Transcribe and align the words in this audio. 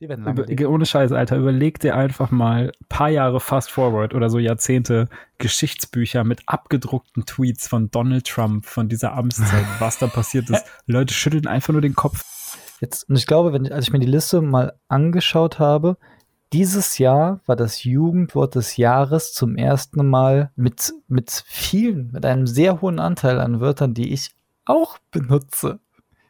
Die 0.00 0.08
werden 0.10 0.24
lange 0.24 0.42
leben. 0.42 0.66
Ohne 0.66 0.84
Scheiß, 0.84 1.12
Alter, 1.12 1.38
überleg 1.38 1.80
dir 1.80 1.96
einfach 1.96 2.30
mal 2.30 2.72
paar 2.88 3.08
Jahre 3.08 3.40
fast 3.40 3.70
forward 3.70 4.14
oder 4.14 4.28
so 4.28 4.38
Jahrzehnte 4.38 5.08
Geschichtsbücher 5.38 6.22
mit 6.22 6.42
abgedruckten 6.46 7.24
Tweets 7.24 7.66
von 7.66 7.90
Donald 7.90 8.26
Trump 8.26 8.66
von 8.66 8.88
dieser 8.88 9.14
Amtszeit, 9.14 9.64
was 9.78 9.98
da 9.98 10.06
passiert 10.06 10.50
ist. 10.50 10.64
Leute 10.86 11.14
schütteln 11.14 11.46
einfach 11.46 11.72
nur 11.72 11.80
den 11.80 11.94
Kopf. 11.94 12.22
Jetzt, 12.80 13.08
und 13.08 13.16
ich 13.16 13.26
glaube, 13.26 13.54
wenn, 13.54 13.72
als 13.72 13.86
ich 13.86 13.92
mir 13.92 13.98
die 13.98 14.06
Liste 14.06 14.42
mal 14.42 14.74
angeschaut 14.88 15.58
habe, 15.58 15.96
dieses 16.52 16.98
Jahr 16.98 17.40
war 17.46 17.56
das 17.56 17.82
Jugendwort 17.82 18.54
des 18.54 18.76
Jahres 18.76 19.32
zum 19.32 19.56
ersten 19.56 20.06
Mal 20.06 20.52
mit, 20.56 20.92
mit 21.08 21.42
vielen, 21.46 22.12
mit 22.12 22.24
einem 22.26 22.46
sehr 22.46 22.82
hohen 22.82 23.00
Anteil 23.00 23.40
an 23.40 23.60
Wörtern, 23.60 23.94
die 23.94 24.12
ich 24.12 24.30
auch 24.66 24.98
benutze. 25.10 25.80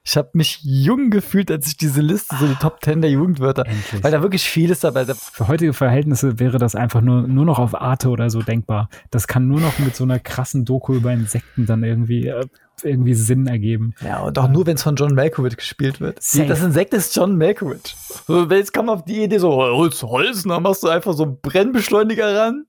Ich 0.09 0.17
habe 0.17 0.31
mich 0.35 0.61
jung 0.63 1.11
gefühlt, 1.11 1.51
als 1.51 1.67
ich 1.67 1.77
diese 1.77 2.01
Liste, 2.01 2.37
so 2.37 2.47
die 2.47 2.55
Top 2.55 2.79
10 2.81 3.01
der 3.01 3.11
Jugendwörter, 3.11 3.67
Endlich. 3.67 4.05
weil 4.05 4.13
da 4.13 4.23
wirklich 4.23 4.49
vieles 4.49 4.79
dabei 4.79 5.03
ist. 5.03 5.21
Für 5.35 5.49
heutige 5.49 5.73
Verhältnisse 5.73 6.39
wäre 6.39 6.59
das 6.59 6.77
einfach 6.77 7.01
nur, 7.01 7.23
nur 7.23 7.45
noch 7.45 7.59
auf 7.59 7.75
Arte 7.75 8.09
oder 8.11 8.31
so 8.31 8.41
denkbar. 8.41 8.89
Das 9.11 9.27
kann 9.27 9.49
nur 9.49 9.61
noch 9.61 9.81
mit 9.81 9.97
so 9.97 10.05
einer 10.05 10.21
krassen 10.21 10.65
Doku 10.65 10.95
über 10.95 11.13
Insekten 11.13 11.67
dann 11.67 11.83
irgendwie, 11.83 12.29
äh, 12.29 12.47
irgendwie 12.85 13.15
Sinn 13.15 13.49
ergeben. 13.49 13.95
Ja, 14.01 14.21
und 14.21 14.39
auch 14.39 14.49
nur, 14.49 14.65
wenn 14.67 14.77
es 14.77 14.85
von 14.85 14.95
John 14.95 15.13
Malkovich 15.13 15.57
gespielt 15.57 16.01
wird. 16.01 16.23
Safe. 16.23 16.47
Das 16.47 16.63
Insekt 16.63 16.95
ist 16.95 17.17
John 17.17 17.37
Malkovich. 17.37 17.97
So, 18.29 18.49
Jetzt 18.49 18.73
kam 18.73 18.89
auf 18.89 19.05
die 19.05 19.25
Idee, 19.25 19.39
so 19.39 19.51
Holz, 19.57 20.05
Holz, 20.05 20.45
dann 20.45 20.63
machst 20.63 20.85
du 20.85 20.89
einfach 20.89 21.15
so 21.15 21.25
einen 21.25 21.41
Brennbeschleuniger 21.41 22.33
ran. 22.33 22.67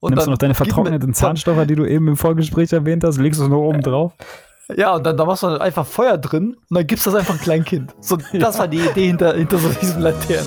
Und 0.00 0.10
Nimmst 0.10 0.26
du 0.26 0.32
noch 0.32 0.38
deine 0.38 0.56
vertrockneten 0.56 1.14
Zahnstocher, 1.14 1.64
die 1.64 1.76
du 1.76 1.84
eben 1.84 2.08
im 2.08 2.16
Vorgespräch 2.16 2.72
erwähnt 2.72 3.04
hast, 3.04 3.18
legst 3.18 3.38
du 3.38 3.44
es 3.44 3.50
noch 3.50 3.60
oben 3.60 3.82
drauf? 3.82 4.14
Ja, 4.68 4.94
und 4.94 5.04
dann, 5.04 5.16
dann 5.16 5.26
machst 5.26 5.42
du 5.42 5.48
einfach 5.60 5.86
Feuer 5.86 6.16
drin 6.18 6.56
und 6.70 6.76
dann 6.76 6.86
gibst 6.86 7.04
du 7.04 7.10
das 7.10 7.20
einfach 7.20 7.34
ein 7.34 7.40
Kleinkind. 7.40 7.94
So, 8.00 8.16
das 8.32 8.58
war 8.58 8.68
die 8.68 8.78
Idee 8.78 9.08
hinter, 9.08 9.34
hinter 9.34 9.58
so 9.58 9.68
diesen 9.68 10.00
Laternen. 10.02 10.46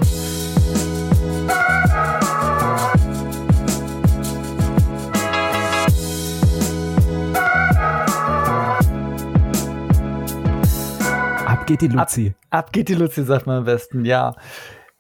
Ab 11.46 11.68
geht 11.68 11.82
die 11.82 11.88
Luzi. 11.88 12.36
Ab 12.52 12.72
geht 12.72 12.88
die 12.88 12.94
Luzi, 12.94 13.24
sagt 13.24 13.48
man 13.48 13.58
am 13.58 13.66
besten, 13.66 14.06
ja. 14.06 14.36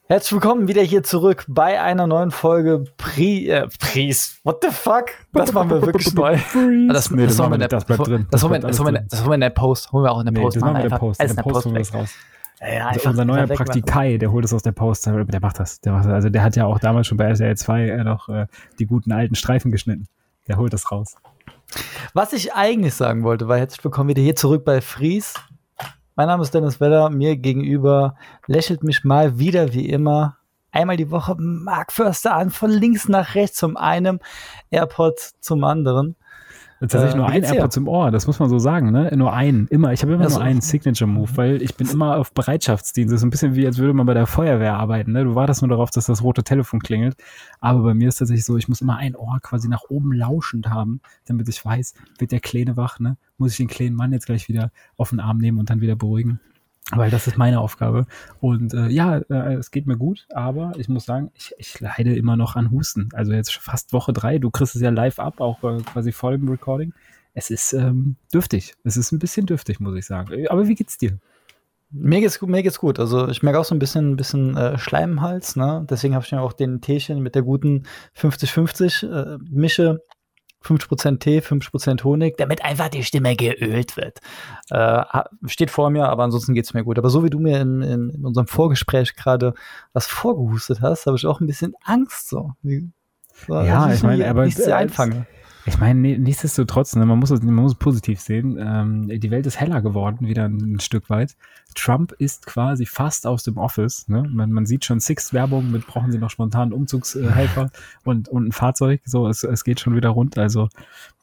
Herzlich 0.08 0.34
willkommen 0.34 0.68
wieder 0.68 0.84
hier 0.84 1.02
zurück 1.02 1.46
bei 1.48 1.82
einer 1.82 2.06
neuen 2.06 2.30
Folge 2.30 2.84
Pri 2.98 3.50
äh, 3.50 3.68
Pries. 3.80 4.40
What 4.44 4.64
the 4.64 4.70
fuck? 4.70 5.06
Das 5.34 5.52
machen 5.52 5.72
wir 5.72 5.82
wirklich 5.82 6.14
neu. 6.14 6.38
Ah, 6.90 6.94
Das, 6.94 7.10
Nee, 7.10 7.26
das 7.26 7.38
machen 7.38 7.50
machen 7.50 7.52
wir 7.52 7.56
in 7.56 7.60
nicht, 7.60 7.72
der- 7.72 7.80
das 7.80 7.86
bleibt 7.86 8.08
drin. 8.08 8.28
Das 8.30 8.42
Das 8.42 8.44
holen 8.44 8.54
wir- 8.54 8.60
das 8.68 8.80
wir- 8.80 8.92
das 9.10 9.20
holen 9.22 9.30
wir 9.32 9.36
in 9.36 9.42
der 9.42 9.50
Post. 9.50 9.92
Holen 9.92 10.04
wir 10.04 10.12
auch 10.12 10.20
in 10.20 10.26
der 10.26 10.34
Nee, 10.34 10.42
Post. 10.42 10.56
das 10.58 10.62
machen 10.62 10.76
wir 10.78 10.84
in 10.84 10.90
der 10.90 10.98
Post. 10.98 11.22
In 11.24 11.36
der 11.36 11.42
Post 11.44 11.66
holen 11.66 11.76
wir 11.76 11.80
das 11.80 11.94
raus. 11.94 12.10
Ja, 12.62 12.68
ja, 12.68 12.74
Also 12.86 12.88
einfach 13.00 13.10
unser 13.12 13.26
neuer. 13.26 13.48
Praktikai, 13.48 14.18
der 14.20 14.32
holt 14.32 14.46
es 14.46 14.54
aus 14.54 14.62
der 14.62 14.72
Post. 14.74 15.08
Der 15.08 15.42
macht 15.42 15.60
das. 15.60 15.82
Der, 15.82 15.92
macht 15.94 16.06
das. 16.06 16.12
Also 16.14 16.30
der 16.30 16.44
hat 16.44 16.56
ja 16.56 16.66
auch 16.68 16.78
damals 16.80 17.08
schon 17.08 17.18
bei 17.18 17.26
RTL 17.26 17.58
2 17.58 17.82
äh, 17.90 18.04
noch 18.04 18.30
äh, 18.30 18.46
die 18.78 18.86
guten 18.86 19.12
alten 19.12 19.34
Streifen 19.36 19.72
geschnitten. 19.72 20.08
Der 20.48 20.58
holt 20.58 20.72
das 20.72 20.92
raus. 20.92 21.16
Was 22.14 22.32
ich 22.32 22.54
eigentlich 22.54 22.94
sagen 22.94 23.24
wollte, 23.24 23.48
war 23.48 23.58
herzlich 23.58 23.84
willkommen 23.84 24.10
wieder 24.10 24.22
hier 24.22 24.36
zurück 24.36 24.64
bei 24.66 24.82
Fries. 24.82 25.34
Mein 26.18 26.28
Name 26.28 26.44
ist 26.44 26.54
Dennis 26.54 26.80
Weller, 26.80 27.10
mir 27.10 27.36
gegenüber 27.36 28.16
lächelt 28.48 28.84
mich 28.84 29.04
mal 29.04 29.38
wieder 29.38 29.74
wie 29.74 29.90
immer 29.90 30.38
einmal 30.72 30.96
die 30.96 31.12
Woche 31.12 31.36
Mark 31.38 31.92
Förster 31.92 32.36
an, 32.36 32.52
von 32.52 32.70
links 32.70 33.10
nach 33.10 33.36
rechts, 33.36 33.58
zum 33.58 33.76
einen 33.76 34.22
AirPod 34.72 35.20
zum 35.42 35.66
anderen. 35.66 36.16
Tatsächlich 36.82 37.14
Äh, 37.14 37.18
nur 37.18 37.28
ein 37.28 37.34
geht's 37.36 37.50
dir? 37.50 37.56
AirPod 37.56 37.72
zum 37.74 37.88
Ohr, 37.88 38.12
das 38.12 38.28
muss 38.28 38.40
man 38.40 38.50
so 38.50 38.60
sagen, 38.60 38.92
ne? 38.92 39.12
Nur 39.16 39.34
einen, 39.34 39.68
immer. 39.68 39.94
Ich 39.94 40.02
habe 40.02 40.14
immer 40.14 40.24
Ja, 40.24 40.30
so. 40.30 40.40
nur 40.40 40.46
einen 40.46 40.62
Signature-Move, 40.62 41.30
weil 41.36 41.62
ich 41.62 41.76
bin 41.76 41.88
immer 41.90 42.18
auf 42.18 42.34
Bereitschaftsdienst. 42.34 43.14
Das 43.14 43.22
ist 43.22 43.24
ein 43.24 43.30
bisschen 43.30 43.56
wie, 43.56 43.66
als 43.66 43.78
würde 43.78 43.94
man 43.94 44.06
bei 44.06 44.14
der 44.14 44.28
Feuerwehr 44.28 44.76
arbeiten, 44.76 45.14
ne? 45.14 45.24
Du 45.24 45.36
wartest 45.36 45.62
nur 45.62 45.70
darauf, 45.70 45.90
dass 45.90 46.06
das 46.08 46.22
rote 46.22 46.44
Telefon 46.44 46.82
klingelt. 46.82 47.16
Aber 47.62 47.82
bei 47.84 47.94
mir 47.94 48.10
ist 48.10 48.18
tatsächlich 48.18 48.46
so, 48.46 48.58
ich 48.58 48.68
muss 48.68 48.82
immer 48.82 48.98
ein 48.98 49.16
Ohr 49.16 49.40
quasi 49.42 49.68
nach 49.70 49.84
oben 49.90 50.12
lauschend 50.12 50.70
haben, 50.70 51.00
damit 51.26 51.48
ich 51.48 51.64
weiß, 51.64 51.94
wird 52.20 52.32
der 52.32 52.42
Kleine 52.42 52.76
wach, 52.78 53.00
ne? 53.00 53.18
Muss 53.38 53.52
ich 53.52 53.58
den 53.58 53.68
kleinen 53.68 53.96
Mann 53.96 54.12
jetzt 54.14 54.26
gleich 54.26 54.48
wieder 54.50 54.72
auf 54.98 55.10
den 55.12 55.20
Arm 55.20 55.38
nehmen 55.38 55.60
und 55.60 55.70
dann 55.70 55.82
wieder 55.82 55.96
beruhigen? 55.96 56.40
Weil 56.92 57.10
das 57.10 57.26
ist 57.26 57.38
meine 57.38 57.60
Aufgabe. 57.60 58.06
Und 58.42 58.74
äh, 58.76 58.88
ja, 58.90 59.18
äh, 59.18 59.56
es 59.56 59.72
geht 59.72 59.88
mir 59.88 59.98
gut, 59.98 60.28
aber 60.34 60.72
ich 60.78 60.88
muss 60.88 61.06
sagen, 61.06 61.32
ich, 61.34 61.52
ich 61.58 61.80
leide 61.80 62.16
immer 62.16 62.38
noch 62.38 62.56
an 62.56 62.70
Husten. 62.70 63.10
Also 63.14 63.34
jetzt 63.34 63.56
fast 63.56 63.92
Woche 63.92 64.14
drei. 64.14 64.38
Du 64.38 64.52
kriegst 64.52 64.76
es 64.76 64.82
ja 64.82 64.92
live 64.92 65.18
ab, 65.20 65.42
auch 65.42 65.64
äh, 65.64 65.78
quasi 65.82 66.12
voll 66.12 66.36
im 66.36 66.48
Recording. 66.48 66.94
Es 67.34 67.50
ist 67.50 67.74
ähm, 67.74 68.18
dürftig. 68.34 68.76
Es 68.84 68.98
ist 68.98 69.12
ein 69.12 69.20
bisschen 69.20 69.48
dürftig, 69.48 69.80
muss 69.80 69.96
ich 69.96 70.06
sagen. 70.06 70.48
Aber 70.48 70.68
wie 70.68 70.76
geht's 70.76 70.98
dir? 71.00 71.18
Mir 71.90 72.20
geht's, 72.20 72.40
gut- 72.40 72.50
mir 72.50 72.62
geht's 72.62 72.80
gut. 72.80 73.00
Also 73.00 73.30
ich 73.30 73.42
merke 73.42 73.60
auch 73.60 73.66
so 73.66 73.74
ein 73.74 73.80
bisschen, 73.80 74.12
ein 74.12 74.16
bisschen 74.16 74.56
äh, 74.56 74.78
Schleim 74.78 75.14
im 75.14 75.22
Hals. 75.22 75.56
Ne? 75.56 75.86
Deswegen 75.90 76.14
habe 76.14 76.24
ich 76.24 76.32
mir 76.32 76.42
auch 76.42 76.54
den 76.54 76.82
Teechen 76.82 77.20
mit 77.22 77.34
der 77.36 77.42
guten 77.42 77.84
50-50 78.16 79.08
äh, 79.12 79.38
Mische. 79.50 80.02
50% 80.66 81.20
Tee, 81.20 81.40
50% 81.40 82.04
Honig, 82.04 82.38
damit 82.38 82.64
einfach 82.66 82.90
die 82.90 83.04
Stimme 83.04 83.36
geölt 83.36 83.96
wird. 83.98 84.20
Äh, 84.72 85.04
steht 85.46 85.70
vor 85.72 85.90
mir, 85.92 86.10
aber 86.10 86.24
ansonsten 86.24 86.54
geht's 86.56 86.74
mir 86.74 86.84
gut. 86.84 86.98
Aber 86.98 87.10
so 87.10 87.24
wie 87.24 87.30
du 87.30 87.40
mir 87.40 87.60
in, 87.62 87.82
in, 87.82 88.10
in 88.10 88.26
unserem 88.26 88.48
Vorgespräch 88.48 89.16
gerade 89.16 89.54
was 89.94 90.08
vorgehustet 90.08 90.82
hast, 90.82 91.06
habe 91.06 91.18
ich 91.18 91.26
auch 91.28 91.40
ein 91.40 91.48
bisschen 91.48 91.74
Angst 91.84 92.30
so. 92.30 92.54
Wie, 92.64 92.90
so 93.48 93.54
Ja, 93.62 93.94
ich 93.94 94.02
meine, 94.04 94.28
aber 94.30 94.46
nichts 94.46 94.62
als- 94.64 94.72
einfange. 94.74 95.28
Ich 95.68 95.80
meine, 95.80 96.00
ne- 96.00 96.20
nichtsdestotrotz, 96.20 96.96
ne, 96.96 97.08
man, 97.08 97.18
muss 97.18 97.32
es, 97.32 97.42
man 97.42 97.56
muss 97.56 97.72
es 97.72 97.78
positiv 97.80 98.20
sehen. 98.20 98.58
Ähm, 98.60 99.08
die 99.08 99.32
Welt 99.32 99.48
ist 99.48 99.60
heller 99.60 99.82
geworden, 99.82 100.28
wieder 100.28 100.46
ein, 100.46 100.76
ein 100.76 100.80
Stück 100.80 101.10
weit. 101.10 101.36
Trump 101.74 102.12
ist 102.12 102.46
quasi 102.46 102.86
fast 102.86 103.26
aus 103.26 103.44
dem 103.44 103.58
Office. 103.58 104.08
Ne? 104.08 104.24
Man, 104.30 104.52
man 104.52 104.68
sieht 104.68 104.86
schon 104.86 105.00
Six-Werbung 105.00 105.72
mit 105.72 105.88
brauchen 105.88 106.12
sie 106.12 106.20
noch 106.20 106.30
spontan 106.30 106.72
Umzugshelfer 106.72 107.72
und, 108.04 108.30
und 108.30 108.48
ein 108.48 108.52
Fahrzeug. 108.52 109.02
So, 109.06 109.28
es, 109.28 109.44
es 109.44 109.64
geht 109.64 109.80
schon 109.80 109.96
wieder 109.96 110.10
rund. 110.10 110.38
Also 110.38 110.70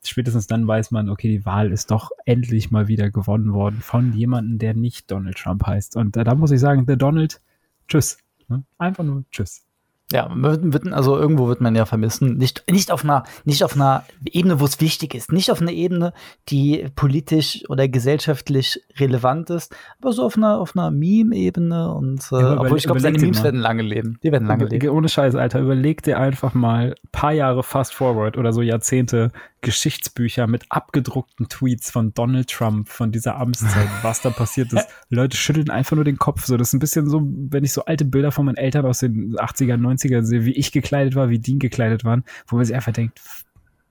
spätestens 0.03 0.49
dann 0.49 0.67
weiß 0.67 0.91
man, 0.91 1.09
okay, 1.09 1.29
die 1.29 1.47
Wahl 1.47 1.71
ist 1.71 1.93
doch 1.93 2.11
endlich 2.25 2.73
mal 2.73 2.89
wieder 2.89 3.11
gewonnen 3.11 3.53
worden 3.53 3.79
von 3.81 4.13
jemandem, 4.13 4.59
der 4.59 4.75
nicht 4.75 5.09
Donald 5.11 5.37
Trump 5.39 5.65
heißt. 5.65 5.97
Und 5.97 6.17
äh, 6.17 6.25
da 6.25 6.35
muss 6.35 6.51
ich 6.51 6.61
sagen, 6.61 6.85
der 6.87 6.97
Donald, 6.97 7.41
tschüss. 7.87 8.19
Ne? 8.49 8.65
Einfach 8.77 9.05
nur 9.05 9.25
tschüss. 9.31 9.63
Ja, 10.13 10.31
wird, 10.35 10.93
also 10.93 11.17
irgendwo 11.19 11.49
wird 11.49 11.61
man 11.61 11.75
ja 11.75 11.85
vermissen. 11.85 12.37
Nicht, 12.37 12.65
nicht, 12.71 12.91
auf 12.91 13.05
einer, 13.05 13.25
nicht 13.45 13.65
auf 13.65 13.75
einer 13.75 14.05
Ebene, 14.25 14.61
wo 14.61 14.65
es 14.65 14.81
wichtig 14.81 15.15
ist. 15.15 15.33
Nicht 15.33 15.51
auf 15.51 15.61
einer 15.61 15.73
Ebene, 15.73 16.13
die 16.49 16.87
politisch 16.95 17.65
oder 17.69 17.89
gesellschaftlich 17.89 18.81
relevant 18.99 19.51
ist, 19.51 19.75
aber 20.01 20.13
so 20.13 20.25
auf 20.25 20.37
einer, 20.37 20.59
auf 20.59 20.77
einer 20.77 20.91
Meme-Ebene. 20.91 21.93
Und 21.93 22.21
äh, 22.31 22.37
aber 22.37 22.63
obwohl 22.63 22.79
ich 22.79 22.85
glaube, 22.85 23.01
seine 23.01 23.19
Memes 23.19 23.39
mal. 23.39 23.45
werden 23.45 23.61
lange 23.61 23.83
leben. 23.83 24.19
Die 24.23 24.31
werden 24.31 24.47
lange 24.47 24.67
leben. 24.67 24.89
Ohne 24.91 25.09
Scheiß, 25.09 25.35
Alter, 25.35 25.61
überleg 25.61 26.03
dir 26.03 26.19
einfach 26.19 26.55
mal 26.55 26.95
paar 27.11 27.33
Jahre 27.33 27.63
fast 27.63 27.95
forward 27.95 28.37
oder 28.37 28.53
so 28.53 28.63
Jahrzehnte 28.63 29.33
Geschichtsbücher 29.63 30.47
mit 30.47 30.65
abgedruckten 30.69 31.49
Tweets 31.49 31.91
von 31.91 32.13
Donald 32.13 32.51
Trump 32.51 32.89
von 32.89 33.13
dieser 33.13 33.37
Amtszeit, 33.37 33.89
was 34.03 34.21
da 34.21 34.31
passiert 34.31 34.73
ist. 34.73 34.87
Leute 35.09 35.37
schütteln 35.37 35.71
einfach 35.71 35.97
nur 35.97 36.05
den 36.05 36.19
Kopf. 36.19 36.45
So, 36.45 36.57
das 36.57 36.69
ist 36.69 36.75
ein 36.75 36.81
bisschen 36.81 37.09
so, 37.09 37.23
wenn 37.25 37.65
ich 37.65 37.73
so 37.73 37.85
alte 37.85 38.05
Bilder 38.05 38.33
von 38.33 38.45
meinen 38.45 38.57
Eltern 38.57 38.85
aus 38.85 38.99
den 38.99 39.35
80er, 39.37 39.77
90er 39.77 40.23
sehe, 40.23 40.45
wie 40.45 40.53
ich 40.53 40.73
gekleidet 40.73 41.15
war, 41.15 41.31
wie 41.31 41.39
die 41.39 41.59
gekleidet 41.59 42.05
waren, 42.05 42.25
wo 42.47 42.57
man 42.57 42.65
sich 42.65 42.75
einfach 42.75 42.93
denkt, 42.93 43.21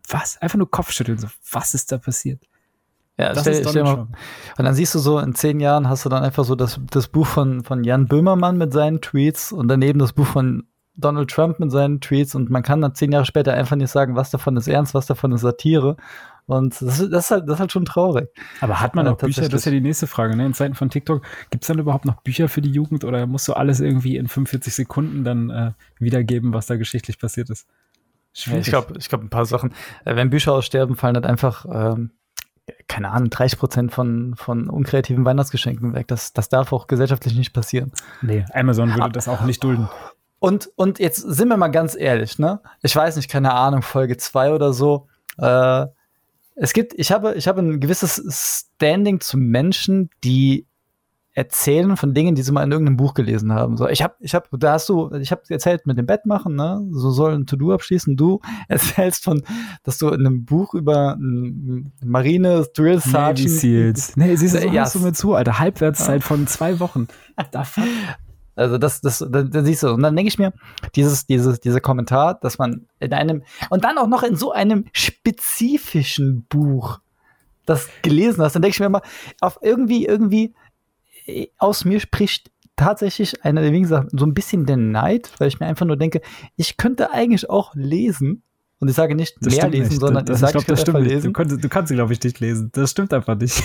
was? 0.09 0.37
Einfach 0.41 0.57
nur 0.57 0.69
Kopfschütteln. 0.69 1.17
So, 1.17 1.27
was 1.51 1.73
ist 1.73 1.91
da 1.91 1.97
passiert? 1.97 2.41
Ja, 3.17 3.33
Das 3.33 3.41
stell, 3.41 3.53
ist 3.61 3.69
stell 3.69 3.83
mal, 3.83 4.07
und 4.57 4.65
dann 4.65 4.73
siehst 4.73 4.95
du 4.95 4.99
so, 4.99 5.19
in 5.19 5.35
zehn 5.35 5.59
Jahren 5.59 5.87
hast 5.89 6.05
du 6.05 6.09
dann 6.09 6.23
einfach 6.23 6.43
so 6.43 6.55
das, 6.55 6.79
das 6.89 7.07
Buch 7.07 7.27
von, 7.27 7.63
von 7.63 7.83
Jan 7.83 8.07
Böhmermann 8.07 8.57
mit 8.57 8.73
seinen 8.73 9.01
Tweets 9.01 9.51
und 9.51 9.67
daneben 9.67 9.99
das 9.99 10.13
Buch 10.13 10.25
von 10.25 10.63
Donald 10.95 11.29
Trump 11.31 11.59
mit 11.59 11.71
seinen 11.71 12.01
Tweets 12.01 12.35
und 12.35 12.49
man 12.49 12.63
kann 12.63 12.81
dann 12.81 12.93
zehn 12.95 13.11
Jahre 13.11 13.25
später 13.25 13.53
einfach 13.53 13.75
nicht 13.75 13.89
sagen, 13.91 14.15
was 14.15 14.29
davon 14.31 14.57
ist 14.57 14.67
ernst, 14.67 14.93
was 14.93 15.05
davon 15.05 15.31
ist 15.31 15.41
Satire. 15.41 15.95
Und 16.47 16.73
das, 16.81 16.99
ist- 16.99 17.11
das, 17.13 17.25
ist, 17.25 17.31
halt, 17.31 17.47
das 17.47 17.55
ist 17.55 17.59
halt 17.61 17.71
schon 17.71 17.85
traurig. 17.85 18.27
Aber 18.59 18.81
hat 18.81 18.93
man 18.95 19.05
Ja, 19.05 19.13
auch 19.13 19.17
Bücher? 19.17 19.43
Das 19.43 19.53
ist 19.53 19.65
ja 19.65 19.71
die 19.71 19.79
nächste 19.79 20.07
Frage. 20.07 20.35
Ne? 20.35 20.45
In 20.45 20.53
Zeiten 20.53 20.75
von 20.75 20.89
TikTok, 20.89 21.23
gibt 21.49 21.63
es 21.63 21.67
dann 21.67 21.79
überhaupt 21.79 22.03
noch 22.05 22.21
Bücher 22.23 22.49
für 22.49 22.61
die 22.61 22.71
Jugend 22.71 23.05
oder 23.05 23.25
musst 23.25 23.47
du 23.47 23.53
alles 23.53 23.79
irgendwie 23.79 24.17
in 24.17 24.27
45 24.27 24.73
Sekunden 24.73 25.23
dann 25.23 25.49
äh, 25.49 25.71
wiedergeben, 25.99 26.53
was 26.53 26.65
da 26.65 26.75
geschichtlich 26.75 27.19
passiert 27.19 27.49
ist? 27.49 27.67
Ich 28.33 28.45
glaube, 28.63 28.93
ich 28.97 29.07
glaube, 29.09 29.25
ein 29.25 29.29
paar 29.29 29.45
Sachen. 29.45 29.73
Äh, 30.05 30.15
wenn 30.15 30.29
Bücher 30.29 30.53
aussterben, 30.53 30.95
fallen 30.95 31.15
halt 31.15 31.25
einfach, 31.25 31.65
ähm, 31.71 32.11
keine 32.87 33.09
Ahnung, 33.11 33.29
30 33.29 33.57
Prozent 33.59 33.91
von, 33.93 34.35
von 34.35 34.69
unkreativen 34.69 35.23
Weihnachtsgeschenken 35.25 35.93
weg. 35.93 36.07
Das, 36.07 36.33
das 36.33 36.49
darf 36.49 36.73
auch 36.73 36.87
gesellschaftlich 36.87 37.35
nicht 37.35 37.53
passieren. 37.53 37.91
Nee, 38.21 38.45
Amazon 38.53 38.89
würde 38.89 39.03
Ah. 39.03 39.09
das 39.09 39.27
auch 39.27 39.41
nicht 39.45 39.63
dulden. 39.63 39.87
Und, 40.41 40.71
und 40.75 40.97
jetzt 40.97 41.17
sind 41.17 41.49
wir 41.49 41.57
mal 41.57 41.67
ganz 41.67 41.95
ehrlich, 41.95 42.39
ne? 42.39 42.61
Ich 42.81 42.95
weiß 42.95 43.15
nicht, 43.15 43.29
keine 43.29 43.53
Ahnung, 43.53 43.83
Folge 43.83 44.17
2 44.17 44.53
oder 44.53 44.73
so. 44.73 45.07
Äh, 45.37 45.85
es 46.55 46.73
gibt, 46.73 46.93
ich 46.97 47.11
habe, 47.11 47.35
ich 47.35 47.47
habe 47.47 47.61
ein 47.61 47.79
gewisses 47.79 48.65
Standing 48.75 49.19
zu 49.19 49.37
Menschen, 49.37 50.09
die 50.23 50.65
erzählen 51.33 51.95
von 51.95 52.15
Dingen, 52.15 52.33
die 52.33 52.41
sie 52.41 52.51
mal 52.51 52.63
in 52.63 52.71
irgendeinem 52.71 52.97
Buch 52.97 53.13
gelesen 53.13 53.53
haben. 53.53 53.77
So, 53.77 53.87
ich 53.87 54.01
habe, 54.01 54.15
ich 54.19 54.33
habe, 54.33 54.47
da 54.57 54.73
hast 54.73 54.89
du, 54.89 55.13
ich 55.13 55.31
habe 55.31 55.43
erzählt 55.49 55.85
mit 55.85 55.99
dem 55.99 56.07
Bett 56.07 56.25
machen, 56.25 56.55
ne? 56.55 56.87
So 56.89 57.11
soll 57.11 57.35
ein 57.35 57.45
To-Do 57.45 57.73
abschließen. 57.73 58.17
Du 58.17 58.39
erzählst 58.67 59.23
von, 59.23 59.43
dass 59.83 59.99
du 59.99 60.07
in 60.07 60.25
einem 60.25 60.43
Buch 60.45 60.73
über 60.73 61.17
Marine 61.19 62.65
Drill 62.73 62.95
Navy 62.95 63.09
Sergeant 63.11 63.49
Seals. 63.51 64.17
Nee, 64.17 64.35
siehst 64.37 64.55
du, 64.55 64.61
so 64.61 64.67
Ja, 64.69 64.89
du 64.89 64.97
mir 65.01 65.13
zu, 65.13 65.35
Alter. 65.35 65.59
Halbwertszeit 65.59 66.23
von 66.23 66.47
zwei 66.47 66.79
Wochen. 66.79 67.07
Da 67.51 67.63
fuck. 67.63 67.83
Also 68.55 68.77
das, 68.77 69.01
das, 69.01 69.25
das, 69.29 69.49
das 69.49 69.65
siehst 69.65 69.83
du. 69.83 69.89
Und 69.93 70.03
dann 70.03 70.15
denke 70.15 70.27
ich 70.29 70.37
mir, 70.37 70.53
dieses, 70.95 71.25
dieses, 71.25 71.59
dieser 71.59 71.79
Kommentar, 71.79 72.35
dass 72.35 72.57
man 72.57 72.87
in 72.99 73.13
einem, 73.13 73.43
und 73.69 73.83
dann 73.83 73.97
auch 73.97 74.07
noch 74.07 74.23
in 74.23 74.35
so 74.35 74.51
einem 74.51 74.85
spezifischen 74.93 76.45
Buch 76.49 76.99
das 77.65 77.87
gelesen 78.01 78.43
hast, 78.43 78.53
dann 78.55 78.61
denke 78.61 78.75
ich 78.75 78.79
mir 78.79 78.87
immer, 78.87 79.01
auf 79.39 79.59
irgendwie, 79.61 80.05
irgendwie, 80.05 80.53
äh, 81.25 81.47
aus 81.57 81.85
mir 81.85 81.99
spricht 81.99 82.51
tatsächlich 82.75 83.45
eine, 83.45 83.71
wie 83.71 83.81
gesagt, 83.81 84.09
so 84.11 84.25
ein 84.25 84.33
bisschen 84.33 84.65
der 84.65 84.77
Neid, 84.77 85.31
weil 85.37 85.47
ich 85.47 85.59
mir 85.59 85.67
einfach 85.67 85.85
nur 85.85 85.97
denke, 85.97 86.21
ich 86.55 86.77
könnte 86.77 87.11
eigentlich 87.11 87.49
auch 87.49 87.73
lesen. 87.75 88.43
Und 88.79 88.87
ich 88.87 88.95
sage 88.95 89.13
nicht 89.15 89.35
Das 89.41 89.55
mehr 89.55 89.69
lesen, 89.69 89.89
nicht. 89.89 89.99
sondern 89.99 90.25
das, 90.25 90.37
ich 90.37 90.41
sage, 90.41 90.57
ich 90.57 90.65
glaube, 90.65 90.67
das 90.67 90.79
ich 90.79 90.85
könnte 90.85 90.91
stimmt 90.91 90.95
einfach 90.97 91.03
nicht. 91.03 91.11
Du, 91.11 91.15
lesen. 91.17 91.33
konntest, 91.33 91.63
du 91.63 91.69
kannst, 91.69 91.93
glaube 91.93 92.13
ich, 92.13 92.23
nicht 92.23 92.39
lesen. 92.39 92.69
Das 92.73 92.91
stimmt 92.91 93.13
einfach 93.13 93.37
nicht. 93.37 93.61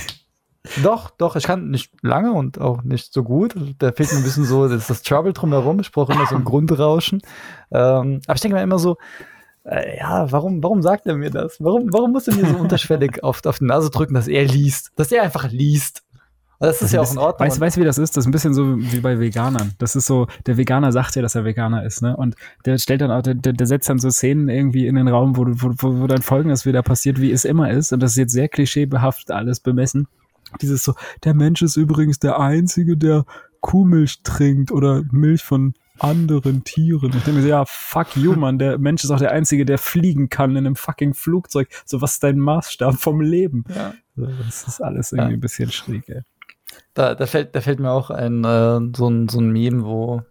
Doch, 0.82 1.10
doch, 1.10 1.36
ich 1.36 1.44
kann 1.44 1.70
nicht 1.70 1.92
lange 2.02 2.32
und 2.32 2.60
auch 2.60 2.82
nicht 2.82 3.12
so 3.12 3.22
gut. 3.22 3.54
Da 3.78 3.92
fehlt 3.92 4.12
mir 4.12 4.18
ein 4.18 4.24
bisschen 4.24 4.44
so 4.44 4.68
das, 4.68 4.86
das 4.86 5.02
Trouble 5.02 5.32
drumherum. 5.32 5.80
Ich 5.80 5.92
brauche 5.92 6.12
immer 6.12 6.26
so 6.26 6.36
ein 6.36 6.44
Grundrauschen. 6.44 7.22
Ähm, 7.70 8.20
aber 8.26 8.34
ich 8.34 8.40
denke 8.40 8.56
mir 8.56 8.62
immer 8.62 8.78
so, 8.78 8.96
äh, 9.64 9.98
ja, 9.98 10.30
warum, 10.30 10.62
warum 10.62 10.82
sagt 10.82 11.06
er 11.06 11.16
mir 11.16 11.30
das? 11.30 11.56
Warum, 11.60 11.92
warum 11.92 12.12
muss 12.12 12.28
er 12.28 12.34
mir 12.34 12.46
so 12.46 12.56
unterschwellig 12.60 13.22
auf, 13.24 13.44
auf 13.44 13.58
die 13.58 13.64
Nase 13.64 13.90
drücken, 13.90 14.14
dass 14.14 14.28
er 14.28 14.44
liest? 14.44 14.92
Dass 14.96 15.12
er 15.12 15.22
einfach 15.22 15.50
liest. 15.50 16.02
Und 16.58 16.68
das 16.68 16.80
ist 16.80 16.92
ja 16.92 17.02
auch 17.02 17.12
in 17.12 17.18
Ordnung. 17.18 17.46
Weißt 17.46 17.58
du, 17.58 17.60
weißt, 17.60 17.76
du, 17.76 17.80
wie 17.82 17.84
das 17.84 17.98
ist? 17.98 18.16
Das 18.16 18.22
ist 18.22 18.28
ein 18.28 18.32
bisschen 18.32 18.54
so 18.54 18.78
wie 18.78 19.00
bei 19.00 19.20
Veganern. 19.20 19.72
Das 19.78 19.94
ist 19.94 20.06
so, 20.06 20.26
der 20.46 20.56
Veganer 20.56 20.90
sagt 20.90 21.14
ja, 21.14 21.20
dass 21.20 21.34
er 21.34 21.44
Veganer 21.44 21.84
ist, 21.84 22.00
ne? 22.00 22.16
Und 22.16 22.34
der 22.64 22.78
stellt 22.78 23.02
dann 23.02 23.10
auch, 23.10 23.20
der, 23.20 23.34
der 23.34 23.66
setzt 23.66 23.90
dann 23.90 23.98
so 23.98 24.10
Szenen 24.10 24.48
irgendwie 24.48 24.86
in 24.86 24.94
den 24.94 25.08
Raum, 25.08 25.36
wo, 25.36 25.44
wo, 25.46 26.00
wo, 26.00 26.06
dann 26.06 26.22
folgendes 26.22 26.64
wieder 26.64 26.82
passiert, 26.82 27.20
wie 27.20 27.30
es 27.30 27.44
immer 27.44 27.70
ist. 27.70 27.92
Und 27.92 28.00
das 28.02 28.12
ist 28.12 28.16
jetzt 28.16 28.32
sehr 28.32 28.48
klischeebehaftet 28.48 29.32
alles 29.32 29.60
bemessen. 29.60 30.08
Dieses 30.62 30.84
so, 30.84 30.94
der 31.24 31.34
Mensch 31.34 31.62
ist 31.62 31.76
übrigens 31.76 32.18
der 32.18 32.38
Einzige, 32.40 32.96
der 32.96 33.24
Kuhmilch 33.60 34.22
trinkt 34.22 34.70
oder 34.72 35.02
Milch 35.10 35.42
von 35.42 35.74
anderen 35.98 36.62
Tieren. 36.64 37.06
Ich 37.16 37.24
denke 37.24 37.32
mir 37.32 37.42
so, 37.42 37.48
ja, 37.48 37.64
fuck 37.64 38.16
you, 38.16 38.34
Mann. 38.34 38.58
Der 38.58 38.78
Mensch 38.78 39.02
ist 39.02 39.10
auch 39.10 39.18
der 39.18 39.32
Einzige, 39.32 39.64
der 39.64 39.78
fliegen 39.78 40.28
kann 40.28 40.50
in 40.52 40.58
einem 40.58 40.76
fucking 40.76 41.14
Flugzeug. 41.14 41.68
So, 41.84 42.02
was 42.02 42.12
ist 42.14 42.22
dein 42.22 42.38
Maßstab 42.38 42.96
vom 42.96 43.20
Leben? 43.20 43.64
ja. 43.74 43.94
So, 44.14 44.26
das 44.26 44.66
ist 44.66 44.80
alles 44.82 45.12
irgendwie 45.12 45.32
Ja. 45.32 45.36
ein 45.36 45.40
bisschen 45.40 45.70
schräg, 45.70 46.08
ey. 46.08 46.22
Da, 46.94 47.14
da, 47.14 47.26
fällt, 47.26 47.54
da 47.54 47.60
fällt 47.60 47.80
mir 47.80 47.90
auch 47.90 48.10
ein, 48.10 48.44
äh, 48.44 48.80
so, 48.96 49.08
ein, 49.08 49.28
so 49.28 49.40
ein 49.40 49.50
Meme, 49.50 49.84
wo 49.84 50.22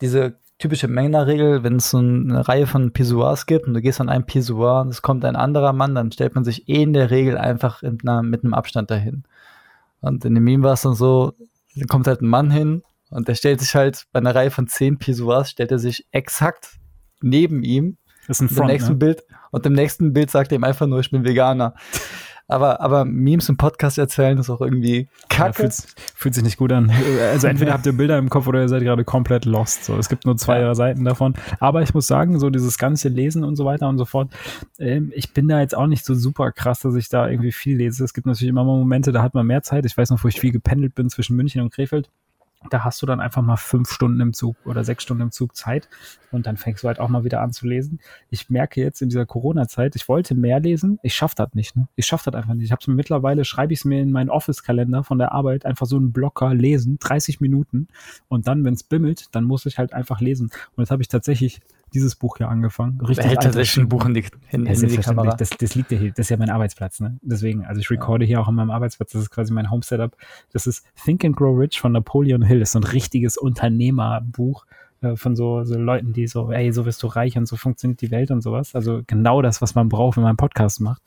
diese 0.00 0.38
typische 0.58 0.88
Männerregel, 0.88 1.62
wenn 1.62 1.76
es 1.76 1.90
so 1.90 1.98
eine 1.98 2.48
Reihe 2.48 2.66
von 2.66 2.92
Pissoirs 2.92 3.46
gibt 3.46 3.66
und 3.68 3.74
du 3.74 3.80
gehst 3.80 4.00
an 4.00 4.08
ein 4.08 4.26
Pissoir 4.26 4.80
und 4.82 4.88
es 4.88 5.02
kommt 5.02 5.24
ein 5.24 5.36
anderer 5.36 5.72
Mann, 5.72 5.94
dann 5.94 6.10
stellt 6.10 6.34
man 6.34 6.42
sich 6.44 6.68
eh 6.68 6.82
in 6.82 6.92
der 6.92 7.10
Regel 7.12 7.38
einfach 7.38 7.82
in 7.84 7.98
einer, 8.02 8.22
mit 8.24 8.42
einem 8.42 8.54
Abstand 8.54 8.90
dahin. 8.90 9.22
Und 10.00 10.24
in 10.24 10.34
dem 10.34 10.44
Meme 10.44 10.64
war 10.64 10.74
es 10.74 10.82
dann 10.82 10.94
so, 10.94 11.32
da 11.74 11.86
kommt 11.86 12.06
halt 12.06 12.22
ein 12.22 12.28
Mann 12.28 12.50
hin 12.50 12.82
und 13.10 13.28
der 13.28 13.34
stellt 13.34 13.60
sich 13.60 13.74
halt 13.74 14.06
bei 14.12 14.18
einer 14.18 14.34
Reihe 14.34 14.50
von 14.50 14.66
zehn 14.68 14.98
Pissoirs, 14.98 15.50
stellt 15.50 15.72
er 15.72 15.78
sich 15.78 16.06
exakt 16.12 16.78
neben 17.20 17.62
ihm 17.62 17.96
Das 18.26 18.36
ist 18.36 18.42
ein 18.42 18.48
im 18.48 18.54
Front, 18.54 18.70
nächsten 18.70 18.92
ne? 18.92 18.98
Bild 18.98 19.24
und 19.50 19.66
im 19.66 19.72
nächsten 19.72 20.12
Bild 20.12 20.30
sagt 20.30 20.52
er 20.52 20.56
ihm 20.56 20.64
einfach 20.64 20.86
nur, 20.86 21.00
ich 21.00 21.10
bin 21.10 21.24
Veganer. 21.24 21.74
Aber, 22.50 22.80
aber 22.80 23.04
Memes 23.04 23.48
im 23.50 23.58
Podcast 23.58 23.98
erzählen 23.98 24.38
ist 24.38 24.48
auch 24.48 24.62
irgendwie 24.62 25.00
Ja, 25.00 25.28
kacke. 25.28 25.54
fühlt, 25.54 25.74
fühlt 26.14 26.34
sich 26.34 26.42
nicht 26.42 26.56
gut 26.56 26.72
an. 26.72 26.90
Also 27.30 27.46
entweder 27.46 27.74
habt 27.74 27.84
ihr 27.84 27.92
Bilder 27.92 28.16
im 28.16 28.30
Kopf 28.30 28.46
oder 28.46 28.62
ihr 28.62 28.68
seid 28.68 28.82
gerade 28.82 29.04
komplett 29.04 29.44
lost. 29.44 29.84
So, 29.84 29.96
es 29.98 30.08
gibt 30.08 30.24
nur 30.24 30.36
zwei 30.38 30.60
Ja. 30.60 30.74
Seiten 30.74 31.04
davon. 31.04 31.34
Aber 31.60 31.82
ich 31.82 31.92
muss 31.92 32.06
sagen, 32.06 32.40
so 32.40 32.48
dieses 32.48 32.78
ganze 32.78 33.10
Lesen 33.10 33.44
und 33.44 33.56
so 33.56 33.66
weiter 33.66 33.86
und 33.88 33.98
so 33.98 34.06
fort, 34.06 34.30
ähm, 34.78 35.12
ich 35.14 35.34
bin 35.34 35.46
da 35.46 35.60
jetzt 35.60 35.76
auch 35.76 35.86
nicht 35.86 36.04
so 36.06 36.14
super 36.14 36.50
krass, 36.50 36.80
dass 36.80 36.94
ich 36.94 37.10
da 37.10 37.28
irgendwie 37.28 37.52
viel 37.52 37.76
lese. 37.76 38.02
Es 38.02 38.14
gibt 38.14 38.26
natürlich 38.26 38.48
immer 38.48 38.64
mal 38.64 38.78
Momente, 38.78 39.12
da 39.12 39.22
hat 39.22 39.34
man 39.34 39.46
mehr 39.46 39.62
Zeit. 39.62 39.84
Ich 39.84 39.96
weiß 39.96 40.08
noch, 40.10 40.24
wo 40.24 40.28
ich 40.28 40.40
viel 40.40 40.50
gependelt 40.52 40.94
bin 40.94 41.10
zwischen 41.10 41.36
München 41.36 41.60
und 41.60 41.70
Krefeld. 41.72 42.08
Da 42.70 42.82
hast 42.82 43.00
du 43.00 43.06
dann 43.06 43.20
einfach 43.20 43.40
mal 43.40 43.56
fünf 43.56 43.90
Stunden 43.90 44.20
im 44.20 44.32
Zug 44.32 44.56
oder 44.64 44.82
sechs 44.82 45.04
Stunden 45.04 45.22
im 45.22 45.30
Zug 45.30 45.54
Zeit 45.54 45.88
und 46.32 46.46
dann 46.46 46.56
fängst 46.56 46.82
du 46.82 46.88
halt 46.88 46.98
auch 46.98 47.08
mal 47.08 47.22
wieder 47.22 47.40
an 47.40 47.52
zu 47.52 47.68
lesen. 47.68 48.00
Ich 48.30 48.50
merke 48.50 48.80
jetzt 48.80 49.00
in 49.00 49.08
dieser 49.08 49.26
Corona-Zeit, 49.26 49.94
ich 49.94 50.08
wollte 50.08 50.34
mehr 50.34 50.58
lesen, 50.58 50.98
ich 51.02 51.14
schaffe 51.14 51.36
das 51.36 51.54
nicht. 51.54 51.76
Ne? 51.76 51.86
Ich 51.94 52.06
schaffe 52.06 52.30
das 52.30 52.40
einfach 52.40 52.54
nicht. 52.54 52.64
Ich 52.64 52.72
habe 52.72 52.80
es 52.80 52.88
mir 52.88 52.94
mittlerweile, 52.94 53.44
schreibe 53.44 53.72
ich 53.72 53.80
es 53.80 53.84
mir 53.84 54.00
in 54.00 54.10
meinen 54.10 54.28
Office-Kalender 54.28 55.04
von 55.04 55.18
der 55.18 55.32
Arbeit, 55.32 55.66
einfach 55.66 55.86
so 55.86 55.96
einen 55.96 56.12
Blocker 56.12 56.52
lesen, 56.52 56.98
30 56.98 57.40
Minuten 57.40 57.86
und 58.26 58.48
dann, 58.48 58.64
wenn 58.64 58.74
es 58.74 58.82
bimmelt, 58.82 59.26
dann 59.32 59.44
muss 59.44 59.64
ich 59.64 59.78
halt 59.78 59.92
einfach 59.92 60.20
lesen. 60.20 60.50
Und 60.74 60.82
jetzt 60.82 60.90
habe 60.90 61.02
ich 61.02 61.08
tatsächlich 61.08 61.60
dieses 61.94 62.16
Buch 62.16 62.36
hier 62.38 62.48
angefangen. 62.48 63.00
Richtig 63.00 63.26
hält 63.26 63.42
tatsächlich 63.42 63.84
ein 63.84 63.88
Buch 63.88 64.04
in 64.06 64.14
die, 64.14 64.24
in, 64.50 64.66
ja, 64.66 64.72
in 64.72 64.88
die. 64.88 64.96
Kamera. 64.98 65.36
Das, 65.36 65.50
das 65.50 65.74
liegt 65.74 65.90
ja 65.92 65.98
hier. 65.98 66.10
Das 66.10 66.26
ist 66.26 66.30
ja 66.30 66.36
mein 66.36 66.50
Arbeitsplatz, 66.50 67.00
ne? 67.00 67.18
Deswegen, 67.22 67.64
also 67.64 67.80
ich 67.80 67.90
recorde 67.90 68.24
hier 68.24 68.40
auch 68.40 68.48
an 68.48 68.54
meinem 68.54 68.70
Arbeitsplatz. 68.70 69.12
Das 69.12 69.22
ist 69.22 69.30
quasi 69.30 69.52
mein 69.52 69.70
Home-Setup. 69.70 70.16
Das 70.52 70.66
ist 70.66 70.86
Think 71.04 71.24
and 71.24 71.36
Grow 71.36 71.58
Rich 71.58 71.80
von 71.80 71.92
Napoleon 71.92 72.42
Hill. 72.42 72.60
Das 72.60 72.70
ist 72.70 72.72
so 72.72 72.80
ein 72.80 72.84
richtiges 72.84 73.36
Unternehmerbuch 73.36 74.64
äh, 75.00 75.16
von 75.16 75.36
so, 75.36 75.64
so 75.64 75.78
Leuten, 75.78 76.12
die 76.12 76.26
so, 76.26 76.50
ey, 76.50 76.72
so 76.72 76.84
wirst 76.84 77.02
du 77.02 77.06
reich 77.06 77.36
und 77.38 77.46
so 77.46 77.56
funktioniert 77.56 78.00
die 78.00 78.10
Welt 78.10 78.30
und 78.30 78.40
sowas. 78.40 78.74
Also 78.74 79.02
genau 79.06 79.42
das, 79.42 79.62
was 79.62 79.74
man 79.74 79.88
braucht, 79.88 80.16
wenn 80.16 80.22
man 80.22 80.30
einen 80.30 80.36
Podcast 80.36 80.80
macht. 80.80 81.02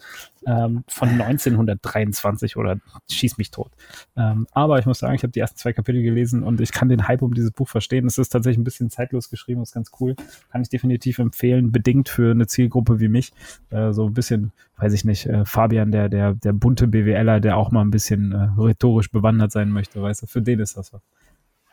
Ähm, 0.48 0.84
von 0.88 1.10
1923 1.10 2.58
oder 2.58 2.78
schieß 3.10 3.38
mich 3.38 3.52
tot. 3.52 3.72
Ähm, 4.16 4.48
aber 4.54 4.80
ich 4.80 4.86
muss 4.86 5.00
sagen, 5.00 5.14
ich 5.14 5.24
habe 5.24 5.32
die 5.32 5.40
ersten 5.40 5.58
zwei 5.58 5.74
Kapitel 5.74 6.02
gelesen 6.02 6.44
und 6.44 6.62
ich 6.62 6.72
kann 6.72 6.90
den 6.90 7.08
Hype 7.08 7.22
um 7.22 7.34
dieses 7.34 7.52
Buch 7.52 7.68
verstehen. 7.68 8.08
Es 8.08 8.18
ist 8.18 8.30
tatsächlich 8.30 8.60
ein 8.60 8.64
bisschen 8.64 8.90
zeitlos 8.90 9.30
geschrieben, 9.30 9.62
ist 9.62 9.74
ganz 9.74 9.92
cool. 10.00 10.16
Kann 10.52 10.62
ich 10.62 10.70
definitiv 10.70 11.20
empfehlen, 11.20 11.72
bedingt 11.72 12.10
für 12.10 12.32
eine 12.32 12.48
Zielgruppe 12.48 13.00
wie 13.00 13.10
mich. 13.10 13.34
Äh, 13.70 13.92
so 13.92 14.06
ein 14.08 14.14
bisschen, 14.14 14.52
weiß 14.78 14.94
ich 14.94 15.06
nicht, 15.06 15.26
äh, 15.28 15.46
Fabian, 15.46 15.92
der, 15.92 16.10
der, 16.10 16.34
der 16.34 16.54
bunte 16.54 16.88
BWLer, 16.88 17.40
der 17.40 17.58
auch 17.58 17.72
mal 17.72 17.82
ein 17.82 17.92
bisschen 17.92 18.32
äh, 18.32 18.50
rhetorisch 18.58 19.12
bewandert 19.12 19.52
sein 19.52 19.70
möchte, 19.70 20.02
weißt 20.02 20.24
du, 20.24 20.28
für 20.28 20.42
den 20.42 20.60
ist 20.60 20.78
das 20.78 20.94
was. 20.94 21.02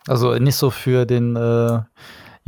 Also 0.08 0.34
nicht 0.34 0.56
so 0.56 0.70
für 0.70 1.04
den 1.04 1.36
äh, 1.36 1.80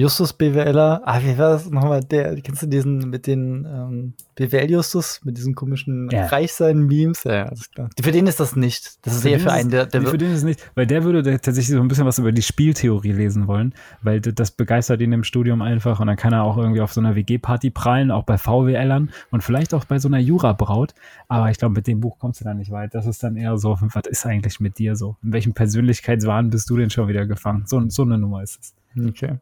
Justus 0.00 0.32
BWLer. 0.32 1.02
Ah, 1.04 1.20
wie 1.22 1.36
war 1.36 1.50
das 1.50 1.68
nochmal? 1.68 2.00
Der, 2.00 2.40
kennst 2.40 2.62
du 2.62 2.66
diesen 2.66 3.10
mit 3.10 3.26
den 3.26 3.66
ähm, 3.66 4.14
BWL-Justus, 4.34 5.20
mit 5.24 5.36
diesen 5.36 5.54
komischen 5.54 6.08
Ja. 6.10 6.24
Reichsein-Memes? 6.24 7.24
Ja, 7.24 7.44
alles 7.48 7.70
klar. 7.70 7.90
Für 8.00 8.10
den 8.10 8.26
ist 8.26 8.40
das 8.40 8.56
nicht. 8.56 9.04
Das 9.04 9.14
ist 9.14 9.26
eher 9.26 9.38
für 9.38 9.52
einen, 9.52 9.68
der, 9.68 9.84
der 9.84 10.00
nee, 10.00 10.06
für 10.06 10.16
den 10.16 10.30
ist 10.30 10.38
es 10.38 10.44
nicht, 10.44 10.58
weil 10.74 10.86
der 10.86 11.04
würde 11.04 11.22
da 11.22 11.32
tatsächlich 11.32 11.76
so 11.76 11.82
ein 11.82 11.88
bisschen 11.88 12.06
was 12.06 12.18
über 12.18 12.32
die 12.32 12.40
Spieltheorie 12.40 13.12
lesen 13.12 13.46
wollen, 13.46 13.74
weil 14.00 14.22
das 14.22 14.52
begeistert 14.52 15.02
ihn 15.02 15.12
im 15.12 15.22
Studium 15.22 15.60
einfach 15.60 16.00
und 16.00 16.06
dann 16.06 16.16
kann 16.16 16.32
er 16.32 16.44
auch 16.44 16.56
irgendwie 16.56 16.80
auf 16.80 16.94
so 16.94 17.02
einer 17.02 17.14
WG-Party 17.14 17.68
prallen, 17.68 18.10
auch 18.10 18.24
bei 18.24 18.38
VWLern 18.38 19.10
und 19.30 19.44
vielleicht 19.44 19.74
auch 19.74 19.84
bei 19.84 19.98
so 19.98 20.08
einer 20.08 20.18
Jura-Braut. 20.18 20.94
Aber 21.28 21.50
ich 21.50 21.58
glaube, 21.58 21.74
mit 21.74 21.86
dem 21.86 22.00
Buch 22.00 22.18
kommst 22.18 22.40
du 22.40 22.44
dann 22.46 22.56
nicht 22.56 22.70
weit. 22.70 22.94
Das 22.94 23.04
ist 23.04 23.22
dann 23.22 23.36
eher 23.36 23.58
so, 23.58 23.76
was 23.78 24.06
ist 24.06 24.24
eigentlich 24.24 24.60
mit 24.60 24.78
dir 24.78 24.96
so? 24.96 25.16
In 25.22 25.34
welchem 25.34 25.52
Persönlichkeitswahn 25.52 26.48
bist 26.48 26.70
du 26.70 26.78
denn 26.78 26.88
schon 26.88 27.06
wieder 27.06 27.26
gefangen? 27.26 27.64
So, 27.66 27.86
so 27.90 28.00
eine 28.00 28.16
Nummer 28.16 28.42
ist 28.42 28.58
es. 28.62 28.74
Okay. 29.06 29.38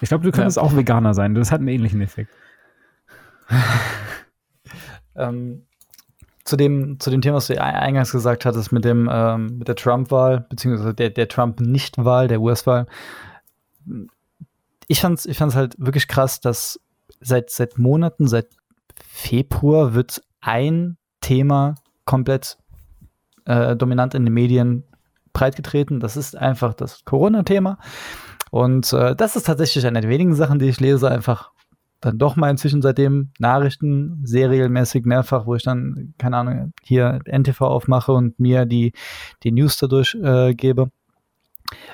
Ich 0.00 0.08
glaube, 0.08 0.24
du 0.24 0.32
könntest 0.32 0.58
auch 0.58 0.74
Veganer 0.76 1.14
sein. 1.14 1.34
Das 1.34 1.52
hat 1.52 1.60
einen 1.60 1.68
ähnlichen 1.68 2.00
Effekt. 2.00 2.30
Ähm, 5.14 5.66
zu 6.44 6.56
dem, 6.56 6.98
zu 6.98 7.10
dem 7.10 7.20
Thema, 7.20 7.36
was 7.36 7.46
du 7.46 7.60
ei- 7.60 7.74
eingangs 7.74 8.12
gesagt 8.12 8.44
hattest, 8.44 8.72
mit 8.72 8.84
dem, 8.84 9.08
ähm, 9.12 9.58
mit 9.58 9.68
der 9.68 9.76
Trump-Wahl, 9.76 10.46
beziehungsweise 10.48 10.94
der, 10.94 11.10
der 11.10 11.28
Trump-Nicht-Wahl, 11.28 12.28
der 12.28 12.40
US-Wahl. 12.40 12.86
Ich 14.88 15.00
fand's, 15.00 15.26
ich 15.26 15.36
fand's 15.36 15.54
halt 15.54 15.74
wirklich 15.78 16.08
krass, 16.08 16.40
dass 16.40 16.80
seit, 17.20 17.50
seit 17.50 17.78
Monaten, 17.78 18.26
seit 18.26 18.48
Februar 19.06 19.94
wird 19.94 20.22
ein 20.40 20.96
Thema 21.20 21.76
komplett 22.04 22.58
äh, 23.44 23.76
dominant 23.76 24.14
in 24.14 24.24
den 24.24 24.34
Medien 24.34 24.84
breitgetreten. 25.32 26.00
Das 26.00 26.16
ist 26.16 26.36
einfach 26.36 26.74
das 26.74 27.04
Corona-Thema. 27.04 27.78
Und 28.52 28.92
äh, 28.92 29.16
das 29.16 29.34
ist 29.34 29.46
tatsächlich 29.46 29.86
eine 29.86 30.02
der 30.02 30.10
wenigen 30.10 30.34
Sachen, 30.34 30.58
die 30.58 30.68
ich 30.68 30.78
lese, 30.78 31.10
einfach 31.10 31.52
dann 32.02 32.18
doch 32.18 32.36
mal 32.36 32.50
inzwischen 32.50 32.82
seitdem 32.82 33.30
Nachrichten 33.38 34.20
serienmäßig 34.24 35.06
mehrfach, 35.06 35.46
wo 35.46 35.54
ich 35.54 35.62
dann, 35.62 36.12
keine 36.18 36.36
Ahnung, 36.36 36.74
hier 36.82 37.20
NTV 37.24 37.62
aufmache 37.62 38.12
und 38.12 38.38
mir 38.38 38.66
die, 38.66 38.92
die 39.42 39.52
News 39.52 39.78
dadurch 39.78 40.14
äh, 40.22 40.52
gebe. 40.52 40.90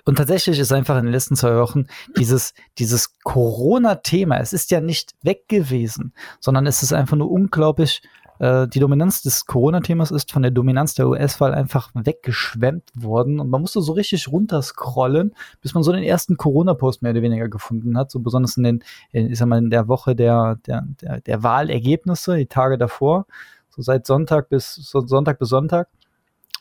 Und 0.04 0.16
tatsächlich 0.16 0.58
ist 0.58 0.72
einfach 0.72 0.98
in 0.98 1.04
den 1.04 1.12
letzten 1.12 1.36
zwei 1.36 1.54
Wochen 1.54 1.86
dieses, 2.16 2.54
dieses 2.78 3.20
Corona-Thema, 3.22 4.38
es 4.38 4.52
ist 4.52 4.72
ja 4.72 4.80
nicht 4.80 5.14
weg 5.22 5.46
gewesen, 5.46 6.12
sondern 6.40 6.66
es 6.66 6.82
ist 6.82 6.92
einfach 6.92 7.16
nur 7.16 7.30
unglaublich, 7.30 8.02
äh, 8.38 8.68
die 8.68 8.80
Dominanz 8.80 9.22
des 9.22 9.46
Corona-Themas 9.46 10.10
ist 10.10 10.32
von 10.32 10.42
der 10.42 10.50
Dominanz 10.50 10.94
der 10.94 11.08
US-Wahl 11.08 11.54
einfach 11.54 11.90
weggeschwemmt 11.94 12.90
worden. 12.94 13.40
Und 13.40 13.50
man 13.50 13.60
musste 13.60 13.80
so 13.80 13.92
richtig 13.92 14.28
runterscrollen, 14.28 15.34
bis 15.60 15.74
man 15.74 15.82
so 15.82 15.92
den 15.92 16.02
ersten 16.02 16.36
Corona-Post 16.36 17.02
mehr 17.02 17.12
oder 17.12 17.22
weniger 17.22 17.48
gefunden 17.48 17.96
hat, 17.98 18.10
so 18.10 18.20
besonders 18.20 18.56
in 18.56 18.62
den, 18.62 18.84
in, 19.12 19.30
ich 19.30 19.38
sag 19.38 19.48
mal, 19.48 19.58
in 19.58 19.70
der 19.70 19.88
Woche 19.88 20.14
der, 20.14 20.58
der, 20.66 20.86
der, 21.00 21.20
der 21.20 21.42
Wahlergebnisse, 21.42 22.36
die 22.36 22.46
Tage 22.46 22.78
davor, 22.78 23.26
so 23.70 23.82
seit 23.82 24.06
Sonntag 24.06 24.48
bis 24.48 24.74
so 24.74 25.06
Sonntag 25.06 25.38
bis 25.38 25.48
Sonntag 25.48 25.88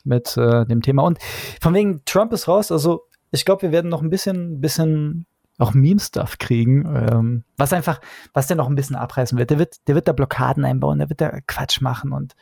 mit 0.04 0.36
äh, 0.36 0.64
dem 0.66 0.82
Thema. 0.82 1.02
Und 1.02 1.18
von 1.60 1.74
wegen 1.74 2.02
Trump 2.04 2.32
ist 2.32 2.48
raus, 2.48 2.72
also 2.72 3.02
ich 3.30 3.44
glaube, 3.44 3.62
wir 3.62 3.72
werden 3.72 3.90
noch 3.90 4.02
ein 4.02 4.10
bisschen, 4.10 4.60
bisschen 4.60 5.26
auch 5.58 5.74
Meme-Stuff 5.74 6.38
kriegen, 6.38 6.86
ähm, 6.86 7.44
was 7.56 7.72
einfach, 7.72 8.00
was 8.32 8.46
der 8.46 8.56
noch 8.56 8.68
ein 8.68 8.76
bisschen 8.76 8.96
abreißen 8.96 9.36
wird. 9.36 9.50
Der 9.50 9.58
wird, 9.58 9.88
der 9.88 9.94
wird 9.96 10.08
da 10.08 10.12
Blockaden 10.12 10.64
einbauen, 10.64 10.98
der 10.98 11.10
wird 11.10 11.20
da 11.20 11.40
Quatsch 11.46 11.80
machen 11.80 12.12
und 12.12 12.34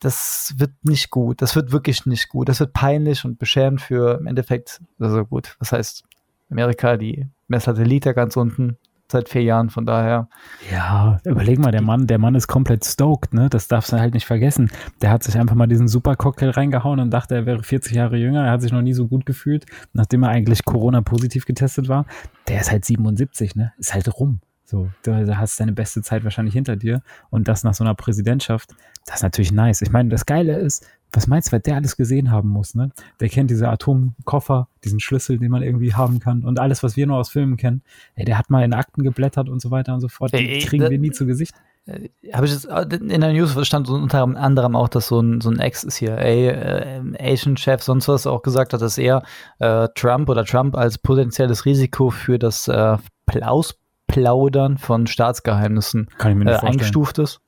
das 0.00 0.54
wird 0.56 0.72
nicht 0.82 1.10
gut. 1.10 1.40
Das 1.42 1.56
wird 1.56 1.72
wirklich 1.72 2.06
nicht 2.06 2.28
gut. 2.28 2.48
Das 2.48 2.60
wird 2.60 2.72
peinlich 2.72 3.24
und 3.24 3.38
beschämend 3.38 3.80
für 3.80 4.18
im 4.18 4.26
Endeffekt, 4.26 4.80
also 4.98 5.24
gut, 5.24 5.56
was 5.58 5.72
heißt 5.72 6.04
Amerika, 6.50 6.96
die 6.96 7.26
Messlatte 7.48 7.84
liegt 7.84 8.04
ja 8.04 8.12
ganz 8.12 8.36
unten 8.36 8.76
seit 9.10 9.28
vier 9.28 9.42
Jahren, 9.42 9.70
von 9.70 9.86
daher. 9.86 10.28
Ja, 10.70 11.18
überleg 11.24 11.58
mal, 11.58 11.70
der 11.70 11.82
Mann, 11.82 12.06
der 12.06 12.18
Mann 12.18 12.34
ist 12.34 12.46
komplett 12.46 12.84
stoked, 12.84 13.34
ne? 13.34 13.48
Das 13.48 13.68
darfst 13.68 13.92
du 13.92 13.98
halt 13.98 14.14
nicht 14.14 14.26
vergessen. 14.26 14.70
Der 15.02 15.10
hat 15.10 15.22
sich 15.22 15.38
einfach 15.38 15.54
mal 15.54 15.66
diesen 15.66 15.88
super 15.88 16.16
Cocktail 16.16 16.50
reingehauen 16.50 17.00
und 17.00 17.10
dachte, 17.10 17.34
er 17.34 17.46
wäre 17.46 17.62
40 17.62 17.94
Jahre 17.94 18.16
jünger. 18.16 18.44
Er 18.44 18.52
hat 18.52 18.62
sich 18.62 18.72
noch 18.72 18.82
nie 18.82 18.94
so 18.94 19.06
gut 19.06 19.26
gefühlt, 19.26 19.66
nachdem 19.92 20.22
er 20.22 20.30
eigentlich 20.30 20.64
Corona-positiv 20.64 21.46
getestet 21.46 21.88
war. 21.88 22.06
Der 22.48 22.60
ist 22.60 22.70
halt 22.70 22.84
77, 22.84 23.56
ne? 23.56 23.72
Ist 23.78 23.94
halt 23.94 24.12
rum. 24.18 24.40
So, 24.68 24.90
du, 25.04 25.36
hast 25.36 25.60
deine 25.60 25.72
beste 25.72 26.02
Zeit 26.02 26.24
wahrscheinlich 26.24 26.54
hinter 26.54 26.74
dir 26.74 27.02
und 27.30 27.46
das 27.46 27.62
nach 27.62 27.74
so 27.74 27.84
einer 27.84 27.94
Präsidentschaft, 27.94 28.74
das 29.04 29.16
ist 29.16 29.22
natürlich 29.22 29.52
nice. 29.52 29.80
Ich 29.80 29.92
meine, 29.92 30.08
das 30.08 30.26
Geile 30.26 30.56
ist, 30.56 30.84
was 31.12 31.26
meinst 31.26 31.48
du, 31.52 31.56
was 31.56 31.62
der 31.62 31.76
alles 31.76 31.96
gesehen 31.96 32.30
haben 32.30 32.48
muss, 32.48 32.74
ne? 32.74 32.90
Der 33.20 33.28
kennt 33.28 33.50
diese 33.50 33.68
Atomkoffer, 33.68 34.68
diesen 34.84 35.00
Schlüssel, 35.00 35.38
den 35.38 35.50
man 35.50 35.62
irgendwie 35.62 35.94
haben 35.94 36.18
kann 36.18 36.44
und 36.44 36.58
alles, 36.60 36.82
was 36.82 36.96
wir 36.96 37.06
nur 37.06 37.16
aus 37.18 37.28
Filmen 37.30 37.56
kennen. 37.56 37.82
Ey, 38.14 38.24
der 38.24 38.38
hat 38.38 38.50
mal 38.50 38.64
in 38.64 38.72
Akten 38.74 39.02
geblättert 39.02 39.48
und 39.48 39.60
so 39.62 39.70
weiter 39.70 39.94
und 39.94 40.00
so 40.00 40.08
fort. 40.08 40.32
Die 40.32 40.36
Ey, 40.48 40.58
kriegen 40.60 40.84
da- 40.84 40.90
wir 40.90 40.98
nie 40.98 41.12
zu 41.12 41.26
Gesicht. 41.26 41.54
Äh, 41.86 42.08
Habe 42.32 42.46
ich 42.46 42.52
jetzt, 42.52 42.64
in 42.66 43.20
der 43.20 43.32
News 43.32 43.56
stand 43.66 43.86
so 43.86 43.94
unter 43.94 44.22
anderem 44.24 44.74
auch, 44.74 44.88
dass 44.88 45.06
so 45.06 45.20
ein, 45.20 45.40
so 45.40 45.50
ein 45.50 45.60
Ex-CIA, 45.60 46.16
äh, 46.18 47.00
Asian-Chef, 47.20 47.80
sonst 47.82 48.08
was 48.08 48.26
auch 48.26 48.42
gesagt 48.42 48.72
hat, 48.72 48.82
dass 48.82 48.98
er 48.98 49.22
äh, 49.60 49.88
Trump 49.94 50.28
oder 50.28 50.44
Trump 50.44 50.76
als 50.76 50.98
potenzielles 50.98 51.64
Risiko 51.64 52.10
für 52.10 52.38
das 52.40 52.66
äh, 52.66 52.96
Ausplaudern 53.40 54.78
von 54.78 55.06
Staatsgeheimnissen 55.06 56.08
äh, 56.20 56.56
eingestuft 56.66 57.18
ist. 57.18 57.40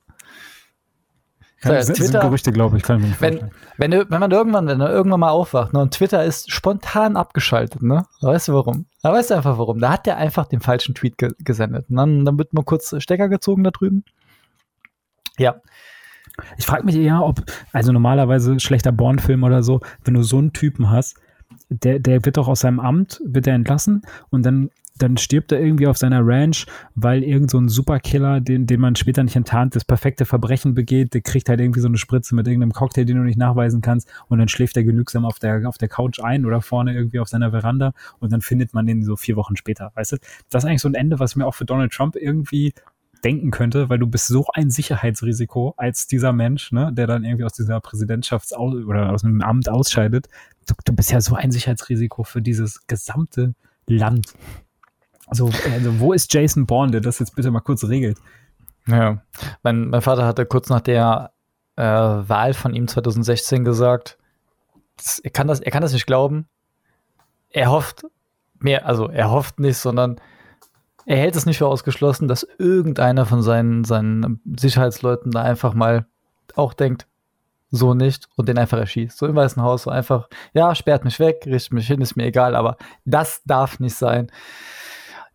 Kann, 1.61 1.83
sind 1.83 1.97
Twitter- 1.97 2.21
Gerüchte, 2.21 2.53
glaube 2.53 2.77
ich, 2.77 2.85
kann 2.85 2.99
ich 2.99 3.03
mir 3.03 3.09
nicht 3.09 3.21
Wenn, 3.21 3.51
wenn, 3.79 3.93
wenn 3.93 4.21
man 4.21 4.31
irgendwann, 4.31 4.69
wenn 4.69 4.81
er 4.81 4.91
irgendwann 4.91 5.21
mal 5.21 5.31
aufwacht, 5.31 5.73
ne, 5.73 5.81
und 5.81 5.93
Twitter 5.93 6.25
ist 6.25 6.53
spontan 6.53 7.17
abgeschaltet, 7.17 7.83
ne? 7.83 8.05
Weißt 8.21 8.49
du 8.49 8.55
warum? 8.55 8.87
Da 9.03 9.13
weißt 9.13 9.31
du 9.31 9.35
einfach 9.35 9.59
warum. 9.59 9.81
Da 9.81 9.91
hat 9.91 10.07
der 10.07 10.19
einfach 10.19 10.47
den 10.47 10.61
falschen 10.61 10.95
Tweet 10.95 11.19
ge 11.19 11.33
gesendet. 11.41 11.87
Und 11.91 11.97
dann, 11.97 12.25
dann 12.25 12.39
wird 12.39 12.53
mal 12.53 12.63
kurz 12.63 12.95
Stecker 13.03 13.29
gezogen 13.29 13.65
da 13.65 13.71
drüben. 13.73 14.05
Ja. 15.37 15.57
Ich 16.57 16.67
frage 16.67 16.85
mich 16.85 16.95
eher, 16.95 17.23
ob, 17.25 17.41
also 17.73 17.91
normalerweise 17.91 18.61
schlechter 18.61 18.93
Born-Film 18.93 19.43
oder 19.43 19.65
so, 19.65 19.81
wenn 20.05 20.15
du 20.15 20.23
so 20.23 20.39
einen 20.39 20.53
Typen 20.53 20.91
hast, 20.91 21.17
der, 21.71 21.99
der 21.99 22.25
wird 22.25 22.37
doch 22.37 22.47
aus 22.47 22.61
seinem 22.61 22.79
Amt, 22.79 23.21
wird 23.25 23.49
er 23.49 23.55
entlassen 23.55 24.03
und 24.31 24.47
dann, 24.47 24.71
dann 24.99 25.17
stirbt 25.17 25.53
er 25.53 25.61
irgendwie 25.61 25.87
auf 25.87 25.97
seiner 25.97 26.21
Ranch, 26.25 26.67
weil 26.95 27.23
irgend 27.23 27.51
so 27.51 27.59
ein 27.59 27.69
Superkiller, 27.69 28.41
den, 28.41 28.67
den 28.67 28.81
man 28.81 28.97
später 28.97 29.23
nicht 29.23 29.37
enttarnt, 29.37 29.77
das 29.77 29.85
perfekte 29.85 30.25
Verbrechen 30.25 30.75
begeht, 30.75 31.15
der 31.15 31.21
kriegt 31.21 31.49
halt 31.49 31.61
irgendwie 31.61 31.81
so 31.81 31.89
eine 31.89 31.99
Spritze 31.99 32.35
mit 32.35 32.47
irgendeinem 32.47 32.73
Cocktail, 32.73 33.05
den 33.05 33.17
du 33.17 33.23
nicht 33.23 33.39
nachweisen 33.39 33.81
kannst 33.81 34.09
und 34.29 34.39
dann 34.39 34.49
schläft 34.49 34.77
er 34.77 34.85
genügsam 34.85 35.25
auf 35.25 35.39
der, 35.39 35.69
auf 35.69 35.79
der 35.79 35.89
Couch 35.89 36.21
ein 36.21 36.45
oder 36.45 36.61
vorne 36.61 36.95
irgendwie 36.95 37.21
auf 37.21 37.29
seiner 37.29 37.51
Veranda 37.51 37.93
und 38.19 38.33
dann 38.33 38.41
findet 38.41 38.75
man 38.75 38.87
den 38.87 39.03
so 39.03 39.17
vier 39.17 39.37
Wochen 39.37 39.57
später, 39.57 39.93
weißt 39.95 40.13
du? 40.13 40.17
Das 40.51 40.65
ist 40.65 40.69
eigentlich 40.69 40.83
so 40.83 40.89
ein 40.89 40.95
Ende, 40.95 41.19
was 41.19 41.37
mir 41.37 41.47
auch 41.47 41.55
für 41.55 41.65
Donald 41.65 41.93
Trump 41.93 42.17
irgendwie 42.17 42.73
denken 43.25 43.51
könnte, 43.51 43.89
weil 43.89 43.99
du 43.99 44.07
bist 44.07 44.29
so 44.29 44.47
ein 44.53 44.71
Sicherheitsrisiko 44.71 45.75
als 45.77 46.07
dieser 46.07 46.33
Mensch, 46.33 46.73
ne, 46.73 46.93
der 46.93 47.07
dann 47.07 47.25
irgendwie 47.25 47.45
aus 47.45 47.53
dieser 47.53 47.79
Präsidentschafts- 47.79 48.55
oder 48.55 49.13
aus 49.13 49.25
einem 49.25 49.41
Amt 49.43 49.69
ausscheidet. 49.69 50.29
Du, 50.67 50.75
du 50.85 50.93
bist 50.93 51.11
ja 51.11 51.21
so 51.21 51.35
ein 51.35 51.51
Sicherheitsrisiko 51.51 52.25
für 52.25 52.43
dieses 52.43 52.87
gesamte 52.87 53.55
Land. 53.87 54.35
Also, 55.29 55.51
also 55.73 56.01
wo 56.01 56.13
ist 56.13 56.33
Jason 56.33 56.67
Bourne, 56.67 56.93
der 56.93 57.01
das 57.01 57.19
jetzt 57.19 57.37
bitte 57.37 57.51
mal 57.51 57.61
kurz 57.61 57.85
regelt? 57.85 58.19
Ja. 58.87 59.23
Mein, 59.63 59.89
mein 59.91 60.01
Vater 60.01 60.27
hatte 60.27 60.47
kurz 60.47 60.69
nach 60.71 60.81
der 60.81 61.33
äh, 61.77 61.83
Wahl 61.83 62.55
von 62.55 62.75
ihm 62.75 62.89
2016 62.89 63.65
gesagt, 63.65 64.19
das, 64.97 65.19
er, 65.19 65.31
kann 65.31 65.47
das, 65.47 65.61
er 65.61 65.71
kann 65.71 65.83
das 65.83 65.93
nicht 65.93 66.07
glauben. 66.07 66.49
Er 67.51 67.71
hofft 67.71 68.05
mehr, 68.59 68.87
also 68.87 69.09
er 69.09 69.31
hofft 69.31 69.61
nicht, 69.61 69.77
sondern 69.77 70.21
er 71.07 71.17
hält 71.17 71.37
es 71.37 71.47
nicht 71.47 71.59
für 71.59 71.67
ausgeschlossen, 71.67 72.29
dass 72.29 72.47
irgendeiner 72.59 73.25
von 73.27 73.43
seinen, 73.43 73.85
seinen 73.85 74.41
Sicherheitsleuten 74.59 75.31
da 75.31 75.43
einfach 75.43 75.73
mal 75.75 76.07
auch 76.55 76.75
denkt, 76.75 77.07
so 77.71 77.95
nicht 77.95 78.29
und 78.37 78.49
den 78.49 78.59
einfach 78.59 78.79
erschießt. 78.79 79.17
So 79.17 79.27
im 79.27 79.37
Weißen 79.37 79.63
Haus, 79.63 79.85
so 79.85 79.91
einfach, 79.91 80.29
ja, 80.55 80.75
sperrt 80.75 81.05
mich 81.05 81.21
weg, 81.21 81.45
richtet 81.47 81.73
mich 81.73 81.87
hin, 81.87 82.01
ist 82.01 82.17
mir 82.17 82.27
egal, 82.27 82.55
aber 82.55 82.77
das 83.05 83.43
darf 83.45 83.81
nicht 83.81 83.95
sein. 83.95 84.31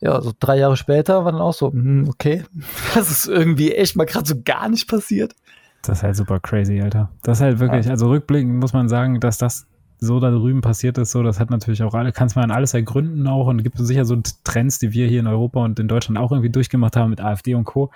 Ja, 0.03 0.21
so 0.21 0.33
drei 0.37 0.57
Jahre 0.57 0.75
später 0.75 1.23
war 1.23 1.31
dann 1.31 1.39
auch 1.39 1.53
so, 1.53 1.71
hm, 1.71 2.09
okay, 2.09 2.43
das 2.93 3.09
ist 3.09 3.27
irgendwie 3.27 3.71
echt 3.71 3.95
mal 3.95 4.05
gerade 4.05 4.27
so 4.27 4.35
gar 4.43 4.67
nicht 4.67 4.89
passiert. 4.89 5.33
Das 5.81 5.99
ist 5.99 6.03
halt 6.03 6.15
super 6.15 6.39
crazy, 6.39 6.81
Alter. 6.81 7.09
Das 7.23 7.37
ist 7.37 7.41
halt 7.41 7.59
wirklich, 7.59 7.89
also 7.89 8.09
rückblickend 8.09 8.55
muss 8.55 8.73
man 8.73 8.89
sagen, 8.89 9.19
dass 9.19 9.37
das 9.37 9.65
so 9.99 10.19
da 10.19 10.31
drüben 10.31 10.59
passiert 10.59 10.97
ist, 10.97 11.11
so, 11.11 11.23
das 11.23 11.39
hat 11.39 11.49
natürlich 11.49 11.83
auch 11.83 11.93
alle, 11.93 12.11
kannst 12.11 12.35
man 12.35 12.51
alles 12.51 12.73
ergründen 12.73 13.25
auch 13.27 13.47
und 13.47 13.63
gibt 13.63 13.79
es 13.79 13.87
sicher 13.87 14.03
so 14.03 14.21
Trends, 14.43 14.79
die 14.79 14.91
wir 14.91 15.07
hier 15.07 15.21
in 15.21 15.27
Europa 15.27 15.63
und 15.63 15.79
in 15.79 15.87
Deutschland 15.87 16.17
auch 16.17 16.31
irgendwie 16.31 16.49
durchgemacht 16.49 16.97
haben 16.97 17.09
mit 17.09 17.21
AfD 17.21 17.55
und 17.55 17.63
Co. 17.63 17.89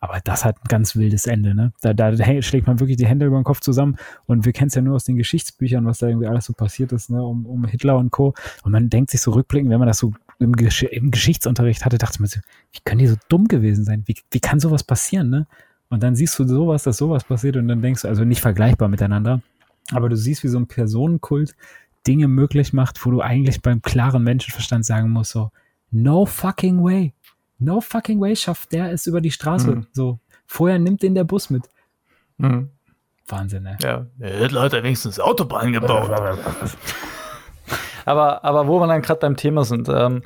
Aber 0.00 0.20
das 0.22 0.44
hat 0.44 0.56
ein 0.58 0.68
ganz 0.68 0.94
wildes 0.94 1.26
Ende, 1.26 1.56
ne? 1.56 1.72
Da, 1.80 1.92
da 1.92 2.14
schlägt 2.40 2.68
man 2.68 2.78
wirklich 2.78 2.96
die 2.96 3.06
Hände 3.06 3.26
über 3.26 3.36
den 3.36 3.44
Kopf 3.44 3.60
zusammen 3.60 3.96
und 4.26 4.44
wir 4.44 4.52
kennen 4.52 4.68
es 4.68 4.76
ja 4.76 4.82
nur 4.82 4.94
aus 4.94 5.02
den 5.02 5.16
Geschichtsbüchern, 5.16 5.84
was 5.86 5.98
da 5.98 6.06
irgendwie 6.06 6.28
alles 6.28 6.44
so 6.44 6.52
passiert 6.52 6.92
ist, 6.92 7.10
ne? 7.10 7.20
Um, 7.20 7.46
um 7.46 7.64
Hitler 7.64 7.98
und 7.98 8.12
Co. 8.12 8.34
Und 8.62 8.70
man 8.70 8.90
denkt 8.90 9.10
sich 9.10 9.20
so 9.20 9.32
rückblickend, 9.32 9.70
wenn 9.70 9.80
man 9.80 9.88
das 9.88 9.98
so 9.98 10.12
im, 10.38 10.52
Gesch 10.52 10.82
im 10.84 11.10
Geschichtsunterricht 11.10 11.84
hatte, 11.84 11.98
dachte 11.98 12.20
man 12.20 12.28
so, 12.28 12.40
wie 12.72 12.80
können 12.84 12.98
die 12.98 13.06
so 13.06 13.16
dumm 13.28 13.48
gewesen 13.48 13.84
sein? 13.84 14.04
Wie, 14.06 14.16
wie 14.30 14.40
kann 14.40 14.60
sowas 14.60 14.84
passieren, 14.84 15.30
ne? 15.30 15.46
Und 15.90 16.02
dann 16.02 16.14
siehst 16.14 16.38
du 16.38 16.46
sowas, 16.46 16.82
dass 16.82 16.98
sowas 16.98 17.24
passiert 17.24 17.56
und 17.56 17.68
dann 17.68 17.80
denkst 17.80 18.02
du, 18.02 18.08
also 18.08 18.24
nicht 18.24 18.42
vergleichbar 18.42 18.88
miteinander, 18.88 19.40
aber 19.92 20.08
du 20.08 20.16
siehst, 20.16 20.44
wie 20.44 20.48
so 20.48 20.58
ein 20.58 20.66
Personenkult 20.66 21.54
Dinge 22.06 22.28
möglich 22.28 22.72
macht, 22.72 23.04
wo 23.04 23.10
du 23.10 23.20
eigentlich 23.20 23.62
beim 23.62 23.82
klaren 23.82 24.22
Menschenverstand 24.22 24.84
sagen 24.84 25.10
musst, 25.10 25.32
so, 25.32 25.50
no 25.90 26.26
fucking 26.26 26.82
way. 26.82 27.12
No 27.58 27.80
fucking 27.80 28.20
way 28.20 28.36
schafft 28.36 28.72
der 28.72 28.92
es 28.92 29.06
über 29.06 29.20
die 29.20 29.30
Straße. 29.30 29.76
Mhm. 29.76 29.86
So, 29.92 30.18
vorher 30.46 30.78
nimmt 30.78 31.02
den 31.02 31.14
der 31.14 31.24
Bus 31.24 31.50
mit. 31.50 31.68
Mhm. 32.36 32.70
Wahnsinn, 33.26 33.66
ey. 33.66 33.76
Ja, 33.82 34.06
Hitler 34.20 34.62
hat 34.62 34.72
ja 34.72 34.82
wenigstens 34.82 35.20
Autobahn 35.20 35.72
gebaut. 35.72 36.10
aber, 38.08 38.44
aber 38.44 38.66
wo 38.66 38.80
wir 38.80 38.86
dann 38.86 39.02
gerade 39.02 39.20
beim 39.20 39.36
Thema 39.36 39.64
sind, 39.64 39.88
ähm, 39.88 40.22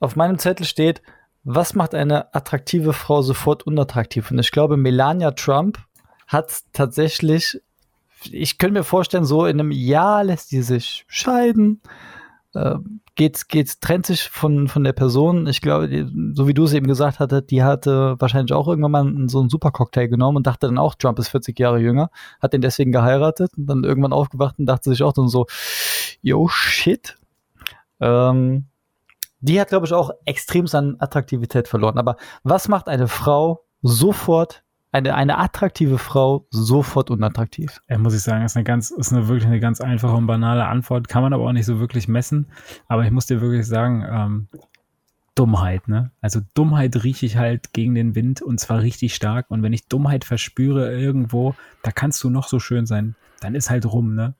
auf 0.00 0.16
meinem 0.16 0.38
Zettel 0.38 0.66
steht, 0.66 1.02
was 1.44 1.74
macht 1.74 1.94
eine 1.94 2.34
attraktive 2.34 2.92
Frau 2.92 3.22
sofort 3.22 3.64
unattraktiv? 3.64 4.30
Und 4.30 4.38
ich 4.38 4.50
glaube, 4.50 4.76
Melania 4.76 5.32
Trump 5.32 5.78
hat 6.26 6.52
tatsächlich, 6.72 7.60
ich 8.30 8.58
könnte 8.58 8.80
mir 8.80 8.84
vorstellen, 8.84 9.24
so 9.24 9.44
in 9.44 9.60
einem 9.60 9.70
Jahr 9.70 10.24
lässt 10.24 10.48
sie 10.48 10.62
sich 10.62 11.04
scheiden, 11.06 11.82
äh, 12.54 12.76
geht, 13.14 13.48
geht, 13.48 13.80
trennt 13.80 14.06
sich 14.06 14.28
von, 14.28 14.68
von 14.68 14.84
der 14.84 14.92
Person. 14.92 15.46
Ich 15.46 15.60
glaube, 15.60 15.88
die, 15.88 16.06
so 16.34 16.48
wie 16.48 16.54
du 16.54 16.64
es 16.64 16.72
eben 16.72 16.86
gesagt 16.86 17.20
hattest, 17.20 17.50
die 17.50 17.62
hatte 17.62 18.16
wahrscheinlich 18.18 18.52
auch 18.52 18.66
irgendwann 18.66 18.90
mal 18.90 19.28
so 19.28 19.40
einen 19.40 19.48
Supercocktail 19.48 20.08
genommen 20.08 20.38
und 20.38 20.46
dachte 20.46 20.66
dann 20.66 20.78
auch, 20.78 20.94
Trump 20.94 21.18
ist 21.18 21.28
40 21.28 21.58
Jahre 21.58 21.78
jünger, 21.78 22.10
hat 22.40 22.52
den 22.52 22.60
deswegen 22.60 22.90
geheiratet 22.90 23.52
und 23.56 23.66
dann 23.66 23.84
irgendwann 23.84 24.12
aufgewacht 24.12 24.58
und 24.58 24.66
dachte 24.66 24.90
sich 24.90 25.02
auch 25.02 25.12
dann 25.12 25.28
so, 25.28 25.46
yo, 26.24 26.48
shit. 26.48 27.16
Ähm, 28.00 28.64
die 29.40 29.60
hat, 29.60 29.68
glaube 29.68 29.86
ich, 29.86 29.92
auch 29.92 30.10
extrem 30.24 30.66
an 30.72 30.96
Attraktivität 30.98 31.68
verloren. 31.68 31.98
Aber 31.98 32.16
was 32.42 32.66
macht 32.66 32.88
eine 32.88 33.08
Frau 33.08 33.64
sofort, 33.82 34.64
eine, 34.90 35.14
eine 35.14 35.38
attraktive 35.38 35.98
Frau 35.98 36.46
sofort 36.50 37.10
unattraktiv? 37.10 37.80
Ja, 37.88 37.98
muss 37.98 38.14
ich 38.14 38.22
sagen, 38.22 38.42
ist 38.44 38.56
eine 38.56 38.64
ganz, 38.64 38.90
ist 38.90 39.12
eine 39.12 39.28
wirklich 39.28 39.46
eine 39.46 39.60
ganz 39.60 39.82
einfache 39.82 40.16
und 40.16 40.26
banale 40.26 40.64
Antwort, 40.64 41.08
kann 41.08 41.22
man 41.22 41.34
aber 41.34 41.44
auch 41.44 41.52
nicht 41.52 41.66
so 41.66 41.78
wirklich 41.78 42.08
messen. 42.08 42.46
Aber 42.88 43.04
ich 43.04 43.10
muss 43.10 43.26
dir 43.26 43.42
wirklich 43.42 43.66
sagen, 43.66 44.04
ähm, 44.10 44.48
Dummheit, 45.34 45.88
ne? 45.88 46.10
Also 46.22 46.40
Dummheit 46.54 47.04
rieche 47.04 47.26
ich 47.26 47.36
halt 47.36 47.72
gegen 47.74 47.94
den 47.94 48.14
Wind 48.14 48.40
und 48.40 48.60
zwar 48.60 48.80
richtig 48.80 49.14
stark. 49.14 49.50
Und 49.50 49.62
wenn 49.62 49.72
ich 49.74 49.88
Dummheit 49.88 50.24
verspüre 50.24 50.96
irgendwo, 50.96 51.54
da 51.82 51.90
kannst 51.90 52.22
du 52.24 52.30
noch 52.30 52.48
so 52.48 52.60
schön 52.60 52.86
sein, 52.86 53.14
dann 53.40 53.54
ist 53.54 53.68
halt 53.68 53.84
rum, 53.84 54.14
ne? 54.14 54.34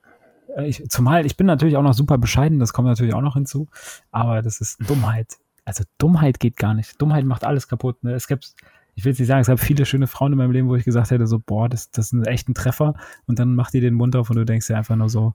Ich, 0.63 0.89
zumal, 0.89 1.25
ich 1.25 1.37
bin 1.37 1.47
natürlich 1.47 1.75
auch 1.77 1.83
noch 1.83 1.93
super 1.93 2.17
bescheiden, 2.17 2.59
das 2.59 2.73
kommt 2.73 2.87
natürlich 2.87 3.13
auch 3.13 3.21
noch 3.21 3.33
hinzu, 3.33 3.67
aber 4.11 4.41
das 4.41 4.61
ist 4.61 4.89
Dummheit. 4.89 5.37
Also 5.65 5.83
Dummheit 5.97 6.39
geht 6.39 6.57
gar 6.57 6.73
nicht. 6.73 7.01
Dummheit 7.01 7.25
macht 7.25 7.43
alles 7.43 7.67
kaputt. 7.67 8.03
Ne? 8.03 8.13
Es 8.13 8.27
gibt, 8.27 8.53
ich 8.93 9.03
will 9.03 9.11
jetzt 9.11 9.19
nicht 9.19 9.27
sagen, 9.27 9.41
es 9.41 9.47
gab 9.47 9.59
viele 9.59 9.85
schöne 9.85 10.07
Frauen 10.07 10.31
in 10.31 10.37
meinem 10.37 10.51
Leben, 10.51 10.69
wo 10.69 10.75
ich 10.75 10.85
gesagt 10.85 11.11
hätte, 11.11 11.27
so, 11.27 11.39
boah, 11.39 11.67
das, 11.67 11.91
das 11.91 12.07
ist 12.07 12.13
ein 12.13 12.25
echter 12.25 12.53
Treffer. 12.53 12.93
Und 13.25 13.39
dann 13.39 13.55
macht 13.55 13.73
die 13.73 13.81
den 13.81 13.95
Mund 13.95 14.15
auf 14.15 14.29
und 14.29 14.37
du 14.37 14.45
denkst 14.45 14.67
dir 14.67 14.77
einfach 14.77 14.95
nur 14.95 15.09
so, 15.09 15.33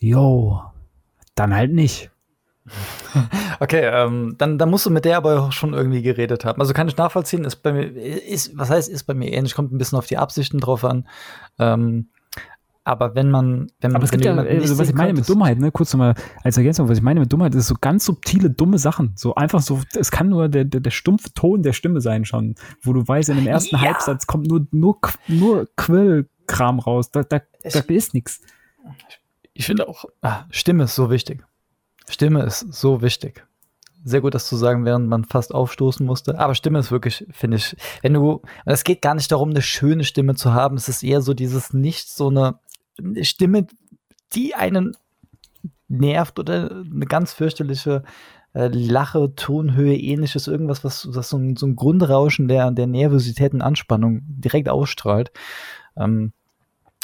yo, 0.00 0.62
dann 1.34 1.54
halt 1.54 1.72
nicht. 1.72 2.10
Okay, 3.60 3.82
ähm, 3.84 4.34
dann, 4.38 4.58
dann 4.58 4.70
musst 4.70 4.86
du 4.86 4.90
mit 4.90 5.04
der 5.04 5.16
aber 5.16 5.40
auch 5.40 5.52
schon 5.52 5.74
irgendwie 5.74 6.02
geredet 6.02 6.44
haben. 6.44 6.60
Also 6.60 6.72
kann 6.72 6.88
ich 6.88 6.96
nachvollziehen, 6.96 7.44
ist 7.44 7.56
bei 7.56 7.72
mir, 7.72 7.84
ist, 7.84 8.56
was 8.56 8.70
heißt, 8.70 8.88
ist 8.88 9.04
bei 9.04 9.14
mir 9.14 9.32
ähnlich, 9.32 9.54
kommt 9.54 9.72
ein 9.72 9.78
bisschen 9.78 9.98
auf 9.98 10.06
die 10.06 10.16
Absichten 10.16 10.58
drauf 10.58 10.84
an. 10.84 11.06
Ähm, 11.58 12.08
aber 12.84 13.14
wenn 13.14 13.30
man, 13.30 13.68
wenn 13.80 13.92
man, 13.92 13.96
Aber 13.96 14.04
es 14.04 14.10
gibt 14.10 14.24
ja, 14.24 14.34
also, 14.34 14.78
was 14.78 14.88
ich 14.88 14.94
meine 14.94 15.12
mit 15.12 15.28
Dummheit, 15.28 15.58
ne, 15.58 15.70
kurz 15.70 15.92
nochmal 15.92 16.14
als 16.42 16.56
Ergänzung, 16.56 16.88
was 16.88 16.98
ich 16.98 17.02
meine 17.02 17.20
mit 17.20 17.32
Dummheit, 17.32 17.54
ist 17.54 17.68
so 17.68 17.76
ganz 17.80 18.04
subtile, 18.04 18.50
dumme 18.50 18.78
Sachen. 18.78 19.12
So 19.14 19.34
einfach 19.36 19.60
so, 19.60 19.80
es 19.94 20.10
kann 20.10 20.28
nur 20.28 20.48
der, 20.48 20.64
der, 20.64 20.80
der 20.80 20.90
stumpfe 20.90 21.32
Ton 21.32 21.62
der 21.62 21.72
Stimme 21.74 22.00
sein 22.00 22.24
schon, 22.24 22.56
wo 22.82 22.92
du 22.92 23.06
weißt, 23.06 23.28
in 23.28 23.36
dem 23.36 23.46
ersten 23.46 23.76
Ja. 23.76 23.82
Halbsatz 23.82 24.26
kommt 24.26 24.48
nur, 24.48 24.66
nur, 24.72 24.98
nur 25.28 25.68
Quellkram 25.76 26.80
raus. 26.80 27.10
Da, 27.10 27.22
da, 27.22 27.38
da 27.38 27.44
Ich- 27.62 27.88
ist 27.90 28.14
nichts. 28.14 28.40
Ich 29.52 29.66
finde 29.66 29.86
auch, 29.88 30.04
ah, 30.22 30.44
Stimme 30.50 30.84
ist 30.84 30.94
so 30.94 31.10
wichtig. 31.10 31.44
Stimme 32.08 32.42
ist 32.42 32.60
so 32.72 33.00
wichtig. 33.02 33.46
Sehr 34.04 34.20
gut, 34.20 34.34
das 34.34 34.48
zu 34.48 34.56
sagen, 34.56 34.84
während 34.84 35.08
man 35.08 35.24
fast 35.24 35.54
aufstoßen 35.54 36.04
musste. 36.04 36.36
Aber 36.40 36.56
Stimme 36.56 36.80
ist 36.80 36.90
wirklich, 36.90 37.24
finde 37.30 37.58
ich, 37.58 37.76
wenn 38.00 38.14
du, 38.14 38.42
es 38.64 38.82
geht 38.82 39.00
gar 39.02 39.14
nicht 39.14 39.30
darum, 39.30 39.50
eine 39.50 39.62
schöne 39.62 40.02
Stimme 40.02 40.34
zu 40.34 40.52
haben. 40.52 40.76
Es 40.76 40.88
ist 40.88 41.04
eher 41.04 41.20
so 41.20 41.34
dieses 41.34 41.72
nicht 41.72 42.08
so 42.10 42.28
eine 42.28 42.58
Stimme, 43.22 43.66
die 44.34 44.54
einen 44.54 44.96
nervt 45.88 46.38
oder 46.38 46.70
eine 46.70 47.06
ganz 47.06 47.32
fürchterliche 47.32 48.02
äh, 48.54 48.68
Lache, 48.68 49.34
Tonhöhe, 49.34 49.96
ähnliches, 49.96 50.46
irgendwas, 50.46 50.84
was, 50.84 51.08
was 51.14 51.28
so, 51.28 51.38
ein, 51.38 51.56
so 51.56 51.66
ein 51.66 51.76
Grundrauschen 51.76 52.48
der, 52.48 52.70
der 52.70 52.86
Nervosität 52.86 53.54
und 53.54 53.62
Anspannung 53.62 54.22
direkt 54.24 54.68
ausstrahlt. 54.68 55.32
Ähm, 55.96 56.32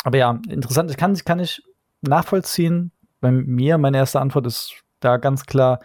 aber 0.05 0.19
ja, 0.19 0.41
interessant, 0.49 0.97
kann, 0.97 1.15
kann 1.17 1.41
ich 1.41 1.63
nachvollziehen. 2.03 2.93
Bei 3.21 3.31
mir, 3.33 3.79
meine 3.79 3.97
erste 3.97 4.21
Antwort 4.21 4.47
ist 4.47 4.75
da 5.01 5.17
ganz 5.17 5.45
klar 5.45 5.81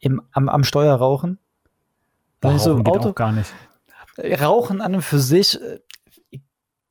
im, 0.00 0.22
am, 0.32 0.48
am 0.48 0.64
Steuer 0.64 0.94
rauchen. 0.94 1.38
Rauchen 2.42 2.58
so 2.58 2.78
Auto, 2.78 3.12
gar 3.12 3.32
nicht. 3.32 3.52
Rauchen 4.18 4.80
an 4.80 4.96
und 4.96 5.02
für 5.02 5.18
sich 5.18 5.60
äh, 5.60 5.80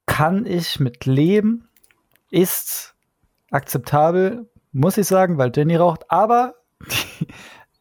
kann 0.06 0.46
ich 0.46 0.80
mit 0.80 1.06
leben, 1.06 1.67
ist 2.30 2.96
akzeptabel, 3.52 4.50
muss 4.72 4.98
ich 4.98 5.08
sagen, 5.08 5.38
weil 5.38 5.52
Jenny 5.56 5.76
raucht, 5.76 6.10
aber 6.10 6.56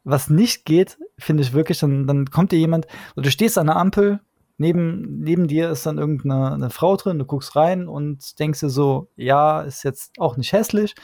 was 0.05 0.31
nicht 0.31 0.65
geht, 0.65 0.99
finde 1.19 1.43
ich 1.43 1.53
wirklich, 1.53 1.79
dann, 1.79 2.07
dann 2.07 2.27
kommt 2.27 2.53
dir 2.53 2.59
jemand, 2.59 2.87
du 3.17 3.31
stehst 3.31 3.59
an 3.59 3.67
der 3.67 3.77
Ampel, 3.77 4.21
neben, 4.59 5.21
neben 5.21 5.49
dir 5.49 5.71
ist 5.71 5.85
dann 5.85 5.99
irgendeine 5.99 6.71
Frau 6.71 6.97
drin, 6.97 7.19
du 7.19 7.25
guckst 7.25 7.57
rein 7.57 7.89
und 7.89 8.39
denkst 8.39 8.61
dir 8.61 8.71
so, 8.71 9.09
ja, 9.17 9.63
ist 9.63 9.83
jetzt 9.83 10.19
auch 10.19 10.37
nicht 10.37 10.53
hässlich. 10.53 10.95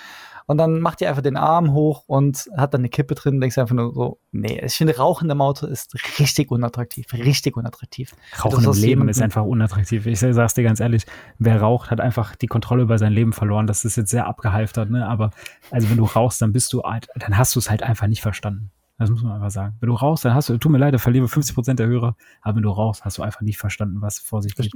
Und 0.46 0.58
dann 0.58 0.80
macht 0.80 1.00
ihr 1.00 1.08
einfach 1.08 1.22
den 1.22 1.36
Arm 1.36 1.72
hoch 1.72 2.04
und 2.06 2.48
hat 2.56 2.74
dann 2.74 2.80
eine 2.80 2.88
Kippe 2.88 3.14
drin 3.14 3.34
und 3.34 3.40
denkst 3.40 3.58
einfach 3.58 3.74
nur 3.74 3.94
so, 3.94 4.18
nee, 4.32 4.60
ich 4.64 4.74
finde 4.74 4.96
Rauchen 4.96 5.30
im 5.30 5.40
Auto 5.40 5.66
ist 5.66 5.94
richtig 6.18 6.50
unattraktiv, 6.50 7.06
richtig 7.12 7.56
unattraktiv. 7.56 8.14
Rauchen 8.44 8.64
im 8.64 8.72
Leben 8.72 9.08
ist 9.08 9.22
einfach 9.22 9.44
unattraktiv. 9.44 10.06
Ich 10.06 10.20
sag's 10.20 10.54
dir 10.54 10.64
ganz 10.64 10.80
ehrlich, 10.80 11.06
wer 11.38 11.60
raucht, 11.60 11.90
hat 11.90 12.00
einfach 12.00 12.36
die 12.36 12.46
Kontrolle 12.46 12.82
über 12.82 12.98
sein 12.98 13.12
Leben 13.12 13.32
verloren. 13.32 13.66
Das 13.66 13.84
ist 13.84 13.96
jetzt 13.96 14.10
sehr 14.10 14.26
abgehalftert, 14.26 14.90
ne? 14.90 15.06
Aber 15.06 15.30
also 15.70 15.88
wenn 15.90 15.96
du 15.96 16.04
rauchst, 16.04 16.42
dann 16.42 16.52
bist 16.52 16.72
du, 16.72 16.82
dann 16.82 17.38
hast 17.38 17.54
du 17.54 17.58
es 17.58 17.70
halt 17.70 17.82
einfach 17.82 18.06
nicht 18.06 18.22
verstanden. 18.22 18.70
Das 18.98 19.10
muss 19.10 19.22
man 19.22 19.32
einfach 19.32 19.50
sagen. 19.50 19.74
Wenn 19.80 19.88
du 19.88 19.94
rauchst, 19.94 20.24
dann 20.24 20.34
hast 20.34 20.48
du, 20.48 20.58
tut 20.58 20.70
mir 20.70 20.78
leid, 20.78 20.94
da 20.94 20.98
verlieren 20.98 21.26
50 21.26 21.54
Prozent 21.54 21.80
der 21.80 21.88
Hörer, 21.88 22.14
aber 22.40 22.56
wenn 22.56 22.62
du 22.62 22.70
rauchst, 22.70 23.04
hast 23.04 23.18
du 23.18 23.22
einfach 23.22 23.40
nicht 23.40 23.58
verstanden, 23.58 24.00
was 24.00 24.18
vor 24.18 24.42
sich 24.42 24.54
geht. 24.54 24.72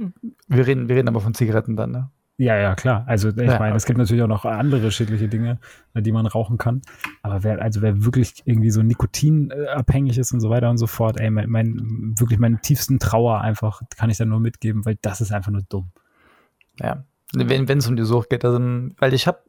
Wir 0.47 0.67
reden, 0.67 0.89
wir 0.89 0.95
reden 0.97 1.07
aber 1.07 1.21
von 1.21 1.33
Zigaretten 1.33 1.75
dann, 1.77 1.91
ne? 1.91 2.09
Ja, 2.39 2.55
ja, 2.55 2.75
klar. 2.75 3.03
Also 3.07 3.29
ich 3.29 3.35
ja, 3.35 3.45
meine, 3.45 3.69
okay. 3.69 3.77
es 3.77 3.85
gibt 3.85 3.97
natürlich 3.97 4.21
auch 4.21 4.27
noch 4.27 4.45
andere 4.45 4.91
schädliche 4.91 5.27
Dinge, 5.27 5.59
die 5.95 6.11
man 6.11 6.27
rauchen 6.27 6.59
kann. 6.59 6.83
Aber 7.23 7.43
wer, 7.43 7.61
also 7.61 7.81
wer 7.81 8.05
wirklich 8.05 8.43
irgendwie 8.45 8.69
so 8.69 8.83
nikotinabhängig 8.83 10.19
ist 10.19 10.33
und 10.33 10.39
so 10.39 10.51
weiter 10.51 10.69
und 10.69 10.77
so 10.77 10.85
fort, 10.85 11.19
ey, 11.19 11.31
mein, 11.31 11.49
mein 11.49 12.13
wirklich 12.17 12.39
meinen 12.39 12.61
tiefsten 12.61 12.99
Trauer 12.99 13.41
einfach 13.41 13.81
kann 13.97 14.11
ich 14.11 14.17
da 14.17 14.25
nur 14.25 14.39
mitgeben, 14.39 14.85
weil 14.85 14.97
das 15.01 15.19
ist 15.19 15.31
einfach 15.31 15.51
nur 15.51 15.63
dumm. 15.67 15.89
Ja. 16.79 17.03
Wenn 17.33 17.67
es 17.67 17.87
um 17.87 17.95
die 17.95 18.05
Sucht 18.05 18.29
geht, 18.29 18.45
also, 18.45 18.59
weil 18.99 19.13
ich 19.13 19.25
habe 19.25 19.39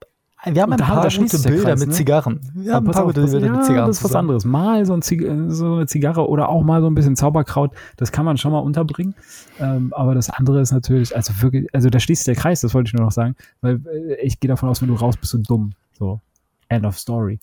wir 0.45 0.63
haben 0.63 0.73
ein 0.73 0.79
paar 0.79 1.09
gute 1.09 1.39
Bilder 1.39 1.63
Kreis, 1.63 1.81
mit 1.81 1.89
ne? 1.89 1.95
Zigarren. 1.95 2.41
Wir 2.55 2.75
haben 2.75 2.87
ein 2.87 2.93
paar 2.93 3.05
gute 3.05 3.23
Bilder 3.23 3.51
mit 3.51 3.65
Zigarren. 3.65 3.89
Das 3.89 3.99
ist 3.99 4.05
was 4.05 4.15
anderes. 4.15 4.45
Mal 4.45 4.87
so, 4.87 4.95
ein 4.95 5.51
so, 5.51 5.75
eine 5.75 5.87
Zigarre 5.87 6.29
oder 6.29 6.49
auch 6.49 6.63
mal 6.63 6.81
so 6.81 6.89
ein 6.89 6.95
bisschen 6.95 7.17
Zauberkraut, 7.17 7.73
das 7.97 8.13
kann 8.13 8.25
man 8.25 8.37
schon 8.37 8.53
mal 8.53 8.61
unterbringen. 8.61 9.15
Ähm, 9.59 9.93
aber 9.95 10.15
das 10.15 10.31
andere 10.31 10.61
ist 10.61 10.73
natürlich, 10.73 11.15
also 11.15 11.33
wirklich, 11.43 11.67
also 11.75 11.91
da 11.91 11.99
schließt 11.99 12.25
sich 12.25 12.35
der 12.35 12.41
Kreis, 12.41 12.61
das 12.61 12.73
wollte 12.75 12.89
ich 12.89 12.95
nur 12.95 13.05
noch 13.05 13.13
sagen, 13.13 13.35
weil 13.61 13.81
äh, 13.87 14.15
ich 14.23 14.39
gehe 14.39 14.49
davon 14.49 14.69
aus, 14.69 14.81
wenn 14.81 14.89
du 14.89 14.95
raus 14.95 15.17
bist, 15.17 15.33
du 15.33 15.39
dumm. 15.39 15.73
So. 15.99 16.21
End 16.69 16.85
of 16.85 16.99
story. 16.99 17.39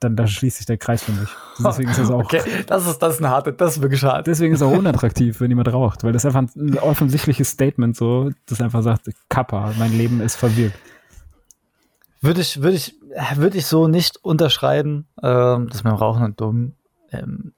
Dann, 0.00 0.16
dann 0.16 0.28
schließt 0.28 0.58
sich 0.58 0.66
der 0.66 0.76
Kreis 0.76 1.02
für 1.02 1.12
mich. 1.12 1.28
Deswegen 1.58 1.90
ist 1.90 1.98
das 1.98 2.10
auch. 2.10 2.18
Okay, 2.24 2.42
das 2.66 2.86
ist, 2.86 2.98
das 2.98 3.14
ist 3.14 3.20
eine 3.20 3.30
harte, 3.30 3.52
das 3.52 3.76
ist 3.76 3.82
wirklich 3.82 4.02
hart. 4.04 4.26
Deswegen 4.26 4.54
ist 4.54 4.60
es 4.60 4.66
auch 4.66 4.76
unattraktiv, 4.76 5.40
wenn 5.40 5.50
jemand 5.50 5.72
raucht, 5.72 6.04
weil 6.04 6.12
das 6.12 6.24
ist 6.24 6.34
einfach 6.34 6.54
ein 6.54 6.78
offensichtliches 6.78 7.50
Statement 7.50 7.96
so, 7.96 8.30
das 8.46 8.60
einfach 8.60 8.82
sagt, 8.82 9.10
Kappa, 9.28 9.72
mein 9.78 9.96
Leben 9.96 10.20
ist 10.20 10.36
verwirkt. 10.36 10.78
Würde 12.20 12.40
ich, 12.40 12.62
würde 12.62 12.76
ich, 12.76 12.96
würde 13.36 13.58
ich 13.58 13.66
so 13.66 13.88
nicht 13.88 14.16
unterschreiben. 14.24 15.06
Ähm, 15.22 15.68
das 15.68 15.84
mit 15.84 15.92
dem 15.92 15.96
Rauchen 15.96 16.24
und 16.24 16.40
dumm. 16.40 16.72
Ähm, 17.12 17.52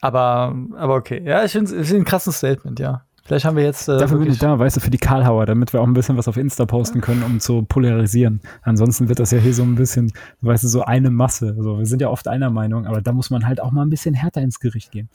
aber, 0.00 0.54
aber 0.76 0.94
okay. 0.94 1.22
Ja, 1.24 1.44
ich 1.44 1.52
finde 1.52 1.76
es 1.76 1.92
ein 1.92 2.04
krasses 2.04 2.38
Statement, 2.38 2.78
ja. 2.78 3.02
Vielleicht 3.24 3.44
haben 3.44 3.56
wir 3.56 3.64
jetzt. 3.64 3.88
Äh, 3.88 3.98
Dafür 3.98 4.18
bin 4.18 4.30
ich 4.30 4.38
da, 4.38 4.58
weißt 4.58 4.76
du, 4.76 4.80
für 4.80 4.88
die 4.88 4.96
Karlhauer, 4.96 5.44
damit 5.44 5.74
wir 5.74 5.82
auch 5.82 5.86
ein 5.86 5.92
bisschen 5.92 6.16
was 6.16 6.28
auf 6.28 6.38
Insta 6.38 6.64
posten 6.64 7.02
können, 7.02 7.22
um 7.22 7.40
zu 7.40 7.62
polarisieren. 7.62 8.40
Ansonsten 8.62 9.10
wird 9.10 9.18
das 9.18 9.32
ja 9.32 9.38
hier 9.38 9.52
so 9.52 9.64
ein 9.64 9.74
bisschen, 9.74 10.10
weißt 10.40 10.64
du, 10.64 10.68
so 10.68 10.82
eine 10.82 11.10
Masse. 11.10 11.54
Also 11.58 11.78
wir 11.78 11.84
sind 11.84 12.00
ja 12.00 12.08
oft 12.08 12.26
einer 12.26 12.48
Meinung, 12.48 12.86
aber 12.86 13.02
da 13.02 13.12
muss 13.12 13.28
man 13.28 13.46
halt 13.46 13.60
auch 13.60 13.70
mal 13.70 13.82
ein 13.82 13.90
bisschen 13.90 14.14
härter 14.14 14.40
ins 14.40 14.60
Gericht 14.60 14.92
gehen. 14.92 15.10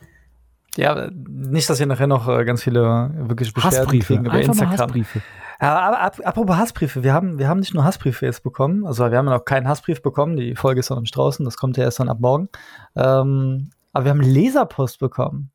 Ja, 0.78 1.10
nicht, 1.28 1.68
dass 1.70 1.80
wir 1.80 1.88
nachher 1.88 2.06
noch 2.06 2.28
äh, 2.28 2.46
ganz 2.46 2.62
viele 2.62 3.12
wirklich 3.16 3.52
Beschwerden 3.52 3.80
Hassbriefe. 3.80 4.06
kriegen 4.06 4.26
über 4.26 4.34
Einfach 4.34 4.50
Instagram. 4.50 4.78
Hassbriefe. 4.78 5.22
Aber 5.64 6.02
ab, 6.02 6.20
apropos 6.26 6.58
Hassbriefe, 6.58 7.04
wir 7.04 7.14
haben, 7.14 7.40
wir 7.40 7.48
haben 7.48 7.62
nicht 7.62 7.74
nur 7.74 7.86
Hassbriefe 7.86 8.26
jetzt 8.26 8.44
bekommen, 8.44 8.86
also 8.86 9.10
wir 9.10 9.18
haben 9.18 9.28
noch 9.28 9.46
keinen 9.46 9.66
Hassbrief 9.66 10.02
bekommen, 10.02 10.36
die 10.36 10.56
Folge 10.56 10.82
ist 10.82 10.90
noch 10.90 10.98
im 10.98 11.06
Straußen, 11.06 11.46
das 11.46 11.56
kommt 11.56 11.78
ja 11.78 11.86
erst 11.86 12.02
dann 12.02 12.10
ab 12.10 12.20
morgen. 12.20 12.50
Ähm, 12.98 13.70
aber 13.94 14.04
wir 14.04 14.12
haben 14.12 14.20
Leserpost 14.20 15.00
bekommen. 15.00 15.52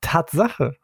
Tatsache. 0.00 0.74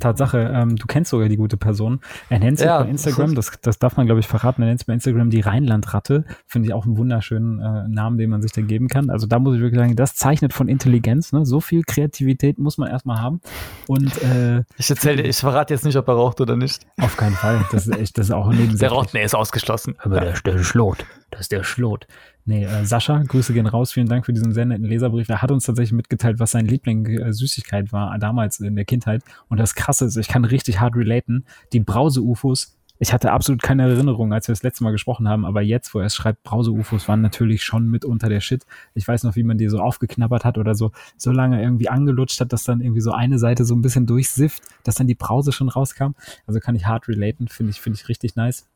Tatsache, 0.00 0.52
ähm, 0.54 0.76
du 0.76 0.86
kennst 0.86 1.10
sogar 1.10 1.28
die 1.28 1.36
gute 1.36 1.56
Person. 1.56 2.00
Er 2.28 2.38
nennt 2.38 2.58
sich 2.58 2.66
ja, 2.66 2.82
bei 2.82 2.88
Instagram, 2.88 3.34
das, 3.34 3.52
das 3.62 3.78
darf 3.78 3.96
man, 3.96 4.06
glaube 4.06 4.20
ich, 4.20 4.26
verraten, 4.26 4.62
er 4.62 4.68
nennt 4.68 4.80
sich 4.80 4.86
bei 4.86 4.94
Instagram 4.94 5.30
die 5.30 5.40
Rheinlandratte. 5.40 6.24
Finde 6.46 6.68
ich 6.68 6.74
auch 6.74 6.84
einen 6.84 6.96
wunderschönen 6.96 7.60
äh, 7.60 7.88
Namen, 7.88 8.18
den 8.18 8.30
man 8.30 8.42
sich 8.42 8.52
da 8.52 8.62
geben 8.62 8.88
kann. 8.88 9.10
Also 9.10 9.26
da 9.26 9.38
muss 9.38 9.56
ich 9.56 9.60
wirklich 9.60 9.80
sagen, 9.80 9.96
das 9.96 10.14
zeichnet 10.14 10.52
von 10.52 10.68
Intelligenz. 10.68 11.32
Ne? 11.32 11.44
So 11.44 11.60
viel 11.60 11.82
Kreativität 11.82 12.58
muss 12.58 12.78
man 12.78 12.88
erstmal 12.88 13.20
haben. 13.20 13.40
Und 13.86 14.22
äh, 14.22 14.64
ich 14.76 14.90
erzähle, 14.90 15.22
ich 15.22 15.36
verrate 15.36 15.74
jetzt 15.74 15.84
nicht, 15.84 15.96
ob 15.96 16.08
er 16.08 16.14
raucht 16.14 16.40
oder 16.40 16.56
nicht. 16.56 16.86
Auf 17.00 17.16
keinen 17.16 17.34
Fall. 17.34 17.64
Das 17.72 17.86
ist 17.86 17.96
echt, 17.96 18.18
das 18.18 18.26
ist 18.26 18.32
auch 18.32 18.50
neben 18.52 18.76
Der 18.78 18.90
raucht, 18.90 19.14
nee, 19.14 19.24
ist 19.24 19.34
ausgeschlossen. 19.34 19.94
Aber 19.98 20.20
der, 20.20 20.32
der 20.40 20.58
Schlot, 20.62 21.04
das 21.30 21.42
ist 21.42 21.52
der 21.52 21.62
Schlot. 21.62 22.06
Nee, 22.44 22.64
äh, 22.64 22.84
Sascha, 22.84 23.22
Grüße 23.22 23.52
gehen 23.52 23.66
raus. 23.66 23.92
Vielen 23.92 24.08
Dank 24.08 24.24
für 24.24 24.32
diesen 24.32 24.52
sehr 24.52 24.64
netten 24.64 24.86
Leserbrief. 24.86 25.28
Er 25.28 25.42
hat 25.42 25.50
uns 25.50 25.64
tatsächlich 25.64 25.92
mitgeteilt, 25.92 26.38
was 26.38 26.52
sein 26.52 26.66
Liebling 26.66 27.06
äh, 27.06 27.92
war 27.92 28.18
damals 28.18 28.60
in 28.60 28.74
der 28.74 28.84
Kindheit. 28.84 29.22
Und 29.48 29.60
das 29.60 29.74
Krasse 29.74 30.06
ist, 30.06 30.16
ich 30.16 30.28
kann 30.28 30.44
richtig 30.44 30.80
hart 30.80 30.96
relaten. 30.96 31.44
Die 31.72 31.80
Brause-UFOs 31.80 32.78
ich 33.00 33.12
hatte 33.12 33.30
absolut 33.30 33.62
keine 33.62 33.88
Erinnerung, 33.88 34.32
als 34.32 34.48
wir 34.48 34.52
das 34.52 34.64
letzte 34.64 34.82
Mal 34.82 34.90
gesprochen 34.90 35.28
haben, 35.28 35.44
aber 35.44 35.62
jetzt, 35.62 35.94
wo 35.94 36.00
er 36.00 36.06
es 36.06 36.16
schreibt, 36.16 36.42
Brause-UFOs 36.42 37.06
waren 37.06 37.20
natürlich 37.20 37.62
schon 37.62 37.88
mit 37.88 38.04
unter 38.04 38.28
der 38.28 38.40
Shit. 38.40 38.66
Ich 38.94 39.06
weiß 39.06 39.22
noch, 39.22 39.36
wie 39.36 39.44
man 39.44 39.56
die 39.56 39.68
so 39.68 39.78
aufgeknabbert 39.78 40.44
hat 40.44 40.58
oder 40.58 40.74
so, 40.74 40.90
so 41.16 41.30
lange 41.30 41.62
irgendwie 41.62 41.88
angelutscht 41.88 42.40
hat, 42.40 42.52
dass 42.52 42.64
dann 42.64 42.80
irgendwie 42.80 43.00
so 43.00 43.12
eine 43.12 43.38
Seite 43.38 43.64
so 43.64 43.74
ein 43.76 43.82
bisschen 43.82 44.06
durchsifft, 44.06 44.62
dass 44.82 44.96
dann 44.96 45.06
die 45.06 45.14
Brause 45.14 45.52
schon 45.52 45.68
rauskam. 45.68 46.12
Also 46.46 46.58
kann 46.58 46.74
ich 46.74 46.86
hart 46.86 47.06
relaten, 47.08 47.46
finde 47.46 47.70
ich, 47.70 47.80
finde 47.80 47.98
ich 48.00 48.08
richtig 48.08 48.34
nice. 48.34 48.66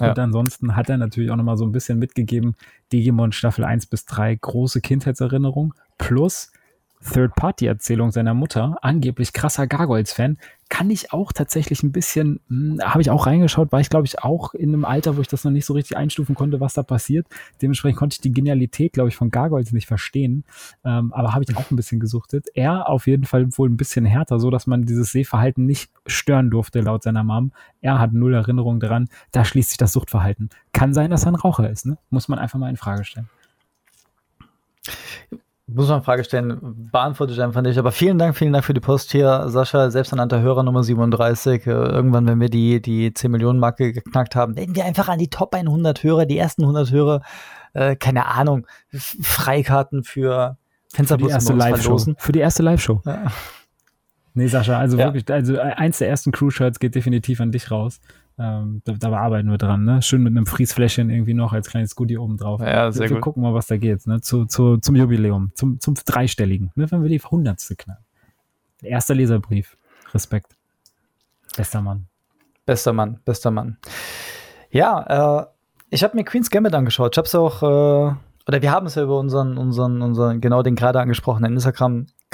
Ja. 0.00 0.10
Und 0.10 0.18
ansonsten 0.18 0.76
hat 0.76 0.88
er 0.88 0.96
natürlich 0.96 1.30
auch 1.30 1.36
nochmal 1.36 1.56
so 1.56 1.64
ein 1.64 1.72
bisschen 1.72 1.98
mitgegeben, 1.98 2.54
Digimon 2.92 3.32
Staffel 3.32 3.64
1 3.64 3.86
bis 3.86 4.06
3, 4.06 4.34
große 4.36 4.80
Kindheitserinnerung, 4.80 5.74
plus 5.98 6.52
Third-Party-Erzählung 7.12 8.12
seiner 8.12 8.34
Mutter, 8.34 8.78
angeblich 8.82 9.32
krasser 9.32 9.66
Gargoyles-Fan, 9.66 10.38
kann 10.74 10.90
ich 10.90 11.12
auch 11.12 11.32
tatsächlich 11.32 11.84
ein 11.84 11.92
bisschen, 11.92 12.40
hm, 12.48 12.80
habe 12.82 13.00
ich 13.00 13.08
auch 13.08 13.28
reingeschaut, 13.28 13.70
war 13.70 13.78
ich 13.78 13.90
glaube 13.90 14.06
ich 14.08 14.18
auch 14.18 14.54
in 14.54 14.70
einem 14.70 14.84
Alter, 14.84 15.16
wo 15.16 15.20
ich 15.20 15.28
das 15.28 15.44
noch 15.44 15.52
nicht 15.52 15.66
so 15.66 15.72
richtig 15.72 15.96
einstufen 15.96 16.34
konnte, 16.34 16.58
was 16.58 16.74
da 16.74 16.82
passiert. 16.82 17.28
Dementsprechend 17.62 17.96
konnte 17.96 18.14
ich 18.14 18.20
die 18.20 18.32
Genialität, 18.32 18.92
glaube 18.92 19.08
ich, 19.08 19.14
von 19.14 19.30
Gargoyles 19.30 19.70
nicht 19.70 19.86
verstehen, 19.86 20.42
ähm, 20.84 21.12
aber 21.12 21.32
habe 21.32 21.44
ich 21.44 21.56
auch 21.56 21.70
ein 21.70 21.76
bisschen 21.76 22.00
gesuchtet. 22.00 22.48
Er 22.54 22.88
auf 22.88 23.06
jeden 23.06 23.22
Fall 23.22 23.56
wohl 23.56 23.70
ein 23.70 23.76
bisschen 23.76 24.04
härter, 24.04 24.40
so 24.40 24.50
dass 24.50 24.66
man 24.66 24.82
dieses 24.82 25.12
Sehverhalten 25.12 25.64
nicht 25.64 25.92
stören 26.08 26.50
durfte, 26.50 26.80
laut 26.80 27.04
seiner 27.04 27.22
Mom. 27.22 27.52
Er 27.80 28.00
hat 28.00 28.12
null 28.12 28.34
Erinnerung 28.34 28.80
daran, 28.80 29.08
da 29.30 29.44
schließt 29.44 29.68
sich 29.68 29.78
das 29.78 29.92
Suchtverhalten. 29.92 30.48
Kann 30.72 30.92
sein, 30.92 31.12
dass 31.12 31.22
er 31.22 31.30
ein 31.30 31.36
Raucher 31.36 31.70
ist, 31.70 31.86
ne? 31.86 31.98
muss 32.10 32.26
man 32.26 32.40
einfach 32.40 32.58
mal 32.58 32.68
in 32.68 32.76
Frage 32.76 33.04
stellen 33.04 33.28
muss 35.66 35.86
man 35.88 35.96
eine 35.96 36.04
Frage 36.04 36.24
stellen, 36.24 36.88
beantworte 36.92 37.32
ich 37.32 37.40
einfach 37.40 37.62
nicht. 37.62 37.78
Aber 37.78 37.90
vielen 37.90 38.18
Dank, 38.18 38.36
vielen 38.36 38.52
Dank 38.52 38.64
für 38.64 38.74
die 38.74 38.80
Post 38.80 39.12
hier, 39.12 39.48
Sascha, 39.48 39.90
selbsternannter 39.90 40.40
Hörer 40.40 40.62
Nummer 40.62 40.82
37. 40.82 41.66
Äh, 41.66 41.70
irgendwann, 41.70 42.26
wenn 42.26 42.40
wir 42.40 42.50
die, 42.50 42.82
die 42.82 43.14
10 43.14 43.30
Millionen 43.30 43.58
Marke 43.58 43.92
geknackt 43.92 44.36
haben, 44.36 44.54
denken 44.54 44.76
wir 44.76 44.84
einfach 44.84 45.08
an 45.08 45.18
die 45.18 45.28
Top 45.28 45.54
100 45.54 46.02
Hörer, 46.02 46.26
die 46.26 46.36
ersten 46.36 46.62
100 46.62 46.90
Hörer, 46.90 47.22
äh, 47.72 47.96
keine 47.96 48.26
Ahnung, 48.26 48.66
Freikarten 48.92 50.04
für 50.04 50.58
Fensterbus 50.92 51.24
für 51.24 51.28
die 51.28 51.34
erste 51.34 51.52
Live-Show. 51.54 52.14
Für 52.18 52.32
die 52.32 52.40
erste 52.40 52.62
Live-Show. 52.62 53.00
Ja. 53.06 53.26
Nee, 54.36 54.48
Sascha, 54.48 54.78
also 54.78 54.98
ja. 54.98 55.06
wirklich, 55.06 55.30
also 55.32 55.58
eins 55.58 55.98
der 55.98 56.08
ersten 56.08 56.32
Crew-Shirts 56.32 56.80
geht 56.80 56.96
definitiv 56.96 57.40
an 57.40 57.52
dich 57.52 57.70
raus. 57.70 58.00
Ähm, 58.36 58.82
da, 58.84 58.94
da 58.94 59.16
arbeiten 59.16 59.48
wir 59.48 59.58
dran, 59.58 59.84
ne? 59.84 60.02
Schön 60.02 60.24
mit 60.24 60.32
einem 60.32 60.46
Friesfläschchen 60.46 61.08
irgendwie 61.08 61.34
noch 61.34 61.52
als 61.52 61.68
kleines 61.68 61.94
Goodie 61.94 62.18
oben 62.18 62.36
drauf. 62.36 62.60
Ja, 62.60 62.90
sehr 62.90 63.08
wir, 63.08 63.16
gut. 63.16 63.22
gucken 63.22 63.44
mal, 63.44 63.54
was 63.54 63.68
da 63.68 63.76
geht, 63.76 64.08
ne? 64.08 64.20
Zu, 64.20 64.46
zu, 64.46 64.78
zum 64.78 64.96
Jubiläum, 64.96 65.52
zum, 65.54 65.78
zum 65.78 65.94
dreistelligen, 65.94 66.72
ne? 66.74 66.90
Wenn 66.90 67.02
wir 67.02 67.08
die 67.08 67.20
hundertste 67.20 67.76
knallen. 67.76 68.02
Erster 68.82 69.14
Leserbrief. 69.14 69.76
Respekt. 70.12 70.56
Bester 71.56 71.80
Mann. 71.80 72.06
Bester 72.66 72.92
Mann, 72.92 73.20
bester 73.24 73.52
Mann. 73.52 73.76
Ja, 74.70 75.42
äh, 75.42 75.46
ich 75.90 76.02
habe 76.02 76.16
mir 76.16 76.24
Queen's 76.24 76.50
Gambit 76.50 76.74
angeschaut. 76.74 77.14
Ich 77.14 77.18
habe 77.18 77.26
es 77.26 77.34
auch 77.36 77.62
äh, 77.62 78.14
oder 78.46 78.62
wir 78.62 78.70
haben 78.70 78.86
es 78.86 78.94
ja 78.96 79.02
über 79.02 79.18
unseren, 79.18 79.56
unseren, 79.56 80.02
unseren, 80.02 80.40
genau 80.40 80.62
den 80.62 80.74
gerade 80.74 81.00
angesprochenen 81.00 81.54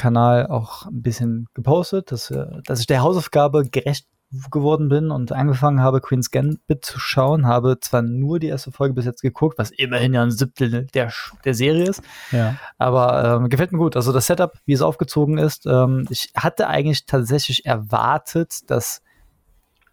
Instagram-Kanal 0.01 0.47
auch 0.47 0.87
ein 0.87 1.03
bisschen 1.03 1.47
gepostet, 1.55 2.11
dass, 2.11 2.33
dass 2.65 2.81
ich 2.81 2.87
der 2.87 3.03
Hausaufgabe 3.03 3.69
gerecht 3.69 4.07
geworden 4.53 4.89
bin 4.89 5.11
und 5.11 5.33
angefangen 5.33 5.81
habe, 5.81 6.01
Queen's 6.01 6.31
Gambit 6.31 6.85
zu 6.85 7.01
schauen, 7.01 7.47
habe 7.47 7.79
zwar 7.81 8.03
nur 8.03 8.39
die 8.39 8.47
erste 8.47 8.71
Folge 8.71 8.95
bis 8.95 9.05
jetzt 9.05 9.23
geguckt, 9.23 9.59
was 9.59 9.73
immerhin 9.73 10.15
ja 10.15 10.23
ein 10.23 10.31
Siebtel 10.31 10.87
der, 10.87 11.11
der 11.45 11.55
Serie 11.55 11.85
ist, 11.85 12.01
ja. 12.31 12.57
aber 12.79 13.25
ähm, 13.25 13.49
gefällt 13.49 13.73
mir 13.73 13.79
gut. 13.79 13.97
Also 13.97 14.13
das 14.13 14.27
Setup, 14.27 14.53
wie 14.67 14.73
es 14.73 14.83
aufgezogen 14.83 15.37
ist, 15.37 15.67
ähm, 15.67 16.07
ich 16.11 16.31
hatte 16.37 16.69
eigentlich 16.69 17.07
tatsächlich 17.07 17.67
erwartet, 17.67 18.71
dass 18.71 19.03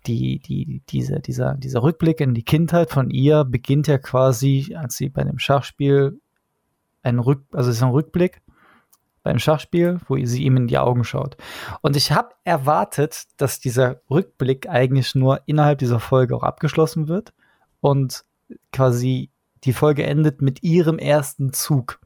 die, 0.05 0.37
die, 0.37 0.83
diese, 0.87 1.19
dieser, 1.19 1.55
dieser 1.55 1.81
Rückblick 1.81 2.21
in 2.21 2.35
die 2.35 2.45
Kindheit 2.45 2.91
von 2.91 3.09
ihr 3.09 3.43
beginnt 3.43 3.87
ja 3.87 3.97
quasi, 3.97 4.75
als 4.77 4.97
sie 4.97 5.09
bei 5.09 5.23
dem 5.23 5.39
Schachspiel 5.39 6.21
ein 7.01 7.17
Rück, 7.17 7.41
also 7.53 7.71
es 7.71 7.77
ist 7.77 7.83
ein 7.83 7.89
Rückblick 7.89 8.43
beim 9.27 9.39
Schachspiel, 9.39 9.99
wo 10.07 10.17
sie 10.23 10.43
ihm 10.43 10.55
in 10.55 10.67
die 10.67 10.77
Augen 10.77 11.03
schaut. 11.03 11.35
Und 11.81 11.97
ich 11.97 12.13
habe 12.13 12.29
erwartet, 12.45 13.25
dass 13.35 13.59
dieser 13.59 13.99
Rückblick 14.09 14.69
eigentlich 14.69 15.15
nur 15.15 15.41
innerhalb 15.47 15.79
dieser 15.79 15.99
Folge 15.99 16.33
auch 16.33 16.43
abgeschlossen 16.43 17.09
wird 17.09 17.33
und 17.81 18.23
quasi 18.71 19.29
die 19.65 19.73
Folge 19.73 20.05
endet 20.05 20.41
mit 20.41 20.63
ihrem 20.63 20.97
ersten 20.97 21.51
Zug. 21.51 21.99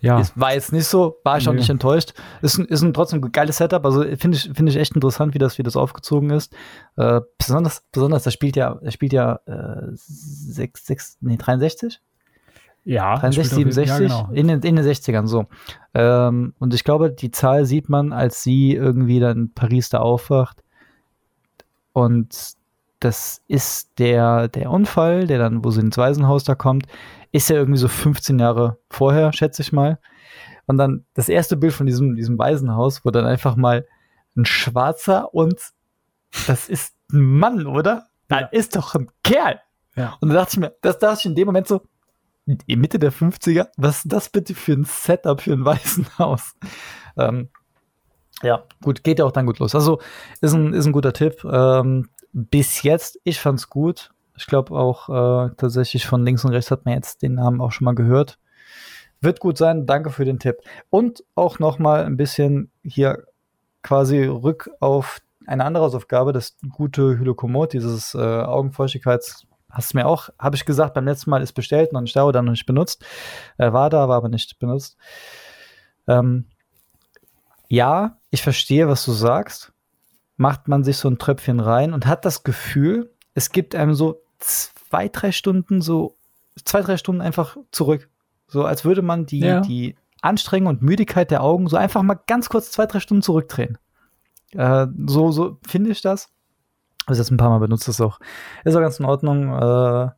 Ja. 0.00 0.20
Ist, 0.20 0.38
war 0.38 0.54
jetzt 0.54 0.72
nicht 0.72 0.86
so, 0.86 1.18
war 1.24 1.38
ich 1.38 1.44
nee. 1.44 1.50
auch 1.50 1.54
nicht 1.54 1.70
enttäuscht. 1.70 2.14
Ist, 2.40 2.60
ist 2.60 2.82
ein 2.82 2.94
trotzdem 2.94 3.24
ein 3.24 3.32
geiles 3.32 3.56
Setup. 3.56 3.84
Also 3.84 4.02
finde 4.16 4.36
ich, 4.36 4.44
finde 4.54 4.70
ich 4.70 4.76
echt 4.76 4.94
interessant, 4.94 5.34
wie 5.34 5.38
das, 5.38 5.58
wie 5.58 5.64
das 5.64 5.76
aufgezogen 5.76 6.30
ist. 6.30 6.54
Äh, 6.96 7.20
besonders, 7.36 7.82
besonders, 7.90 8.22
das 8.22 8.32
spielt 8.32 8.54
ja, 8.54 8.78
das 8.80 8.94
spielt 8.94 9.12
ja 9.12 9.40
äh, 9.46 9.88
6, 9.92 10.86
6, 10.86 11.18
nee, 11.22 11.36
63? 11.36 12.00
Ja, 12.84 13.16
63, 13.18 13.54
67, 13.54 13.88
ja, 13.88 13.98
genau. 13.98 14.30
in, 14.32 14.48
den, 14.48 14.62
in 14.62 14.76
den 14.76 14.84
60ern 14.84 15.26
so. 15.26 15.46
Ähm, 15.94 16.54
und 16.58 16.74
ich 16.74 16.84
glaube, 16.84 17.10
die 17.10 17.30
Zahl 17.30 17.66
sieht 17.66 17.88
man, 17.88 18.12
als 18.12 18.42
sie 18.42 18.74
irgendwie 18.74 19.20
dann 19.20 19.36
in 19.36 19.54
Paris 19.54 19.90
da 19.90 19.98
aufwacht. 19.98 20.62
Und 21.92 22.54
das 23.00 23.42
ist 23.48 23.98
der, 23.98 24.48
der 24.48 24.70
Unfall, 24.70 25.26
der 25.26 25.38
dann, 25.38 25.64
wo 25.64 25.70
sie 25.70 25.80
ins 25.80 25.98
Waisenhaus 25.98 26.44
da 26.44 26.54
kommt, 26.54 26.86
ist 27.32 27.48
ja 27.50 27.56
irgendwie 27.56 27.78
so 27.78 27.88
15 27.88 28.38
Jahre 28.38 28.78
vorher, 28.88 29.32
schätze 29.32 29.62
ich 29.62 29.72
mal. 29.72 29.98
Und 30.66 30.78
dann 30.78 31.04
das 31.14 31.28
erste 31.28 31.56
Bild 31.56 31.72
von 31.72 31.86
diesem, 31.86 32.16
diesem 32.16 32.38
Waisenhaus, 32.38 33.04
wo 33.04 33.10
dann 33.10 33.26
einfach 33.26 33.56
mal 33.56 33.86
ein 34.36 34.44
Schwarzer 34.44 35.34
und 35.34 35.56
das 36.46 36.68
ist 36.68 36.94
ein 37.12 37.22
Mann, 37.22 37.66
oder? 37.66 38.06
Da 38.28 38.42
ja. 38.42 38.46
ist 38.46 38.76
doch 38.76 38.94
ein 38.94 39.10
Kerl. 39.24 39.60
Ja. 39.96 40.16
Und 40.20 40.28
da 40.28 40.36
dachte 40.36 40.52
ich 40.52 40.60
mir, 40.60 40.74
das 40.82 40.98
dachte 40.98 41.18
ich 41.20 41.26
in 41.26 41.34
dem 41.34 41.46
Moment 41.46 41.66
so, 41.66 41.82
Mitte 42.66 42.98
der 42.98 43.12
50er, 43.12 43.68
was 43.76 43.98
ist 43.98 44.12
das 44.12 44.28
bitte 44.28 44.54
für 44.54 44.72
ein 44.72 44.84
Setup 44.84 45.40
für 45.40 45.52
ein 45.52 45.64
Waisenhaus? 45.64 46.54
Ähm, 47.16 47.48
ja, 48.42 48.64
gut, 48.82 49.04
geht 49.04 49.18
ja 49.18 49.24
auch 49.24 49.32
dann 49.32 49.46
gut 49.46 49.58
los. 49.58 49.74
Also 49.74 50.00
ist 50.40 50.54
ein, 50.54 50.72
ist 50.72 50.86
ein 50.86 50.92
guter 50.92 51.12
Tipp. 51.12 51.44
Ähm, 51.44 52.08
bis 52.32 52.82
jetzt, 52.82 53.18
ich 53.24 53.40
fand's 53.40 53.68
gut. 53.68 54.10
Ich 54.36 54.46
glaube 54.46 54.74
auch 54.74 55.08
äh, 55.08 55.50
tatsächlich 55.56 56.06
von 56.06 56.24
links 56.24 56.44
und 56.44 56.52
rechts 56.52 56.70
hat 56.70 56.84
man 56.86 56.94
jetzt 56.94 57.22
den 57.22 57.34
Namen 57.34 57.60
auch 57.60 57.72
schon 57.72 57.84
mal 57.84 57.94
gehört. 57.94 58.38
Wird 59.20 59.40
gut 59.40 59.58
sein, 59.58 59.86
danke 59.86 60.10
für 60.10 60.24
den 60.24 60.38
Tipp. 60.38 60.56
Und 60.88 61.24
auch 61.34 61.58
noch 61.58 61.78
mal 61.78 62.04
ein 62.04 62.16
bisschen 62.16 62.70
hier 62.82 63.24
quasi 63.82 64.24
rück 64.24 64.70
auf 64.80 65.20
eine 65.46 65.64
andere 65.64 65.84
Hausaufgabe, 65.84 66.32
das 66.32 66.56
gute 66.70 67.18
Hylokomod, 67.18 67.72
dieses 67.72 68.14
äh, 68.14 68.18
Augenfeuchtigkeits 68.18 69.46
hast 69.70 69.92
du 69.92 69.98
mir 69.98 70.06
auch, 70.06 70.28
habe 70.38 70.56
ich 70.56 70.64
gesagt, 70.64 70.94
beim 70.94 71.04
letzten 71.04 71.30
Mal 71.30 71.42
ist 71.42 71.52
bestellt, 71.52 71.92
noch 71.92 72.00
nicht 72.00 72.16
da 72.16 72.24
oder 72.24 72.42
noch 72.42 72.52
nicht 72.52 72.66
benutzt. 72.66 73.04
Äh, 73.58 73.72
war 73.72 73.90
da, 73.90 74.08
war 74.08 74.16
aber 74.16 74.28
nicht 74.28 74.58
benutzt. 74.58 74.96
Ähm, 76.06 76.46
ja, 77.68 78.18
ich 78.30 78.42
verstehe, 78.42 78.88
was 78.88 79.04
du 79.04 79.12
sagst. 79.12 79.72
Macht 80.36 80.68
man 80.68 80.84
sich 80.84 80.96
so 80.96 81.08
ein 81.08 81.18
Tröpfchen 81.18 81.60
rein 81.60 81.92
und 81.92 82.06
hat 82.06 82.24
das 82.24 82.42
Gefühl, 82.42 83.14
es 83.34 83.52
gibt 83.52 83.74
einem 83.74 83.94
so 83.94 84.22
zwei, 84.38 85.08
drei 85.08 85.32
Stunden, 85.32 85.82
so 85.82 86.16
zwei, 86.64 86.80
drei 86.80 86.96
Stunden 86.96 87.20
einfach 87.20 87.56
zurück. 87.70 88.08
So 88.48 88.64
als 88.64 88.84
würde 88.84 89.02
man 89.02 89.26
die, 89.26 89.40
ja. 89.40 89.60
die 89.60 89.96
Anstrengung 90.22 90.68
und 90.68 90.82
Müdigkeit 90.82 91.30
der 91.30 91.42
Augen 91.42 91.68
so 91.68 91.76
einfach 91.76 92.02
mal 92.02 92.18
ganz 92.26 92.48
kurz 92.48 92.72
zwei, 92.72 92.86
drei 92.86 93.00
Stunden 93.00 93.22
zurückdrehen. 93.22 93.78
Äh, 94.52 94.86
so, 95.06 95.30
so 95.30 95.58
finde 95.66 95.90
ich 95.90 96.02
das. 96.02 96.30
Ich 97.12 97.18
jetzt 97.18 97.30
ein 97.30 97.36
paar 97.36 97.50
Mal 97.50 97.58
benutzt 97.58 97.88
das 97.88 98.00
auch. 98.00 98.18
Ist 98.64 98.76
auch 98.76 98.80
ganz 98.80 98.98
in 98.98 99.06
Ordnung. 99.06 99.48
Äh, 99.52 100.10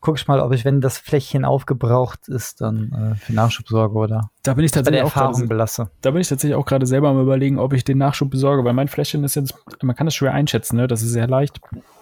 guck 0.00 0.18
ich 0.18 0.28
mal, 0.28 0.40
ob 0.40 0.52
ich, 0.52 0.64
wenn 0.64 0.80
das 0.80 0.98
Fläschchen 0.98 1.44
aufgebraucht 1.44 2.28
ist, 2.28 2.60
dann 2.60 2.92
äh, 2.92 3.14
für 3.16 3.32
Nachschub 3.32 3.68
sorge 3.68 3.96
oder 3.96 4.30
da 4.42 4.54
bin 4.54 4.64
ich 4.64 4.70
tatsächlich 4.70 5.02
auch 5.02 5.06
Erfahrung 5.06 5.34
grade, 5.34 5.48
belasse. 5.48 5.90
Da 6.00 6.10
bin 6.10 6.20
ich 6.20 6.28
tatsächlich 6.28 6.56
auch 6.56 6.66
gerade 6.66 6.86
selber 6.86 7.08
am 7.08 7.20
überlegen, 7.20 7.58
ob 7.58 7.72
ich 7.72 7.84
den 7.84 7.98
Nachschub 7.98 8.30
besorge, 8.30 8.64
weil 8.64 8.74
mein 8.74 8.88
Fläschchen 8.88 9.24
ist 9.24 9.34
jetzt, 9.34 9.54
man 9.82 9.96
kann 9.96 10.06
das 10.06 10.14
schwer 10.14 10.32
einschätzen, 10.32 10.76
ne? 10.76 10.86
Das 10.86 11.02
ist 11.02 11.10
sehr 11.10 11.26
leicht. 11.26 11.60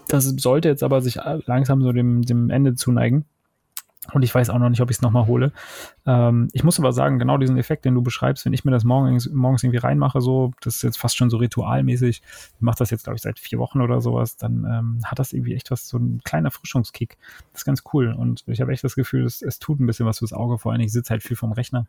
Das 0.09 0.25
sollte 0.25 0.69
jetzt 0.69 0.83
aber 0.83 1.01
sich 1.01 1.19
langsam 1.47 1.83
so 1.83 1.93
dem, 1.93 2.23
dem 2.23 2.51
Ende 2.51 2.75
zuneigen. 2.75 3.25
Und 4.13 4.23
ich 4.23 4.35
weiß 4.35 4.51
auch 4.51 4.59
noch 4.59 4.69
nicht, 4.69 4.81
ob 4.81 4.91
ich 4.91 4.97
es 4.97 5.03
nochmal 5.03 5.27
hole. 5.27 5.53
Ähm, 6.07 6.49
ich 6.53 6.65
muss 6.65 6.79
aber 6.79 6.93
sagen, 6.93 7.19
genau 7.19 7.39
diesen 7.39 7.59
Effekt, 7.59 7.85
den 7.85 7.95
du 7.95 8.03
beschreibst, 8.03 8.45
wenn 8.45 8.53
ich 8.53 8.65
mir 8.65 8.71
das 8.71 8.85
morgens, 8.85 9.29
morgens 9.31 9.63
irgendwie 9.63 9.79
reinmache, 9.79 10.21
so, 10.21 10.53
das 10.61 10.77
ist 10.77 10.83
jetzt 10.83 10.99
fast 10.99 11.17
schon 11.17 11.31
so 11.31 11.37
ritualmäßig, 11.39 12.23
ich 12.23 12.61
mache 12.61 12.79
das 12.79 12.91
jetzt, 12.91 13.05
glaube 13.05 13.17
ich, 13.17 13.23
seit 13.23 13.39
vier 13.39 13.59
Wochen 13.59 13.81
oder 13.81 14.01
sowas, 14.01 14.37
dann 14.37 14.65
ähm, 14.65 15.01
hat 15.05 15.19
das 15.19 15.33
irgendwie 15.33 15.55
echt 15.55 15.71
was, 15.71 15.89
so 15.89 15.99
ein 15.99 16.21
kleiner 16.25 16.51
Frischungskick. 16.51 17.17
Das 17.53 17.63
ist 17.63 17.65
ganz 17.65 17.83
cool. 17.93 18.13
Und 18.13 18.45
ich 18.47 18.61
habe 18.61 18.73
echt 18.73 18.85
das 18.85 18.95
Gefühl, 18.95 19.25
es, 19.25 19.43
es 19.43 19.59
tut 19.59 19.81
ein 19.81 19.87
bisschen 19.87 20.07
was 20.07 20.19
fürs 20.19 20.33
Auge, 20.33 20.59
vor 20.59 20.73
allem 20.73 20.81
ich 20.81 20.93
sitze 20.93 21.11
halt 21.11 21.23
viel 21.23 21.37
vom 21.37 21.53
Rechner 21.53 21.87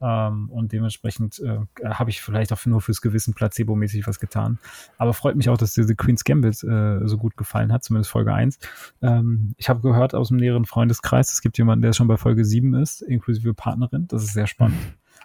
ähm, 0.00 0.50
und 0.50 0.72
dementsprechend 0.72 1.40
äh, 1.40 1.58
habe 1.84 2.10
ich 2.10 2.20
vielleicht 2.22 2.52
auch 2.52 2.66
nur 2.66 2.80
fürs 2.80 3.00
Gewissen 3.00 3.34
placebo-mäßig 3.34 4.06
was 4.06 4.20
getan. 4.20 4.58
Aber 4.98 5.14
freut 5.14 5.36
mich 5.36 5.48
auch, 5.48 5.58
dass 5.58 5.74
diese 5.74 5.94
Queen's 5.94 6.24
Gambit 6.24 6.62
äh, 6.64 7.06
so 7.06 7.18
gut 7.18 7.36
gefallen 7.36 7.72
hat, 7.72 7.84
zumindest 7.84 8.10
Folge 8.10 8.32
1. 8.32 8.58
Ähm, 9.02 9.54
ich 9.56 9.68
habe 9.68 9.80
gehört 9.80 10.14
aus 10.14 10.28
dem 10.28 10.38
näheren 10.38 10.64
Freundeskreis, 10.64 11.32
es 11.32 11.42
gibt 11.42 11.58
jemanden, 11.58 11.82
der 11.82 11.92
schon 11.92 12.08
bei 12.08 12.16
Folge 12.16 12.44
7 12.44 12.74
ist, 12.74 13.02
inklusive 13.02 13.54
Partnerin. 13.54 14.06
Das 14.08 14.22
ist 14.22 14.32
sehr 14.32 14.46
spannend 14.46 14.78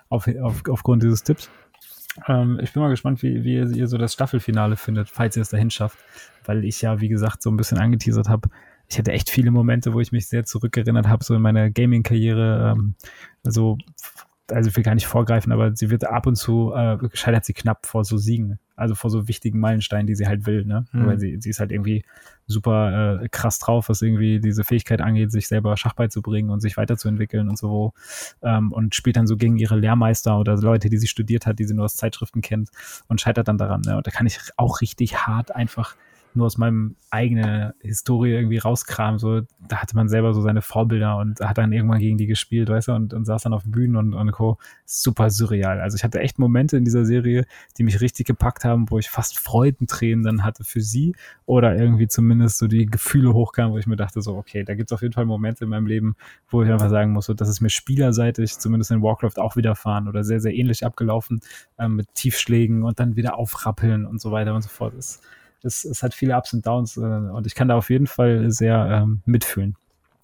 auf, 0.10 0.28
auf, 0.28 0.64
aufgrund 0.70 1.04
dieses 1.04 1.24
Tipps. 1.24 1.50
Ähm, 2.28 2.60
ich 2.62 2.74
bin 2.74 2.82
mal 2.82 2.90
gespannt, 2.90 3.22
wie, 3.24 3.44
wie 3.44 3.56
ihr 3.58 3.88
so 3.88 3.98
das 3.98 4.14
Staffelfinale 4.14 4.78
findet, 4.78 5.10
falls 5.10 5.36
ihr 5.36 5.42
es 5.42 5.50
dahin 5.50 5.70
schafft. 5.70 5.98
Weil 6.46 6.64
ich 6.64 6.82
ja, 6.82 7.02
wie 7.02 7.10
gesagt, 7.10 7.42
so 7.42 7.50
ein 7.50 7.58
bisschen 7.58 7.78
angeteasert 7.78 8.30
habe. 8.30 8.50
Ich 8.88 8.98
hatte 8.98 9.12
echt 9.12 9.30
viele 9.30 9.52
Momente, 9.52 9.94
wo 9.94 10.00
ich 10.00 10.12
mich 10.12 10.28
sehr 10.28 10.46
zurückerinnert 10.46 11.08
habe, 11.08 11.24
so 11.24 11.34
in 11.34 11.42
meiner 11.42 11.70
Gaming-Karriere. 11.72 12.72
Ähm, 12.72 12.96
also 13.44 13.78
also 14.52 14.70
ich 14.70 14.76
will 14.76 14.84
gar 14.84 14.96
nicht 14.96 15.08
vorgreifen, 15.08 15.52
aber 15.52 15.76
sie 15.76 15.90
wird 15.90 16.06
ab 16.06 16.28
und 16.28 16.36
zu, 16.36 16.74
äh, 16.74 16.98
scheitert 17.14 17.46
sie 17.46 17.54
knapp 17.54 17.86
vor 17.86 18.06
so 18.06 18.18
Siegen, 18.18 18.60
also 18.76 18.94
vor 18.94 19.10
so 19.10 19.28
wichtigen 19.28 19.60
Meilensteinen, 19.60 20.06
die 20.06 20.16
sie 20.16 20.28
halt 20.28 20.46
will, 20.46 20.66
ne? 20.66 20.86
Mhm. 20.92 21.06
Weil 21.08 21.20
sie, 21.20 21.38
sie 21.40 21.50
ist 21.50 21.60
halt 21.60 21.72
irgendwie 21.72 22.04
super 22.46 23.22
äh, 23.24 23.30
krass 23.30 23.58
drauf, 23.58 23.90
was 23.90 24.02
irgendwie 24.02 24.40
diese 24.40 24.64
Fähigkeit 24.64 25.02
angeht, 25.02 25.32
sich 25.32 25.48
selber 25.48 25.76
Schach 25.78 25.94
beizubringen 25.94 26.52
und 26.52 26.60
sich 26.60 26.78
weiterzuentwickeln 26.78 27.50
und 27.50 27.58
so 27.58 27.94
ähm, 28.44 28.72
und 28.72 28.94
spielt 28.94 29.18
dann 29.18 29.28
so 29.28 29.36
gegen 29.36 29.58
ihre 29.58 29.78
Lehrmeister 29.78 30.38
oder 30.40 30.56
Leute, 30.58 30.90
die 30.90 30.98
sie 30.98 31.08
studiert 31.08 31.48
hat, 31.48 31.58
die 31.58 31.66
sie 31.66 31.74
nur 31.74 31.86
aus 31.86 31.96
Zeitschriften 31.96 32.42
kennt 32.42 32.70
und 33.08 33.22
scheitert 33.22 33.48
dann 33.48 33.58
daran, 33.58 33.82
ne? 33.82 33.98
Und 33.98 34.06
da 34.06 34.12
kann 34.12 34.28
ich 34.28 34.40
auch 34.58 34.82
richtig 34.82 35.26
hart 35.26 35.56
einfach 35.56 35.96
nur 36.36 36.45
aus 36.45 36.58
meinem 36.58 36.95
eigenen 37.10 37.74
Historie 37.80 38.34
irgendwie 38.34 38.58
rauskramen. 38.58 39.19
So, 39.19 39.41
da 39.67 39.78
hatte 39.78 39.95
man 39.95 40.10
selber 40.10 40.34
so 40.34 40.41
seine 40.41 40.62
Vorbilder 40.62 41.17
und 41.17 41.39
hat 41.39 41.58
dann 41.58 41.71
irgendwann 41.71 42.00
gegen 42.00 42.17
die 42.17 42.28
gespielt, 42.28 42.69
weißt 42.69 42.89
du, 42.89 42.93
und, 42.93 43.13
und 43.13 43.26
saß 43.26 43.43
dann 43.43 43.54
auf 43.54 43.63
Bühnen 43.65 43.95
und, 43.95 44.13
und 44.13 44.32
Co. 44.32 44.58
Super 44.86 45.30
surreal. 45.30 45.80
Also 45.80 45.95
ich 45.95 46.04
hatte 46.04 46.19
echt 46.19 46.39
Momente 46.39 46.78
in 46.78 46.86
dieser 46.86 47.06
Serie, 47.06 47.45
die 47.78 47.84
mich 47.84 48.02
richtig 48.02 48.28
gepackt 48.28 48.65
haben, 48.65 48.89
wo 48.89 49.00
ich 49.00 49.10
fast 49.10 49.39
Freudentränen 49.39 50.24
dann 50.24 50.43
hatte 50.43 50.63
für 50.63 50.82
sie 50.82 51.15
oder 51.45 51.76
irgendwie 51.76 52.08
zumindest 52.08 52.58
so 52.58 52.67
die 52.67 52.86
Gefühle 52.86 53.34
hochkamen, 53.34 53.74
wo 53.74 53.78
ich 53.78 53.88
mir 53.88 53.95
dachte, 53.95 54.21
so, 54.21 54.36
okay, 54.36 54.63
da 54.63 54.76
gibt 54.76 54.91
es 54.91 54.93
auf 54.93 55.02
jeden 55.02 55.13
Fall 55.13 55.26
Momente 55.26 55.63
in 55.63 55.69
meinem 55.69 55.88
Leben, 55.88 56.15
wo 56.50 56.63
ich 56.63 56.71
einfach 56.71 56.89
sagen 56.89 57.12
muss, 57.13 57.26
so, 57.26 57.34
dass 57.34 57.48
es 57.48 57.62
mir 57.62 57.69
spielerseitig, 57.69 58.58
zumindest 58.58 58.91
in 58.91 59.02
Warcraft 59.02 59.38
auch 59.38 59.56
widerfahren 59.56 60.08
oder 60.08 60.24
sehr, 60.24 60.39
sehr 60.39 60.54
ähnlich 60.54 60.86
abgelaufen, 60.86 61.39
ähm, 61.78 61.95
mit 61.95 62.13
Tiefschlägen 62.13 62.84
und 62.84 63.00
dann 63.00 63.15
wieder 63.15 63.38
aufrappeln 63.38 64.06
und 64.06 64.19
so 64.19 64.32
weiter 64.32 64.54
und 64.54 64.62
so 64.62 64.69
fort 64.69 64.93
ist 64.95 65.21
es, 65.65 65.84
es 65.86 66.04
hat 66.04 66.13
viele 66.13 66.38
Ups 66.38 66.54
und 66.54 66.65
Downs 66.65 66.97
äh, 66.97 67.01
und 67.01 67.45
ich 67.47 67.56
kann 67.56 67.67
da 67.67 67.75
auf 67.75 67.89
jeden 67.89 68.08
Fall 68.08 68.51
sehr 68.51 68.88
ähm, 68.89 69.21
mitfühlen. 69.25 69.75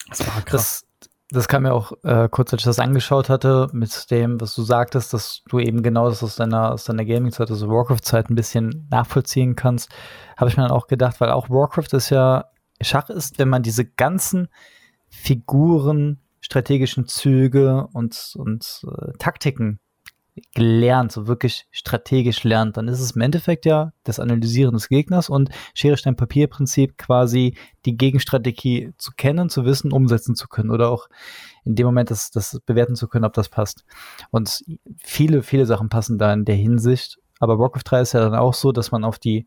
Das 0.10 0.25
war 0.25 0.41
krass. 0.41 0.51
Das, 0.51 1.10
das 1.34 1.47
kam 1.47 1.63
mir 1.63 1.73
auch 1.73 1.93
äh, 2.04 2.27
kurz, 2.30 2.51
als 2.51 2.62
ich 2.62 2.65
das 2.65 2.80
angeschaut 2.80 3.30
hatte, 3.30 3.69
mit 3.71 4.12
dem, 4.12 4.41
was 4.41 4.54
du 4.54 4.63
sagtest, 4.63 5.13
dass 5.13 5.43
du 5.47 5.60
eben 5.60 5.82
genau 5.82 6.10
das 6.10 6.23
aus 6.23 6.36
deiner, 6.36 6.73
aus 6.73 6.84
deiner 6.84 7.06
Gaming-Zeit, 7.06 7.49
also 7.49 7.69
Warcraft-Zeit 7.69 8.30
ein 8.30 8.36
bisschen 8.36 8.88
nachvollziehen 8.91 9.56
kannst, 9.56 9.89
habe 10.36 10.49
ich 10.49 10.58
mir 10.58 10.63
dann 10.63 10.71
auch 10.71 10.88
gedacht, 10.88 11.21
weil 11.21 11.32
auch 11.32 11.49
Warcraft 11.49 11.93
ist 11.93 12.10
ja, 12.10 12.45
Schach 12.82 13.10
ist, 13.10 13.39
wenn 13.39 13.47
man 13.47 13.63
diese 13.63 13.86
ganzen 13.86 14.49
Figuren, 15.08 16.19
strategischen 16.41 17.08
Züge 17.08 17.88
und, 17.93 18.34
und 18.36 18.82
äh, 18.88 19.12
Taktiken 19.17 19.80
gelernt, 20.56 21.12
so 21.12 21.28
wirklich 21.28 21.67
strategisch 21.72 22.44
lernt, 22.44 22.78
dann 22.78 22.88
ist 22.88 23.02
es 23.02 23.12
im 23.12 23.22
Endeffekt 23.22 23.65
ja 23.65 23.91
das 24.04 24.20
Analysieren 24.20 24.74
des 24.74 24.88
Gegners 24.88 25.30
und 25.30 25.50
Schere, 25.74 25.98
Stein, 25.98 26.15
Papier-Prinzip 26.15 26.98
quasi 26.98 27.58
die 27.86 27.98
Gegenstrategie 27.98 28.94
zu 28.98 29.12
kennen, 29.17 29.50
zu 29.50 29.65
wissen, 29.65 29.91
umsetzen 29.91 30.36
zu 30.36 30.48
können 30.48 30.72
oder 30.72 30.89
auch 30.89 31.08
in 31.65 31.76
dem 31.76 31.86
Moment 31.86 32.12
das, 32.12 32.32
das 32.32 32.60
bewerten 32.65 32.96
zu 32.96 33.08
können, 33.08 33.26
ob 33.26 33.34
das 33.34 33.50
passt. 33.50 33.84
Und 34.30 34.63
viele, 34.98 35.44
viele 35.44 35.65
Sachen 35.65 35.89
passen 35.89 36.17
da 36.17 36.32
in 36.34 36.46
der 36.46 36.56
Hinsicht. 36.56 37.17
Aber 37.39 37.60
Warcraft 37.60 37.84
3 37.86 38.02
ist 38.02 38.13
ja 38.13 38.22
dann 38.22 38.36
auch 38.36 38.54
so, 38.54 38.72
dass 38.72 38.91
man 38.91 39.04
auf 39.04 39.20
die 39.20 39.46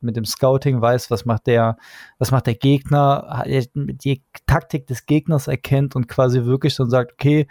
mit 0.00 0.16
dem 0.16 0.24
Scouting 0.24 0.80
weiß, 0.80 1.10
was 1.10 1.24
macht 1.24 1.46
der, 1.46 1.76
was 2.18 2.30
macht 2.30 2.46
der 2.46 2.54
Gegner, 2.54 3.44
die 3.46 4.22
Taktik 4.46 4.86
des 4.86 5.06
Gegners 5.06 5.48
erkennt 5.48 5.96
und 5.96 6.08
quasi 6.08 6.44
wirklich 6.44 6.76
dann 6.76 6.90
sagt, 6.90 7.12
okay, 7.14 7.46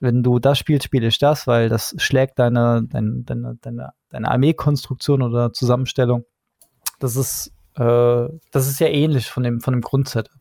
wenn 0.00 0.22
du 0.22 0.38
das 0.38 0.58
spielst, 0.58 0.84
spiele 0.84 1.06
ich 1.06 1.18
das, 1.18 1.46
weil 1.46 1.68
das 1.68 1.94
schlägt 1.98 2.38
deine, 2.38 2.84
deine, 2.88 3.22
deine, 3.22 3.58
deine, 3.60 3.92
deine 4.10 4.30
Armeekonstruktion 4.30 5.22
oder 5.22 5.52
Zusammenstellung. 5.52 6.24
Das 6.98 7.16
ist, 7.16 7.52
äh, 7.76 8.28
das 8.50 8.68
ist 8.68 8.80
ja 8.80 8.88
ähnlich 8.88 9.30
von 9.30 9.42
dem, 9.42 9.60
von 9.60 9.72
dem 9.72 9.80
Grundsetup. 9.80 10.32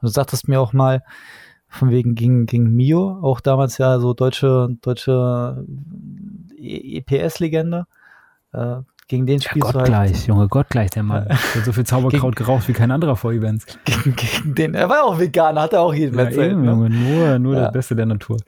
Und 0.00 0.02
du 0.02 0.08
sagtest 0.08 0.48
mir 0.48 0.60
auch 0.60 0.72
mal, 0.72 1.02
von 1.68 1.90
wegen 1.90 2.14
gegen, 2.14 2.46
gegen 2.46 2.74
Mio, 2.74 3.18
auch 3.22 3.40
damals 3.40 3.78
ja 3.78 4.00
so 4.00 4.14
deutsche, 4.14 4.68
deutsche 4.80 5.64
EPS-Legende. 6.58 7.86
Äh, 8.52 8.76
gegen 9.06 9.26
den 9.26 9.40
spielst 9.40 9.56
ja, 9.56 9.72
Gott 9.72 9.74
du 9.74 9.78
halt. 9.80 9.88
gleich, 9.88 10.26
Junge, 10.26 10.48
Gott 10.48 10.68
gleich, 10.68 10.90
der 10.90 11.02
Mann. 11.02 11.24
Der 11.28 11.36
hat 11.36 11.64
so 11.64 11.72
viel 11.72 11.84
Zauberkraut 11.84 12.36
gegen, 12.36 12.46
geraucht 12.46 12.68
wie 12.68 12.72
kein 12.74 12.90
anderer 12.90 13.16
vor 13.16 13.32
Events. 13.32 13.66
Gegen, 13.84 14.16
gegen 14.16 14.54
den, 14.54 14.74
er 14.74 14.88
war 14.88 15.04
auch 15.04 15.18
Veganer, 15.18 15.62
hat 15.62 15.72
er 15.72 15.80
auch 15.80 15.94
jeden 15.94 16.18
ja, 16.18 16.24
erzählt. 16.24 16.58
ne? 16.58 16.66
Junge, 16.66 16.90
nur, 16.90 17.38
nur 17.38 17.54
ja. 17.54 17.62
der 17.62 17.70
Beste 17.70 17.96
der 17.96 18.06
Natur. 18.06 18.38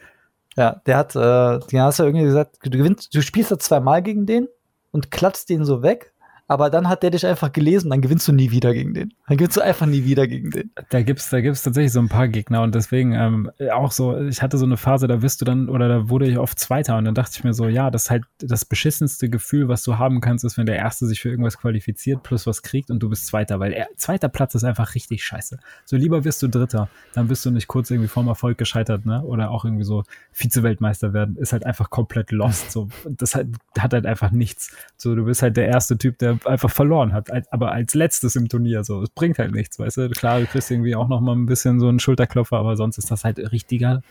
Ja, 0.60 0.82
der 0.84 0.98
hat, 0.98 1.16
äh, 1.16 1.58
den 1.68 1.80
hast 1.80 2.00
du 2.00 2.02
irgendwie 2.02 2.26
gesagt, 2.26 2.58
du 2.62 2.68
gewinnst, 2.68 3.14
du 3.14 3.22
spielst 3.22 3.50
da 3.50 3.58
zweimal 3.58 4.02
gegen 4.02 4.26
den 4.26 4.46
und 4.90 5.10
klatzt 5.10 5.48
den 5.48 5.64
so 5.64 5.82
weg 5.82 6.12
aber 6.50 6.68
dann 6.68 6.88
hat 6.88 7.04
der 7.04 7.10
dich 7.10 7.24
einfach 7.24 7.52
gelesen, 7.52 7.90
dann 7.90 8.00
gewinnst 8.00 8.26
du 8.26 8.32
nie 8.32 8.50
wieder 8.50 8.74
gegen 8.74 8.92
den. 8.92 9.14
Dann 9.28 9.36
gewinnst 9.36 9.56
du 9.56 9.60
einfach 9.60 9.86
nie 9.86 10.04
wieder 10.04 10.26
gegen 10.26 10.50
den. 10.50 10.72
Da 10.88 11.00
gibt's, 11.00 11.30
da 11.30 11.40
gibt's 11.40 11.62
tatsächlich 11.62 11.92
so 11.92 12.00
ein 12.00 12.08
paar 12.08 12.26
Gegner 12.26 12.62
und 12.62 12.74
deswegen 12.74 13.12
ähm, 13.12 13.52
auch 13.72 13.92
so, 13.92 14.20
ich 14.22 14.42
hatte 14.42 14.58
so 14.58 14.64
eine 14.64 14.76
Phase, 14.76 15.06
da 15.06 15.22
wirst 15.22 15.40
du 15.40 15.44
dann, 15.44 15.68
oder 15.68 15.88
da 15.88 16.08
wurde 16.08 16.26
ich 16.26 16.38
oft 16.38 16.58
Zweiter 16.58 16.98
und 16.98 17.04
dann 17.04 17.14
dachte 17.14 17.34
ich 17.36 17.44
mir 17.44 17.54
so, 17.54 17.68
ja, 17.68 17.92
das 17.92 18.06
ist 18.06 18.10
halt 18.10 18.24
das 18.40 18.64
beschissenste 18.64 19.30
Gefühl, 19.30 19.68
was 19.68 19.84
du 19.84 19.96
haben 19.96 20.20
kannst, 20.20 20.44
ist, 20.44 20.58
wenn 20.58 20.66
der 20.66 20.74
Erste 20.74 21.06
sich 21.06 21.20
für 21.20 21.28
irgendwas 21.28 21.56
qualifiziert, 21.56 22.24
plus 22.24 22.48
was 22.48 22.62
kriegt 22.62 22.90
und 22.90 22.98
du 22.98 23.08
bist 23.08 23.28
Zweiter, 23.28 23.60
weil 23.60 23.72
er, 23.72 23.86
zweiter 23.94 24.28
Platz 24.28 24.56
ist 24.56 24.64
einfach 24.64 24.96
richtig 24.96 25.22
scheiße. 25.22 25.56
So 25.84 25.96
lieber 25.96 26.24
wirst 26.24 26.42
du 26.42 26.48
Dritter, 26.48 26.88
dann 27.14 27.28
bist 27.28 27.46
du 27.46 27.52
nicht 27.52 27.68
kurz 27.68 27.92
irgendwie 27.92 28.08
vorm 28.08 28.26
Erfolg 28.26 28.58
gescheitert, 28.58 29.06
ne? 29.06 29.22
Oder 29.22 29.52
auch 29.52 29.64
irgendwie 29.64 29.84
so 29.84 30.02
Vize-Weltmeister 30.32 31.12
werden, 31.12 31.36
ist 31.36 31.52
halt 31.52 31.64
einfach 31.64 31.90
komplett 31.90 32.32
lost. 32.32 32.72
So, 32.72 32.88
das 33.04 33.36
hat, 33.36 33.46
hat 33.78 33.92
halt 33.92 34.04
einfach 34.04 34.32
nichts. 34.32 34.74
So, 34.96 35.14
du 35.14 35.26
bist 35.26 35.42
halt 35.42 35.56
der 35.56 35.68
erste 35.68 35.96
Typ, 35.96 36.18
der 36.18 36.39
einfach 36.46 36.70
verloren 36.70 37.12
hat, 37.12 37.30
als, 37.30 37.50
aber 37.52 37.72
als 37.72 37.94
letztes 37.94 38.36
im 38.36 38.48
Turnier 38.48 38.84
so. 38.84 39.02
Es 39.02 39.10
bringt 39.10 39.38
halt 39.38 39.52
nichts, 39.52 39.78
weißt 39.78 39.96
du? 39.98 40.10
Klar, 40.10 40.40
du 40.40 40.46
kriegst 40.46 40.70
irgendwie 40.70 40.96
auch 40.96 41.08
noch 41.08 41.20
mal 41.20 41.34
ein 41.34 41.46
bisschen 41.46 41.80
so 41.80 41.88
einen 41.88 42.00
Schulterklopfer, 42.00 42.56
aber 42.56 42.76
sonst 42.76 42.98
ist 42.98 43.10
das 43.10 43.24
halt 43.24 43.38
richtiger, 43.52 44.02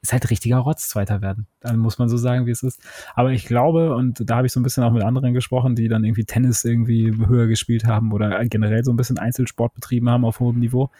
ist 0.00 0.12
halt 0.12 0.30
richtiger 0.30 0.58
Rotz 0.58 0.88
Zweiter 0.88 1.22
werden. 1.22 1.46
Dann 1.60 1.78
muss 1.78 1.98
man 1.98 2.08
so 2.08 2.16
sagen, 2.16 2.46
wie 2.46 2.50
es 2.50 2.62
ist. 2.62 2.80
Aber 3.14 3.32
ich 3.32 3.46
glaube, 3.46 3.94
und 3.94 4.28
da 4.28 4.36
habe 4.36 4.46
ich 4.46 4.52
so 4.52 4.60
ein 4.60 4.62
bisschen 4.62 4.84
auch 4.84 4.92
mit 4.92 5.02
anderen 5.02 5.34
gesprochen, 5.34 5.74
die 5.74 5.88
dann 5.88 6.04
irgendwie 6.04 6.24
Tennis 6.24 6.64
irgendwie 6.64 7.12
höher 7.26 7.46
gespielt 7.46 7.84
haben 7.84 8.12
oder 8.12 8.44
generell 8.46 8.84
so 8.84 8.92
ein 8.92 8.96
bisschen 8.96 9.18
Einzelsport 9.18 9.74
betrieben 9.74 10.08
haben 10.08 10.24
auf 10.24 10.40
hohem 10.40 10.58
Niveau. 10.58 10.90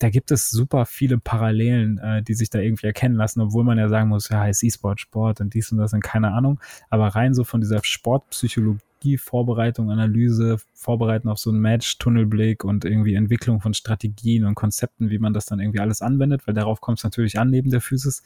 Da 0.00 0.10
gibt 0.10 0.32
es 0.32 0.50
super 0.50 0.86
viele 0.86 1.18
Parallelen, 1.18 1.98
äh, 1.98 2.22
die 2.22 2.34
sich 2.34 2.50
da 2.50 2.58
irgendwie 2.58 2.88
erkennen 2.88 3.14
lassen, 3.14 3.40
obwohl 3.40 3.62
man 3.62 3.78
ja 3.78 3.88
sagen 3.88 4.08
muss, 4.08 4.28
ja, 4.28 4.44
ist 4.46 4.62
E-Sport, 4.62 5.00
Sport 5.00 5.40
und 5.40 5.54
dies 5.54 5.70
und 5.70 5.78
das 5.78 5.92
und 5.92 6.02
keine 6.02 6.32
Ahnung. 6.32 6.60
Aber 6.90 7.08
rein 7.08 7.32
so 7.32 7.44
von 7.44 7.60
dieser 7.60 7.78
Sportpsychologie 7.82 8.80
Strategie, 9.04 9.18
Vorbereitung, 9.18 9.90
Analyse, 9.90 10.56
Vorbereiten 10.72 11.28
auf 11.28 11.38
so 11.38 11.50
ein 11.50 11.58
Match, 11.58 11.98
Tunnelblick 11.98 12.64
und 12.64 12.84
irgendwie 12.84 13.14
Entwicklung 13.14 13.60
von 13.60 13.74
Strategien 13.74 14.44
und 14.44 14.54
Konzepten, 14.54 15.10
wie 15.10 15.18
man 15.18 15.34
das 15.34 15.46
dann 15.46 15.60
irgendwie 15.60 15.80
alles 15.80 16.00
anwendet, 16.00 16.46
weil 16.46 16.54
darauf 16.54 16.80
kommt 16.80 16.98
es 16.98 17.04
natürlich 17.04 17.38
an 17.38 17.50
neben 17.50 17.70
der 17.70 17.80
Physis. 17.80 18.22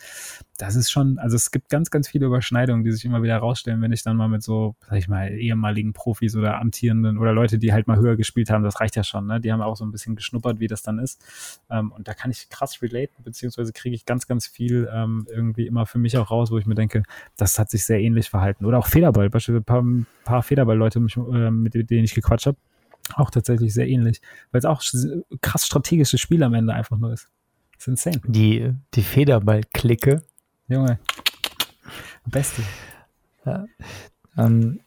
Das 0.56 0.76
ist 0.76 0.90
schon, 0.90 1.18
also 1.18 1.36
es 1.36 1.50
gibt 1.50 1.68
ganz, 1.68 1.90
ganz 1.90 2.08
viele 2.08 2.26
Überschneidungen, 2.26 2.84
die 2.84 2.92
sich 2.92 3.04
immer 3.04 3.22
wieder 3.22 3.34
herausstellen, 3.34 3.80
wenn 3.82 3.92
ich 3.92 4.02
dann 4.02 4.16
mal 4.16 4.28
mit 4.28 4.42
so, 4.42 4.76
sag 4.88 4.98
ich 4.98 5.08
mal, 5.08 5.30
ehemaligen 5.30 5.92
Profis 5.92 6.36
oder 6.36 6.60
amtierenden 6.60 7.18
oder 7.18 7.32
Leute, 7.32 7.58
die 7.58 7.72
halt 7.72 7.86
mal 7.86 7.98
höher 7.98 8.16
gespielt 8.16 8.50
haben, 8.50 8.62
das 8.62 8.80
reicht 8.80 8.96
ja 8.96 9.04
schon, 9.04 9.26
ne? 9.26 9.40
Die 9.40 9.52
haben 9.52 9.62
auch 9.62 9.76
so 9.76 9.84
ein 9.84 9.90
bisschen 9.90 10.16
geschnuppert, 10.16 10.60
wie 10.60 10.68
das 10.68 10.82
dann 10.82 10.98
ist. 10.98 11.24
Ähm, 11.70 11.92
und 11.92 12.08
da 12.08 12.14
kann 12.14 12.30
ich 12.30 12.48
krass 12.48 12.80
relaten, 12.82 13.22
beziehungsweise 13.22 13.72
kriege 13.72 13.94
ich 13.94 14.04
ganz, 14.04 14.26
ganz 14.26 14.46
viel 14.46 14.88
ähm, 14.92 15.26
irgendwie 15.28 15.66
immer 15.66 15.86
für 15.86 15.98
mich 15.98 16.16
auch 16.18 16.30
raus, 16.30 16.50
wo 16.50 16.58
ich 16.58 16.66
mir 16.66 16.74
denke, 16.74 17.02
das 17.36 17.58
hat 17.58 17.70
sich 17.70 17.84
sehr 17.84 18.00
ähnlich 18.00 18.30
verhalten. 18.30 18.64
Oder 18.64 18.78
auch 18.78 18.86
Federball, 18.86 19.30
beispielsweise 19.30 19.62
ein 19.62 19.64
paar, 19.64 19.82
ein 19.82 20.06
paar 20.24 20.42
Federball 20.42 20.67
Leute, 20.74 20.98
äh, 20.98 21.50
mit 21.50 21.74
denen 21.74 22.04
ich 22.04 22.14
gequatscht 22.14 22.46
habe, 22.46 22.58
auch 23.14 23.30
tatsächlich 23.30 23.72
sehr 23.72 23.88
ähnlich, 23.88 24.20
weil 24.52 24.58
es 24.58 24.64
auch 24.64 24.82
krass 25.40 25.66
strategisches 25.66 26.20
Spiel 26.20 26.42
am 26.42 26.54
Ende 26.54 26.74
einfach 26.74 26.98
nur 26.98 27.12
ist. 27.12 27.28
Das 27.72 27.82
ist 27.82 27.88
insane. 27.88 28.20
Die, 28.26 28.72
die 28.94 29.02
Federball-Clique. 29.02 30.22
Junge. 30.68 30.98
Beste. 32.26 32.62
Ja. 33.46 33.64
Ähm, 34.36 34.80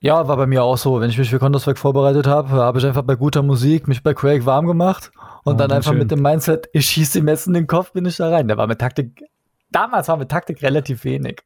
ja, 0.00 0.28
war 0.28 0.36
bei 0.36 0.46
mir 0.46 0.62
auch 0.62 0.76
so. 0.76 1.00
Wenn 1.00 1.10
ich 1.10 1.18
mich 1.18 1.30
für 1.30 1.38
Counter-Strike 1.38 1.78
vorbereitet 1.78 2.26
habe, 2.26 2.50
habe 2.50 2.78
ich 2.78 2.86
einfach 2.86 3.02
bei 3.02 3.14
guter 3.14 3.42
Musik 3.42 3.88
mich 3.88 4.02
bei 4.02 4.14
Craig 4.14 4.44
warm 4.44 4.66
gemacht 4.66 5.10
und 5.44 5.54
oh, 5.54 5.56
dann 5.56 5.72
einfach 5.72 5.92
schön. 5.92 5.98
mit 5.98 6.10
dem 6.10 6.20
Mindset, 6.20 6.68
ich 6.72 6.86
schieße 6.86 7.18
ihm 7.18 7.28
jetzt 7.28 7.46
in 7.46 7.54
den 7.54 7.66
Kopf, 7.66 7.92
bin 7.92 8.04
ich 8.04 8.16
da 8.16 8.28
rein. 8.28 8.46
Da 8.48 8.56
war 8.56 8.66
mit 8.66 8.78
Taktik, 8.78 9.24
damals 9.70 10.08
war 10.08 10.16
mit 10.16 10.30
Taktik 10.30 10.62
relativ 10.62 11.04
wenig. 11.04 11.42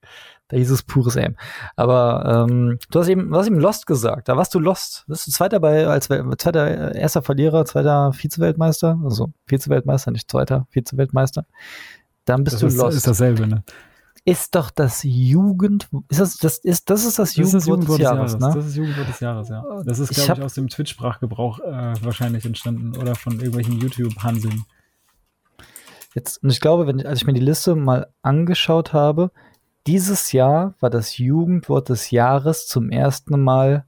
Da 0.48 0.56
hieß 0.56 0.70
es 0.70 0.82
pures 0.82 1.16
Aim. 1.16 1.36
Aber 1.76 2.46
ähm, 2.48 2.78
du 2.90 3.00
hast 3.00 3.08
eben, 3.08 3.30
du 3.30 3.36
hast 3.36 3.46
eben 3.46 3.60
Lost 3.60 3.86
gesagt. 3.86 4.28
Da 4.28 4.36
warst 4.36 4.54
du 4.54 4.58
Lost. 4.58 5.04
Bist 5.06 5.26
du 5.26 5.30
Zweiter 5.30 5.60
bei, 5.60 5.86
als 5.86 6.06
zweiter, 6.06 6.94
erster 6.94 7.22
Verlierer, 7.22 7.66
zweiter 7.66 8.12
Vize-Weltmeister. 8.12 8.98
Also 9.04 9.30
Vize-Weltmeister, 9.46 10.10
nicht 10.10 10.30
zweiter 10.30 10.66
Vize-Weltmeister. 10.70 11.44
Dann 12.24 12.44
bist 12.44 12.54
das 12.54 12.60
du 12.60 12.66
ist, 12.66 12.76
Lost. 12.76 12.96
ist 12.96 13.06
dasselbe, 13.06 13.46
ne? 13.46 13.62
Ist 14.24 14.54
doch 14.54 14.70
das 14.70 15.04
Jugend, 15.04 15.88
ist 16.08 16.20
das, 16.20 16.36
das 16.36 16.58
ist, 16.58 16.90
das 16.90 17.04
ist 17.06 17.18
das, 17.18 17.34
das 17.34 17.36
Jugendwort, 17.36 17.84
des, 17.84 17.98
Jahres, 17.98 18.32
Jahres, 18.32 18.38
ne? 18.38 18.52
Das 18.54 18.66
ist 18.66 18.76
Jugendwort 18.76 19.08
des 19.08 19.20
Jahres, 19.20 19.48
ja. 19.48 19.64
Das 19.84 19.98
ist, 19.98 20.10
glaube 20.10 20.32
ich, 20.32 20.38
ich, 20.38 20.44
aus 20.44 20.54
dem 20.54 20.68
Twitch-Sprachgebrauch 20.68 21.60
äh, 21.60 21.94
wahrscheinlich 22.02 22.44
entstanden 22.44 22.94
oder 22.96 23.14
von 23.14 23.34
irgendwelchen 23.34 23.78
YouTube-Hanseln. 23.78 24.64
Jetzt, 26.14 26.42
und 26.42 26.50
ich 26.50 26.60
glaube, 26.60 26.86
wenn, 26.86 27.06
als 27.06 27.20
ich 27.20 27.26
mir 27.26 27.32
die 27.32 27.40
Liste 27.40 27.74
mal 27.74 28.08
angeschaut 28.22 28.92
habe, 28.92 29.30
dieses 29.88 30.32
Jahr 30.32 30.74
war 30.80 30.90
das 30.90 31.16
Jugendwort 31.16 31.88
des 31.88 32.10
Jahres 32.10 32.66
zum 32.66 32.90
ersten 32.90 33.42
Mal 33.42 33.86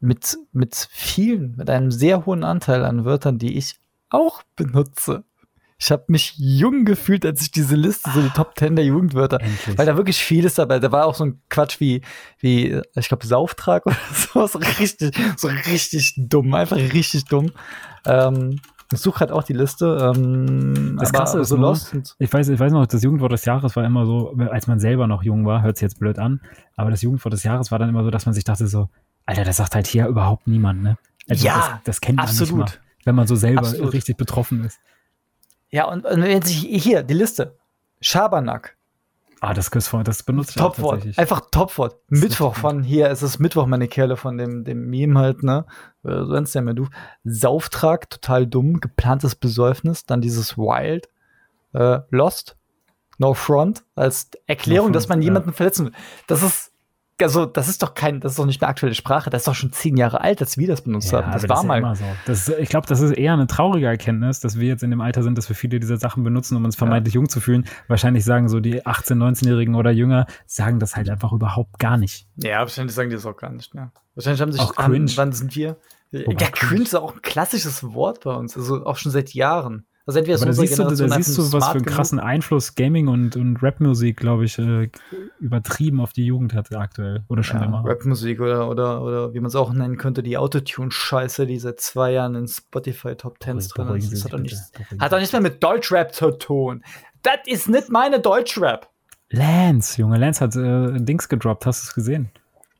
mit, 0.00 0.36
mit 0.52 0.88
vielen, 0.90 1.54
mit 1.56 1.70
einem 1.70 1.92
sehr 1.92 2.26
hohen 2.26 2.42
Anteil 2.42 2.84
an 2.84 3.04
Wörtern, 3.04 3.38
die 3.38 3.56
ich 3.56 3.76
auch 4.10 4.42
benutze. 4.56 5.22
Ich 5.78 5.92
habe 5.92 6.06
mich 6.08 6.34
jung 6.38 6.84
gefühlt, 6.84 7.24
als 7.24 7.40
ich 7.40 7.52
diese 7.52 7.76
Liste, 7.76 8.10
so 8.10 8.20
die 8.20 8.30
Top 8.30 8.56
Ten 8.56 8.74
der 8.74 8.84
Jugendwörter, 8.84 9.40
Endlich. 9.40 9.78
weil 9.78 9.86
da 9.86 9.96
wirklich 9.96 10.18
vieles 10.18 10.54
dabei. 10.54 10.80
Da 10.80 10.90
war 10.90 11.06
auch 11.06 11.14
so 11.14 11.24
ein 11.24 11.40
Quatsch 11.50 11.78
wie, 11.78 12.02
wie 12.40 12.82
ich 12.96 13.06
glaube, 13.06 13.28
Sauftrag 13.28 13.86
oder 13.86 13.96
sowas. 14.12 14.58
Richtig, 14.80 15.16
so 15.36 15.46
richtig 15.46 16.14
dumm, 16.16 16.52
einfach 16.54 16.78
richtig 16.78 17.26
dumm. 17.26 17.52
Ähm, 18.04 18.60
ich 18.92 19.00
suche 19.00 19.20
halt 19.20 19.32
auch 19.32 19.42
die 19.42 19.52
Liste. 19.52 20.12
Ähm, 20.16 20.96
das 20.98 21.12
Krasse 21.12 21.40
ist 21.40 21.48
so 21.48 21.56
lost. 21.56 21.94
Ich 22.18 22.32
weiß, 22.32 22.48
ich 22.48 22.58
weiß 22.58 22.72
noch, 22.72 22.86
das 22.86 23.02
Jugendwort 23.02 23.32
des 23.32 23.44
Jahres 23.44 23.76
war 23.76 23.84
immer 23.84 24.06
so, 24.06 24.34
als 24.50 24.66
man 24.66 24.80
selber 24.80 25.06
noch 25.06 25.22
jung 25.22 25.44
war, 25.44 25.62
hört 25.62 25.76
sich 25.76 25.82
jetzt 25.82 25.98
blöd 25.98 26.18
an, 26.18 26.40
aber 26.76 26.90
das 26.90 27.02
Jugendwort 27.02 27.32
des 27.32 27.42
Jahres 27.42 27.70
war 27.70 27.78
dann 27.78 27.88
immer 27.88 28.02
so, 28.02 28.10
dass 28.10 28.26
man 28.26 28.34
sich 28.34 28.44
dachte 28.44 28.66
so, 28.66 28.88
Alter, 29.26 29.44
das 29.44 29.58
sagt 29.58 29.74
halt 29.74 29.86
hier 29.86 30.06
überhaupt 30.06 30.46
niemand, 30.46 30.82
ne? 30.82 30.96
Also 31.28 31.44
ja, 31.46 31.54
das, 31.54 31.84
das 31.84 32.00
kennt 32.00 32.16
man 32.16 32.26
absolut. 32.26 32.64
nicht 32.64 32.76
mal, 32.76 32.82
wenn 33.04 33.14
man 33.14 33.26
so 33.26 33.36
selber 33.36 33.60
absolut. 33.60 33.92
richtig 33.92 34.16
betroffen 34.16 34.64
ist. 34.64 34.78
Ja, 35.70 35.84
und, 35.84 36.06
und 36.06 36.22
wenn 36.22 36.40
sich 36.40 36.60
hier 36.60 37.02
die 37.02 37.12
Liste 37.12 37.58
Schabernack, 38.00 38.77
Ah, 39.40 39.54
das 39.54 39.70
Küsswort, 39.70 40.08
das 40.08 40.22
benutzt 40.22 40.50
ich 40.50 40.56
Topwort, 40.56 41.06
einfach 41.16 41.42
Topwort. 41.50 41.96
Mittwoch 42.08 42.56
von 42.56 42.82
hier, 42.82 43.08
es 43.08 43.22
ist 43.22 43.38
Mittwoch, 43.38 43.66
meine 43.66 43.86
Kerle, 43.86 44.16
von 44.16 44.36
dem, 44.36 44.64
dem 44.64 44.90
Meme 44.90 45.18
halt, 45.18 45.42
ne? 45.42 45.64
Äh, 46.02 46.24
sonst 46.24 46.54
ja 46.54 46.60
mehr 46.60 46.74
du. 46.74 46.88
Sauftrag, 47.24 48.10
total 48.10 48.46
dumm, 48.46 48.80
geplantes 48.80 49.36
Besäufnis, 49.36 50.06
dann 50.06 50.20
dieses 50.20 50.58
Wild, 50.58 51.08
äh, 51.72 52.00
Lost, 52.10 52.56
No 53.18 53.34
Front, 53.34 53.84
als 53.94 54.30
Erklärung, 54.46 54.88
no 54.88 54.92
front, 54.92 54.96
dass 54.96 55.08
man 55.08 55.22
jemanden 55.22 55.50
ja. 55.50 55.54
verletzen 55.54 55.86
will. 55.86 55.92
Das 56.26 56.42
ist 56.42 56.67
also 57.22 57.46
das 57.46 57.68
ist 57.68 57.82
doch 57.82 57.94
kein, 57.94 58.20
das 58.20 58.32
ist 58.32 58.38
doch 58.38 58.46
nicht 58.46 58.60
mehr 58.60 58.68
aktuelle 58.68 58.94
Sprache, 58.94 59.30
das 59.30 59.42
ist 59.42 59.48
doch 59.48 59.54
schon 59.54 59.72
zehn 59.72 59.96
Jahre 59.96 60.20
alt, 60.20 60.40
als 60.40 60.56
wir 60.58 60.68
das 60.68 60.82
benutzt 60.82 61.12
ja, 61.12 61.22
haben. 61.22 61.32
Das 61.32 61.48
war 61.48 61.56
das 61.56 61.64
mal. 61.64 61.94
so. 61.94 62.04
Das 62.26 62.48
ist, 62.48 62.58
ich 62.58 62.68
glaube, 62.68 62.86
das 62.86 63.00
ist 63.00 63.12
eher 63.12 63.32
eine 63.32 63.46
traurige 63.46 63.86
Erkenntnis, 63.86 64.40
dass 64.40 64.58
wir 64.58 64.68
jetzt 64.68 64.82
in 64.82 64.90
dem 64.90 65.00
Alter 65.00 65.22
sind, 65.22 65.36
dass 65.36 65.48
wir 65.48 65.56
viele 65.56 65.80
dieser 65.80 65.96
Sachen 65.96 66.24
benutzen, 66.24 66.56
um 66.56 66.64
uns 66.64 66.76
vermeintlich 66.76 67.14
ja. 67.14 67.18
jung 67.18 67.28
zu 67.28 67.40
fühlen. 67.40 67.64
Wahrscheinlich 67.88 68.24
sagen 68.24 68.48
so 68.48 68.60
die 68.60 68.82
18-, 68.84 69.14
19-Jährigen 69.14 69.74
oder 69.74 69.90
jünger, 69.90 70.26
sagen 70.46 70.78
das 70.78 70.96
halt 70.96 71.10
einfach 71.10 71.32
überhaupt 71.32 71.78
gar 71.78 71.96
nicht. 71.96 72.26
Ja, 72.36 72.60
wahrscheinlich 72.60 72.94
sagen 72.94 73.10
die 73.10 73.16
das 73.16 73.26
auch 73.26 73.36
gar 73.36 73.50
nicht 73.50 73.74
mehr. 73.74 73.92
Wahrscheinlich 74.14 74.40
haben 74.40 74.52
sich 74.52 74.60
auch 74.60 74.74
cringe. 74.74 75.10
An, 75.10 75.16
wann 75.16 75.32
sind 75.32 75.54
wir? 75.56 75.76
Wobei 76.10 76.44
ja, 76.44 76.50
cringe 76.50 76.82
ist 76.82 76.94
auch 76.94 77.14
ein 77.14 77.22
klassisches 77.22 77.84
Wort 77.92 78.24
bei 78.24 78.34
uns, 78.34 78.56
also 78.56 78.84
auch 78.86 78.96
schon 78.96 79.12
seit 79.12 79.34
Jahren. 79.34 79.84
Also 80.08 80.20
entweder 80.20 80.38
Aber 80.38 80.46
da 80.46 80.52
siehst 80.54 80.78
du, 80.78 80.84
da 80.84 81.20
siehst 81.20 81.36
du, 81.36 81.52
was 81.52 81.68
für 81.68 81.72
einen 81.72 81.84
krassen 81.84 82.18
Einfluss 82.18 82.74
Gaming 82.74 83.08
und, 83.08 83.36
und 83.36 83.62
Rap-Musik, 83.62 84.16
glaube 84.16 84.46
ich, 84.46 84.58
äh, 84.58 84.88
übertrieben 85.38 86.00
auf 86.00 86.14
die 86.14 86.24
Jugend 86.24 86.54
hat 86.54 86.74
aktuell. 86.74 87.24
Oder 87.28 87.42
schon 87.42 87.60
ja, 87.60 87.66
immer. 87.66 87.84
Rapmusik 87.84 88.40
oder, 88.40 88.70
oder, 88.70 89.02
oder 89.02 89.34
wie 89.34 89.40
man 89.40 89.48
es 89.48 89.54
auch 89.54 89.70
nennen 89.70 89.98
könnte, 89.98 90.22
die 90.22 90.38
Autotune-Scheiße, 90.38 91.44
die 91.44 91.58
seit 91.58 91.80
zwei 91.80 92.12
Jahren 92.12 92.36
in 92.36 92.48
Spotify 92.48 93.16
Top 93.16 93.38
Tens 93.38 93.68
drin 93.68 93.96
ist. 93.96 94.10
Das 94.10 94.24
hat 94.24 94.32
doch, 94.32 94.38
nichts, 94.38 94.72
hat 94.98 95.12
doch 95.12 95.18
nichts 95.18 95.32
mehr 95.32 95.42
mit 95.42 95.62
Deutschrap 95.62 96.14
zu 96.14 96.30
tun. 96.30 96.82
Das 97.22 97.40
ist 97.44 97.68
nicht 97.68 97.90
meine 97.90 98.18
Deutschrap. 98.18 98.88
Lance, 99.28 100.00
Junge, 100.00 100.16
Lance 100.16 100.42
hat 100.42 100.56
äh, 100.56 101.04
Dings 101.04 101.28
gedroppt, 101.28 101.66
hast 101.66 101.82
du 101.82 101.88
es 101.88 101.94
gesehen? 101.94 102.30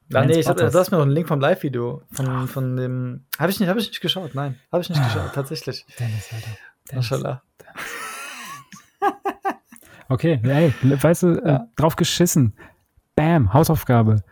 Ja, 0.08 0.20
Lance 0.20 0.32
nee, 0.32 0.40
ich 0.40 0.48
hab, 0.48 0.56
du 0.56 0.72
hast 0.72 0.90
mir 0.90 0.96
noch 0.96 1.04
einen 1.04 1.12
Link 1.12 1.28
vom 1.28 1.40
Live-Video 1.40 2.00
von, 2.10 2.48
von 2.48 2.76
dem. 2.78 3.26
Habe 3.38 3.50
ich, 3.50 3.60
nicht- 3.60 3.68
hab 3.68 3.76
ich 3.76 3.88
nicht 3.88 4.00
geschaut, 4.00 4.34
nein. 4.34 4.58
Habe 4.72 4.80
ich 4.80 4.88
nicht 4.88 5.04
geschaut, 5.04 5.34
tatsächlich. 5.34 5.84
Dennis, 6.00 6.30
Alter. 6.32 6.48
Dennis. 6.90 7.10
Maschallah. 7.10 7.42
Okay, 10.10 10.40
ey, 10.42 10.72
weißt 10.82 11.22
du, 11.24 11.28
äh, 11.44 11.60
drauf 11.76 11.94
geschissen. 11.94 12.54
Bam, 13.14 13.52
Hausaufgabe. 13.52 14.22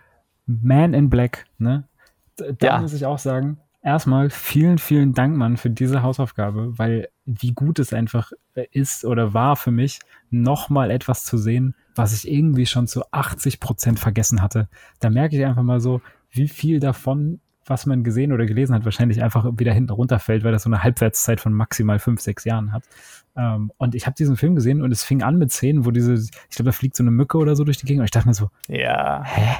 Man 0.46 0.94
in 0.94 1.10
Black, 1.10 1.44
ne? 1.58 1.84
Da 2.36 2.66
Ja. 2.66 2.78
muss 2.80 2.94
ich 2.94 3.04
auch 3.04 3.18
sagen, 3.18 3.58
erstmal 3.82 4.30
vielen, 4.30 4.78
vielen 4.78 5.12
Dank, 5.12 5.36
Mann, 5.36 5.58
für 5.58 5.68
diese 5.68 6.02
Hausaufgabe, 6.02 6.78
weil 6.78 7.08
wie 7.26 7.52
gut 7.52 7.78
es 7.78 7.92
einfach 7.92 8.32
äh, 8.54 8.66
ist 8.70 9.04
oder 9.04 9.34
war 9.34 9.54
für 9.56 9.70
mich, 9.70 10.00
nochmal 10.30 10.90
etwas 10.90 11.24
zu 11.24 11.36
sehen, 11.36 11.74
was 11.94 12.14
ich 12.14 12.30
irgendwie 12.30 12.64
schon 12.66 12.86
zu 12.86 13.02
80 13.12 13.60
Prozent 13.60 13.98
vergessen 14.00 14.40
hatte. 14.40 14.68
Da 15.00 15.10
merke 15.10 15.36
ich 15.36 15.44
einfach 15.44 15.62
mal 15.62 15.80
so, 15.80 16.00
wie 16.30 16.48
viel 16.48 16.80
davon, 16.80 17.40
was 17.66 17.87
man 17.87 18.05
gesehen 18.05 18.33
oder 18.33 18.46
gelesen 18.46 18.74
hat, 18.74 18.85
wahrscheinlich 18.85 19.22
einfach 19.22 19.44
wieder 19.59 19.72
hinten 19.72 19.90
runterfällt, 19.92 20.44
weil 20.44 20.52
das 20.52 20.62
so 20.62 20.68
eine 20.70 20.83
Halbwertszeit 20.83 21.40
von 21.40 21.52
maximal 21.52 21.98
fünf, 21.98 22.20
sechs 22.20 22.44
Jahren 22.44 22.72
hat. 22.72 22.85
Ähm, 23.37 23.70
und 23.76 23.94
ich 23.94 24.07
habe 24.07 24.14
diesen 24.14 24.37
Film 24.37 24.55
gesehen 24.55 24.83
und 24.83 24.92
es 24.92 25.05
fing 25.05 25.22
an 25.22 25.37
mit 25.37 25.52
Szenen, 25.52 25.85
wo 25.85 25.90
diese, 25.90 26.14
ich 26.14 26.31
glaube, 26.57 26.66
da 26.70 26.72
fliegt 26.72 26.96
so 26.96 27.02
eine 27.02 27.11
Mücke 27.11 27.38
oder 27.38 27.55
so 27.57 27.64
durch 27.64 27.76
die 27.79 27.87
Gegend 27.87 28.00
und 28.00 28.05
ich 28.05 28.11
dachte 28.11 28.29
mir 28.29 28.35
so, 28.35 28.50
Ja. 28.68 29.22
hä? 29.24 29.57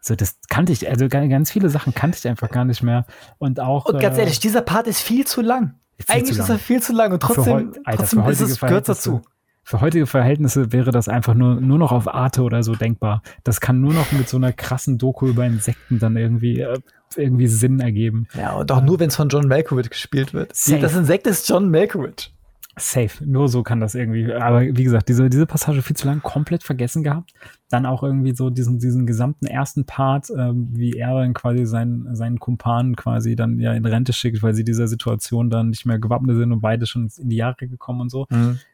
So, 0.00 0.16
das 0.16 0.38
kannte 0.48 0.72
ich, 0.72 0.88
also 0.88 1.08
ga- 1.08 1.26
ganz 1.28 1.50
viele 1.52 1.68
Sachen 1.68 1.94
kannte 1.94 2.18
ich 2.18 2.26
einfach 2.26 2.50
gar 2.50 2.64
nicht 2.64 2.82
mehr. 2.82 3.06
Und 3.38 3.60
auch. 3.60 3.84
Und 3.84 4.00
ganz 4.00 4.16
äh, 4.16 4.20
ehrlich, 4.22 4.40
dieser 4.40 4.60
Part 4.62 4.88
ist 4.88 5.00
viel 5.00 5.26
zu 5.26 5.42
lang. 5.42 5.74
Eigentlich 6.08 6.34
zu 6.34 6.42
ist 6.42 6.48
lang. 6.48 6.56
er 6.56 6.58
viel 6.58 6.82
zu 6.82 6.92
lang 6.92 7.12
und 7.12 7.22
Für 7.22 7.34
trotzdem, 7.34 7.52
heu- 7.52 7.80
Alter, 7.84 7.98
trotzdem 7.98 8.24
für 8.24 8.30
ist 8.32 8.40
es, 8.40 8.58
gehört 8.60 8.88
dazu. 8.88 9.22
Für 9.64 9.80
heutige 9.80 10.06
Verhältnisse 10.06 10.72
wäre 10.72 10.90
das 10.90 11.08
einfach 11.08 11.34
nur, 11.34 11.60
nur 11.60 11.78
noch 11.78 11.92
auf 11.92 12.12
Arte 12.12 12.42
oder 12.42 12.62
so 12.62 12.74
denkbar. 12.74 13.22
Das 13.44 13.60
kann 13.60 13.80
nur 13.80 13.94
noch 13.94 14.10
mit 14.12 14.28
so 14.28 14.36
einer 14.36 14.52
krassen 14.52 14.98
Doku 14.98 15.28
über 15.28 15.46
Insekten 15.46 15.98
dann 15.98 16.16
irgendwie, 16.16 16.60
äh, 16.60 16.78
irgendwie 17.16 17.46
Sinn 17.46 17.80
ergeben. 17.80 18.26
Ja, 18.34 18.54
und 18.54 18.72
auch 18.72 18.82
nur, 18.82 18.98
wenn 18.98 19.08
es 19.08 19.16
von 19.16 19.28
John 19.28 19.46
Malkovich 19.46 19.90
gespielt 19.90 20.34
wird. 20.34 20.54
Safe. 20.54 20.80
Das 20.80 20.96
Insekt 20.96 21.26
ist 21.26 21.48
John 21.48 21.70
Malkovich. 21.70 22.32
Safe. 22.76 23.22
Nur 23.24 23.48
so 23.48 23.62
kann 23.62 23.80
das 23.80 23.94
irgendwie. 23.94 24.32
Aber 24.32 24.62
wie 24.62 24.84
gesagt, 24.84 25.08
diese, 25.10 25.28
diese 25.28 25.44
Passage 25.46 25.82
viel 25.82 25.94
zu 25.94 26.06
lang 26.06 26.22
komplett 26.22 26.62
vergessen 26.62 27.02
gehabt. 27.02 27.34
Dann 27.68 27.84
auch 27.84 28.02
irgendwie 28.02 28.34
so 28.34 28.48
diesen, 28.48 28.78
diesen 28.78 29.06
gesamten 29.06 29.46
ersten 29.46 29.84
Part, 29.84 30.30
ähm, 30.30 30.68
wie 30.72 30.92
er 30.92 31.14
dann 31.14 31.34
quasi 31.34 31.66
seinen, 31.66 32.16
seinen 32.16 32.40
Kumpan 32.40 32.96
quasi 32.96 33.36
dann 33.36 33.58
ja 33.58 33.74
in 33.74 33.84
Rente 33.84 34.14
schickt, 34.14 34.42
weil 34.42 34.54
sie 34.54 34.64
dieser 34.64 34.88
Situation 34.88 35.50
dann 35.50 35.68
nicht 35.68 35.84
mehr 35.84 35.98
gewappnet 35.98 36.36
sind 36.36 36.50
und 36.50 36.62
beide 36.62 36.86
schon 36.86 37.10
in 37.18 37.28
die 37.28 37.36
Jahre 37.36 37.68
gekommen 37.68 38.00
und 38.00 38.10
so. 38.10 38.26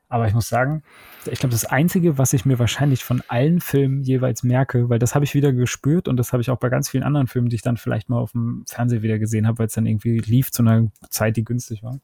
Aber 0.09 0.27
ich 0.27 0.35
muss 0.35 0.49
sagen, 0.49 0.83
ich 1.27 1.39
glaube, 1.39 1.53
das 1.53 1.67
Einzige, 1.67 2.17
was 2.17 2.33
ich 2.33 2.47
mir 2.47 2.59
wahrscheinlich 2.59 3.05
von 3.05 3.23
allen 3.29 3.61
Filmen 3.61 4.03
jeweils 4.03 4.43
merke, 4.43 4.89
weil 4.89 4.99
das 4.99 5.15
habe 5.15 5.25
ich 5.25 5.35
wieder 5.35 5.53
gespürt 5.53 6.09
und 6.09 6.17
das 6.17 6.33
habe 6.33 6.41
ich 6.41 6.51
auch 6.51 6.59
bei 6.59 6.71
ganz 6.71 6.89
vielen 6.89 7.03
anderen 7.03 7.27
Filmen, 7.27 7.49
die 7.49 7.57
ich 7.57 7.63
dann 7.63 7.77
vielleicht 7.77 8.09
mal 8.09 8.19
auf 8.19 8.33
dem 8.33 8.65
Fernseher 8.67 9.03
wieder 9.03 9.19
gesehen 9.19 9.47
habe, 9.47 9.59
weil 9.59 9.67
es 9.67 9.75
dann 9.75 9.87
irgendwie 9.87 10.19
lief 10.19 10.51
zu 10.51 10.63
einer 10.63 10.87
Zeit, 11.11 11.37
die 11.37 11.45
günstig 11.45 11.83
war, 11.83 12.01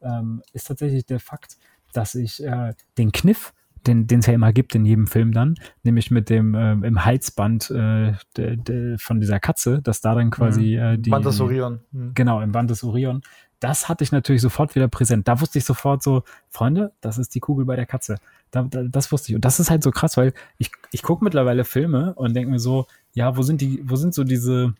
ähm, 0.00 0.42
ist 0.52 0.68
tatsächlich 0.68 1.04
der 1.06 1.18
Fakt, 1.18 1.56
dass 1.92 2.14
ich 2.14 2.44
äh, 2.44 2.74
den 2.96 3.12
Kniff, 3.12 3.52
den 3.86 4.06
es 4.10 4.26
ja 4.26 4.34
immer 4.34 4.52
gibt 4.52 4.74
in 4.74 4.84
jedem 4.84 5.06
Film 5.06 5.32
dann, 5.32 5.54
nämlich 5.82 6.10
mit 6.10 6.30
dem 6.30 6.54
ähm, 6.54 6.84
im 6.84 7.04
Halsband 7.04 7.70
äh, 7.70 8.12
de, 8.36 8.56
de, 8.56 8.98
von 8.98 9.20
dieser 9.20 9.40
Katze, 9.40 9.80
dass 9.82 10.00
da 10.00 10.14
dann 10.14 10.30
quasi 10.30 10.76
äh, 10.76 10.98
die 10.98 11.10
Mantas 11.10 11.40
Orion. 11.40 11.80
Mhm. 11.92 12.12
Genau, 12.14 12.40
im 12.40 12.52
Band 12.52 12.70
des 12.70 12.84
Orion. 12.84 13.22
Das 13.60 13.88
hatte 13.88 14.04
ich 14.04 14.12
natürlich 14.12 14.42
sofort 14.42 14.74
wieder 14.74 14.88
präsent. 14.88 15.26
Da 15.26 15.40
wusste 15.40 15.58
ich 15.58 15.64
sofort 15.64 16.02
so, 16.02 16.22
Freunde, 16.48 16.92
das 17.00 17.18
ist 17.18 17.34
die 17.34 17.40
Kugel 17.40 17.64
bei 17.64 17.76
der 17.76 17.86
Katze. 17.86 18.16
Da, 18.50 18.62
da, 18.62 18.82
das 18.84 19.10
wusste 19.10 19.32
ich. 19.32 19.36
Und 19.36 19.44
das 19.44 19.60
ist 19.60 19.70
halt 19.70 19.82
so 19.82 19.90
krass, 19.90 20.16
weil 20.16 20.32
ich, 20.58 20.70
ich 20.92 21.02
gucke 21.02 21.24
mittlerweile 21.24 21.64
Filme 21.64 22.14
und 22.14 22.34
denke 22.34 22.50
mir 22.50 22.60
so, 22.60 22.86
ja, 23.14 23.36
wo 23.36 23.42
sind 23.42 23.60
die, 23.60 23.82
wo 23.84 23.96
sind 23.96 24.14
so 24.14 24.24
diese, 24.24 24.74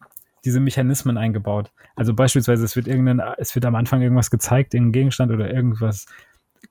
diese 0.44 0.60
Mechanismen 0.60 1.18
eingebaut? 1.18 1.70
Also 1.96 2.14
beispielsweise, 2.14 2.64
es 2.64 2.76
wird 2.76 2.86
irgendein, 2.86 3.20
es 3.38 3.54
wird 3.54 3.64
am 3.64 3.74
Anfang 3.74 4.00
irgendwas 4.00 4.30
gezeigt, 4.30 4.74
irgendein 4.74 4.92
Gegenstand 4.92 5.32
oder 5.32 5.52
irgendwas 5.52 6.06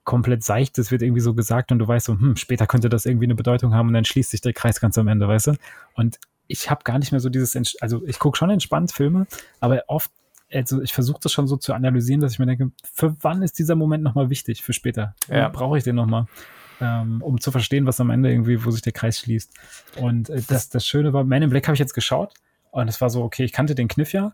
komplett 0.04 0.44
seichtes 0.44 0.92
wird 0.92 1.02
irgendwie 1.02 1.22
so 1.22 1.34
gesagt 1.34 1.72
und 1.72 1.80
du 1.80 1.88
weißt 1.88 2.06
so, 2.06 2.14
hm, 2.14 2.38
später 2.38 2.66
könnte 2.68 2.90
das 2.90 3.06
irgendwie 3.06 3.26
eine 3.26 3.36
Bedeutung 3.36 3.74
haben 3.74 3.90
und 3.90 3.94
dann 3.94 4.06
schließt 4.06 4.32
sich 4.32 4.42
der 4.42 4.54
Kreis 4.54 4.80
ganz 4.80 4.98
am 4.98 5.08
Ende, 5.08 5.28
weißt 5.28 5.48
du? 5.48 5.54
Und 5.96 6.20
ich 6.48 6.70
habe 6.70 6.84
gar 6.84 6.98
nicht 6.98 7.12
mehr 7.12 7.20
so 7.20 7.30
dieses, 7.30 7.56
also 7.82 8.02
ich 8.06 8.20
gucke 8.20 8.38
schon 8.38 8.50
entspannt 8.50 8.92
Filme, 8.92 9.28
aber 9.60 9.84
oft, 9.88 10.10
also 10.52 10.82
ich 10.82 10.94
versuche 10.94 11.20
das 11.22 11.32
schon 11.32 11.48
so 11.48 11.58
zu 11.58 11.74
analysieren, 11.74 12.22
dass 12.22 12.34
ich 12.34 12.40
mir 12.40 12.46
denke, 12.46 12.72
für 12.94 13.16
wann 13.22 13.42
ist 13.42 13.60
dieser 13.60 13.76
Moment 13.76 14.04
nochmal 14.04 14.30
wichtig 14.30 14.64
für 14.64 14.74
später? 14.74 15.16
Ja. 15.30 15.50
Brauche 15.50 15.78
ich 15.78 15.84
den 15.84 15.96
nochmal? 15.96 16.28
Ähm, 16.80 17.22
um 17.22 17.42
zu 17.42 17.52
verstehen, 17.52 17.86
was 17.86 18.00
am 18.00 18.12
Ende 18.12 18.32
irgendwie, 18.32 18.64
wo 18.64 18.70
sich 18.70 18.84
der 18.84 18.94
Kreis 18.94 19.20
schließt. 19.20 19.52
Und 20.00 20.30
äh, 20.30 20.42
das, 20.48 20.70
das 20.70 20.86
Schöne 20.86 21.12
war, 21.12 21.24
Man 21.24 21.42
in 21.42 21.50
Black 21.50 21.68
habe 21.68 21.74
ich 21.74 21.80
jetzt 21.80 21.96
geschaut 21.96 22.34
und 22.72 22.88
es 22.88 23.02
war 23.02 23.10
so, 23.10 23.24
okay, 23.24 23.44
ich 23.44 23.52
kannte 23.52 23.74
den 23.74 23.88
Kniff 23.88 24.14
ja, 24.14 24.34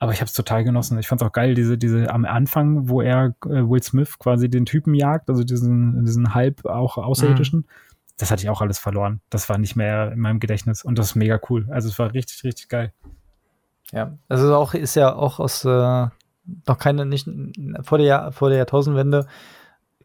aber 0.00 0.12
ich 0.12 0.20
habe 0.20 0.26
es 0.26 0.32
total 0.32 0.64
genossen. 0.64 0.98
Ich 0.98 1.06
fand 1.06 1.22
es 1.22 1.26
auch 1.26 1.32
geil, 1.32 1.54
diese, 1.54 1.78
diese 1.78 2.10
am 2.10 2.24
Anfang, 2.24 2.88
wo 2.88 3.00
er 3.00 3.36
äh, 3.44 3.68
Will 3.68 3.82
Smith 3.82 4.18
quasi 4.18 4.50
den 4.50 4.66
Typen 4.66 4.92
jagt, 4.92 5.30
also 5.30 5.44
diesen, 5.44 6.04
diesen 6.04 6.34
halb 6.34 6.66
auch 6.66 6.98
Außerirdischen. 6.98 7.66
Das 8.16 8.30
hatte 8.30 8.42
ich 8.42 8.50
auch 8.50 8.60
alles 8.60 8.78
verloren. 8.78 9.20
Das 9.30 9.48
war 9.48 9.58
nicht 9.58 9.76
mehr 9.76 10.12
in 10.12 10.20
meinem 10.20 10.40
Gedächtnis 10.40 10.84
und 10.84 10.98
das 10.98 11.06
ist 11.06 11.14
mega 11.14 11.40
cool. 11.48 11.66
Also 11.70 11.88
es 11.88 11.98
war 11.98 12.12
richtig, 12.12 12.42
richtig 12.44 12.68
geil. 12.68 12.92
Ja, 13.92 14.16
also 14.28 14.54
auch 14.56 14.74
ist 14.74 14.94
ja 14.94 15.14
auch 15.14 15.38
aus 15.38 15.64
äh, 15.64 15.68
noch 16.66 16.78
keine 16.78 17.06
nicht 17.06 17.28
vor 17.82 17.98
der 17.98 18.06
Jahr, 18.06 18.32
vor 18.32 18.48
der 18.48 18.58
Jahrtausendwende, 18.58 19.26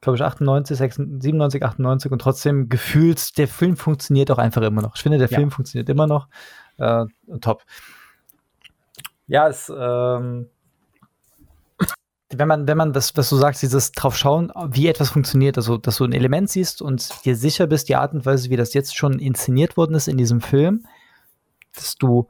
glaube 0.02 0.18
ich 0.18 0.24
98, 0.24 0.78
96, 0.78 1.24
97, 1.24 1.64
98 1.64 2.12
und 2.12 2.20
trotzdem 2.22 2.70
gefühlt 2.70 3.38
der 3.38 3.48
Film 3.48 3.78
funktioniert 3.78 4.32
auch 4.32 4.38
einfach 4.38 4.62
immer 4.62 4.82
noch. 4.82 4.96
Ich 4.96 5.02
finde 5.02 5.18
der 5.18 5.30
Ja. 5.30 5.38
Film 5.38 5.52
funktioniert 5.52 5.90
immer 5.90 6.08
noch 6.08 6.28
äh, 6.78 7.06
top. 7.42 7.64
Ja, 9.28 9.48
es 9.48 9.72
ähm, 9.76 10.50
wenn 12.32 12.48
man, 12.48 12.68
wenn 12.68 12.78
man 12.78 12.94
das, 12.94 13.16
was 13.18 13.30
du 13.30 13.38
sagst, 13.38 13.62
dieses 13.64 13.92
drauf 13.92 14.16
schauen, 14.16 14.52
wie 14.70 14.88
etwas 14.88 15.10
funktioniert, 15.10 15.58
also 15.58 15.78
dass 15.78 15.98
du 15.98 16.06
ein 16.06 16.14
Element 16.14 16.50
siehst 16.50 16.82
und 16.82 17.26
dir 17.26 17.36
sicher 17.36 17.66
bist, 17.66 17.90
die 17.90 17.96
Art 17.96 18.14
und 18.14 18.26
Weise, 18.26 18.52
wie 18.52 18.56
das 18.56 18.74
jetzt 18.74 18.96
schon 18.96 19.18
inszeniert 19.18 19.78
worden 19.78 19.96
ist 19.96 20.08
in 20.08 20.18
diesem 20.18 20.40
Film, 20.40 20.86
dass 21.74 21.96
du 21.96 22.28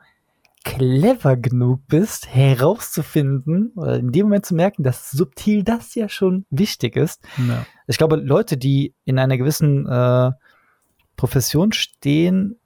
clever 0.63 1.37
genug 1.37 1.81
bist, 1.87 2.33
herauszufinden 2.33 3.71
oder 3.75 3.97
in 3.97 4.11
dem 4.11 4.27
Moment 4.27 4.45
zu 4.45 4.55
merken, 4.55 4.83
dass 4.83 5.09
subtil 5.11 5.63
das 5.63 5.95
ja 5.95 6.09
schon 6.09 6.45
wichtig 6.49 6.95
ist. 6.95 7.23
Ja. 7.37 7.65
Ich 7.87 7.97
glaube, 7.97 8.17
Leute, 8.17 8.57
die 8.57 8.93
in 9.05 9.19
einer 9.19 9.37
gewissen 9.37 9.87
äh, 9.87 10.31
Profession 11.15 11.71
stehen, 11.71 12.57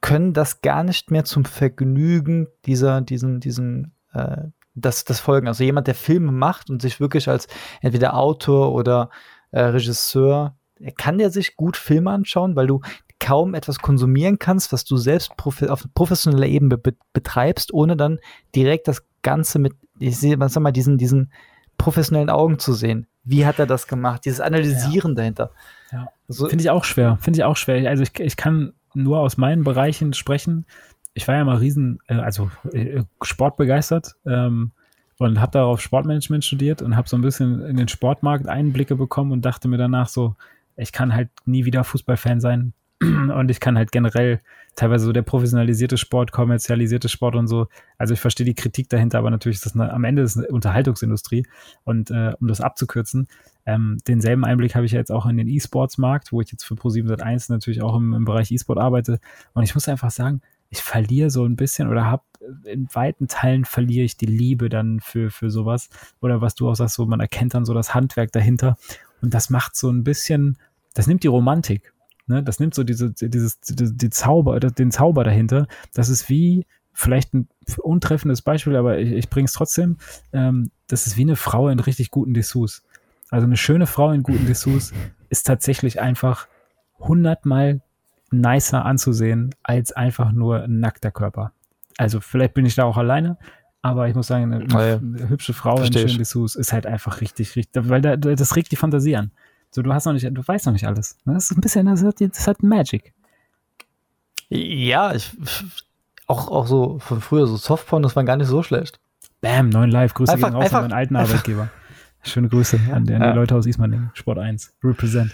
können 0.00 0.32
das 0.32 0.60
gar 0.60 0.84
nicht 0.84 1.10
mehr 1.10 1.24
zum 1.24 1.44
Vergnügen 1.44 2.46
dieser, 2.64 3.00
diesen, 3.00 3.40
diesen, 3.40 3.92
äh, 4.12 4.44
das, 4.74 5.04
das 5.04 5.18
Folgen. 5.18 5.48
Also 5.48 5.64
jemand, 5.64 5.88
der 5.88 5.96
Filme 5.96 6.30
macht 6.30 6.70
und 6.70 6.80
sich 6.80 7.00
wirklich 7.00 7.28
als 7.28 7.48
entweder 7.80 8.14
Autor 8.14 8.72
oder 8.72 9.10
äh, 9.50 9.60
Regisseur, 9.60 10.56
er 10.80 10.92
kann 10.92 11.18
der 11.18 11.30
sich 11.30 11.56
gut 11.56 11.76
Filme 11.76 12.12
anschauen, 12.12 12.54
weil 12.54 12.68
du 12.68 12.80
kaum 13.20 13.54
etwas 13.54 13.78
konsumieren 13.78 14.38
kannst, 14.38 14.72
was 14.72 14.84
du 14.84 14.96
selbst 14.96 15.32
auf 15.38 15.86
professioneller 15.94 16.46
Ebene 16.46 16.78
be 16.78 16.94
betreibst, 17.12 17.72
ohne 17.72 17.96
dann 17.96 18.18
direkt 18.54 18.88
das 18.88 19.04
Ganze 19.22 19.58
mit, 19.58 19.74
ich 19.98 20.18
sehe, 20.18 20.38
was 20.38 20.52
sag 20.52 20.62
mal, 20.62 20.72
diesen, 20.72 20.98
diesen 20.98 21.32
professionellen 21.76 22.30
Augen 22.30 22.58
zu 22.58 22.72
sehen. 22.72 23.06
Wie 23.24 23.44
hat 23.44 23.58
er 23.58 23.66
das 23.66 23.86
gemacht? 23.86 24.24
Dieses 24.24 24.40
Analysieren 24.40 25.14
dahinter. 25.14 25.50
Ja. 25.92 26.08
Also, 26.28 26.48
Finde 26.48 26.62
ich 26.62 26.70
auch 26.70 26.84
schwer. 26.84 27.18
Finde 27.20 27.40
ich 27.40 27.44
auch 27.44 27.56
schwer. 27.56 27.88
Also 27.88 28.02
ich, 28.02 28.18
ich 28.20 28.36
kann 28.36 28.72
nur 28.94 29.20
aus 29.20 29.36
meinen 29.36 29.64
Bereichen 29.64 30.12
sprechen. 30.12 30.66
Ich 31.14 31.26
war 31.26 31.34
ja 31.34 31.44
mal 31.44 31.56
riesen, 31.56 31.98
äh, 32.06 32.14
also 32.14 32.50
äh, 32.72 33.02
sportbegeistert 33.22 34.16
ähm, 34.26 34.72
und 35.18 35.40
habe 35.40 35.52
darauf 35.52 35.80
Sportmanagement 35.80 36.44
studiert 36.44 36.80
und 36.80 36.96
habe 36.96 37.08
so 37.08 37.16
ein 37.16 37.22
bisschen 37.22 37.62
in 37.62 37.76
den 37.76 37.88
Sportmarkt 37.88 38.46
Einblicke 38.46 38.96
bekommen 38.96 39.32
und 39.32 39.44
dachte 39.44 39.68
mir 39.68 39.78
danach 39.78 40.08
so, 40.08 40.36
ich 40.76 40.92
kann 40.92 41.14
halt 41.14 41.28
nie 41.44 41.64
wieder 41.64 41.82
Fußballfan 41.82 42.40
sein 42.40 42.72
und 43.00 43.50
ich 43.50 43.60
kann 43.60 43.76
halt 43.76 43.92
generell 43.92 44.40
teilweise 44.74 45.06
so 45.06 45.12
der 45.12 45.22
professionalisierte 45.22 45.96
Sport, 45.96 46.32
kommerzialisierte 46.32 47.08
Sport 47.08 47.34
und 47.36 47.48
so. 47.48 47.66
Also 47.96 48.14
ich 48.14 48.20
verstehe 48.20 48.46
die 48.46 48.54
Kritik 48.54 48.88
dahinter, 48.88 49.18
aber 49.18 49.30
natürlich 49.30 49.56
ist 49.56 49.66
das 49.66 49.74
eine, 49.74 49.92
am 49.92 50.04
Ende 50.04 50.22
ist 50.22 50.36
eine 50.36 50.48
Unterhaltungsindustrie 50.48 51.46
und 51.84 52.10
äh, 52.10 52.32
um 52.40 52.48
das 52.48 52.60
abzukürzen, 52.60 53.28
ähm, 53.66 53.98
denselben 54.08 54.46
Einblick 54.46 54.74
habe 54.74 54.86
ich 54.86 54.92
ja 54.92 54.98
jetzt 54.98 55.12
auch 55.12 55.26
in 55.26 55.36
den 55.36 55.46
E-Sports-Markt, 55.46 56.32
wo 56.32 56.40
ich 56.40 56.50
jetzt 56.50 56.64
für 56.64 56.74
Pro7 56.74 57.06
Sat1 57.06 57.52
natürlich 57.52 57.82
auch 57.82 57.96
im, 57.96 58.14
im 58.14 58.24
Bereich 58.24 58.50
E-Sport 58.50 58.78
arbeite. 58.78 59.20
Und 59.52 59.62
ich 59.62 59.74
muss 59.74 59.88
einfach 59.88 60.10
sagen, 60.10 60.40
ich 60.70 60.82
verliere 60.82 61.28
so 61.28 61.44
ein 61.44 61.54
bisschen 61.54 61.88
oder 61.88 62.06
habe 62.06 62.22
in 62.64 62.88
weiten 62.94 63.28
Teilen 63.28 63.66
verliere 63.66 64.04
ich 64.04 64.16
die 64.16 64.26
Liebe 64.26 64.70
dann 64.70 65.00
für, 65.00 65.30
für 65.30 65.50
sowas. 65.50 65.90
Oder 66.20 66.40
was 66.40 66.54
du 66.54 66.66
auch 66.68 66.74
sagst, 66.74 66.94
so 66.94 67.04
man 67.04 67.20
erkennt 67.20 67.52
dann 67.52 67.66
so 67.66 67.74
das 67.74 67.94
Handwerk 67.94 68.32
dahinter. 68.32 68.78
Und 69.20 69.34
das 69.34 69.50
macht 69.50 69.76
so 69.76 69.90
ein 69.90 70.02
bisschen, 70.02 70.56
das 70.94 71.06
nimmt 71.06 71.22
die 71.22 71.28
Romantik. 71.28 71.92
Ne? 72.28 72.42
Das 72.42 72.60
nimmt 72.60 72.74
so 72.74 72.84
diese, 72.84 73.10
dieses, 73.12 73.60
die, 73.60 73.96
die 73.96 74.10
Zauber, 74.10 74.60
den 74.60 74.90
Zauber 74.90 75.24
dahinter. 75.24 75.66
Das 75.94 76.08
ist 76.08 76.28
wie, 76.28 76.66
vielleicht 76.98 77.32
ein 77.32 77.48
untreffendes 77.80 78.42
Beispiel, 78.42 78.74
aber 78.74 78.98
ich, 78.98 79.12
ich 79.12 79.30
bringe 79.30 79.46
es 79.46 79.52
trotzdem. 79.52 79.98
Ähm, 80.32 80.72
das 80.88 81.06
ist 81.06 81.16
wie 81.16 81.22
eine 81.22 81.36
Frau 81.36 81.68
in 81.68 81.78
richtig 81.78 82.10
guten 82.10 82.34
Dessous. 82.34 82.82
Also 83.30 83.46
eine 83.46 83.56
schöne 83.56 83.86
Frau 83.86 84.10
in 84.10 84.24
guten 84.24 84.46
Dessous 84.46 84.92
ist 85.28 85.46
tatsächlich 85.46 86.00
einfach 86.00 86.48
hundertmal 86.98 87.82
nicer 88.32 88.84
anzusehen 88.84 89.54
als 89.62 89.92
einfach 89.92 90.32
nur 90.32 90.64
ein 90.64 90.80
nackter 90.80 91.12
Körper. 91.12 91.52
Also 91.98 92.20
vielleicht 92.20 92.54
bin 92.54 92.66
ich 92.66 92.74
da 92.74 92.82
auch 92.82 92.96
alleine, 92.96 93.38
aber 93.80 94.08
ich 94.08 94.16
muss 94.16 94.26
sagen, 94.26 94.52
eine, 94.52 94.66
ja. 94.66 94.96
eine 94.96 95.28
hübsche 95.28 95.52
Frau 95.52 95.76
Versteh 95.76 96.02
in 96.02 96.08
schönen 96.08 96.18
Dessous 96.18 96.56
ist 96.56 96.72
halt 96.72 96.84
einfach 96.84 97.20
richtig, 97.20 97.54
richtig, 97.54 97.88
weil 97.88 98.02
da, 98.02 98.16
das 98.16 98.56
regt 98.56 98.72
die 98.72 98.76
Fantasie 98.76 99.14
an. 99.14 99.30
So, 99.70 99.82
du 99.82 99.92
hast 99.92 100.06
noch 100.06 100.12
nicht, 100.12 100.24
du 100.30 100.46
weißt 100.46 100.66
noch 100.66 100.72
nicht 100.72 100.86
alles. 100.86 101.18
Ne? 101.24 101.34
Das 101.34 101.50
ist 101.50 101.56
ein 101.56 101.60
bisschen, 101.60 101.86
das 101.86 102.02
hat, 102.02 102.20
das 102.20 102.46
hat 102.46 102.62
Magic. 102.62 103.12
Ja, 104.48 105.14
ich, 105.14 105.36
auch, 106.26 106.48
auch 106.48 106.66
so 106.66 106.98
von 106.98 107.20
früher, 107.20 107.46
so 107.46 107.56
Softporn, 107.56 108.02
das 108.02 108.16
war 108.16 108.24
gar 108.24 108.36
nicht 108.36 108.48
so 108.48 108.62
schlecht. 108.62 109.00
Bam, 109.40 109.68
neun 109.68 109.90
Live, 109.90 110.14
Grüße 110.14 110.32
einfach, 110.32 110.48
gehen 110.48 110.56
raus 110.56 110.64
einfach, 110.64 110.78
an 110.78 110.84
meinen 110.84 110.98
alten 110.98 111.16
Arbeitgeber. 111.16 111.68
Schöne 112.22 112.48
Grüße 112.48 112.80
an, 112.92 113.04
die, 113.04 113.14
an 113.14 113.22
ja. 113.22 113.32
die 113.32 113.36
Leute 113.38 113.54
aus 113.54 113.66
Ismaning, 113.66 114.10
Sport 114.14 114.38
1, 114.38 114.74
Represent. 114.82 115.32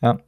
Ja. 0.00 0.18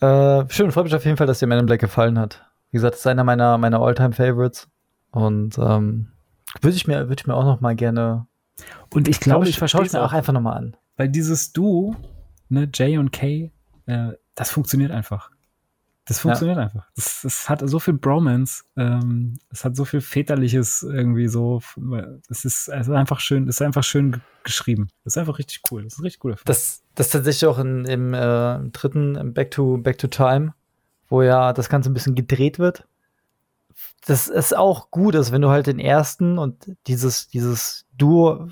Äh, 0.00 0.46
schön, 0.48 0.72
freut 0.72 0.84
mich 0.84 0.94
auf 0.94 1.04
jeden 1.04 1.16
Fall, 1.16 1.26
dass 1.26 1.38
dir 1.38 1.46
Man 1.46 1.58
in 1.58 1.66
Black 1.66 1.80
gefallen 1.80 2.18
hat. 2.18 2.44
Wie 2.70 2.76
gesagt, 2.76 2.94
das 2.94 3.00
ist 3.00 3.06
einer 3.06 3.24
meiner, 3.24 3.58
meiner 3.58 3.80
All-Time-Favorites. 3.80 4.68
Und 5.10 5.58
ähm, 5.58 6.08
würde 6.60 6.76
ich, 6.76 6.86
mir, 6.86 7.08
würd 7.08 7.20
ich 7.20 7.26
mir 7.26 7.34
auch 7.34 7.44
noch 7.44 7.60
mal 7.60 7.76
gerne. 7.76 8.26
Und 8.92 9.06
ich 9.06 9.20
glaube, 9.20 9.48
ich, 9.48 9.60
ich 9.60 9.70
schaue 9.70 9.84
es 9.84 9.92
mir 9.92 10.02
auch 10.02 10.12
einfach 10.12 10.32
noch 10.32 10.40
mal 10.40 10.54
an. 10.54 10.76
Weil 10.96 11.08
dieses 11.08 11.52
Duo, 11.52 11.96
ne, 12.48 12.64
J 12.72 12.98
und 12.98 13.12
K, 13.12 13.52
äh, 13.86 14.12
das 14.34 14.50
funktioniert 14.50 14.90
einfach. 14.90 15.30
Das 16.06 16.18
funktioniert 16.18 16.58
ja. 16.58 16.64
einfach. 16.64 16.86
Es 16.96 17.48
hat 17.48 17.62
so 17.64 17.78
viel 17.78 17.94
Bromance, 17.94 18.64
ähm, 18.76 19.38
es 19.50 19.64
hat 19.64 19.74
so 19.74 19.86
viel 19.86 20.02
Väterliches 20.02 20.82
irgendwie 20.82 21.28
so. 21.28 21.62
Es 22.28 22.44
ist, 22.44 22.68
es 22.68 22.88
ist 22.88 22.90
einfach 22.90 23.20
schön, 23.20 23.48
es 23.48 23.56
ist 23.56 23.62
einfach 23.62 23.84
schön 23.84 24.20
geschrieben. 24.42 24.88
Das 25.02 25.14
ist 25.14 25.18
einfach 25.18 25.38
richtig 25.38 25.62
cool. 25.70 25.82
Das 25.82 25.94
ist 25.94 26.02
richtig 26.02 26.24
cool. 26.24 26.36
Das, 26.44 26.82
das 26.94 27.08
tatsächlich 27.08 27.46
auch 27.46 27.58
in, 27.58 27.86
im 27.86 28.12
äh, 28.12 28.58
dritten 28.70 29.14
im 29.14 29.32
Back 29.32 29.50
to 29.52 29.78
Back 29.78 29.96
to 29.96 30.08
Time, 30.08 30.52
wo 31.08 31.22
ja 31.22 31.54
das 31.54 31.70
Ganze 31.70 31.90
ein 31.90 31.94
bisschen 31.94 32.14
gedreht 32.14 32.58
wird. 32.58 32.86
Das 34.06 34.28
ist 34.28 34.54
auch 34.54 34.90
gut, 34.90 35.14
dass 35.14 35.32
wenn 35.32 35.40
du 35.40 35.48
halt 35.48 35.66
den 35.66 35.78
ersten 35.78 36.36
und 36.36 36.70
dieses, 36.86 37.28
dieses 37.28 37.86
Duo 37.96 38.50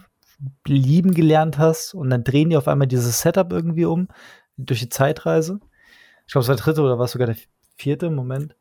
lieben 0.66 1.12
gelernt 1.14 1.58
hast 1.58 1.94
und 1.94 2.10
dann 2.10 2.24
drehen 2.24 2.50
die 2.50 2.56
auf 2.56 2.68
einmal 2.68 2.88
dieses 2.88 3.20
Setup 3.20 3.52
irgendwie 3.52 3.84
um 3.84 4.08
durch 4.56 4.80
die 4.80 4.88
Zeitreise 4.88 5.60
ich 6.26 6.32
glaube, 6.32 6.44
es 6.44 6.48
war 6.48 6.56
der 6.56 6.64
dritte 6.64 6.82
oder 6.82 6.98
war 6.98 7.04
es 7.04 7.12
sogar 7.12 7.26
der 7.26 7.36
vierte 7.76 8.10
Moment? 8.10 8.54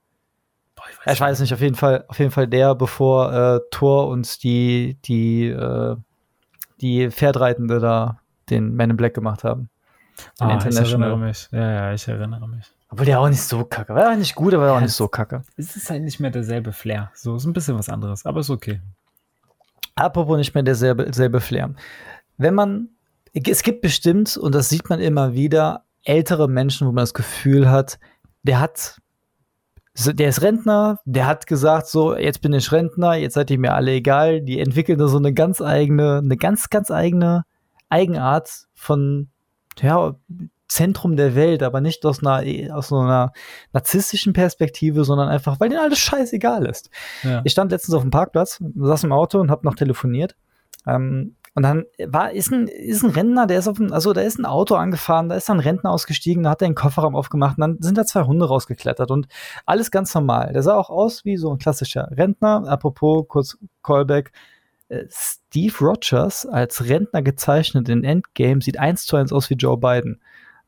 Boah, 0.75 0.83
ich, 0.89 0.97
weiß, 1.05 1.13
ich 1.13 1.21
weiß 1.21 1.39
nicht, 1.39 1.53
auf 1.53 1.61
jeden 1.61 1.75
Fall, 1.75 2.05
auf 2.07 2.19
jeden 2.19 2.31
Fall 2.31 2.47
der, 2.47 2.75
bevor 2.75 3.31
äh, 3.33 3.59
Thor 3.71 4.07
uns 4.07 4.39
die, 4.39 4.97
die, 5.05 5.47
äh, 5.47 5.95
die 6.81 7.09
Pferdreitende 7.11 7.79
da 7.79 8.19
den 8.49 8.75
Man 8.75 8.89
in 8.89 8.97
Black 8.97 9.13
gemacht 9.13 9.43
haben. 9.43 9.69
Den 10.39 10.47
ah, 10.47 10.67
ich 10.67 10.75
erinnere 10.75 11.17
mich. 11.17 11.47
Ja, 11.51 11.71
ja, 11.71 11.93
ich 11.93 12.07
erinnere 12.07 12.47
mich. 12.47 12.65
Obwohl 12.89 13.05
der 13.05 13.21
auch 13.21 13.29
nicht 13.29 13.41
so 13.41 13.63
kacke. 13.63 13.95
War 13.95 14.15
nicht 14.17 14.35
gut, 14.35 14.53
aber 14.53 14.67
ja, 14.67 14.75
auch 14.75 14.81
nicht 14.81 14.91
so 14.91 15.07
kacke. 15.07 15.43
Es 15.55 15.75
ist 15.77 15.89
halt 15.89 16.03
nicht 16.03 16.19
mehr 16.19 16.31
derselbe 16.31 16.73
Flair. 16.73 17.09
So, 17.15 17.37
ist 17.37 17.45
ein 17.45 17.53
bisschen 17.53 17.77
was 17.77 17.87
anderes, 17.87 18.25
aber 18.25 18.41
ist 18.41 18.49
okay. 18.49 18.81
Apropos 19.95 20.37
nicht 20.37 20.53
mehr 20.53 20.63
derselbe 20.63 21.07
selbe 21.13 21.39
Flair. 21.39 21.73
Wenn 22.37 22.55
man, 22.55 22.89
es 23.33 23.63
gibt 23.63 23.81
bestimmt, 23.81 24.37
und 24.37 24.55
das 24.55 24.69
sieht 24.69 24.89
man 24.89 24.99
immer 24.99 25.33
wieder, 25.33 25.85
ältere 26.03 26.47
Menschen, 26.47 26.87
wo 26.87 26.91
man 26.91 27.03
das 27.03 27.13
Gefühl 27.13 27.69
hat, 27.69 27.99
der 28.43 28.59
hat, 28.59 28.99
der 29.95 30.29
ist 30.29 30.41
Rentner, 30.41 30.99
der 31.05 31.27
hat 31.27 31.45
gesagt, 31.47 31.87
so, 31.87 32.15
jetzt 32.15 32.41
bin 32.41 32.53
ich 32.53 32.71
Rentner, 32.71 33.15
jetzt 33.15 33.35
seid 33.35 33.51
ihr 33.51 33.59
mir 33.59 33.73
alle 33.73 33.91
egal. 33.91 34.41
Die 34.41 34.59
entwickeln 34.59 34.97
da 34.97 35.07
so 35.07 35.17
eine 35.17 35.33
ganz 35.33 35.61
eigene, 35.61 36.19
eine 36.19 36.37
ganz, 36.37 36.69
ganz 36.69 36.89
eigene 36.89 37.43
Eigenart 37.89 38.67
von, 38.73 39.29
ja, 39.79 40.15
Zentrum 40.71 41.17
der 41.17 41.35
Welt, 41.35 41.63
aber 41.63 41.81
nicht 41.81 42.05
aus 42.05 42.25
einer, 42.25 42.43
aus 42.73 42.87
so 42.87 42.99
einer 42.99 43.33
narzisstischen 43.73 44.31
Perspektive, 44.31 45.03
sondern 45.03 45.27
einfach, 45.27 45.59
weil 45.59 45.67
denen 45.67 45.81
alles 45.81 45.99
scheißegal 45.99 46.65
ist. 46.65 46.89
Ja. 47.23 47.41
Ich 47.43 47.51
stand 47.51 47.71
letztens 47.71 47.93
auf 47.93 48.03
dem 48.03 48.09
Parkplatz, 48.09 48.63
saß 48.75 49.03
im 49.03 49.11
Auto 49.11 49.39
und 49.41 49.51
hab 49.51 49.65
noch 49.65 49.75
telefoniert. 49.75 50.37
Ähm, 50.87 51.35
und 51.55 51.63
dann 51.63 51.83
war, 52.07 52.31
ist 52.31 52.53
ein, 52.53 52.69
ist 52.69 53.03
ein 53.03 53.09
Rentner, 53.09 53.47
der 53.47 53.59
ist 53.59 53.67
auf 53.67 53.75
dem, 53.75 53.91
also 53.91 54.13
da 54.13 54.21
ist 54.21 54.39
ein 54.39 54.45
Auto 54.45 54.75
angefahren, 54.75 55.27
da 55.27 55.35
ist 55.35 55.49
dann 55.49 55.57
ein 55.57 55.63
Rentner 55.63 55.91
ausgestiegen, 55.91 56.43
da 56.43 56.51
hat 56.51 56.61
er 56.61 56.69
den 56.69 56.75
Kofferraum 56.75 57.17
aufgemacht 57.17 57.57
und 57.57 57.61
dann 57.61 57.77
sind 57.81 57.97
da 57.97 58.05
zwei 58.05 58.23
Hunde 58.23 58.47
rausgeklettert 58.47 59.11
und 59.11 59.27
alles 59.65 59.91
ganz 59.91 60.15
normal. 60.15 60.53
Der 60.53 60.63
sah 60.63 60.77
auch 60.77 60.89
aus 60.89 61.25
wie 61.25 61.35
so 61.35 61.51
ein 61.51 61.57
klassischer 61.57 62.07
Rentner. 62.11 62.63
Apropos, 62.65 63.25
kurz 63.27 63.57
Callback. 63.83 64.31
Äh, 64.87 65.03
Steve 65.09 65.73
Rogers 65.81 66.45
als 66.45 66.87
Rentner 66.87 67.21
gezeichnet 67.21 67.89
in 67.89 68.05
Endgame 68.05 68.61
sieht 68.61 68.79
eins 68.79 69.05
zu 69.05 69.17
eins 69.17 69.33
aus 69.33 69.49
wie 69.49 69.55
Joe 69.55 69.77
Biden. 69.77 70.21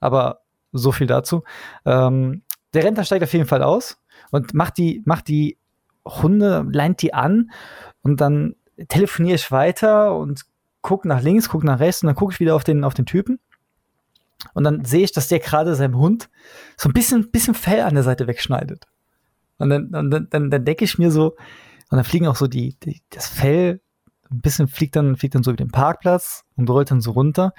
Aber 0.04 0.42
so 0.72 0.92
viel 0.92 1.08
dazu. 1.08 1.44
Ähm, 1.86 2.44
der 2.74 2.84
Rentner 2.84 3.04
steigt 3.04 3.24
auf 3.24 3.34
jeden 3.34 3.48
Fall 3.48 3.64
aus 3.64 3.98
und 4.32 4.54
macht 4.54 4.78
die, 4.78 5.02
macht 5.06 5.28
die 5.28 5.58
Hunde, 6.06 6.66
leint 6.72 7.02
die 7.02 7.14
an 7.14 7.52
und 8.02 8.20
dann 8.20 8.56
telefoniere 8.90 9.36
ich 9.36 9.52
weiter 9.52 10.16
und 10.16 10.42
gucke 10.82 11.08
nach 11.08 11.22
links, 11.22 11.50
gucke 11.50 11.66
nach 11.66 11.80
rechts 11.80 12.04
und 12.04 12.08
dann 12.08 12.16
gucke 12.16 12.34
ich 12.34 12.40
wieder 12.40 12.56
auf 12.56 12.64
den, 12.64 12.84
auf 12.84 12.94
den 12.94 13.06
Typen. 13.06 13.40
Und 14.54 14.66
dann 14.66 14.84
sehe 14.84 15.04
ich, 15.04 15.14
dass 15.14 15.30
der 15.30 15.40
gerade 15.40 15.76
seinem 15.76 15.98
Hund 15.98 16.30
so 16.76 16.90
ein 16.90 16.94
bisschen, 16.94 17.32
bisschen 17.32 17.54
Fell 17.54 17.82
an 17.82 17.94
der 17.94 18.04
Seite 18.04 18.28
wegschneidet. 18.28 18.86
Und 19.58 19.70
dann, 19.70 19.86
und 19.94 20.12
dann, 20.12 20.28
dann, 20.30 20.50
dann 20.50 20.66
denke 20.66 20.84
ich 20.84 20.98
mir 20.98 21.12
so, 21.12 21.36
und 21.90 21.98
dann 21.98 22.04
fliegen 22.04 22.28
auch 22.28 22.36
so 22.36 22.48
die, 22.48 22.78
die, 22.84 23.02
das 23.10 23.28
Fell, 23.28 23.80
ein 24.30 24.42
bisschen 24.42 24.68
fliegt 24.68 24.96
dann, 24.96 25.16
fliegt 25.16 25.36
dann 25.36 25.44
so 25.44 25.52
über 25.52 25.64
den 25.64 25.72
Parkplatz 25.72 26.44
und 26.58 26.70
rollt 26.70 26.92
dann 26.92 27.02
so 27.02 27.12
runter. 27.12 27.54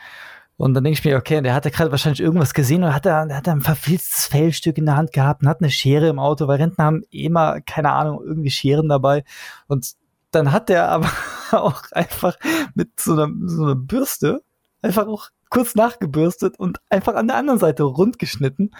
Und 0.56 0.74
dann 0.74 0.84
denke 0.84 0.98
ich 0.98 1.04
mir, 1.04 1.16
okay, 1.16 1.40
der 1.40 1.54
hat 1.54 1.64
ja 1.64 1.70
gerade 1.70 1.90
wahrscheinlich 1.90 2.20
irgendwas 2.20 2.54
gesehen 2.54 2.84
oder 2.84 2.94
hat 2.94 3.06
er, 3.06 3.28
hat 3.34 3.46
er 3.46 3.54
ein 3.54 3.60
verfilztes 3.60 4.26
Fellstück 4.26 4.78
in 4.78 4.86
der 4.86 4.96
Hand 4.96 5.12
gehabt 5.12 5.42
und 5.42 5.48
hat 5.48 5.60
eine 5.60 5.70
Schere 5.70 6.08
im 6.08 6.20
Auto, 6.20 6.46
weil 6.46 6.58
Rentner 6.58 6.84
haben 6.84 7.02
immer, 7.10 7.60
keine 7.60 7.90
Ahnung, 7.92 8.22
irgendwie 8.24 8.50
Scheren 8.50 8.88
dabei. 8.88 9.24
Und 9.66 9.94
dann 10.30 10.52
hat 10.52 10.68
der 10.68 10.88
aber 10.88 11.10
auch 11.50 11.82
einfach 11.90 12.36
mit 12.74 13.00
so 13.00 13.14
einer, 13.14 13.28
so 13.46 13.64
einer 13.64 13.74
Bürste 13.74 14.42
einfach 14.80 15.06
auch 15.06 15.30
kurz 15.50 15.74
nachgebürstet 15.74 16.58
und 16.58 16.80
einfach 16.88 17.14
an 17.14 17.28
der 17.28 17.36
anderen 17.36 17.60
Seite 17.60 17.84
rund 17.84 18.18
geschnitten. 18.18 18.70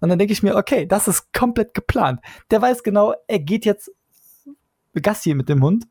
Und 0.00 0.08
dann 0.08 0.18
denke 0.18 0.32
ich 0.32 0.42
mir, 0.42 0.56
okay, 0.56 0.86
das 0.86 1.08
ist 1.08 1.32
komplett 1.32 1.74
geplant. 1.74 2.20
Der 2.50 2.62
weiß 2.62 2.82
genau, 2.82 3.14
er 3.26 3.40
geht 3.40 3.64
jetzt 3.64 3.92
Gassi 5.00 5.34
mit 5.34 5.48
dem 5.48 5.62
Hund, 5.62 5.86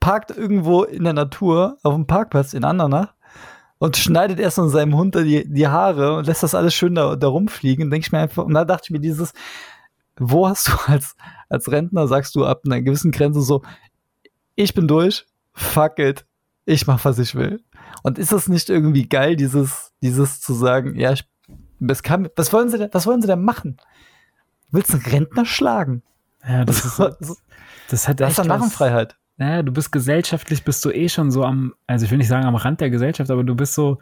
parkt 0.00 0.30
irgendwo 0.30 0.84
in 0.84 1.04
der 1.04 1.12
Natur 1.12 1.78
auf 1.82 1.94
dem 1.94 2.06
Parkplatz 2.06 2.54
in 2.54 2.64
Andernach 2.64 3.14
und 3.78 3.96
schneidet 3.96 4.40
erst 4.40 4.58
an 4.58 4.68
seinem 4.68 4.96
Hund 4.96 5.14
die, 5.14 5.48
die 5.48 5.68
Haare 5.68 6.16
und 6.16 6.26
lässt 6.26 6.42
das 6.42 6.54
alles 6.54 6.74
schön 6.74 6.94
da, 6.94 7.16
da 7.16 7.28
rumfliegen. 7.28 7.84
Und 7.84 7.90
denke 7.90 8.06
ich 8.06 8.12
mir 8.12 8.18
einfach, 8.18 8.44
und 8.44 8.54
da 8.54 8.64
dachte 8.64 8.86
ich 8.86 8.90
mir 8.90 9.00
dieses, 9.00 9.32
wo 10.16 10.48
hast 10.48 10.68
du 10.68 10.72
als, 10.86 11.16
als 11.48 11.70
Rentner, 11.70 12.08
sagst 12.08 12.34
du 12.34 12.44
ab 12.44 12.62
einer 12.66 12.82
gewissen 12.82 13.12
Grenze 13.12 13.40
so, 13.40 13.62
ich 14.56 14.74
bin 14.74 14.88
durch, 14.88 15.26
fuck 15.52 15.98
it, 16.00 16.26
ich 16.64 16.86
mach, 16.86 17.04
was 17.04 17.18
ich 17.18 17.34
will. 17.34 17.62
Und 18.02 18.18
ist 18.18 18.32
das 18.32 18.48
nicht 18.48 18.68
irgendwie 18.68 19.08
geil, 19.08 19.36
dieses, 19.36 19.92
dieses 20.02 20.40
zu 20.40 20.54
sagen, 20.54 20.98
ja, 20.98 21.12
ich, 21.12 21.24
das 21.78 22.02
kann, 22.02 22.28
was 22.34 22.52
wollen 22.52 22.68
sie 22.68 22.78
denn, 22.78 22.90
was 22.92 23.06
wollen 23.06 23.22
sie 23.22 23.28
denn 23.28 23.44
machen? 23.44 23.76
Willst 24.70 24.92
du 24.92 24.96
einen 24.96 25.06
Rentner 25.06 25.46
schlagen? 25.46 26.02
Ja, 26.46 26.64
das, 26.64 26.84
ist, 26.84 26.98
das, 26.98 27.42
das 27.88 28.08
hat 28.08 28.20
echt 28.20 28.38
das 28.38 28.44
ist 28.44 28.48
Narrenfreiheit. 28.48 29.16
Naja, 29.38 29.62
du 29.62 29.72
bist 29.72 29.92
gesellschaftlich, 29.92 30.64
bist 30.64 30.84
du 30.84 30.90
eh 30.90 31.08
schon 31.08 31.30
so 31.30 31.44
am, 31.44 31.72
also 31.86 32.04
ich 32.04 32.10
will 32.10 32.18
nicht 32.18 32.28
sagen 32.28 32.44
am 32.44 32.56
Rand 32.56 32.80
der 32.80 32.90
Gesellschaft, 32.90 33.30
aber 33.30 33.44
du 33.44 33.54
bist 33.54 33.74
so, 33.74 33.98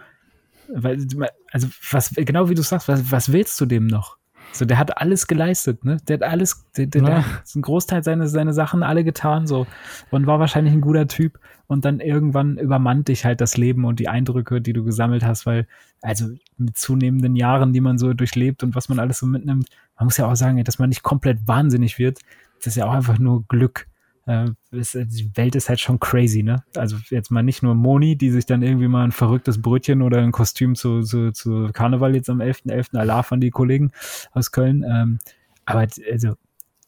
weil, 0.69 1.07
also 1.53 1.69
was, 1.91 2.11
genau 2.15 2.49
wie 2.49 2.55
du 2.55 2.63
sagst, 2.63 2.89
was, 2.89 3.11
was 3.13 3.33
willst 3.33 3.61
du 3.61 3.67
dem 3.67 3.87
noch? 3.87 4.17
So, 4.53 4.65
der 4.65 4.79
hat 4.79 4.97
alles 4.97 5.27
geleistet, 5.27 5.85
ne? 5.85 5.99
Der 6.09 6.15
hat 6.15 6.23
alles, 6.23 6.65
der, 6.77 6.87
der, 6.87 7.03
ja. 7.03 7.07
der 7.09 7.17
hat 7.19 7.43
einen 7.55 7.63
Großteil 7.63 8.03
seiner 8.03 8.27
seine 8.27 8.55
Sachen 8.55 8.83
alle 8.83 9.05
getan, 9.05 9.47
so. 9.47 9.67
Und 10.11 10.27
war 10.27 10.41
wahrscheinlich 10.41 10.73
ein 10.73 10.81
guter 10.81 11.07
Typ. 11.07 11.39
Und 11.67 11.85
dann 11.85 12.01
irgendwann 12.01 12.57
übermannt 12.57 13.09
dich 13.09 13.25
halt 13.25 13.41
das 13.41 13.57
Leben 13.57 13.85
und 13.85 13.99
die 13.99 14.09
Eindrücke, 14.09 14.61
die 14.61 14.73
du 14.73 14.85
gesammelt 14.85 15.25
hast, 15.25 15.45
weil, 15.45 15.67
also 16.01 16.29
mit 16.57 16.79
zunehmenden 16.79 17.37
Jahren, 17.37 17.73
die 17.73 17.81
man 17.81 17.99
so 17.99 18.15
durchlebt 18.15 18.63
und 18.63 18.75
was 18.75 18.89
man 18.89 18.99
alles 18.99 19.19
so 19.19 19.27
mitnimmt, 19.27 19.69
man 19.99 20.07
muss 20.07 20.17
ja 20.17 20.27
auch 20.27 20.37
sagen, 20.37 20.63
dass 20.65 20.79
man 20.79 20.89
nicht 20.89 21.03
komplett 21.03 21.47
wahnsinnig 21.47 21.99
wird. 21.99 22.21
Das 22.59 22.69
ist 22.69 22.77
ja 22.77 22.87
auch 22.87 22.93
einfach 22.93 23.19
nur 23.19 23.45
Glück 23.49 23.87
äh, 24.27 24.47
ist, 24.73 24.95
die 24.95 25.31
Welt 25.37 25.55
ist 25.55 25.69
halt 25.69 25.81
schon 25.81 26.01
crazy, 26.01 26.43
ne? 26.43 26.63
Also 26.75 26.97
jetzt 27.11 27.31
mal 27.31 27.43
nicht 27.43 27.63
nur 27.63 27.75
Moni, 27.75 28.17
die 28.17 28.31
sich 28.31 28.47
dann 28.47 28.63
irgendwie 28.63 28.89
mal 28.89 29.05
ein 29.05 29.13
verrücktes 29.13 29.63
Brötchen 29.63 30.03
oder 30.03 30.19
ein 30.19 30.33
Kostüm 30.33 30.75
zu, 30.75 31.03
zu, 31.03 31.33
zu 31.33 31.71
Karneval 31.73 32.15
jetzt 32.15 32.29
am 32.29 32.41
11.11. 32.41 32.91
.11. 32.93 32.99
Allah 32.99 33.23
von 33.23 33.41
die 33.41 33.51
Kollegen 33.51 33.93
aus 34.33 34.53
Köln. 34.53 34.85
Ähm, 34.89 35.19
aber 35.65 35.87
also 36.11 36.37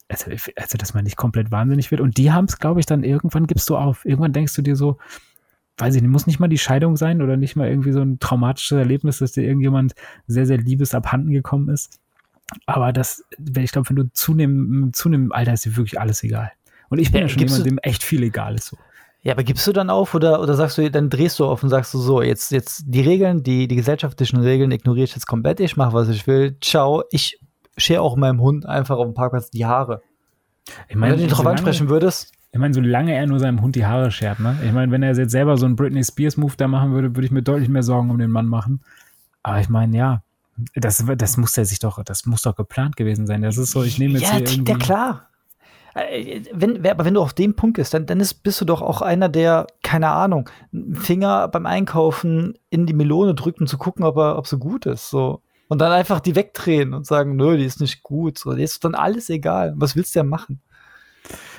also, 0.09 0.31
also 0.31 0.77
dass 0.77 0.93
man 0.93 1.03
nicht 1.03 1.17
komplett 1.17 1.51
wahnsinnig 1.51 1.91
wird. 1.91 2.01
Und 2.01 2.17
die 2.17 2.31
haben 2.31 2.45
es, 2.45 2.57
glaube 2.57 2.79
ich, 2.79 2.85
dann 2.85 3.03
irgendwann 3.03 3.47
gibst 3.47 3.69
du 3.69 3.77
auf. 3.77 4.05
Irgendwann 4.05 4.33
denkst 4.33 4.55
du 4.55 4.61
dir 4.61 4.75
so, 4.75 4.97
weiß 5.77 5.95
ich 5.95 6.01
nicht, 6.01 6.11
muss 6.11 6.27
nicht 6.27 6.39
mal 6.39 6.47
die 6.47 6.57
Scheidung 6.57 6.97
sein 6.97 7.21
oder 7.21 7.37
nicht 7.37 7.55
mal 7.55 7.69
irgendwie 7.69 7.91
so 7.91 8.01
ein 8.01 8.19
traumatisches 8.19 8.77
Erlebnis, 8.77 9.19
dass 9.19 9.33
dir 9.33 9.43
irgendjemand 9.43 9.93
sehr, 10.27 10.45
sehr 10.45 10.57
liebes 10.57 10.93
abhanden 10.93 11.31
gekommen 11.31 11.69
ist. 11.69 11.99
Aber 12.65 12.91
das, 12.91 13.23
ich 13.37 13.71
glaube, 13.71 13.89
wenn 13.89 13.95
du 13.95 14.11
zunehmend, 14.11 14.95
zunehmend 14.95 15.33
Alter 15.33 15.53
ist 15.53 15.65
dir 15.65 15.77
wirklich 15.77 15.99
alles 15.99 16.23
egal. 16.23 16.51
Und 16.89 16.99
ich 16.99 17.11
bin 17.11 17.21
ja, 17.21 17.27
ja 17.27 17.29
schon 17.29 17.47
jemand, 17.47 17.65
dem 17.65 17.77
echt 17.79 18.03
viel 18.03 18.23
egal 18.23 18.55
ist 18.55 18.67
so. 18.67 18.77
Ja, 19.21 19.33
aber 19.33 19.43
gibst 19.43 19.67
du 19.67 19.73
dann 19.73 19.89
auf 19.89 20.15
oder, 20.15 20.41
oder 20.41 20.55
sagst 20.55 20.77
du, 20.77 20.89
dann 20.89 21.09
drehst 21.09 21.39
du 21.39 21.45
auf 21.45 21.61
und 21.61 21.69
sagst 21.69 21.93
du 21.93 21.99
so, 21.99 22.21
jetzt, 22.21 22.51
jetzt 22.51 22.83
die 22.87 23.01
Regeln, 23.01 23.43
die, 23.43 23.67
die 23.67 23.75
gesellschaftlichen 23.75 24.37
Regeln 24.37 24.71
ignoriere 24.71 25.03
ich 25.03 25.13
jetzt 25.13 25.27
komplett, 25.27 25.59
ich 25.59 25.75
mache, 25.75 25.93
was 25.93 26.07
ich 26.07 26.25
will, 26.25 26.55
ciao, 26.61 27.03
ich 27.11 27.37
schere 27.75 28.01
auch 28.01 28.15
meinem 28.15 28.39
Hund 28.39 28.65
einfach 28.65 28.97
auf 28.97 29.05
dem 29.05 29.13
Parkplatz 29.13 29.49
die 29.49 29.65
Haare. 29.65 30.01
Ich 30.87 30.95
meine, 30.95 31.13
wenn 31.13 31.19
du 31.19 31.25
ihn 31.25 31.29
drauf 31.29 31.45
ansprechen 31.45 31.89
würdest. 31.89 32.31
Ich 32.51 32.59
meine, 32.59 32.73
solange 32.73 33.13
er 33.13 33.27
nur 33.27 33.39
seinem 33.39 33.61
Hund 33.61 33.75
die 33.75 33.85
Haare 33.85 34.09
schert, 34.09 34.39
ne? 34.39 34.57
Ich 34.65 34.71
meine, 34.71 34.91
wenn 34.91 35.03
er 35.03 35.15
jetzt 35.15 35.31
selber 35.31 35.57
so 35.57 35.65
einen 35.65 35.75
Britney 35.75 36.03
Spears-Move 36.03 36.53
da 36.57 36.67
machen 36.67 36.93
würde, 36.93 37.15
würde 37.15 37.25
ich 37.25 37.31
mir 37.31 37.43
deutlich 37.43 37.69
mehr 37.69 37.83
Sorgen 37.83 38.09
um 38.09 38.17
den 38.17 38.31
Mann 38.31 38.47
machen. 38.47 38.81
Aber 39.43 39.59
ich 39.59 39.69
meine, 39.69 39.95
ja, 39.95 40.23
das, 40.75 41.03
das 41.17 41.37
muss 41.37 41.57
er 41.57 41.65
sich 41.65 41.79
doch, 41.79 42.03
das 42.03 42.25
muss 42.25 42.41
doch 42.41 42.55
geplant 42.55 42.95
gewesen 42.95 43.27
sein. 43.27 43.41
Das 43.41 43.57
ist 43.57 43.71
so, 43.71 43.83
ich 43.83 43.99
nehme 43.99 44.15
jetzt 44.15 44.31
ja, 44.31 44.37
hier 44.37 44.49
irgendwie. 44.49 44.71
Ja, 44.71 44.77
klar. 44.77 45.28
Äh, 45.95 46.41
wenn, 46.53 46.85
aber 46.85 47.05
wenn 47.05 47.13
du 47.13 47.21
auf 47.21 47.33
dem 47.33 47.55
Punkt 47.55 47.77
bist, 47.77 47.93
dann, 47.93 48.05
dann 48.05 48.19
ist, 48.19 48.43
bist 48.43 48.61
du 48.61 48.65
doch 48.65 48.81
auch 48.81 49.01
einer, 49.01 49.29
der, 49.29 49.67
keine 49.83 50.09
Ahnung, 50.09 50.49
einen 50.73 50.95
Finger 50.95 51.47
beim 51.47 51.65
Einkaufen 51.65 52.53
in 52.69 52.85
die 52.85 52.93
Melone 52.93 53.35
drückt, 53.35 53.61
um 53.61 53.67
zu 53.67 53.77
gucken, 53.77 54.03
ob, 54.03 54.17
er, 54.17 54.37
ob 54.37 54.47
sie 54.47 54.57
gut 54.57 54.85
ist. 54.85 55.09
So. 55.09 55.41
Und 55.67 55.79
dann 55.79 55.91
einfach 55.91 56.19
die 56.19 56.35
wegdrehen 56.35 56.93
und 56.93 57.05
sagen, 57.05 57.35
nö, 57.35 57.57
die 57.57 57.65
ist 57.65 57.81
nicht 57.81 58.03
gut. 58.03 58.37
So, 58.39 58.53
dir 58.53 58.63
ist 58.63 58.83
dann 58.83 58.95
alles 58.95 59.29
egal. 59.29 59.73
Was 59.77 59.95
willst 59.95 60.15
du 60.15 60.19
ja 60.19 60.23
machen? 60.23 60.61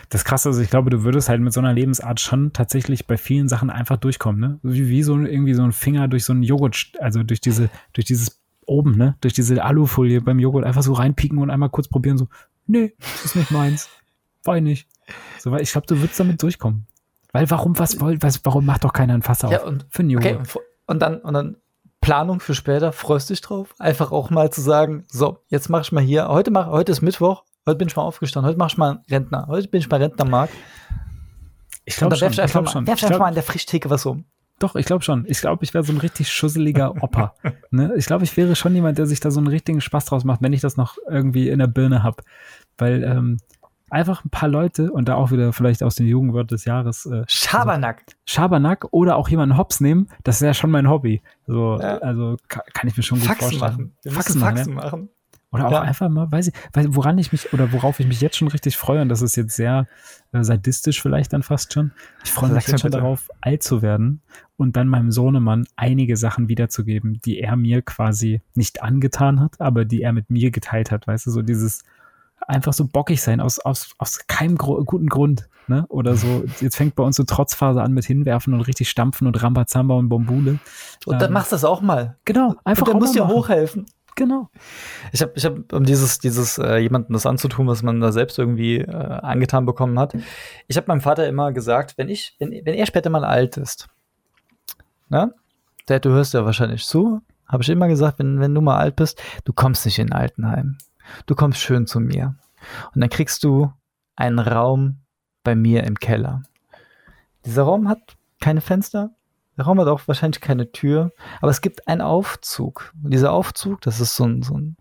Das 0.09 0.25
Krasse 0.25 0.51
ist, 0.51 0.59
ich 0.59 0.71
glaube, 0.71 0.91
du 0.91 1.05
würdest 1.05 1.29
halt 1.29 1.41
mit 1.41 1.53
so 1.53 1.61
einer 1.61 1.73
Lebensart 1.73 2.19
schon 2.19 2.53
tatsächlich 2.53 3.07
bei 3.07 3.17
vielen 3.17 3.49
Sachen 3.49 3.71
einfach 3.71 3.97
durchkommen, 3.97 4.41
ne? 4.41 4.59
Wie, 4.65 4.89
wie 4.89 5.05
so 5.05 5.17
irgendwie 5.17 5.55
so 5.55 5.63
ein 5.63 5.71
Finger 5.71 6.09
durch 6.09 6.25
so 6.25 6.33
ein 6.33 6.43
Joghurt, 6.43 6.93
also 6.99 7.23
durch 7.23 7.41
diese, 7.41 7.71
durch 7.93 8.07
dieses 8.07 8.41
oben, 8.67 8.97
ne? 8.97 9.17
Durch 9.21 9.35
diese 9.35 9.63
Alufolie 9.63 10.21
beim 10.21 10.41
Joghurt 10.41 10.65
einfach 10.65 10.83
so 10.83 10.95
reinpieken 10.95 11.39
und 11.39 11.51
einmal 11.51 11.71
kurz 11.71 11.87
probieren, 11.87 12.19
so, 12.19 12.27
nee, 12.67 12.95
das 12.99 13.27
ist 13.27 13.37
nicht 13.37 13.53
meins. 13.53 13.89
Weiß 14.45 14.63
nicht. 14.63 14.89
So, 15.39 15.51
weil 15.51 15.63
ich 15.63 15.73
glaube, 15.73 15.87
du 15.87 15.99
würdest 16.01 16.19
damit 16.21 16.43
durchkommen. 16.43 16.87
Weil 17.33 17.51
warum, 17.51 17.79
was 17.79 18.01
wollt, 18.01 18.23
was, 18.23 18.45
warum 18.45 18.67
macht 18.67 18.85
doch 18.85 18.93
keiner 18.93 19.15
ein 19.15 19.23
Fass 19.23 19.45
auf? 19.45 19.53
Ja, 19.53 19.63
und, 19.63 19.87
für 19.89 20.03
einen 20.03 20.17
Okay, 20.17 20.39
und 20.87 21.01
dann, 21.01 21.19
und 21.19 21.35
dann 21.35 21.57
Planung 22.01 22.41
für 22.41 22.55
später, 22.55 22.93
freust 22.93 23.31
dich 23.31 23.41
drauf? 23.41 23.75
Einfach 23.79 24.11
auch 24.11 24.31
mal 24.31 24.51
zu 24.51 24.61
sagen, 24.61 25.05
so, 25.09 25.39
jetzt 25.49 25.69
mach 25.69 25.83
ich 25.83 25.93
mal 25.93 26.03
hier, 26.03 26.29
heute 26.29 26.51
mach, 26.51 26.67
heute 26.69 26.93
ist 26.93 27.03
Mittwoch, 27.03 27.45
heute 27.67 27.77
bin 27.77 27.89
ich 27.89 27.97
mal 27.97 28.03
aufgestanden, 28.03 28.49
heute 28.49 28.59
mach 28.59 28.71
ich 28.71 28.79
mal 28.79 29.03
Rentner, 29.11 29.47
heute 29.49 29.69
bin 29.69 29.81
ich 29.81 29.89
mal 29.89 30.01
Rentnermarkt. 30.01 30.55
Ich 31.85 31.97
glaube 31.97 32.17
schon. 32.17 32.29
Ich 32.31 32.51
glaube 32.51 32.69
schon. 32.69 32.87
Werf 32.87 33.03
einfach 33.03 33.19
mal 33.19 33.27
an 33.27 33.35
der 33.35 33.43
Frischtheke 33.43 33.91
was 33.91 34.07
um. 34.07 34.25
Doch, 34.59 34.77
ich 34.77 34.85
glaube 34.85 35.03
schon. 35.03 35.25
Ich 35.27 35.41
glaube, 35.41 35.65
ich 35.65 35.73
wäre 35.73 35.85
so 35.85 35.93
ein 35.93 35.99
richtig 35.99 36.31
schusseliger 36.31 37.03
Opa. 37.03 37.35
ne? 37.71 37.95
Ich 37.97 38.07
glaube, 38.07 38.25
ich 38.25 38.37
wäre 38.37 38.55
schon 38.57 38.75
jemand, 38.75 38.99
der 38.99 39.07
sich 39.07 39.21
da 39.21 39.31
so 39.31 39.41
einen 39.41 39.47
richtigen 39.47 39.81
Spaß 39.81 40.05
draus 40.05 40.25
macht, 40.25 40.43
wenn 40.43 40.53
ich 40.53 40.61
das 40.61 40.77
noch 40.77 40.99
irgendwie 41.09 41.49
in 41.49 41.59
der 41.59 41.67
Birne 41.67 42.03
habe. 42.03 42.23
Weil 42.77 43.03
ähm, 43.03 43.39
einfach 43.91 44.25
ein 44.25 44.31
paar 44.31 44.49
Leute 44.49 44.93
und 44.93 45.09
da 45.09 45.15
auch 45.15 45.31
wieder 45.31 45.53
vielleicht 45.53 45.83
aus 45.83 45.95
dem 45.95 46.07
Jugendwort 46.07 46.51
des 46.51 46.65
Jahres. 46.65 47.07
Äh, 47.07 47.25
Schabernack. 47.27 48.05
Also 48.07 48.17
Schabernack 48.27 48.87
oder 48.93 49.17
auch 49.17 49.29
jemanden 49.29 49.57
Hops 49.57 49.81
nehmen, 49.81 50.09
das 50.25 50.37
ist 50.37 50.43
ja 50.43 50.55
schon 50.55 50.71
mein 50.71 50.89
Hobby. 50.89 51.23
So, 51.47 51.79
ja. 51.81 51.99
Also 51.99 52.37
kann, 52.49 52.63
kann, 52.73 52.89
ich 52.89 52.97
mir 52.97 53.03
schon 53.03 53.19
gut 53.19 53.29
Faxen 53.29 53.59
vorstellen. 53.59 53.73
Machen. 53.73 53.97
Wir 54.03 54.13
Faxen, 54.13 54.41
Faxen 54.41 54.75
machen. 54.75 54.91
machen. 54.91 55.09
Oder 55.53 55.67
auch 55.67 55.73
ja. 55.73 55.81
einfach 55.81 56.09
mal, 56.09 56.31
weiß 56.31 56.49
ich, 56.49 56.55
weil, 56.73 56.95
woran 56.95 57.19
ich 57.19 57.33
mich 57.33 57.53
oder 57.53 57.73
worauf 57.73 57.99
ich 57.99 58.07
mich 58.07 58.21
jetzt 58.21 58.37
schon 58.37 58.47
richtig 58.47 58.77
freue, 58.77 59.03
und 59.03 59.09
das 59.09 59.21
ist 59.21 59.35
jetzt 59.35 59.57
sehr 59.57 59.89
äh, 60.33 60.45
sadistisch 60.45 61.03
vielleicht 61.03 61.33
dann 61.33 61.43
fast 61.43 61.73
schon. 61.73 61.91
Ich 62.23 62.31
freue 62.31 62.53
mich 62.53 62.69
jetzt 62.69 62.81
schon 62.81 62.93
darauf, 62.93 63.29
alt 63.41 63.65
zu 63.65 63.83
werden 63.83 64.23
und 64.57 64.77
dann 64.77 64.87
meinem 64.87 65.11
Sohnemann 65.11 65.67
einige 65.75 66.17
Sachen 66.17 66.49
wiederzugeben, 66.49 67.21
die 67.25 67.41
er 67.41 67.57
mir 67.57 67.83
quasi 67.83 68.43
nicht 68.55 68.83
angetan 68.83 69.41
hat, 69.41 69.61
aber 69.61 69.85
die 69.85 70.03
er 70.03 70.13
mit 70.13 70.31
mir 70.31 70.53
geteilt 70.53 70.93
hat. 70.93 71.09
Weißt 71.09 71.27
du, 71.27 71.33
so 71.33 71.43
dieses, 71.43 71.83
einfach 72.47 72.73
so 72.73 72.87
bockig 72.87 73.23
sein, 73.23 73.41
aus, 73.41 73.59
aus, 73.59 73.91
aus 73.99 74.27
keinem 74.27 74.57
Gro 74.57 74.83
guten 74.85 75.09
Grund. 75.09 75.49
Ne? 75.69 75.85
Oder 75.89 76.17
so, 76.17 76.45
jetzt 76.61 76.77
fängt 76.77 76.97
bei 76.97 77.05
uns 77.05 77.17
so 77.17 77.23
Trotzphase 77.23 77.81
an 77.81 77.93
mit 77.93 78.05
Hinwerfen 78.05 78.55
und 78.55 78.63
richtig 78.63 78.91
stampfen 78.91 79.27
und 79.27 79.41
Rambazamba 79.41 79.95
und 79.95 80.09
Bombule. 80.09 80.59
Und 81.07 81.23
dann 81.23 81.29
ähm, 81.29 81.35
machst 81.35 81.53
du 81.53 81.55
das 81.55 81.65
auch 81.65 81.81
mal. 81.81 82.17
Genau, 82.25 82.57
einfach. 82.65 82.87
Und 82.87 82.95
dann 82.95 83.01
musst 83.01 83.15
du 83.15 83.21
dir 83.21 83.29
hochhelfen. 83.29 83.87
Genau. 84.17 84.51
Ich 85.13 85.23
habe, 85.23 85.33
ich 85.37 85.45
hab, 85.45 85.73
um 85.73 85.85
dieses, 85.85 86.19
dieses 86.19 86.59
äh, 86.59 86.79
jemandem 86.79 87.13
das 87.13 87.25
anzutun, 87.25 87.69
was 87.69 87.83
man 87.83 88.01
da 88.01 88.11
selbst 88.11 88.39
irgendwie 88.39 88.79
äh, 88.79 88.91
angetan 88.91 89.65
bekommen 89.65 89.99
hat, 89.99 90.15
ich 90.67 90.77
habe 90.77 90.89
meinem 90.89 91.01
Vater 91.01 91.29
immer 91.29 91.53
gesagt, 91.53 91.97
wenn 91.97 92.09
ich, 92.09 92.35
wenn, 92.39 92.51
wenn 92.51 92.75
er 92.75 92.87
später 92.87 93.09
mal 93.09 93.25
alt 93.25 93.57
ist, 93.57 93.87
ne? 95.09 95.33
Dad, 95.87 96.05
du 96.05 96.11
hörst 96.11 96.35
ja 96.35 96.45
wahrscheinlich 96.45 96.85
zu, 96.85 97.21
habe 97.47 97.63
ich 97.63 97.69
immer 97.69 97.89
gesagt, 97.89 98.19
wenn, 98.19 98.41
wenn 98.41 98.55
du 98.55 98.61
mal 98.61 98.79
alt 98.79 98.97
bist, 98.97 99.23
du 99.45 99.53
kommst 99.53 99.87
nicht 99.87 99.99
in 99.99 100.13
ein 100.13 100.21
Altenheim 100.21 100.77
du 101.27 101.35
kommst 101.35 101.61
schön 101.61 101.87
zu 101.87 102.01
mir. 102.01 102.37
Und 102.95 103.01
dann 103.01 103.11
kriegst 103.11 103.45
du 103.45 103.73
einen 104.17 104.39
Raum 104.39 105.01
bei 105.43 105.55
mir 105.55 105.85
im 105.85 105.99
Keller. 105.99 106.43
Dieser 107.45 107.63
Raum 107.63 107.89
hat 107.89 108.17
keine 108.41 108.61
Fenster. 108.61 109.11
Der 109.57 109.65
Raum 109.65 109.81
hat 109.81 109.89
auch 109.89 110.07
wahrscheinlich 110.07 110.41
keine 110.41 110.73
Tür. 110.73 111.11
Aber 111.41 111.51
es 111.51 111.61
gibt 111.61 111.89
einen 111.89 112.01
Aufzug. 112.01 112.93
Und 113.03 113.13
dieser 113.13 113.33
Aufzug, 113.33 113.81
das 113.81 114.01
ist 114.01 114.17
so 114.17 114.25
ein, 114.25 114.43
so 114.43 114.57
ein 114.57 114.77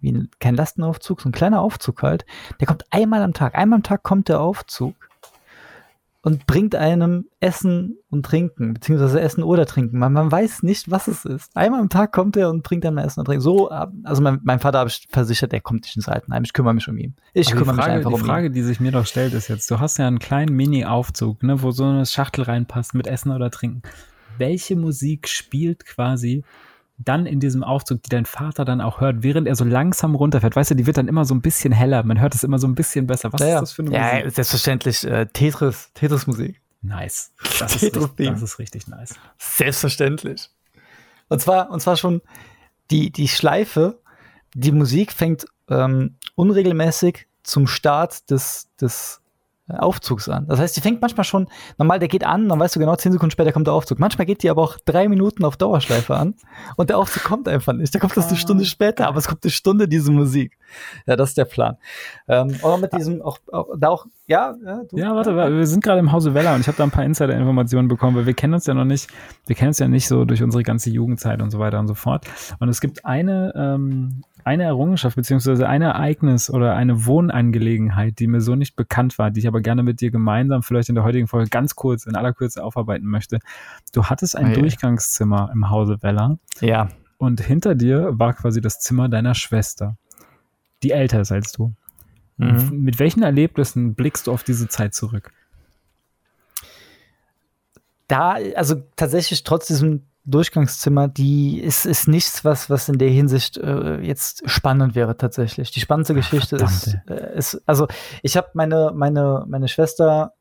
wie 0.00 0.12
ein, 0.12 0.30
kein 0.40 0.56
Lastenaufzug, 0.56 1.20
so 1.20 1.28
ein 1.28 1.32
kleiner 1.32 1.60
Aufzug 1.60 2.02
halt. 2.02 2.26
Der 2.60 2.66
kommt 2.66 2.84
einmal 2.90 3.22
am 3.22 3.32
Tag. 3.34 3.54
Einmal 3.54 3.78
am 3.78 3.82
Tag 3.82 4.02
kommt 4.02 4.28
der 4.28 4.40
Aufzug 4.40 4.96
und 6.24 6.46
bringt 6.46 6.76
einem 6.76 7.26
Essen 7.40 7.98
und 8.08 8.24
Trinken, 8.24 8.74
beziehungsweise 8.74 9.20
Essen 9.20 9.42
oder 9.42 9.66
Trinken. 9.66 9.98
Man, 9.98 10.12
man 10.12 10.30
weiß 10.30 10.62
nicht, 10.62 10.88
was 10.88 11.08
es 11.08 11.24
ist. 11.24 11.56
Einmal 11.56 11.80
am 11.80 11.88
Tag 11.88 12.12
kommt 12.12 12.36
er 12.36 12.48
und 12.48 12.62
bringt 12.62 12.86
einem 12.86 12.98
Essen 12.98 13.20
und 13.20 13.26
Trinken. 13.26 13.42
So, 13.42 13.70
also 13.70 14.22
mein, 14.22 14.38
mein 14.44 14.60
Vater 14.60 14.78
habe 14.78 14.88
ich 14.88 15.08
versichert, 15.10 15.50
der 15.50 15.60
kommt 15.60 15.82
nicht 15.82 15.96
ins 15.96 16.08
Altenheim. 16.08 16.44
Ich 16.44 16.52
kümmere 16.52 16.74
mich 16.74 16.88
um 16.88 16.96
ihn. 16.96 17.16
Ich 17.34 17.48
Aber 17.48 17.58
kümmere 17.58 17.76
Frage, 17.76 17.88
mich 17.88 17.96
einfach 17.96 18.10
die 18.10 18.14
um 18.14 18.26
Frage, 18.26 18.46
ihn. 18.46 18.52
die 18.52 18.62
sich 18.62 18.78
mir 18.78 18.92
doch 18.92 19.06
stellt, 19.06 19.34
ist 19.34 19.48
jetzt, 19.48 19.68
du 19.68 19.80
hast 19.80 19.98
ja 19.98 20.06
einen 20.06 20.20
kleinen 20.20 20.54
Mini-Aufzug, 20.54 21.42
ne, 21.42 21.60
wo 21.60 21.72
so 21.72 21.84
eine 21.84 22.06
Schachtel 22.06 22.44
reinpasst 22.44 22.94
mit 22.94 23.08
Essen 23.08 23.32
oder 23.32 23.50
Trinken. 23.50 23.82
Welche 24.38 24.76
Musik 24.76 25.28
spielt 25.28 25.84
quasi 25.84 26.44
dann 26.98 27.26
in 27.26 27.40
diesem 27.40 27.64
Aufzug, 27.64 28.02
die 28.02 28.10
dein 28.10 28.26
Vater 28.26 28.64
dann 28.64 28.80
auch 28.80 29.00
hört, 29.00 29.22
während 29.22 29.48
er 29.48 29.56
so 29.56 29.64
langsam 29.64 30.14
runterfährt. 30.14 30.54
Weißt 30.54 30.70
du, 30.70 30.74
die 30.74 30.86
wird 30.86 30.96
dann 30.96 31.08
immer 31.08 31.24
so 31.24 31.34
ein 31.34 31.40
bisschen 31.40 31.72
heller. 31.72 32.02
Man 32.04 32.20
hört 32.20 32.34
es 32.34 32.44
immer 32.44 32.58
so 32.58 32.66
ein 32.66 32.74
bisschen 32.74 33.06
besser. 33.06 33.32
Was 33.32 33.40
ja, 33.40 33.54
ist 33.54 33.60
das 33.60 33.72
für 33.72 33.82
eine 33.82 33.92
ja, 33.92 34.02
Musik? 34.02 34.24
Ja, 34.24 34.30
selbstverständlich 34.30 35.04
äh, 35.04 35.26
Tetris, 35.26 35.90
Tetris-Musik. 35.94 36.60
Nice. 36.82 37.32
Das 37.58 37.76
ist, 37.76 37.96
richtig, 37.96 38.28
das 38.28 38.42
ist 38.42 38.58
richtig 38.58 38.88
nice. 38.88 39.14
Selbstverständlich. 39.38 40.50
Und 41.28 41.40
zwar, 41.40 41.70
und 41.70 41.80
zwar 41.80 41.96
schon 41.96 42.20
die, 42.90 43.10
die 43.10 43.28
Schleife, 43.28 44.00
die 44.54 44.72
Musik 44.72 45.12
fängt 45.12 45.46
ähm, 45.68 46.16
unregelmäßig 46.34 47.26
zum 47.42 47.66
Start 47.66 48.30
des, 48.30 48.68
des 48.80 49.21
Aufzugs 49.68 50.28
an. 50.28 50.46
Das 50.48 50.58
heißt, 50.58 50.76
die 50.76 50.80
fängt 50.80 51.00
manchmal 51.00 51.24
schon, 51.24 51.46
normal, 51.78 51.98
der 51.98 52.08
geht 52.08 52.24
an, 52.24 52.48
dann 52.48 52.58
weißt 52.58 52.74
du 52.76 52.80
genau, 52.80 52.96
zehn 52.96 53.12
Sekunden 53.12 53.30
später 53.30 53.52
kommt 53.52 53.68
der 53.68 53.74
Aufzug. 53.74 53.98
Manchmal 53.98 54.26
geht 54.26 54.42
die 54.42 54.50
aber 54.50 54.62
auch 54.62 54.76
drei 54.84 55.08
Minuten 55.08 55.44
auf 55.44 55.56
Dauerschleife 55.56 56.16
an 56.16 56.34
und 56.76 56.90
der 56.90 56.98
Aufzug 56.98 57.22
kommt 57.22 57.48
einfach 57.48 57.72
nicht. 57.72 57.94
Der 57.94 58.00
kommt 58.00 58.16
erst 58.16 58.28
eine 58.28 58.38
Stunde 58.38 58.64
später, 58.64 59.06
aber 59.06 59.18
es 59.18 59.28
kommt 59.28 59.44
eine 59.44 59.50
Stunde 59.50 59.88
diese 59.88 60.10
Musik. 60.10 60.58
Ja, 61.06 61.16
das 61.16 61.30
ist 61.30 61.38
der 61.38 61.44
Plan. 61.44 61.76
Ähm, 62.28 62.56
oder 62.62 62.78
mit 62.78 62.92
diesem, 62.92 63.22
auch, 63.22 63.38
auch 63.52 63.68
da 63.78 63.88
auch, 63.88 64.06
ja, 64.26 64.54
ja, 64.64 64.82
du, 64.88 64.96
ja 64.96 65.14
warte, 65.14 65.36
wir 65.36 65.66
sind 65.66 65.84
gerade 65.84 66.00
im 66.00 66.10
Hause 66.10 66.34
Weller 66.34 66.54
und 66.54 66.60
ich 66.60 66.66
habe 66.66 66.76
da 66.76 66.84
ein 66.84 66.90
paar 66.90 67.04
Insider-Informationen 67.04 67.88
bekommen, 67.88 68.16
weil 68.16 68.26
wir 68.26 68.34
kennen 68.34 68.54
uns 68.54 68.66
ja 68.66 68.74
noch 68.74 68.84
nicht, 68.84 69.10
wir 69.46 69.54
kennen 69.54 69.68
uns 69.68 69.78
ja 69.78 69.88
nicht 69.88 70.08
so 70.08 70.24
durch 70.24 70.42
unsere 70.42 70.62
ganze 70.62 70.90
Jugendzeit 70.90 71.40
und 71.40 71.50
so 71.50 71.58
weiter 71.58 71.78
und 71.78 71.86
so 71.86 71.94
fort. 71.94 72.26
Und 72.58 72.68
es 72.68 72.80
gibt 72.80 73.04
eine, 73.04 73.52
ähm, 73.54 74.22
eine 74.44 74.64
Errungenschaft 74.64 75.16
beziehungsweise 75.16 75.68
ein 75.68 75.82
Ereignis 75.82 76.50
oder 76.50 76.74
eine 76.74 77.06
Wohnangelegenheit, 77.06 78.18
die 78.18 78.26
mir 78.26 78.40
so 78.40 78.54
nicht 78.54 78.76
bekannt 78.76 79.18
war, 79.18 79.30
die 79.30 79.40
ich 79.40 79.46
aber 79.46 79.60
gerne 79.60 79.82
mit 79.82 80.00
dir 80.00 80.10
gemeinsam 80.10 80.62
vielleicht 80.62 80.88
in 80.88 80.94
der 80.94 81.04
heutigen 81.04 81.28
Folge 81.28 81.50
ganz 81.50 81.74
kurz, 81.76 82.06
in 82.06 82.16
aller 82.16 82.32
Kürze 82.32 82.62
aufarbeiten 82.62 83.06
möchte. 83.06 83.38
Du 83.92 84.04
hattest 84.04 84.36
ein 84.36 84.52
oh, 84.52 84.60
Durchgangszimmer 84.60 85.50
im 85.52 85.70
Hause 85.70 86.02
Weller. 86.02 86.38
Ja. 86.60 86.88
Und 87.18 87.40
hinter 87.40 87.74
dir 87.74 88.18
war 88.18 88.34
quasi 88.34 88.60
das 88.60 88.80
Zimmer 88.80 89.08
deiner 89.08 89.34
Schwester, 89.34 89.96
die 90.82 90.90
älter 90.90 91.20
ist 91.20 91.32
als 91.32 91.52
du. 91.52 91.74
Mhm. 92.36 92.80
Mit 92.80 92.98
welchen 92.98 93.22
Erlebnissen 93.22 93.94
blickst 93.94 94.26
du 94.26 94.32
auf 94.32 94.42
diese 94.42 94.68
Zeit 94.68 94.94
zurück? 94.94 95.30
Da, 98.08 98.38
also 98.56 98.82
tatsächlich 98.96 99.44
trotz 99.44 99.68
diesem 99.68 100.02
Durchgangszimmer, 100.24 101.08
die 101.08 101.60
ist, 101.60 101.84
ist 101.84 102.06
nichts, 102.06 102.44
was, 102.44 102.70
was 102.70 102.88
in 102.88 102.98
der 102.98 103.08
Hinsicht 103.10 103.56
äh, 103.56 104.00
jetzt 104.00 104.48
spannend 104.48 104.94
wäre 104.94 105.16
tatsächlich. 105.16 105.72
Die 105.72 105.80
spannendste 105.80 106.14
Geschichte 106.14 106.56
ist, 106.56 106.96
äh, 107.08 107.36
ist, 107.36 107.60
also 107.66 107.88
ich 108.22 108.36
habe 108.36 108.48
meine, 108.54 108.92
meine, 108.94 109.44
meine 109.48 109.66
Schwester 109.66 110.34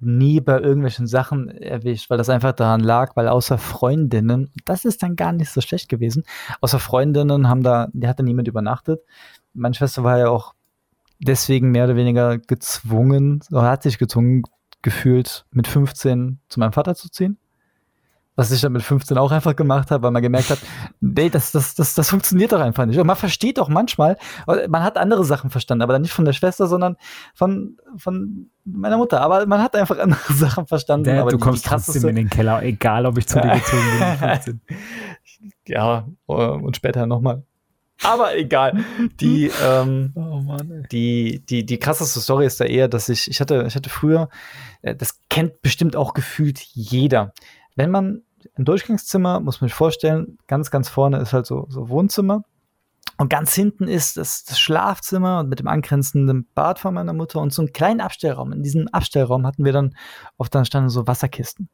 nie 0.00 0.40
bei 0.40 0.58
irgendwelchen 0.58 1.06
Sachen 1.06 1.48
erwischt, 1.48 2.10
weil 2.10 2.18
das 2.18 2.28
einfach 2.28 2.52
daran 2.52 2.80
lag, 2.80 3.14
weil 3.14 3.28
außer 3.28 3.58
Freundinnen, 3.58 4.50
das 4.64 4.84
ist 4.84 5.04
dann 5.04 5.14
gar 5.14 5.30
nicht 5.30 5.50
so 5.50 5.60
schlecht 5.60 5.88
gewesen, 5.88 6.24
außer 6.60 6.80
Freundinnen 6.80 7.48
haben 7.48 7.62
da, 7.62 7.88
die 7.92 8.08
hat 8.08 8.18
da 8.18 8.24
niemand 8.24 8.48
übernachtet. 8.48 9.02
Meine 9.54 9.74
Schwester 9.74 10.02
war 10.02 10.18
ja 10.18 10.28
auch 10.28 10.54
deswegen 11.20 11.70
mehr 11.70 11.84
oder 11.84 11.94
weniger 11.94 12.38
gezwungen, 12.38 13.44
oder 13.52 13.62
hat 13.62 13.84
sich 13.84 13.98
gezwungen 13.98 14.42
gefühlt, 14.82 15.46
mit 15.52 15.68
15 15.68 16.40
zu 16.48 16.58
meinem 16.58 16.72
Vater 16.72 16.96
zu 16.96 17.08
ziehen 17.08 17.38
was 18.34 18.50
ich 18.50 18.60
dann 18.62 18.72
mit 18.72 18.82
15 18.82 19.18
auch 19.18 19.30
einfach 19.30 19.54
gemacht 19.54 19.90
habe, 19.90 20.04
weil 20.04 20.10
man 20.10 20.22
gemerkt 20.22 20.50
hat, 20.50 20.58
nee, 21.00 21.28
das, 21.28 21.52
das, 21.52 21.74
das, 21.74 21.94
das 21.94 22.08
funktioniert 22.08 22.52
doch 22.52 22.60
einfach 22.60 22.86
nicht. 22.86 22.98
Und 22.98 23.06
man 23.06 23.16
versteht 23.16 23.58
doch 23.58 23.68
manchmal, 23.68 24.16
man 24.46 24.82
hat 24.82 24.96
andere 24.96 25.24
Sachen 25.24 25.50
verstanden, 25.50 25.82
aber 25.82 25.92
dann 25.92 26.02
nicht 26.02 26.14
von 26.14 26.24
der 26.24 26.32
Schwester, 26.32 26.66
sondern 26.66 26.96
von, 27.34 27.76
von 27.96 28.50
meiner 28.64 28.96
Mutter. 28.96 29.20
Aber 29.20 29.44
man 29.46 29.62
hat 29.62 29.76
einfach 29.76 29.98
andere 29.98 30.20
Sachen 30.32 30.66
verstanden. 30.66 31.18
Aber 31.18 31.30
du 31.30 31.36
die, 31.36 31.42
kommst 31.42 31.66
die 31.66 31.68
trotzdem 31.68 32.08
in 32.08 32.16
den 32.16 32.30
Keller, 32.30 32.62
egal 32.62 33.04
ob 33.04 33.18
ich 33.18 33.26
zu 33.26 33.40
dir 33.40 33.50
gezogen 33.54 34.40
bin. 34.46 34.60
ja, 35.66 36.06
äh, 36.28 36.32
und 36.32 36.76
später 36.76 37.06
nochmal. 37.06 37.42
Aber 38.02 38.36
egal. 38.36 38.84
Die, 39.20 39.50
ähm, 39.64 40.12
oh 40.16 40.40
Mann, 40.40 40.86
die, 40.90 41.44
die, 41.44 41.64
die 41.64 41.78
krasseste 41.78 42.20
Story 42.20 42.46
ist 42.46 42.60
da 42.60 42.64
eher, 42.64 42.88
dass 42.88 43.08
ich, 43.08 43.30
ich 43.30 43.40
hatte, 43.40 43.64
ich 43.66 43.74
hatte 43.74 43.90
früher, 43.90 44.28
äh, 44.82 44.94
das 44.94 45.20
kennt 45.28 45.62
bestimmt 45.62 45.96
auch 45.96 46.14
gefühlt 46.14 46.58
jeder 46.58 47.32
wenn 47.76 47.90
man 47.90 48.22
ein 48.56 48.64
Durchgangszimmer, 48.64 49.40
muss 49.40 49.60
man 49.60 49.68
sich 49.68 49.74
vorstellen, 49.74 50.38
ganz, 50.46 50.70
ganz 50.70 50.88
vorne 50.88 51.18
ist 51.18 51.32
halt 51.32 51.46
so, 51.46 51.66
so 51.68 51.88
Wohnzimmer. 51.88 52.44
Und 53.18 53.28
ganz 53.28 53.54
hinten 53.54 53.88
ist 53.88 54.16
das, 54.16 54.44
das, 54.44 54.58
Schlafzimmer 54.58 55.44
mit 55.44 55.60
dem 55.60 55.68
angrenzenden 55.68 56.48
Bad 56.54 56.78
von 56.78 56.94
meiner 56.94 57.12
Mutter 57.12 57.40
und 57.40 57.52
so 57.52 57.62
einen 57.62 57.72
kleinen 57.72 58.00
Abstellraum. 58.00 58.52
In 58.52 58.62
diesem 58.62 58.88
Abstellraum 58.88 59.46
hatten 59.46 59.64
wir 59.64 59.72
dann, 59.72 59.94
oft 60.38 60.54
dann 60.54 60.64
standen 60.64 60.88
so 60.88 61.06
Wasserkisten. 61.06 61.68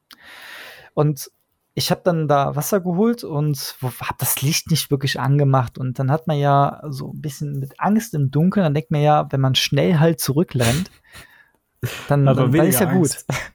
Und 0.95 1.31
ich 1.75 1.93
habe 1.93 2.01
dann 2.03 2.27
da 2.27 2.57
Wasser 2.57 2.81
geholt 2.81 3.23
und 3.23 3.77
habe 3.83 4.19
das 4.19 4.43
Licht 4.43 4.71
nicht 4.71 4.91
wirklich 4.91 5.21
angemacht. 5.21 5.79
Und 5.79 5.99
dann 6.01 6.11
hat 6.11 6.27
man 6.27 6.37
ja 6.37 6.83
so 6.89 7.13
ein 7.13 7.21
bisschen 7.21 7.61
mit 7.61 7.79
Angst 7.79 8.15
im 8.15 8.31
Dunkeln, 8.33 8.65
dann 8.65 8.75
denkt 8.75 8.91
man 8.91 9.01
ja, 9.01 9.31
wenn 9.31 9.41
man 9.41 9.55
schnell 9.55 10.01
halt 10.01 10.21
zurückrennt, 10.21 10.91
dann, 12.09 12.27
dann, 12.27 12.37
dann 12.37 12.67
ist 12.67 12.81
ja 12.81 12.93
gut. 12.93 13.11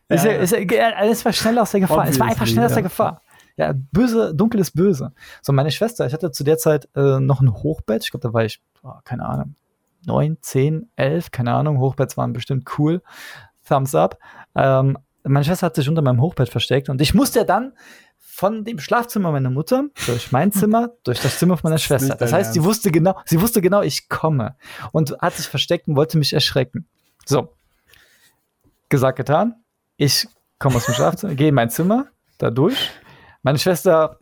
Ja, 0.10 0.16
ist 0.16 0.26
ja, 0.26 0.32
ist 0.32 0.52
ja, 0.52 1.04
es 1.04 1.26
war 1.26 1.34
schnell 1.34 1.58
aus 1.60 1.72
der 1.72 1.82
Gefahr. 1.82 1.98
Obviously, 1.98 2.14
es 2.14 2.20
war 2.20 2.28
einfach 2.28 2.48
schnell 2.48 2.66
aus 2.66 2.74
der 2.74 2.84
Gefahr. 2.84 3.22
Ja, 3.56 3.74
böse, 3.74 4.34
dunkel 4.34 4.60
ist 4.60 4.72
böse. 4.72 5.14
So, 5.42 5.54
meine 5.54 5.72
Schwester, 5.72 6.08
ich 6.08 6.14
hatte 6.14 6.32
zu 6.32 6.44
der 6.44 6.58
Zeit 6.58 6.88
äh, 6.96 7.20
noch 7.20 7.42
ein 7.42 7.54
Hochbett. 7.54 8.04
Ich 8.04 8.12
glaube, 8.12 8.28
da 8.28 8.34
war 8.34 8.46
ich, 8.46 8.62
oh, 8.82 8.94
keine 9.04 9.26
Ahnung, 9.26 9.56
neun, 10.06 10.38
zehn, 10.42 10.90
elf, 10.96 11.32
keine 11.32 11.54
Ahnung. 11.54 11.80
Hochbetts 11.80 12.18
waren 12.18 12.34
bestimmt 12.34 12.68
cool. 12.78 13.02
Thumbs 13.68 13.94
up. 13.96 14.18
Ähm, 14.56 14.98
meine 15.24 15.46
Schwester 15.46 15.68
hat 15.68 15.76
sich 15.76 15.88
unter 15.88 16.02
meinem 16.02 16.22
Hochbett 16.22 16.50
versteckt 16.50 16.90
und 16.90 17.00
ich 17.02 17.14
musste 17.14 17.46
dann 17.46 17.74
von 18.18 18.66
dem 18.66 18.80
Schlafzimmer 18.80 19.32
meiner 19.32 19.52
Mutter 19.52 19.86
durch 20.08 20.32
mein 20.32 20.52
Zimmer, 20.52 20.90
durch 21.04 21.22
das 21.22 21.38
Zimmer 21.40 21.56
von 21.56 21.70
meiner 21.70 21.78
Schwester. 21.78 22.16
Das 22.16 22.34
heißt, 22.34 22.54
sie 22.54 22.64
wusste 22.64 22.92
genau, 22.92 23.16
sie 23.26 23.40
wusste 23.40 23.62
genau, 23.62 23.82
ich 23.82 24.10
komme 24.10 24.56
und 24.92 25.16
hat 25.20 25.36
sich 25.36 25.48
versteckt 25.48 25.88
und 25.88 25.96
wollte 25.96 26.18
mich 26.18 26.34
erschrecken. 26.34 26.88
So, 27.26 27.54
gesagt, 28.94 29.18
getan. 29.18 29.56
Ich 29.98 30.28
komme 30.60 30.76
aus 30.76 30.86
dem 30.86 30.94
Schlafzimmer, 30.94 31.34
gehe 31.36 31.50
in 31.50 31.56
mein 31.56 31.72
Zimmer, 31.72 32.10
da 32.38 32.52
durch. 32.52 32.92
Meine 33.42 33.58
Schwester 33.58 34.20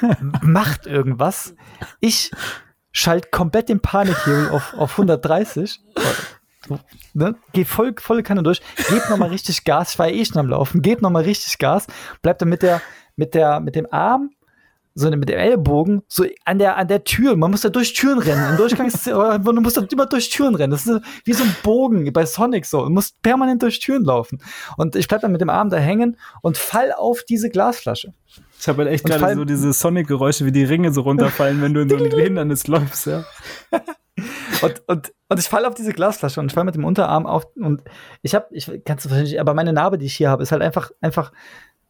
macht 0.42 0.86
irgendwas. 0.86 1.56
Ich 1.98 2.30
schalte 2.92 3.30
komplett 3.30 3.68
den 3.68 3.80
Panikhebel 3.80 4.50
auf, 4.50 4.74
auf 4.74 4.92
130. 4.92 5.80
Ne? 7.14 7.34
Geh 7.52 7.64
voll, 7.64 7.94
volle 7.98 8.22
Kanne 8.22 8.44
durch, 8.44 8.62
gebt 8.88 9.10
nochmal 9.10 9.30
richtig 9.30 9.64
Gas, 9.64 9.94
ich 9.94 9.98
war 9.98 10.08
eh 10.08 10.24
schon 10.24 10.38
am 10.38 10.48
Laufen, 10.48 10.82
gebt 10.82 11.02
nochmal 11.02 11.24
richtig 11.24 11.58
Gas, 11.58 11.88
bleibt 12.22 12.40
dann 12.40 12.48
mit 12.48 12.62
der, 12.62 12.80
mit 13.16 13.34
der, 13.34 13.58
mit 13.58 13.74
dem 13.74 13.88
Arm 13.90 14.30
so 14.94 15.10
mit 15.10 15.28
dem 15.28 15.38
Ellbogen 15.38 16.02
so 16.08 16.24
an 16.44 16.58
der 16.58 16.76
an 16.76 16.88
der 16.88 17.04
Tür. 17.04 17.36
Man 17.36 17.50
muss 17.50 17.62
da 17.62 17.68
durch 17.68 17.94
Türen 17.94 18.18
rennen. 18.18 18.50
Im 18.50 18.56
Durchgangs 18.56 19.04
du 19.04 19.52
musst 19.60 19.76
da 19.76 19.86
immer 19.90 20.06
durch 20.06 20.30
Türen 20.30 20.54
rennen. 20.54 20.70
Das 20.70 20.86
ist 20.86 21.00
wie 21.24 21.32
so 21.32 21.44
ein 21.44 21.54
Bogen 21.62 22.12
bei 22.12 22.26
Sonic 22.26 22.66
so. 22.66 22.84
Du 22.84 22.90
musst 22.90 23.20
permanent 23.22 23.62
durch 23.62 23.80
Türen 23.80 24.04
laufen. 24.04 24.40
Und 24.76 24.96
ich 24.96 25.08
bleib 25.08 25.22
dann 25.22 25.32
mit 25.32 25.40
dem 25.40 25.50
Arm 25.50 25.70
da 25.70 25.78
hängen 25.78 26.16
und 26.42 26.58
fall 26.58 26.92
auf 26.92 27.22
diese 27.24 27.50
Glasflasche. 27.50 28.12
Ich 28.60 28.68
habe 28.68 28.84
halt 28.84 28.92
echt 28.92 29.04
gerade 29.04 29.34
so 29.34 29.44
diese 29.44 29.72
Sonic-Geräusche, 29.72 30.44
wie 30.44 30.52
die 30.52 30.64
Ringe 30.64 30.92
so 30.92 31.00
runterfallen, 31.00 31.60
wenn 31.62 31.74
du 31.74 31.80
in 31.80 31.88
so 31.88 31.96
ein 31.96 32.10
Hindernis 32.12 32.68
läufst, 32.68 33.06
ja. 33.06 33.24
und, 34.62 34.82
und, 34.86 35.12
und 35.28 35.38
ich 35.40 35.46
falle 35.46 35.66
auf 35.66 35.74
diese 35.74 35.92
Glasflasche 35.92 36.38
und 36.38 36.46
ich 36.46 36.52
falle 36.52 36.66
mit 36.66 36.74
dem 36.74 36.84
Unterarm 36.84 37.26
auf 37.26 37.46
und 37.56 37.82
ich 38.22 38.34
habe, 38.34 38.46
ich 38.50 38.70
kannst 38.84 39.04
du 39.04 39.10
wahrscheinlich, 39.10 39.40
aber 39.40 39.54
meine 39.54 39.72
Narbe, 39.72 39.98
die 39.98 40.06
ich 40.06 40.14
hier 40.14 40.30
habe, 40.30 40.42
ist 40.42 40.52
halt 40.52 40.62
einfach, 40.62 40.92
einfach 41.00 41.32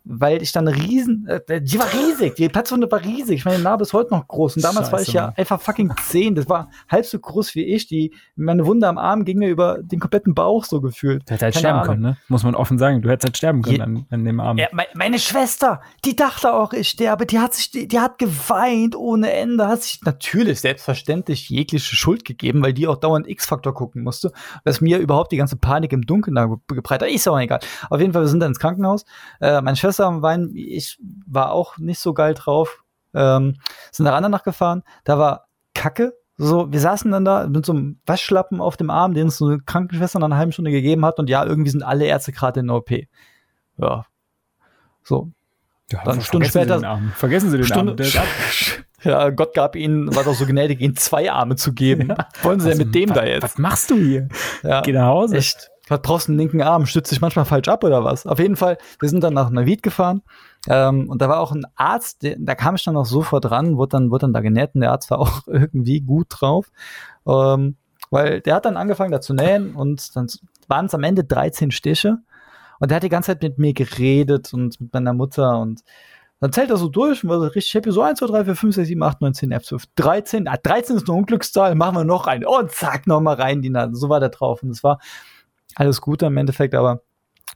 weil 0.04 0.42
ich 0.42 0.52
dann 0.52 0.66
riesen, 0.68 1.26
äh, 1.28 1.60
die 1.60 1.78
war 1.78 1.86
riesig, 1.92 2.34
die 2.34 2.48
Platzwunde 2.48 2.90
war 2.90 3.02
riesig. 3.02 3.36
Ich 3.36 3.44
meine 3.44 3.62
Narbe 3.62 3.82
ist 3.82 3.92
heute 3.92 4.10
noch 4.10 4.26
groß 4.26 4.56
und 4.56 4.64
damals 4.64 4.88
Scheiße, 4.88 4.92
war 4.92 5.00
ich 5.02 5.12
ja 5.12 5.22
Mann. 5.26 5.34
einfach 5.36 5.60
fucking 5.60 5.92
zehn. 6.08 6.34
Das 6.34 6.48
war 6.48 6.70
halb 6.88 7.06
so 7.06 7.18
groß 7.18 7.54
wie 7.54 7.64
ich. 7.64 7.86
Die, 7.86 8.12
meine 8.34 8.66
Wunde 8.66 8.88
am 8.88 8.98
Arm 8.98 9.24
ging 9.24 9.38
mir 9.38 9.48
über 9.48 9.78
den 9.80 10.00
kompletten 10.00 10.34
Bauch 10.34 10.64
so 10.64 10.80
gefühlt. 10.80 11.22
Du 11.26 11.34
hättest 11.34 11.42
halt 11.42 11.56
sterben 11.56 11.78
Ahnung. 11.78 11.86
können, 11.86 12.02
ne? 12.02 12.16
Muss 12.28 12.42
man 12.42 12.54
offen 12.54 12.78
sagen. 12.78 13.02
Du 13.02 13.08
hättest 13.10 13.26
halt 13.26 13.36
sterben 13.36 13.62
können 13.62 13.76
Je, 13.76 13.82
an, 13.82 14.06
an, 14.10 14.24
dem 14.24 14.40
Arm. 14.40 14.58
Ja, 14.58 14.68
meine 14.94 15.18
Schwester, 15.18 15.80
die 16.04 16.16
dachte 16.16 16.52
auch, 16.52 16.72
ich 16.72 16.88
sterbe. 16.88 17.26
Die 17.26 17.38
hat 17.38 17.54
sich, 17.54 17.70
die, 17.70 17.86
die 17.86 18.00
hat 18.00 18.18
geweint 18.18 18.96
ohne 18.96 19.32
Ende, 19.32 19.68
hat 19.68 19.82
sich 19.82 20.00
natürlich 20.04 20.60
selbstverständlich 20.60 21.48
jegliche 21.48 21.94
Schuld 21.94 22.24
gegeben, 22.24 22.62
weil 22.62 22.72
die 22.72 22.88
auch 22.88 22.96
dauernd 22.96 23.28
X-Faktor 23.28 23.74
gucken 23.74 24.02
musste. 24.02 24.32
Was 24.64 24.80
mir 24.80 24.98
überhaupt 24.98 25.30
die 25.32 25.36
ganze 25.36 25.56
Panik 25.56 25.92
im 25.92 26.02
Dunkeln 26.02 26.34
da 26.34 26.46
gebreitet 26.66 27.08
hat. 27.08 27.14
Ist 27.14 27.28
auch 27.28 27.38
egal. 27.38 27.60
Auf 27.88 28.00
jeden 28.00 28.12
Fall, 28.12 28.22
wir 28.22 28.28
sind 28.28 28.40
dann 28.40 28.50
ins 28.50 28.58
Krankenhaus. 28.58 29.04
Äh, 29.40 29.60
meine 29.60 29.76
Schwester 29.76 29.91
Schwester 29.92 30.06
am 30.06 30.22
Weinen, 30.22 30.54
ich 30.56 30.98
war 31.26 31.52
auch 31.52 31.76
nicht 31.78 31.98
so 31.98 32.14
geil 32.14 32.34
drauf. 32.34 32.82
Ähm, 33.14 33.58
sind 33.90 34.04
nach 34.04 34.14
Andernach 34.14 34.42
gefahren, 34.42 34.82
da 35.04 35.18
war 35.18 35.48
Kacke. 35.74 36.14
So, 36.38 36.72
wir 36.72 36.80
saßen 36.80 37.10
dann 37.10 37.26
da 37.26 37.46
mit 37.46 37.66
so 37.66 37.72
einem 37.72 38.00
Waschlappen 38.06 38.60
auf 38.60 38.78
dem 38.78 38.88
Arm, 38.88 39.12
den 39.12 39.24
uns 39.24 39.36
so 39.36 39.46
eine 39.46 39.60
Krankenschwester 39.60 40.18
nach 40.18 40.26
einer 40.26 40.38
halben 40.38 40.52
Stunde 40.52 40.70
gegeben 40.70 41.04
hat 41.04 41.18
und 41.18 41.28
ja, 41.28 41.44
irgendwie 41.44 41.70
sind 41.70 41.82
alle 41.82 42.06
Ärzte 42.06 42.32
gerade 42.32 42.60
in 42.60 42.68
der 42.68 42.76
OP. 42.76 42.90
Ja. 43.76 44.06
So. 45.02 45.30
Ja, 45.90 46.02
dann 46.04 46.14
eine 46.14 46.22
Stunde 46.22 46.48
später. 46.48 46.78
Sie 46.78 47.08
vergessen 47.16 47.50
Sie 47.50 47.58
den 47.58 47.66
Stunde, 47.66 48.02
Arm. 48.02 48.26
ja, 49.02 49.28
Gott 49.28 49.52
gab 49.52 49.76
ihnen, 49.76 50.14
war 50.16 50.24
doch 50.24 50.34
so 50.34 50.46
gnädig, 50.46 50.80
ihnen 50.80 50.96
zwei 50.96 51.30
Arme 51.30 51.56
zu 51.56 51.74
geben. 51.74 52.08
Ja. 52.08 52.28
Wollen 52.42 52.60
Sie 52.60 52.68
also, 52.68 52.78
denn 52.78 52.86
mit 52.86 52.94
dem 52.94 53.10
was, 53.10 53.18
da 53.18 53.24
jetzt? 53.26 53.42
Was 53.42 53.58
machst 53.58 53.90
du 53.90 53.96
hier? 53.96 54.28
Ja. 54.62 54.80
Geh 54.80 54.92
nach 54.92 55.08
Hause. 55.08 55.36
Echt. 55.36 55.71
Was 55.92 56.00
brauchst 56.00 56.28
einen 56.28 56.38
linken 56.38 56.62
Arm? 56.62 56.86
Stützt 56.86 57.10
sich 57.10 57.20
manchmal 57.20 57.44
falsch 57.44 57.68
ab 57.68 57.84
oder 57.84 58.02
was? 58.02 58.26
Auf 58.26 58.38
jeden 58.38 58.56
Fall, 58.56 58.78
wir 58.98 59.08
sind 59.10 59.22
dann 59.22 59.34
nach 59.34 59.50
Navid 59.50 59.82
gefahren 59.82 60.22
ähm, 60.66 61.10
und 61.10 61.20
da 61.20 61.28
war 61.28 61.40
auch 61.40 61.52
ein 61.52 61.66
Arzt, 61.74 62.22
der, 62.22 62.36
da 62.38 62.54
kam 62.54 62.76
ich 62.76 62.84
dann 62.84 62.96
auch 62.96 63.04
sofort 63.04 63.50
ran, 63.50 63.76
wurde 63.76 63.90
dann, 63.90 64.10
wurde 64.10 64.22
dann 64.22 64.32
da 64.32 64.40
genäht 64.40 64.74
und 64.74 64.80
der 64.80 64.92
Arzt 64.92 65.10
war 65.10 65.18
auch 65.20 65.46
irgendwie 65.46 66.00
gut 66.00 66.28
drauf. 66.30 66.70
Ähm, 67.26 67.76
weil 68.10 68.40
der 68.40 68.54
hat 68.54 68.64
dann 68.64 68.78
angefangen 68.78 69.12
da 69.12 69.20
zu 69.20 69.34
nähen 69.34 69.74
und 69.74 70.16
dann 70.16 70.28
waren 70.66 70.86
es 70.86 70.94
am 70.94 71.02
Ende 71.02 71.24
13 71.24 71.70
Stiche 71.70 72.18
und 72.80 72.90
der 72.90 72.96
hat 72.96 73.02
die 73.02 73.10
ganze 73.10 73.32
Zeit 73.32 73.42
mit 73.42 73.58
mir 73.58 73.74
geredet 73.74 74.54
und 74.54 74.80
mit 74.80 74.94
meiner 74.94 75.12
Mutter 75.12 75.60
und 75.60 75.82
dann 76.40 76.52
zählt 76.52 76.70
er 76.70 76.76
so 76.76 76.88
durch 76.88 77.22
und 77.22 77.30
war 77.30 77.38
so 77.38 77.46
richtig 77.46 77.72
happy. 77.74 77.92
So 77.92 78.02
1, 78.02 78.18
2, 78.18 78.26
3, 78.26 78.44
4, 78.46 78.56
5, 78.56 78.74
6, 78.74 78.88
7, 78.88 79.02
8, 79.02 79.20
9, 79.20 79.34
10, 79.34 79.52
11, 79.52 79.64
12, 79.64 79.86
13. 79.94 80.48
Ah, 80.48 80.56
13 80.60 80.96
ist 80.96 81.08
eine 81.08 81.16
Unglückszahl, 81.16 81.76
machen 81.76 81.94
wir 81.94 82.04
noch 82.04 82.26
eine. 82.26 82.48
Und 82.48 82.72
zack, 82.72 83.06
nochmal 83.06 83.36
rein 83.36 83.62
die 83.62 83.70
Nase. 83.70 83.94
So 83.94 84.08
war 84.08 84.18
der 84.18 84.30
drauf. 84.30 84.60
Und 84.64 84.70
das 84.70 84.82
war, 84.82 84.98
alles 85.74 86.00
Gute 86.00 86.26
im 86.26 86.36
Endeffekt, 86.36 86.74
aber 86.74 87.02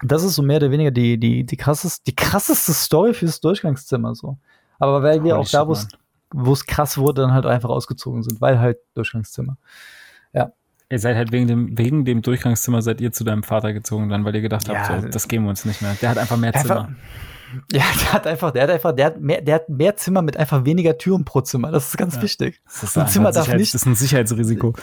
das 0.02 0.22
ist 0.22 0.34
so 0.34 0.42
mehr 0.42 0.58
oder 0.58 0.70
weniger 0.70 0.90
die, 0.90 1.18
die, 1.18 1.44
die, 1.44 1.56
krasseste, 1.56 2.04
die 2.04 2.14
krasseste 2.14 2.72
Story 2.72 3.14
fürs 3.14 3.40
Durchgangszimmer 3.40 4.14
so. 4.14 4.38
Aber 4.78 5.02
weil 5.02 5.24
wir 5.24 5.38
auch 5.38 5.48
da, 5.48 5.66
wo 5.66 6.52
es 6.52 6.66
krass 6.66 6.98
wurde, 6.98 7.22
dann 7.22 7.32
halt 7.32 7.46
einfach 7.46 7.70
ausgezogen 7.70 8.22
sind, 8.22 8.40
weil 8.40 8.58
halt 8.58 8.78
Durchgangszimmer. 8.94 9.56
Ja. 10.32 10.52
Ihr 10.90 10.98
seid 10.98 11.16
halt 11.16 11.32
wegen 11.32 11.46
dem, 11.46 11.78
wegen 11.78 12.04
dem 12.04 12.22
Durchgangszimmer 12.22 12.82
seid 12.82 13.00
ihr 13.00 13.12
zu 13.12 13.24
deinem 13.24 13.42
Vater 13.42 13.72
gezogen 13.72 14.08
dann, 14.08 14.24
weil 14.24 14.34
ihr 14.34 14.42
gedacht 14.42 14.68
habt, 14.68 14.90
ja, 14.90 15.00
so, 15.00 15.08
das 15.08 15.28
geben 15.28 15.44
wir 15.44 15.50
uns 15.50 15.64
nicht 15.64 15.80
mehr. 15.80 15.96
Der 16.00 16.10
hat 16.10 16.18
einfach 16.18 16.36
mehr 16.36 16.52
Zimmer. 16.52 16.94
Ja, 17.72 17.84
der 18.00 18.12
hat 18.12 18.26
einfach, 18.26 18.50
der 18.50 18.64
hat 18.64 18.70
einfach, 18.70 18.92
der 18.92 19.06
hat 19.06 19.20
mehr, 19.20 19.40
der 19.40 19.54
hat 19.54 19.68
mehr 19.68 19.96
Zimmer 19.96 20.20
mit 20.20 20.36
einfach 20.36 20.64
weniger 20.64 20.98
Türen 20.98 21.24
pro 21.24 21.40
Zimmer. 21.40 21.70
Das 21.70 21.88
ist 21.88 21.96
ganz 21.96 22.16
ja. 22.16 22.22
wichtig. 22.22 22.60
Das 22.64 22.82
ist, 22.82 22.98
ein 22.98 23.06
Zimmer 23.06 23.30
darf 23.30 23.46
nicht. 23.46 23.72
Das 23.72 23.82
ist 23.82 23.86
ein 23.86 23.94
Sicherheitsrisiko. 23.94 24.74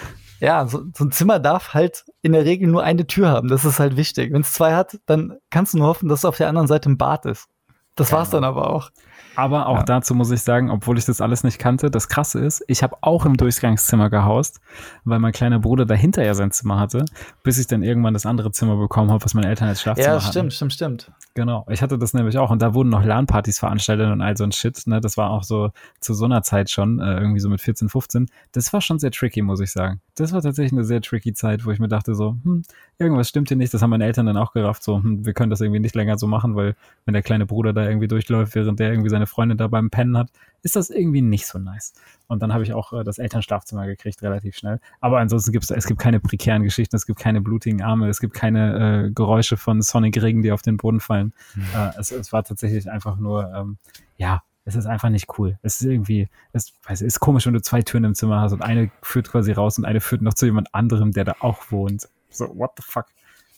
Ja, 0.43 0.67
so, 0.67 0.83
so, 0.93 1.05
ein 1.05 1.11
Zimmer 1.11 1.39
darf 1.39 1.73
halt 1.73 2.03
in 2.21 2.33
der 2.33 2.43
Regel 2.43 2.67
nur 2.67 2.83
eine 2.83 3.07
Tür 3.07 3.29
haben. 3.29 3.47
Das 3.47 3.63
ist 3.63 3.79
halt 3.79 3.95
wichtig. 3.95 4.33
Wenn 4.33 4.41
es 4.41 4.51
zwei 4.51 4.75
hat, 4.75 4.99
dann 5.05 5.37
kannst 5.49 5.73
du 5.73 5.77
nur 5.77 5.87
hoffen, 5.87 6.09
dass 6.09 6.25
auf 6.25 6.35
der 6.35 6.49
anderen 6.49 6.67
Seite 6.67 6.89
ein 6.89 6.97
Bad 6.97 7.25
ist. 7.25 7.47
Das 7.95 8.11
ja. 8.11 8.17
war's 8.17 8.29
dann 8.29 8.43
aber 8.43 8.69
auch. 8.69 8.89
Aber 9.37 9.67
auch 9.67 9.77
ja. 9.77 9.83
dazu 9.83 10.13
muss 10.13 10.31
ich 10.31 10.41
sagen, 10.41 10.69
obwohl 10.69 10.97
ich 10.97 11.05
das 11.05 11.21
alles 11.21 11.45
nicht 11.45 11.59
kannte, 11.59 11.89
das 11.89 12.09
Krasse 12.09 12.41
ist, 12.41 12.61
ich 12.67 12.83
habe 12.83 12.97
auch 12.99 13.25
im 13.25 13.37
Durchgangszimmer 13.37 14.09
gehaust, 14.09 14.59
weil 15.05 15.19
mein 15.19 15.31
kleiner 15.31 15.59
Bruder 15.59 15.85
dahinter 15.85 16.25
ja 16.25 16.33
sein 16.33 16.51
Zimmer 16.51 16.77
hatte, 16.77 17.05
bis 17.43 17.57
ich 17.57 17.67
dann 17.67 17.81
irgendwann 17.81 18.13
das 18.13 18.25
andere 18.25 18.51
Zimmer 18.51 18.75
bekommen 18.75 19.11
habe, 19.11 19.23
was 19.23 19.33
meine 19.33 19.47
Eltern 19.47 19.69
als 19.69 19.81
Schlafzimmer 19.81 20.07
hatten. 20.09 20.25
Ja, 20.25 20.29
stimmt, 20.29 20.51
hatten. 20.51 20.51
stimmt, 20.51 20.73
stimmt. 20.73 21.11
Genau, 21.36 21.65
ich 21.67 21.81
hatte 21.81 21.97
das 21.97 22.13
nämlich 22.13 22.38
auch 22.38 22.51
und 22.51 22.61
da 22.61 22.75
wurden 22.75 22.89
noch 22.89 23.03
LAN-Partys 23.03 23.57
veranstaltet 23.57 24.11
und 24.11 24.21
all 24.21 24.38
so 24.38 24.43
ein 24.43 24.51
Shit. 24.51 24.86
Ne? 24.86 25.01
Das 25.01 25.17
war 25.17 25.31
auch 25.31 25.41
so 25.41 25.71
zu 25.99 26.13
so 26.13 26.25
einer 26.25 26.43
Zeit 26.43 26.69
schon, 26.69 26.99
äh, 26.99 27.15
irgendwie 27.17 27.39
so 27.39 27.49
mit 27.49 27.59
14, 27.59 27.89
15. 27.89 28.27
Das 28.51 28.71
war 28.71 28.81
schon 28.81 28.99
sehr 28.99 29.09
tricky, 29.09 29.41
muss 29.41 29.59
ich 29.59 29.71
sagen. 29.71 29.99
Das 30.13 30.31
war 30.31 30.43
tatsächlich 30.43 30.73
eine 30.73 30.84
sehr 30.84 31.01
tricky 31.01 31.34
Zeit, 31.34 31.65
wo 31.65 31.71
ich 31.71 31.79
mir 31.79 31.88
dachte 31.88 32.13
so, 32.13 32.38
hm, 32.43 32.61
irgendwas 32.99 33.29
stimmt 33.29 33.47
hier 33.47 33.57
nicht. 33.57 33.73
Das 33.73 33.81
haben 33.81 33.89
meine 33.89 34.05
Eltern 34.05 34.27
dann 34.27 34.38
auch 34.38 34.51
gerafft, 34.53 34.84
so, 34.84 34.97
hm, 34.97 35.25
wir 35.25 35.34
können 35.34 35.49
das 35.49 35.59
irgendwie 35.61 35.79
nicht 35.79 35.95
länger 35.95 36.19
so 36.19 36.27
machen, 36.27 36.55
weil 36.55 36.75
wenn 37.05 37.13
der 37.13 37.23
kleine 37.23 37.47
Bruder 37.47 37.73
da 37.73 37.88
irgendwie 37.88 38.07
durchläuft, 38.07 38.53
während 38.53 38.79
der 38.79 38.91
irgendwie 38.91 39.09
seine 39.09 39.25
Freundin 39.25 39.57
da 39.57 39.67
beim 39.67 39.89
Pennen 39.89 40.15
hat, 40.15 40.29
ist 40.64 40.76
das 40.78 40.89
irgendwie 40.89 41.22
nicht 41.22 41.45
so 41.45 41.59
nice. 41.59 41.93
Und 42.28 42.41
dann 42.41 42.53
habe 42.53 42.64
ich 42.64 42.74
auch 42.74 42.93
äh, 42.93 43.03
das 43.03 43.20
Elternschlafzimmer 43.20 43.86
gekriegt, 43.86 44.24
relativ 44.24 44.55
schnell. 44.55 44.80
Aber 45.01 45.20
ansonsten 45.20 45.51
gibt 45.51 45.66
es, 45.66 45.72
es 45.72 45.86
gibt 45.86 45.99
keine 45.99 46.20
prekären 46.20 46.64
Geschichten, 46.64 46.95
es 46.95 47.05
gibt 47.05 47.20
keine 47.20 47.41
blutigen 47.41 47.82
Arme, 47.82 48.07
es 48.07 48.20
gibt 48.20 48.34
keine 48.34 49.07
äh, 49.07 49.11
Geräusche 49.11 49.57
von 49.57 49.82
Sonic 49.82 50.22
Regen, 50.22 50.41
die 50.41 50.51
auf 50.51 50.61
den 50.61 50.78
Boden 50.78 51.01
fallen. 51.01 51.34
Mhm. 51.55 51.64
Äh, 51.76 51.99
es, 51.99 52.11
es, 52.11 52.32
war 52.32 52.43
tatsächlich 52.43 52.89
einfach 52.89 53.18
nur, 53.18 53.53
ähm, 53.53 53.78
ja, 54.18 54.41
es 54.66 54.76
ist 54.76 54.86
einfach 54.86 55.09
nicht 55.09 55.38
cool. 55.38 55.59
Es 55.61 55.82
ist 55.82 55.88
irgendwie, 55.88 56.30
es, 56.53 56.74
weiß, 56.88 57.01
es 57.01 57.07
ist 57.07 57.20
komisch, 57.20 57.45
wenn 57.45 57.53
du 57.53 57.61
zwei 57.61 57.82
Türen 57.82 58.05
im 58.05 58.16
Zimmer 58.16 58.39
hast 58.39 58.53
und 58.53 58.61
eine 58.61 58.89
führt 59.01 59.30
quasi 59.30 59.51
raus 59.51 59.78
und 59.78 59.84
eine 59.84 59.99
führt 59.99 60.22
noch 60.22 60.34
zu 60.34 60.45
jemand 60.45 60.74
anderem, 60.74 61.11
der 61.11 61.26
da 61.26 61.36
auch 61.41 61.72
wohnt. 61.72 62.07
So, 62.30 62.47
what 62.57 62.72
the 62.78 62.84
fuck? 62.84 63.07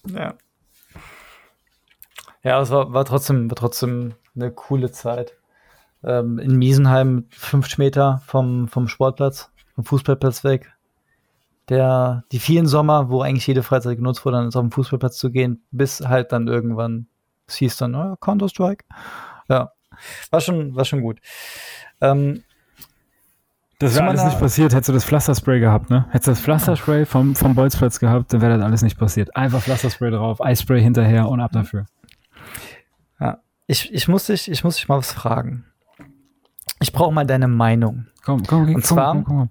Ja. 0.09 0.33
Ja, 2.41 2.61
es 2.61 2.71
war, 2.71 2.93
war, 2.93 3.05
trotzdem, 3.05 3.49
war 3.49 3.55
trotzdem 3.55 4.15
eine 4.35 4.51
coole 4.51 4.91
Zeit. 4.91 5.35
Ähm, 6.05 6.37
in 6.39 6.57
Miesenheim, 6.57 7.25
50 7.31 7.77
Meter 7.77 8.21
vom, 8.25 8.67
vom 8.67 8.87
Sportplatz, 8.87 9.51
vom 9.73 9.85
Fußballplatz 9.85 10.43
weg. 10.43 10.71
Der, 11.67 12.23
die 12.31 12.39
vielen 12.39 12.67
Sommer, 12.67 13.09
wo 13.09 13.21
eigentlich 13.21 13.47
jede 13.47 13.63
Freizeit 13.63 13.97
genutzt 13.97 14.23
wurde, 14.23 14.37
dann 14.37 14.47
auf 14.47 14.53
den 14.53 14.71
Fußballplatz 14.71 15.17
zu 15.17 15.31
gehen, 15.31 15.63
bis 15.71 16.01
halt 16.01 16.31
dann 16.31 16.47
irgendwann, 16.47 17.07
es 17.47 17.55
hieß 17.55 17.77
dann, 17.77 17.95
oh, 17.95 18.15
Counter-Strike. 18.17 18.85
Ja, 19.49 19.71
war 20.29 20.41
schon, 20.41 20.75
war 20.75 20.85
schon 20.85 21.01
gut. 21.01 21.19
Ähm, 22.01 22.43
das 23.79 23.95
wäre 23.95 24.07
alles 24.07 24.23
nicht 24.23 24.39
passiert, 24.39 24.73
hättest 24.73 24.89
du 24.89 24.93
das 24.93 25.03
Pflasterspray 25.03 25.59
gehabt, 25.59 25.89
ne? 25.89 26.05
Hättest 26.09 26.27
du 26.27 26.31
das 26.31 26.39
Pflasterspray 26.39 27.05
vom, 27.05 27.35
vom 27.35 27.55
Bolzplatz 27.55 27.99
gehabt, 27.99 28.31
dann 28.31 28.41
wäre 28.41 28.57
das 28.57 28.65
alles 28.65 28.81
nicht 28.83 28.97
passiert. 28.97 29.35
Einfach 29.35 29.61
Pflasterspray 29.61 30.11
drauf, 30.11 30.41
Eispray 30.41 30.81
hinterher 30.81 31.27
und 31.27 31.41
ab 31.41 31.51
dafür. 31.51 31.85
Ja, 33.19 33.39
ich, 33.67 33.93
ich, 33.93 34.07
muss, 34.07 34.27
dich, 34.27 34.49
ich 34.49 34.63
muss 34.63 34.77
dich 34.77 34.87
mal 34.87 34.97
was 34.97 35.11
fragen. 35.11 35.65
Ich 36.85 36.93
brauche 36.93 37.11
mal 37.11 37.25
deine 37.25 37.47
Meinung. 37.47 38.05
Komm, 38.23 38.43
komm, 38.43 38.65
komm. 38.67 38.75
Und 38.75 38.85
zwar, 38.85 39.13
komm, 39.13 39.23
komm, 39.23 39.49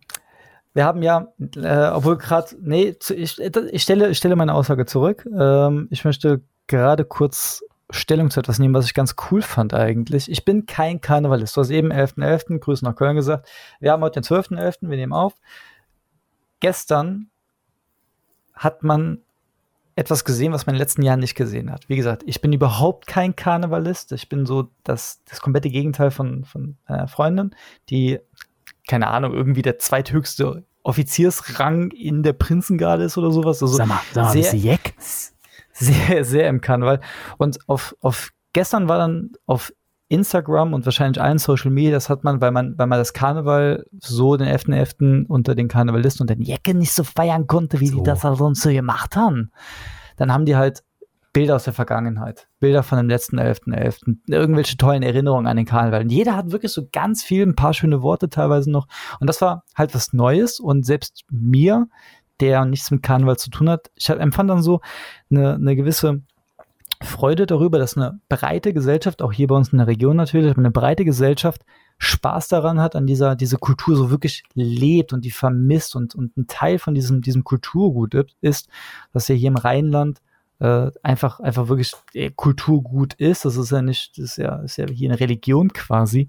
wir 0.72 0.84
haben 0.84 1.02
ja, 1.02 1.32
äh, 1.56 1.88
obwohl 1.88 2.16
gerade, 2.16 2.54
nee, 2.60 2.94
ich, 3.10 3.40
ich, 3.40 3.82
stelle, 3.82 4.08
ich 4.10 4.18
stelle 4.18 4.36
meine 4.36 4.54
Aussage 4.54 4.86
zurück. 4.86 5.26
Ähm, 5.36 5.88
ich 5.90 6.04
möchte 6.04 6.42
gerade 6.68 7.04
kurz 7.04 7.64
Stellung 7.90 8.30
zu 8.30 8.38
etwas 8.38 8.60
nehmen, 8.60 8.72
was 8.72 8.86
ich 8.86 8.94
ganz 8.94 9.16
cool 9.32 9.42
fand 9.42 9.74
eigentlich. 9.74 10.30
Ich 10.30 10.44
bin 10.44 10.66
kein 10.66 11.00
Karnevalist. 11.00 11.56
Du 11.56 11.60
hast 11.60 11.70
eben 11.70 11.92
11.11. 11.92 12.18
.11., 12.18 12.58
Grüße 12.60 12.84
nach 12.84 12.94
Köln 12.94 13.16
gesagt. 13.16 13.48
Wir 13.80 13.90
haben 13.90 14.02
heute 14.04 14.20
den 14.20 14.24
12.11., 14.24 14.88
wir 14.88 14.96
nehmen 14.96 15.12
auf. 15.12 15.34
Gestern 16.60 17.30
hat 18.54 18.84
man 18.84 19.23
etwas 19.96 20.24
gesehen, 20.24 20.52
was 20.52 20.66
man 20.66 20.74
in 20.74 20.78
den 20.78 20.82
letzten 20.82 21.02
Jahren 21.02 21.20
nicht 21.20 21.34
gesehen 21.34 21.70
hat. 21.70 21.88
Wie 21.88 21.96
gesagt, 21.96 22.22
ich 22.26 22.40
bin 22.40 22.52
überhaupt 22.52 23.06
kein 23.06 23.36
Karnevalist. 23.36 24.12
Ich 24.12 24.28
bin 24.28 24.44
so 24.44 24.70
das, 24.82 25.22
das 25.28 25.40
komplette 25.40 25.70
Gegenteil 25.70 26.10
von, 26.10 26.44
von 26.44 26.76
einer 26.86 27.08
Freundin, 27.08 27.54
die, 27.90 28.18
keine 28.88 29.08
Ahnung, 29.08 29.32
irgendwie 29.32 29.62
der 29.62 29.78
zweithöchste 29.78 30.64
Offiziersrang 30.82 31.90
in 31.92 32.22
der 32.22 32.32
Prinzengarde 32.32 33.04
ist 33.04 33.16
oder 33.16 33.30
sowas. 33.30 33.62
Also 33.62 33.76
sag 33.76 33.86
mal, 33.86 34.00
sag 34.12 34.24
mal 34.24 34.32
sehr, 34.32 34.54
Jeck? 34.54 34.94
sehr, 35.72 36.24
sehr 36.24 36.48
im 36.48 36.60
Karneval. 36.60 37.00
Und 37.38 37.58
auf, 37.68 37.96
auf 38.00 38.30
gestern 38.52 38.88
war 38.88 38.98
dann 38.98 39.32
auf 39.46 39.72
Instagram 40.08 40.74
und 40.74 40.84
wahrscheinlich 40.84 41.22
allen 41.22 41.38
Social 41.38 41.70
Media, 41.70 41.92
das 41.92 42.08
hat 42.08 42.24
man, 42.24 42.40
weil 42.40 42.50
man, 42.50 42.76
weil 42.78 42.86
man 42.86 42.98
das 42.98 43.12
Karneval 43.12 43.86
so 43.98 44.36
den 44.36 44.48
11.11. 44.48 44.98
.11. 44.98 45.26
unter 45.26 45.54
den 45.54 45.68
Karnevalisten 45.68 46.24
und 46.24 46.30
den 46.30 46.42
Jecken 46.42 46.78
nicht 46.78 46.92
so 46.92 47.04
feiern 47.04 47.46
konnte, 47.46 47.80
wie 47.80 47.88
so. 47.88 47.96
die 47.96 48.02
das 48.02 48.22
halt 48.24 48.38
sonst 48.38 48.60
so 48.62 48.70
gemacht 48.70 49.16
haben. 49.16 49.50
Dann 50.16 50.32
haben 50.32 50.44
die 50.44 50.56
halt 50.56 50.84
Bilder 51.32 51.56
aus 51.56 51.64
der 51.64 51.72
Vergangenheit, 51.72 52.46
Bilder 52.60 52.84
von 52.84 52.96
dem 52.96 53.08
letzten 53.08 53.40
11.11., 53.40 53.74
.11., 53.74 54.16
irgendwelche 54.28 54.76
tollen 54.76 55.02
Erinnerungen 55.02 55.48
an 55.48 55.56
den 55.56 55.66
Karneval. 55.66 56.02
Und 56.02 56.10
jeder 56.10 56.36
hat 56.36 56.52
wirklich 56.52 56.72
so 56.72 56.88
ganz 56.92 57.24
viel, 57.24 57.42
ein 57.42 57.56
paar 57.56 57.74
schöne 57.74 58.02
Worte 58.02 58.28
teilweise 58.28 58.70
noch. 58.70 58.86
Und 59.18 59.26
das 59.26 59.40
war 59.40 59.64
halt 59.74 59.94
was 59.94 60.12
Neues 60.12 60.60
und 60.60 60.86
selbst 60.86 61.24
mir, 61.30 61.88
der 62.40 62.64
nichts 62.64 62.90
mit 62.92 63.02
Karneval 63.02 63.36
zu 63.36 63.50
tun 63.50 63.68
hat. 63.68 63.90
Ich 63.96 64.08
empfand 64.08 64.48
dann 64.48 64.62
so 64.62 64.80
eine, 65.28 65.54
eine 65.54 65.74
gewisse 65.74 66.22
Freude 67.02 67.46
darüber, 67.46 67.78
dass 67.78 67.96
eine 67.96 68.20
breite 68.28 68.72
Gesellschaft, 68.72 69.22
auch 69.22 69.32
hier 69.32 69.46
bei 69.48 69.54
uns 69.54 69.72
in 69.72 69.78
der 69.78 69.86
Region 69.86 70.16
natürlich, 70.16 70.56
eine 70.56 70.70
breite 70.70 71.04
Gesellschaft 71.04 71.62
Spaß 71.98 72.48
daran 72.48 72.80
hat, 72.80 72.96
an 72.96 73.06
dieser 73.06 73.36
diese 73.36 73.56
Kultur 73.56 73.96
so 73.96 74.10
wirklich 74.10 74.42
lebt 74.54 75.12
und 75.12 75.24
die 75.24 75.30
vermisst 75.30 75.94
und, 75.96 76.14
und 76.14 76.36
ein 76.36 76.46
Teil 76.46 76.78
von 76.78 76.94
diesem, 76.94 77.22
diesem 77.22 77.44
Kulturgut 77.44 78.14
ist, 78.40 78.68
dass 79.12 79.28
ja 79.28 79.34
hier 79.34 79.48
im 79.48 79.56
Rheinland 79.56 80.20
äh, 80.58 80.90
einfach, 81.02 81.40
einfach 81.40 81.68
wirklich 81.68 81.92
Kulturgut 82.36 83.14
ist. 83.14 83.44
Das 83.44 83.56
ist 83.56 83.70
ja 83.70 83.82
nicht, 83.82 84.18
das 84.18 84.24
ist 84.24 84.36
ja, 84.38 84.56
ist 84.56 84.76
ja 84.76 84.86
hier 84.88 85.10
eine 85.10 85.20
Religion 85.20 85.72
quasi. 85.72 86.28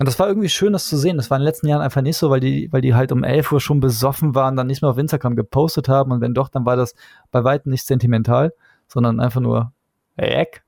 Und 0.00 0.06
das 0.06 0.18
war 0.18 0.26
irgendwie 0.26 0.48
schön, 0.48 0.72
das 0.72 0.88
zu 0.88 0.96
sehen. 0.96 1.16
Das 1.16 1.30
war 1.30 1.36
in 1.36 1.42
den 1.42 1.46
letzten 1.46 1.68
Jahren 1.68 1.82
einfach 1.82 2.02
nicht 2.02 2.16
so, 2.16 2.28
weil 2.30 2.40
die, 2.40 2.68
weil 2.72 2.80
die 2.80 2.94
halt 2.94 3.12
um 3.12 3.22
11 3.22 3.52
Uhr 3.52 3.60
schon 3.60 3.78
besoffen 3.78 4.34
waren, 4.34 4.56
dann 4.56 4.66
nicht 4.66 4.82
mehr 4.82 4.90
auf 4.90 4.98
Instagram 4.98 5.36
gepostet 5.36 5.88
haben. 5.88 6.10
Und 6.10 6.20
wenn 6.20 6.34
doch, 6.34 6.48
dann 6.48 6.66
war 6.66 6.76
das 6.76 6.94
bei 7.30 7.44
weitem 7.44 7.70
nicht 7.70 7.86
sentimental, 7.86 8.52
sondern 8.88 9.20
einfach 9.20 9.40
nur 9.40 9.72
Eck. 10.16 10.64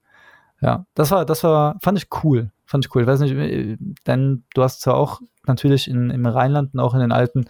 Ja, 0.60 0.86
das 0.94 1.10
war, 1.10 1.24
das 1.24 1.44
war, 1.44 1.76
fand 1.80 1.98
ich 1.98 2.08
cool. 2.24 2.50
Fand 2.64 2.84
ich 2.84 2.94
cool. 2.94 3.02
Ich 3.02 3.08
weiß 3.08 3.20
nicht, 3.20 3.32
äh, 3.32 3.76
denn 4.06 4.44
du 4.54 4.62
hast 4.62 4.80
zwar 4.80 4.96
auch 4.96 5.20
natürlich 5.46 5.88
in, 5.88 6.10
im 6.10 6.26
Rheinland 6.26 6.74
und 6.74 6.80
auch 6.80 6.94
in 6.94 7.00
den 7.00 7.12
alten 7.12 7.44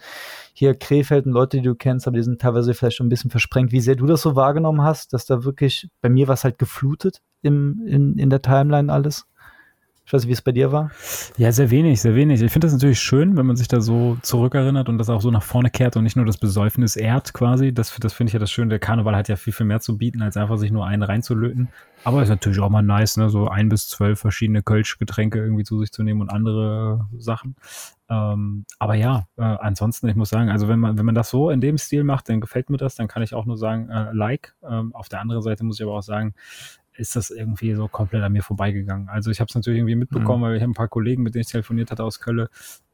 hier 0.53 0.75
Krefelden 0.75 1.31
Leute, 1.31 1.57
die 1.57 1.63
du 1.63 1.75
kennst, 1.75 2.07
aber 2.07 2.17
die 2.17 2.23
sind 2.23 2.41
teilweise 2.41 2.73
vielleicht 2.73 2.97
schon 2.97 3.07
ein 3.07 3.09
bisschen 3.09 3.31
versprengt. 3.31 3.71
Wie 3.71 3.79
sehr 3.79 3.95
du 3.95 4.05
das 4.05 4.21
so 4.21 4.35
wahrgenommen 4.35 4.83
hast, 4.83 5.13
dass 5.13 5.25
da 5.25 5.43
wirklich, 5.43 5.89
bei 6.01 6.09
mir 6.09 6.27
war 6.27 6.33
es 6.33 6.43
halt 6.43 6.59
geflutet 6.59 7.21
im, 7.41 7.81
in, 7.87 8.17
in 8.17 8.29
der 8.29 8.41
Timeline 8.41 8.91
alles? 8.91 9.27
Ich 10.07 10.13
weiß 10.13 10.21
nicht, 10.21 10.29
wie 10.29 10.33
es 10.33 10.41
bei 10.41 10.53
dir 10.53 10.71
war. 10.71 10.89
Ja, 11.35 11.51
sehr 11.51 11.69
wenig, 11.69 11.99
sehr 11.99 12.15
wenig. 12.15 12.41
Ich 12.41 12.49
finde 12.49 12.67
das 12.67 12.71
natürlich 12.71 13.01
schön, 13.01 13.35
wenn 13.35 13.45
man 13.45 13.57
sich 13.57 13.67
da 13.67 13.81
so 13.81 14.17
zurückerinnert 14.21 14.87
und 14.87 14.99
das 14.99 15.09
auch 15.09 15.19
so 15.19 15.31
nach 15.31 15.43
vorne 15.43 15.69
kehrt 15.69 15.97
und 15.97 16.03
nicht 16.03 16.15
nur 16.15 16.25
das 16.25 16.37
Besäufnis 16.37 16.95
ehrt 16.95 17.33
quasi. 17.33 17.73
Das, 17.73 17.93
das 17.99 18.13
finde 18.13 18.29
ich 18.29 18.33
ja 18.33 18.39
das 18.39 18.49
Schöne. 18.49 18.69
Der 18.69 18.79
Karneval 18.79 19.17
hat 19.17 19.27
ja 19.27 19.35
viel, 19.35 19.51
viel 19.51 19.65
mehr 19.65 19.81
zu 19.81 19.97
bieten, 19.97 20.21
als 20.21 20.37
einfach 20.37 20.55
sich 20.55 20.71
nur 20.71 20.87
einen 20.87 21.03
reinzulöten. 21.03 21.67
Aber 22.05 22.23
ist 22.23 22.29
natürlich 22.29 22.61
auch 22.61 22.69
mal 22.69 22.83
nice, 22.83 23.17
ne? 23.17 23.29
so 23.29 23.49
ein 23.49 23.67
bis 23.67 23.89
zwölf 23.89 24.21
verschiedene 24.21 24.63
Kölsch-Getränke 24.63 25.39
irgendwie 25.39 25.65
zu 25.65 25.77
sich 25.77 25.91
zu 25.91 26.03
nehmen 26.03 26.21
und 26.21 26.29
andere 26.29 27.05
Sachen. 27.17 27.57
Ähm, 28.09 28.63
aber 28.79 28.95
ja, 28.95 29.27
äh, 29.35 29.41
ansonsten, 29.41 30.07
ich 30.07 30.15
muss 30.15 30.29
sagen, 30.29 30.49
also 30.49 30.69
wenn 30.69 30.79
man, 30.79 30.97
wenn 30.97 31.05
man 31.05 31.15
das 31.15 31.29
so 31.29 31.49
in 31.49 31.59
dem 31.59 31.77
Stil 31.77 32.05
macht, 32.05 32.29
dann 32.29 32.39
gefällt 32.39 32.69
mir 32.69 32.77
das, 32.77 32.95
dann 32.95 33.09
kann 33.09 33.23
ich 33.23 33.33
auch 33.33 33.45
nur 33.45 33.57
sagen, 33.57 33.89
äh, 33.89 34.13
like. 34.13 34.55
Ähm, 34.63 34.95
auf 34.95 35.09
der 35.09 35.19
anderen 35.19 35.41
Seite 35.41 35.65
muss 35.65 35.81
ich 35.81 35.85
aber 35.85 35.97
auch 35.97 36.01
sagen, 36.01 36.33
ist 36.97 37.15
das 37.15 37.29
irgendwie 37.29 37.73
so 37.75 37.87
komplett 37.87 38.23
an 38.23 38.33
mir 38.33 38.43
vorbeigegangen. 38.43 39.09
Also 39.09 39.31
ich 39.31 39.39
habe 39.39 39.47
es 39.49 39.55
natürlich 39.55 39.79
irgendwie 39.79 39.95
mitbekommen, 39.95 40.41
mhm. 40.41 40.45
weil 40.45 40.55
ich 40.55 40.61
habe 40.61 40.71
ein 40.71 40.75
paar 40.75 40.87
Kollegen, 40.87 41.23
mit 41.23 41.35
denen 41.35 41.41
ich 41.41 41.47
telefoniert 41.47 41.91
hatte 41.91 42.03
aus 42.03 42.19
Köln, 42.19 42.47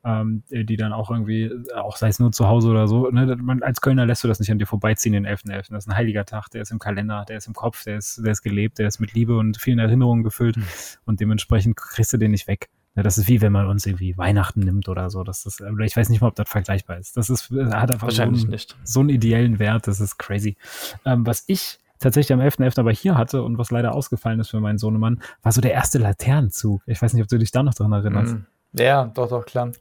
ähm, 0.03 0.43
die 0.49 0.75
dann 0.75 0.93
auch 0.93 1.09
irgendwie, 1.09 1.51
auch 1.75 1.95
sei 1.95 2.09
es 2.09 2.19
nur 2.19 2.31
zu 2.31 2.47
Hause 2.47 2.69
oder 2.69 2.87
so, 2.87 3.09
ne, 3.09 3.37
man, 3.37 3.63
als 3.63 3.81
Kölner 3.81 4.05
lässt 4.05 4.23
du 4.23 4.27
das 4.27 4.39
nicht 4.39 4.51
an 4.51 4.59
dir 4.59 4.65
vorbeiziehen, 4.65 5.13
den 5.13 5.25
11.11. 5.25 5.51
.11. 5.51 5.55
Das 5.69 5.85
ist 5.85 5.89
ein 5.89 5.95
heiliger 5.95 6.25
Tag, 6.25 6.49
der 6.49 6.61
ist 6.61 6.71
im 6.71 6.79
Kalender, 6.79 7.25
der 7.27 7.37
ist 7.37 7.47
im 7.47 7.53
Kopf, 7.53 7.83
der 7.83 7.97
ist, 7.97 8.21
der 8.23 8.31
ist 8.33 8.41
gelebt, 8.41 8.79
der 8.79 8.87
ist 8.87 8.99
mit 8.99 9.13
Liebe 9.13 9.37
und 9.37 9.57
vielen 9.57 9.79
Erinnerungen 9.79 10.23
gefüllt 10.23 10.57
mhm. 10.57 10.65
und 11.05 11.19
dementsprechend 11.19 11.77
kriegst 11.77 12.11
du 12.13 12.17
den 12.17 12.31
nicht 12.31 12.47
weg. 12.47 12.69
Ja, 12.95 13.01
das 13.01 13.17
ist 13.17 13.27
wie 13.27 13.41
wenn 13.41 13.51
man 13.51 13.65
uns 13.65 13.87
irgendwie 13.87 14.15
Weihnachten 14.17 14.59
nimmt 14.59 14.87
oder 14.87 15.09
so. 15.09 15.23
Das 15.23 15.47
ist, 15.47 15.61
ich 15.61 15.97
weiß 15.97 16.09
nicht 16.09 16.21
mal, 16.21 16.27
ob 16.27 16.35
das 16.35 16.47
vergleichbar 16.47 16.99
ist. 16.99 17.17
Das 17.17 17.29
ist, 17.29 17.49
hat 17.49 17.89
einfach 17.89 18.11
so 18.11 18.21
einen, 18.21 18.55
so 18.83 18.99
einen, 18.99 19.09
ideellen 19.09 19.57
Wert. 19.57 19.87
Das 19.87 19.99
ist 19.99 20.17
crazy. 20.19 20.57
Ähm, 21.03 21.25
was 21.25 21.43
ich 21.47 21.79
tatsächlich 22.03 22.33
am 22.33 22.39
11.11. 22.39 22.59
.11. 22.59 22.79
aber 22.79 22.91
hier 22.91 23.17
hatte 23.17 23.43
und 23.43 23.57
was 23.57 23.71
leider 23.71 23.95
ausgefallen 23.95 24.39
ist 24.39 24.49
für 24.49 24.59
meinen 24.59 24.77
Sohnemann, 24.77 25.21
war 25.41 25.51
so 25.51 25.61
der 25.61 25.73
erste 25.73 25.97
Laternenzug. 25.97 26.81
Ich 26.85 27.01
weiß 27.01 27.13
nicht, 27.13 27.23
ob 27.23 27.29
du 27.29 27.37
dich 27.37 27.51
da 27.51 27.63
noch 27.63 27.73
dran 27.73 27.91
erinnerst. 27.91 28.35
Mm. 28.35 28.45
Ja, 28.75 29.05
doch, 29.05 29.29
doch, 29.29 29.45
klar. 29.45 29.71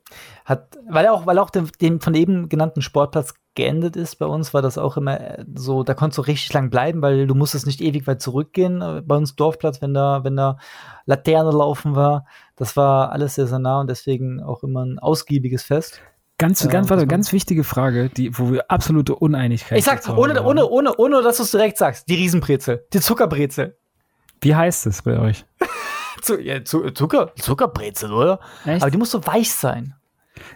Hat, 0.45 0.79
weil 0.89 1.09
auch, 1.09 1.25
weil 1.25 1.39
auch 1.39 1.49
dem, 1.49 1.71
dem 1.81 2.01
von 2.01 2.15
eben 2.15 2.51
genannten 2.51 2.83
Sportplatz 2.83 3.35
geendet 3.55 3.97
ist 3.97 4.17
bei 4.17 4.27
uns, 4.27 4.53
war 4.53 4.61
das 4.61 4.77
auch 4.77 4.97
immer 4.97 5.19
äh, 5.21 5.45
so, 5.55 5.83
da 5.83 5.95
konntest 5.95 6.19
du 6.19 6.23
richtig 6.23 6.53
lang 6.53 6.69
bleiben, 6.69 7.01
weil 7.01 7.27
du 7.27 7.35
musstest 7.35 7.67
nicht 7.67 7.81
ewig 7.81 8.07
weit 8.07 8.21
zurückgehen. 8.21 8.83
Äh, 8.83 9.03
bei 9.05 9.17
uns 9.17 9.35
Dorfplatz, 9.35 9.81
wenn 9.81 9.95
da, 9.95 10.25
wenn 10.25 10.37
da 10.37 10.59
Laterne 11.07 11.51
laufen 11.51 11.97
war, 11.97 12.27
das 12.57 12.77
war 12.77 13.13
alles 13.13 13.35
sehr, 13.35 13.47
sehr 13.47 13.59
nah 13.59 13.81
und 13.81 13.89
deswegen 13.89 14.43
auch 14.43 14.63
immer 14.63 14.85
ein 14.85 14.99
ausgiebiges 14.99 15.63
Fest. 15.63 16.01
Ganz, 16.43 16.69
ganz, 16.69 16.91
warte, 16.91 17.07
ganz 17.07 17.33
wichtige 17.33 17.63
Frage, 17.63 18.09
die, 18.09 18.37
wo 18.37 18.51
wir 18.51 18.69
absolute 18.69 19.15
Uneinigkeit 19.15 19.79
Ich 19.79 19.85
sag, 19.85 20.09
ohne, 20.09 20.43
ohne, 20.43 20.69
ohne, 20.69 20.97
ohne, 20.97 21.23
dass 21.23 21.37
du 21.37 21.45
es 21.45 21.53
direkt 21.53 21.79
sagst, 21.79 22.09
die 22.09 22.17
Riesenbrezel, 22.17 22.85
die 22.93 22.99
Zuckerbrezel. 22.99 23.77
Wie 24.41 24.53
heißt 24.53 24.87
es 24.87 25.03
bei 25.03 25.21
euch? 25.21 25.45
ja, 26.43 26.65
Zucker, 26.65 27.33
Zuckerbrezel, 27.37 28.13
oder? 28.13 28.41
Echt? 28.67 28.83
Aber 28.83 28.91
die 28.91 28.99
muss 28.99 29.13
so 29.13 29.25
weich 29.25 29.53
sein. 29.53 29.95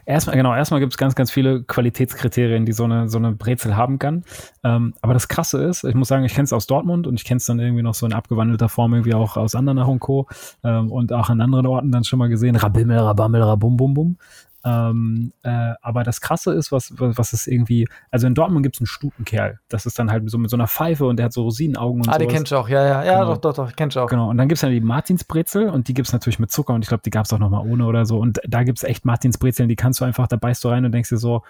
Erstmal, 0.05 0.37
genau, 0.37 0.55
erstmal 0.55 0.80
gibt 0.80 0.93
es 0.93 0.97
ganz, 0.97 1.14
ganz 1.14 1.30
viele 1.30 1.62
Qualitätskriterien, 1.62 2.64
die 2.64 2.72
so 2.72 2.84
eine, 2.84 3.09
so 3.09 3.18
eine 3.18 3.32
Brezel 3.32 3.76
haben 3.76 3.99
kann. 3.99 4.24
Ähm, 4.64 4.95
aber 5.03 5.14
das 5.14 5.28
Krasse 5.28 5.62
ist, 5.62 5.84
ich 5.84 5.95
muss 5.95 6.09
sagen, 6.09 6.24
ich 6.24 6.34
kenne 6.34 6.45
es 6.45 6.53
aus 6.53 6.66
Dortmund 6.66 7.07
und 7.07 7.14
ich 7.14 7.24
kenne 7.24 7.39
es 7.39 7.47
dann 7.47 7.59
irgendwie 7.59 7.82
noch 7.82 7.95
so 7.95 8.07
in 8.07 8.12
abgewandelter 8.12 8.68
Form 8.68 8.95
irgendwie 8.95 9.14
auch 9.14 9.37
aus 9.37 9.55
Andernach 9.55 9.89
und 9.89 10.01
Co. 10.01 10.26
Ähm, 10.64 10.91
und 10.91 11.12
auch 11.12 11.28
an 11.28 11.41
anderen 11.41 11.66
Orten 11.66 11.93
dann 11.93 12.05
schon 12.05 12.18
mal 12.18 12.28
gesehen. 12.28 12.57
Rabimmel, 12.57 12.99
Rabammel, 12.99 13.43
Rabum, 13.43 13.76
Bum, 13.76 13.95
Bum. 13.95 14.18
Ähm, 14.67 15.33
äh, 15.45 15.75
aber 15.81 16.03
das 16.03 16.21
Krasse 16.21 16.53
ist, 16.53 16.73
was, 16.73 16.93
was, 16.99 17.17
was 17.17 17.33
ist 17.33 17.47
irgendwie, 17.47 17.87
also 18.11 18.27
in 18.27 18.35
Dortmund 18.35 18.64
gibt 18.64 18.75
es 18.75 18.81
einen 18.81 18.89
Stutenkerl. 18.89 19.61
Das 19.69 19.87
ist 19.87 19.97
dann 19.97 20.11
halt 20.11 20.29
so 20.29 20.39
mit 20.39 20.51
so 20.51 20.57
einer 20.57 20.67
Pfeife 20.67 21.07
und 21.07 21.19
der 21.19 21.27
hat 21.27 21.33
so 21.33 21.43
Rosinenaugen 21.43 22.01
und 22.01 22.07
so. 22.07 22.11
Ah, 22.11 22.19
den 22.19 22.29
kennst 22.29 22.51
du 22.51 22.57
auch, 22.57 22.69
ja, 22.69 22.85
ja, 22.85 23.05
ja, 23.05 23.21
Genau. 23.21 23.35
doch, 23.35 23.53
doch, 23.53 23.67
doch, 23.67 23.77
kennst 23.77 23.95
du 23.95 24.01
auch. 24.01 24.09
Genau, 24.09 24.29
und 24.29 24.39
dann 24.39 24.49
gibt 24.49 24.57
es 24.57 24.62
dann 24.62 24.73
die 24.73 24.81
Martinsbrezel 24.81 25.69
und 25.69 25.87
die 25.87 25.95
gibt 25.95 26.09
es 26.09 26.12
natürlich 26.12 26.41
mit 26.41 26.51
Zucker 26.51 26.75
und 26.75 26.83
ich 26.83 26.89
glaube, 26.89 27.03
die 27.05 27.11
gab 27.11 27.27
es 27.27 27.33
auch 27.33 27.39
nochmal 27.39 27.64
ohne 27.64 27.87
oder 27.87 28.07
so. 28.07 28.19
Und 28.19 28.41
da 28.45 28.64
gibt 28.64 28.79
es 28.79 28.85
echt 28.85 29.05
Martinsbrezeln, 29.05 29.69
die 29.69 29.77
kannst 29.77 30.01
du 30.01 30.05
einfach, 30.05 30.27
da 30.27 30.35
beißt 30.35 30.64
du 30.64 30.69
rein 30.69 30.85
und 30.85 30.91
denkst 30.91 31.11
dir 31.11 31.19
so, 31.19 31.43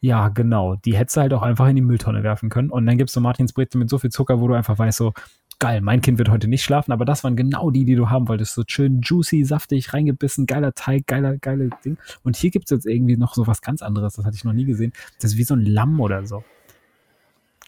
ja, 0.00 0.28
genau, 0.28 0.76
die 0.76 0.94
hättest 0.94 1.16
du 1.16 1.22
halt 1.22 1.32
auch 1.32 1.42
einfach 1.42 1.66
in 1.68 1.76
die 1.76 1.82
Mülltonne 1.82 2.22
werfen 2.22 2.50
können. 2.50 2.70
Und 2.70 2.84
dann 2.84 2.98
gibt 2.98 3.08
es 3.08 3.14
so 3.14 3.20
Martinsbrezel 3.20 3.78
mit 3.78 3.88
so 3.88 3.98
viel 3.98 4.10
Zucker, 4.10 4.40
wo 4.40 4.46
du 4.46 4.54
einfach 4.54 4.78
weißt, 4.78 4.98
so, 4.98 5.14
geil, 5.58 5.80
mein 5.80 6.00
Kind 6.00 6.18
wird 6.18 6.28
heute 6.28 6.48
nicht 6.48 6.62
schlafen, 6.62 6.92
aber 6.92 7.04
das 7.04 7.24
waren 7.24 7.36
genau 7.36 7.70
die, 7.70 7.84
die 7.84 7.94
du 7.94 8.10
haben 8.10 8.28
wolltest. 8.28 8.54
So 8.54 8.62
schön 8.66 9.00
juicy, 9.00 9.44
saftig, 9.44 9.92
reingebissen, 9.92 10.46
geiler 10.46 10.74
Teig, 10.74 11.06
geiler, 11.06 11.36
geiler 11.38 11.68
Ding. 11.84 11.98
Und 12.22 12.36
hier 12.36 12.50
gibt 12.50 12.66
es 12.66 12.70
jetzt 12.70 12.86
irgendwie 12.86 13.16
noch 13.16 13.34
so 13.34 13.46
was 13.46 13.60
ganz 13.60 13.82
anderes, 13.82 14.14
das 14.14 14.24
hatte 14.24 14.36
ich 14.36 14.44
noch 14.44 14.52
nie 14.52 14.64
gesehen. 14.64 14.92
Das 15.20 15.32
ist 15.32 15.38
wie 15.38 15.44
so 15.44 15.54
ein 15.54 15.64
Lamm 15.64 16.00
oder 16.00 16.26
so. 16.26 16.44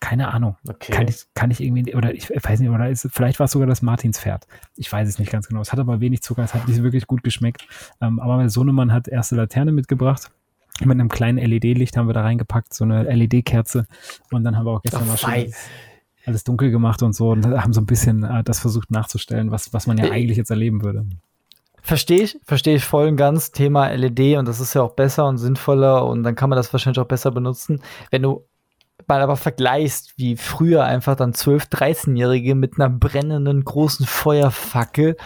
Keine 0.00 0.32
Ahnung. 0.32 0.56
Okay. 0.66 0.92
Kann 0.92 1.08
ich, 1.08 1.26
kann 1.34 1.50
ich 1.50 1.60
irgendwie, 1.60 1.94
oder 1.94 2.14
ich 2.14 2.30
weiß 2.30 2.60
nicht, 2.60 2.70
oder 2.70 2.88
ist, 2.88 3.06
vielleicht 3.12 3.38
war 3.38 3.44
es 3.44 3.50
sogar 3.52 3.68
das 3.68 3.82
Martinspferd. 3.82 4.46
Ich 4.76 4.90
weiß 4.90 5.06
es 5.06 5.18
nicht 5.18 5.30
ganz 5.30 5.46
genau. 5.46 5.60
Es 5.60 5.72
hat 5.72 5.78
aber 5.78 6.00
wenig 6.00 6.22
Zucker, 6.22 6.42
es 6.42 6.54
hat 6.54 6.66
nicht 6.68 6.82
wirklich 6.82 7.06
gut 7.06 7.22
geschmeckt. 7.22 7.66
Ähm, 8.00 8.18
aber 8.18 8.36
mein 8.36 8.48
Sohnemann 8.48 8.92
hat 8.92 9.08
erste 9.08 9.36
Laterne 9.36 9.72
mitgebracht. 9.72 10.30
Mit 10.82 10.92
einem 10.92 11.10
kleinen 11.10 11.36
LED-Licht 11.36 11.98
haben 11.98 12.08
wir 12.08 12.14
da 12.14 12.22
reingepackt, 12.22 12.72
so 12.72 12.84
eine 12.84 13.02
LED-Kerze. 13.02 13.86
Und 14.30 14.44
dann 14.44 14.56
haben 14.56 14.64
wir 14.64 14.70
auch 14.70 14.82
gestern 14.82 15.06
mal 15.06 15.18
schön. 15.18 15.52
Alles 16.26 16.44
dunkel 16.44 16.70
gemacht 16.70 17.02
und 17.02 17.14
so 17.14 17.30
und 17.30 17.46
haben 17.46 17.72
so 17.72 17.80
ein 17.80 17.86
bisschen 17.86 18.24
äh, 18.24 18.44
das 18.44 18.60
versucht 18.60 18.90
nachzustellen, 18.90 19.50
was, 19.50 19.72
was 19.72 19.86
man 19.86 19.98
ja 19.98 20.06
Äh, 20.06 20.10
eigentlich 20.10 20.36
jetzt 20.36 20.50
erleben 20.50 20.82
würde. 20.82 21.06
Verstehe 21.82 22.22
ich, 22.22 22.38
verstehe 22.44 22.76
ich 22.76 22.84
voll 22.84 23.08
und 23.08 23.16
ganz. 23.16 23.52
Thema 23.52 23.88
LED 23.88 24.36
und 24.36 24.46
das 24.46 24.60
ist 24.60 24.74
ja 24.74 24.82
auch 24.82 24.92
besser 24.92 25.26
und 25.26 25.38
sinnvoller 25.38 26.06
und 26.06 26.22
dann 26.22 26.34
kann 26.34 26.50
man 26.50 26.56
das 26.56 26.72
wahrscheinlich 26.72 27.00
auch 27.00 27.08
besser 27.08 27.30
benutzen. 27.30 27.80
Wenn 28.10 28.22
du 28.22 28.44
mal 29.08 29.22
aber 29.22 29.36
vergleichst, 29.36 30.14
wie 30.16 30.36
früher 30.36 30.84
einfach 30.84 31.16
dann 31.16 31.32
12-, 31.32 31.70
13-Jährige 31.70 32.54
mit 32.54 32.78
einer 32.78 32.90
brennenden 32.90 33.64
großen 33.64 34.06
Feuerfackel 34.06 35.16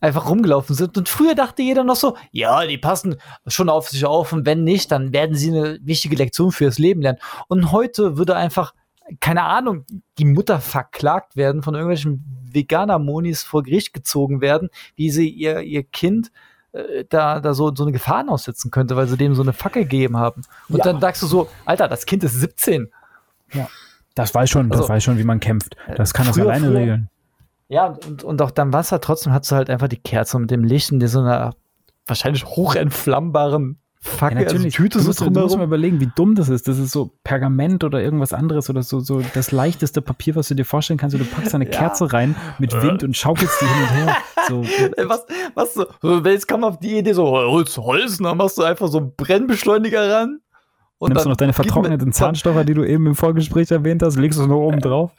einfach 0.00 0.28
rumgelaufen 0.28 0.74
sind. 0.74 0.98
Und 0.98 1.08
früher 1.08 1.34
dachte 1.34 1.62
jeder 1.62 1.84
noch 1.84 1.96
so, 1.96 2.16
ja, 2.32 2.66
die 2.66 2.78
passen 2.78 3.16
schon 3.46 3.68
auf 3.68 3.88
sich 3.88 4.04
auf 4.04 4.32
und 4.32 4.44
wenn 4.44 4.64
nicht, 4.64 4.90
dann 4.90 5.12
werden 5.12 5.36
sie 5.36 5.50
eine 5.50 5.78
wichtige 5.82 6.16
Lektion 6.16 6.50
fürs 6.50 6.78
Leben 6.78 7.02
lernen. 7.02 7.20
Und 7.48 7.70
heute 7.70 8.18
würde 8.18 8.34
einfach, 8.34 8.74
keine 9.20 9.42
Ahnung, 9.44 9.84
die 10.18 10.24
Mutter 10.24 10.60
verklagt 10.60 11.36
werden 11.36 11.62
von 11.62 11.74
irgendwelchen 11.74 12.24
Veganer-Monis 12.52 13.42
vor 13.42 13.62
Gericht 13.62 13.92
gezogen 13.92 14.40
werden, 14.40 14.68
wie 14.96 15.10
sie 15.10 15.28
ihr, 15.28 15.60
ihr 15.60 15.82
Kind 15.84 16.30
äh, 16.72 17.04
da, 17.08 17.40
da 17.40 17.54
so, 17.54 17.74
so 17.74 17.82
eine 17.84 17.92
Gefahren 17.92 18.28
aussetzen 18.28 18.70
könnte, 18.70 18.96
weil 18.96 19.06
sie 19.06 19.16
dem 19.16 19.34
so 19.34 19.42
eine 19.42 19.52
Fackel 19.52 19.82
gegeben 19.84 20.16
haben. 20.16 20.42
Und 20.68 20.78
Ja. 20.78 20.84
dann 20.84 21.00
sagst 21.00 21.22
du 21.22 21.26
so, 21.26 21.48
Alter, 21.64 21.88
das 21.88 22.06
Kind 22.06 22.24
ist 22.24 22.34
17. 22.40 22.90
Das 24.14 24.34
weiß 24.34 24.50
schon, 24.50 24.68
das 24.68 24.80
Also, 24.80 24.88
weiß 24.90 25.04
schon, 25.04 25.18
wie 25.18 25.24
man 25.24 25.40
kämpft. 25.40 25.76
Das 25.96 26.12
kann 26.14 26.26
das 26.26 26.38
alleine 26.38 26.66
früher- 26.68 26.78
regeln. 26.78 27.08
Ja, 27.68 27.86
und, 28.06 28.22
und 28.22 28.42
auch 28.42 28.50
dann 28.50 28.72
Wasser, 28.74 29.00
trotzdem 29.00 29.32
hast 29.32 29.50
du 29.50 29.56
halt 29.56 29.70
einfach 29.70 29.88
die 29.88 29.96
Kerze 29.98 30.38
mit 30.38 30.50
dem 30.50 30.62
Licht 30.64 30.92
und 30.92 31.00
dir 31.00 31.08
so 31.08 31.20
einer 31.20 31.54
wahrscheinlich 32.06 32.44
hochentflammbaren 32.44 33.78
Fackel, 34.04 34.48
also 34.48 34.68
Tüte 34.68 34.98
du 34.98 35.04
so 35.04 35.08
musst, 35.10 35.20
du 35.20 35.30
musst 35.30 35.56
mal 35.56 35.62
überlegen, 35.62 36.00
wie 36.00 36.10
dumm 36.12 36.34
das 36.34 36.48
ist. 36.48 36.66
Das 36.66 36.76
ist 36.76 36.90
so 36.90 37.12
Pergament 37.22 37.84
oder 37.84 38.02
irgendwas 38.02 38.32
anderes 38.32 38.68
oder 38.68 38.82
so, 38.82 38.98
so 38.98 39.22
das 39.32 39.52
leichteste 39.52 40.02
Papier, 40.02 40.34
was 40.34 40.48
du 40.48 40.56
dir 40.56 40.64
vorstellen 40.64 40.98
kannst. 40.98 41.16
Du 41.16 41.24
packst 41.24 41.54
eine 41.54 41.66
Ja. 41.66 41.70
Kerze 41.70 42.12
rein 42.12 42.34
mit 42.58 42.72
Wind 42.82 43.04
und 43.04 43.16
schaukelst 43.16 43.60
die 43.60 43.66
hin 43.66 43.82
und 43.82 43.94
her. 43.94 44.16
So, 44.48 44.62
Was, 45.08 45.24
was 45.54 45.74
so, 45.74 45.86
jetzt 46.24 46.48
kam 46.48 46.64
auf 46.64 46.80
die 46.80 46.98
Idee 46.98 47.12
so, 47.12 47.26
holst 47.26 47.78
Holz, 47.78 48.18
dann 48.18 48.36
machst 48.36 48.58
du 48.58 48.62
einfach 48.64 48.88
so 48.88 48.98
einen 48.98 49.14
Brennbeschleuniger 49.16 50.12
ran. 50.12 50.40
Und 50.98 51.10
nimmst 51.10 51.24
du 51.24 51.28
noch 51.30 51.36
deine 51.36 51.52
vertrockneten 51.52 52.12
Zahnstocher, 52.12 52.64
die 52.64 52.74
du 52.74 52.84
eben 52.84 53.06
im 53.06 53.14
Vorgespräch 53.14 53.70
erwähnt 53.70 54.02
hast, 54.02 54.16
legst 54.16 54.38
du 54.38 54.42
es 54.42 54.48
nur 54.48 54.58
oben 54.60 54.80
drauf. 54.80 55.12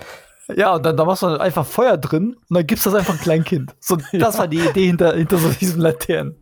Ja, 0.50 0.76
und 0.76 0.86
dann, 0.86 0.98
dann 0.98 1.08
machst 1.08 1.24
du 1.24 1.28
einfach 1.40 1.66
Feuer 1.66 1.98
drin 1.98 2.36
und 2.50 2.56
dann 2.58 2.68
gibst 2.68 2.86
du 2.86 2.90
das 2.90 3.00
einfach 3.00 3.14
ein 3.14 3.20
kleines 3.20 3.46
Kind. 3.46 3.76
So, 3.80 3.98
das 4.12 4.38
war 4.38 4.48
die 4.48 4.60
Idee 4.60 4.88
hinter, 4.88 5.16
hinter 5.16 5.38
so 5.38 5.50
diesen 5.50 5.80
Laternen. 5.80 6.36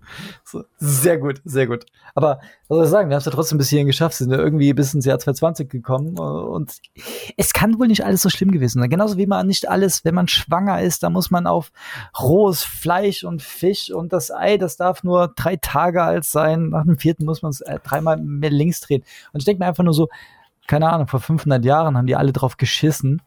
So, 0.44 0.64
sehr 0.78 1.20
gut, 1.20 1.40
sehr 1.46 1.68
gut. 1.68 1.86
Aber 2.16 2.40
was 2.68 2.78
soll 2.78 2.86
ich 2.86 2.90
sagen, 2.90 3.10
wir 3.10 3.16
haben 3.16 3.20
es 3.20 3.26
ja 3.26 3.32
trotzdem 3.32 3.60
bis 3.60 3.70
hierhin 3.70 3.86
geschafft, 3.86 4.16
sind 4.16 4.32
ja 4.32 4.40
irgendwie 4.40 4.74
bis 4.74 4.94
ins 4.96 5.06
Jahr 5.06 5.20
2020 5.20 5.70
gekommen 5.70 6.16
äh, 6.18 6.22
und 6.22 6.78
es 7.38 7.54
kann 7.54 7.80
wohl 7.80 7.88
nicht 7.88 8.04
alles 8.04 8.24
so 8.24 8.30
schlimm 8.30 8.52
gewesen 8.52 8.80
sein. 8.80 8.90
Genauso 8.90 9.18
wie 9.18 9.28
man 9.28 9.46
nicht 9.46 9.70
alles, 9.70 10.04
wenn 10.04 10.16
man 10.16 10.28
schwanger 10.28 10.82
ist, 10.82 11.04
da 11.04 11.12
muss 11.12 11.30
man 11.30 11.46
auf 11.46 11.72
rohes 12.20 12.64
Fleisch 12.64 13.24
und 13.24 13.44
Fisch 13.44 13.92
und 13.92 14.14
das 14.14 14.32
Ei, 14.32 14.58
das 14.58 14.78
darf 14.78 15.04
nur 15.04 15.28
drei 15.36 15.58
Tage 15.58 16.02
alt 16.02 16.26
sein. 16.26 16.70
Nach 16.70 16.84
dem 16.84 16.98
vierten 16.98 17.26
muss 17.26 17.44
man 17.44 17.52
es 17.52 17.62
äh, 17.62 17.80
dreimal 17.84 18.18
mehr 18.18 18.50
links 18.50 18.82
drehen. 18.82 19.04
Und 19.32 19.42
ich 19.42 19.46
denke 19.46 19.60
mir 19.64 19.68
einfach 19.68 19.84
nur 19.84 19.94
so, 19.94 20.10
keine 20.68 20.90
Ahnung, 20.92 21.08
vor 21.08 21.20
500 21.20 21.64
Jahren 21.64 21.98
haben 21.98 22.08
die 22.08 22.16
alle 22.16 22.34
drauf 22.34 22.58
geschissen. 22.58 23.22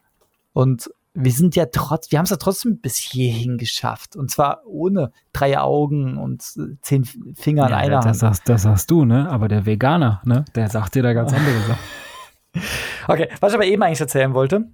Und 0.54 0.90
wir 1.12 1.30
sind 1.30 1.54
ja 1.54 1.66
trotz, 1.70 2.10
wir 2.10 2.18
haben 2.18 2.24
es 2.24 2.30
ja 2.30 2.36
trotzdem 2.36 2.78
bis 2.80 2.96
hierhin 2.96 3.58
geschafft. 3.58 4.16
Und 4.16 4.30
zwar 4.30 4.62
ohne 4.66 5.12
drei 5.32 5.58
Augen 5.58 6.16
und 6.16 6.42
äh, 6.56 6.76
zehn 6.80 7.04
Finger 7.04 7.64
an 7.64 7.70
Ja, 7.70 7.76
einer 7.76 7.96
das, 7.98 8.06
Hand. 8.06 8.16
sagst, 8.16 8.48
das 8.48 8.62
sagst 8.62 8.90
du, 8.90 9.04
ne? 9.04 9.28
Aber 9.28 9.46
der 9.48 9.66
Veganer, 9.66 10.22
ne? 10.24 10.44
Der 10.54 10.68
sagt 10.70 10.94
dir 10.94 11.02
da 11.02 11.12
ganz 11.12 11.32
andere 11.34 11.60
Sachen. 11.60 12.62
Okay, 13.06 13.28
was 13.40 13.52
ich 13.52 13.56
aber 13.56 13.66
eben 13.66 13.82
eigentlich 13.82 14.00
erzählen 14.00 14.32
wollte, 14.34 14.64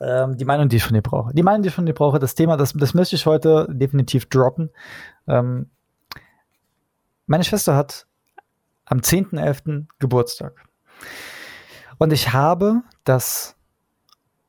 ähm, 0.00 0.36
die 0.36 0.44
Meinung, 0.44 0.68
die 0.68 0.76
ich 0.76 0.84
von 0.84 0.94
dir 0.94 1.02
brauche. 1.02 1.32
Die 1.32 1.42
Meinung, 1.42 1.62
die 1.62 1.68
ich 1.68 1.74
von 1.74 1.86
dir 1.86 1.94
brauche, 1.94 2.18
das 2.18 2.34
Thema, 2.34 2.56
das, 2.56 2.72
das 2.74 2.92
möchte 2.94 3.16
ich 3.16 3.24
heute 3.26 3.66
definitiv 3.70 4.26
droppen. 4.28 4.70
Ähm, 5.26 5.70
meine 7.26 7.44
Schwester 7.44 7.76
hat 7.76 8.06
am 8.86 8.98
10.11. 8.98 9.86
Geburtstag. 9.98 10.64
Und 11.98 12.12
ich 12.12 12.32
habe 12.32 12.82
das 13.04 13.56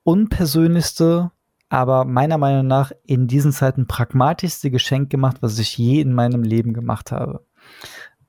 unpersönlichste, 0.06 1.32
aber 1.68 2.06
meiner 2.06 2.38
Meinung 2.38 2.68
nach 2.68 2.92
in 3.04 3.28
diesen 3.28 3.52
Zeiten 3.52 3.88
pragmatischste 3.88 4.72
Geschenk 4.72 5.10
gemacht, 5.10 5.38
was 5.42 5.60
ich 5.60 5.78
je 5.78 6.00
in 6.00 6.14
meinem 6.14 6.44
Leben 6.44 6.74
gemacht 6.74 7.12
habe. 7.12 7.44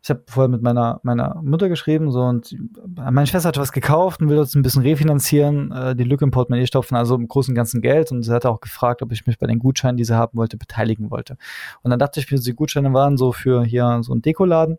Ich 0.03 0.11
habe 0.11 0.22
vorher 0.27 0.49
mit 0.49 0.62
meiner, 0.62 1.01
meiner 1.03 1.43
Mutter 1.43 1.68
geschrieben, 1.68 2.11
so 2.12 2.22
und 2.22 2.57
meine 2.95 3.27
Schwester 3.27 3.49
hat 3.49 3.59
was 3.59 3.72
gekauft 3.72 4.22
und 4.22 4.29
will 4.29 4.39
uns 4.39 4.55
ein 4.55 4.62
bisschen 4.62 4.83
refinanzieren, 4.83 5.72
äh, 5.72 5.97
die 5.97 6.05
Lücke 6.05 6.24
im 6.24 6.31
Portemonnaie 6.31 6.66
stopfen, 6.66 6.95
also 6.95 7.16
im 7.16 7.29
großen 7.29 7.55
ganzen 7.55 7.83
Geld. 7.83 8.12
Und 8.12 8.22
sie 8.22 8.33
hat 8.33 8.47
auch 8.47 8.61
gefragt, 8.61 9.03
ob 9.03 9.11
ich 9.12 9.27
mich 9.27 9.37
bei 9.37 9.49
den 9.49 9.59
Gutscheinen, 9.59 9.97
die 9.97 10.05
sie 10.05 10.16
haben 10.16 10.39
wollte, 10.39 10.57
beteiligen 10.57 11.11
wollte. 11.11 11.37
Und 11.83 11.91
dann 11.91 11.99
dachte 11.99 12.20
ich 12.20 12.31
mir, 12.31 12.39
die 12.39 12.55
Gutscheine 12.55 12.93
waren 12.93 13.16
so 13.16 13.33
für 13.33 13.64
hier 13.64 13.99
so 14.03 14.14
ein 14.14 14.22
Dekoladen. 14.22 14.79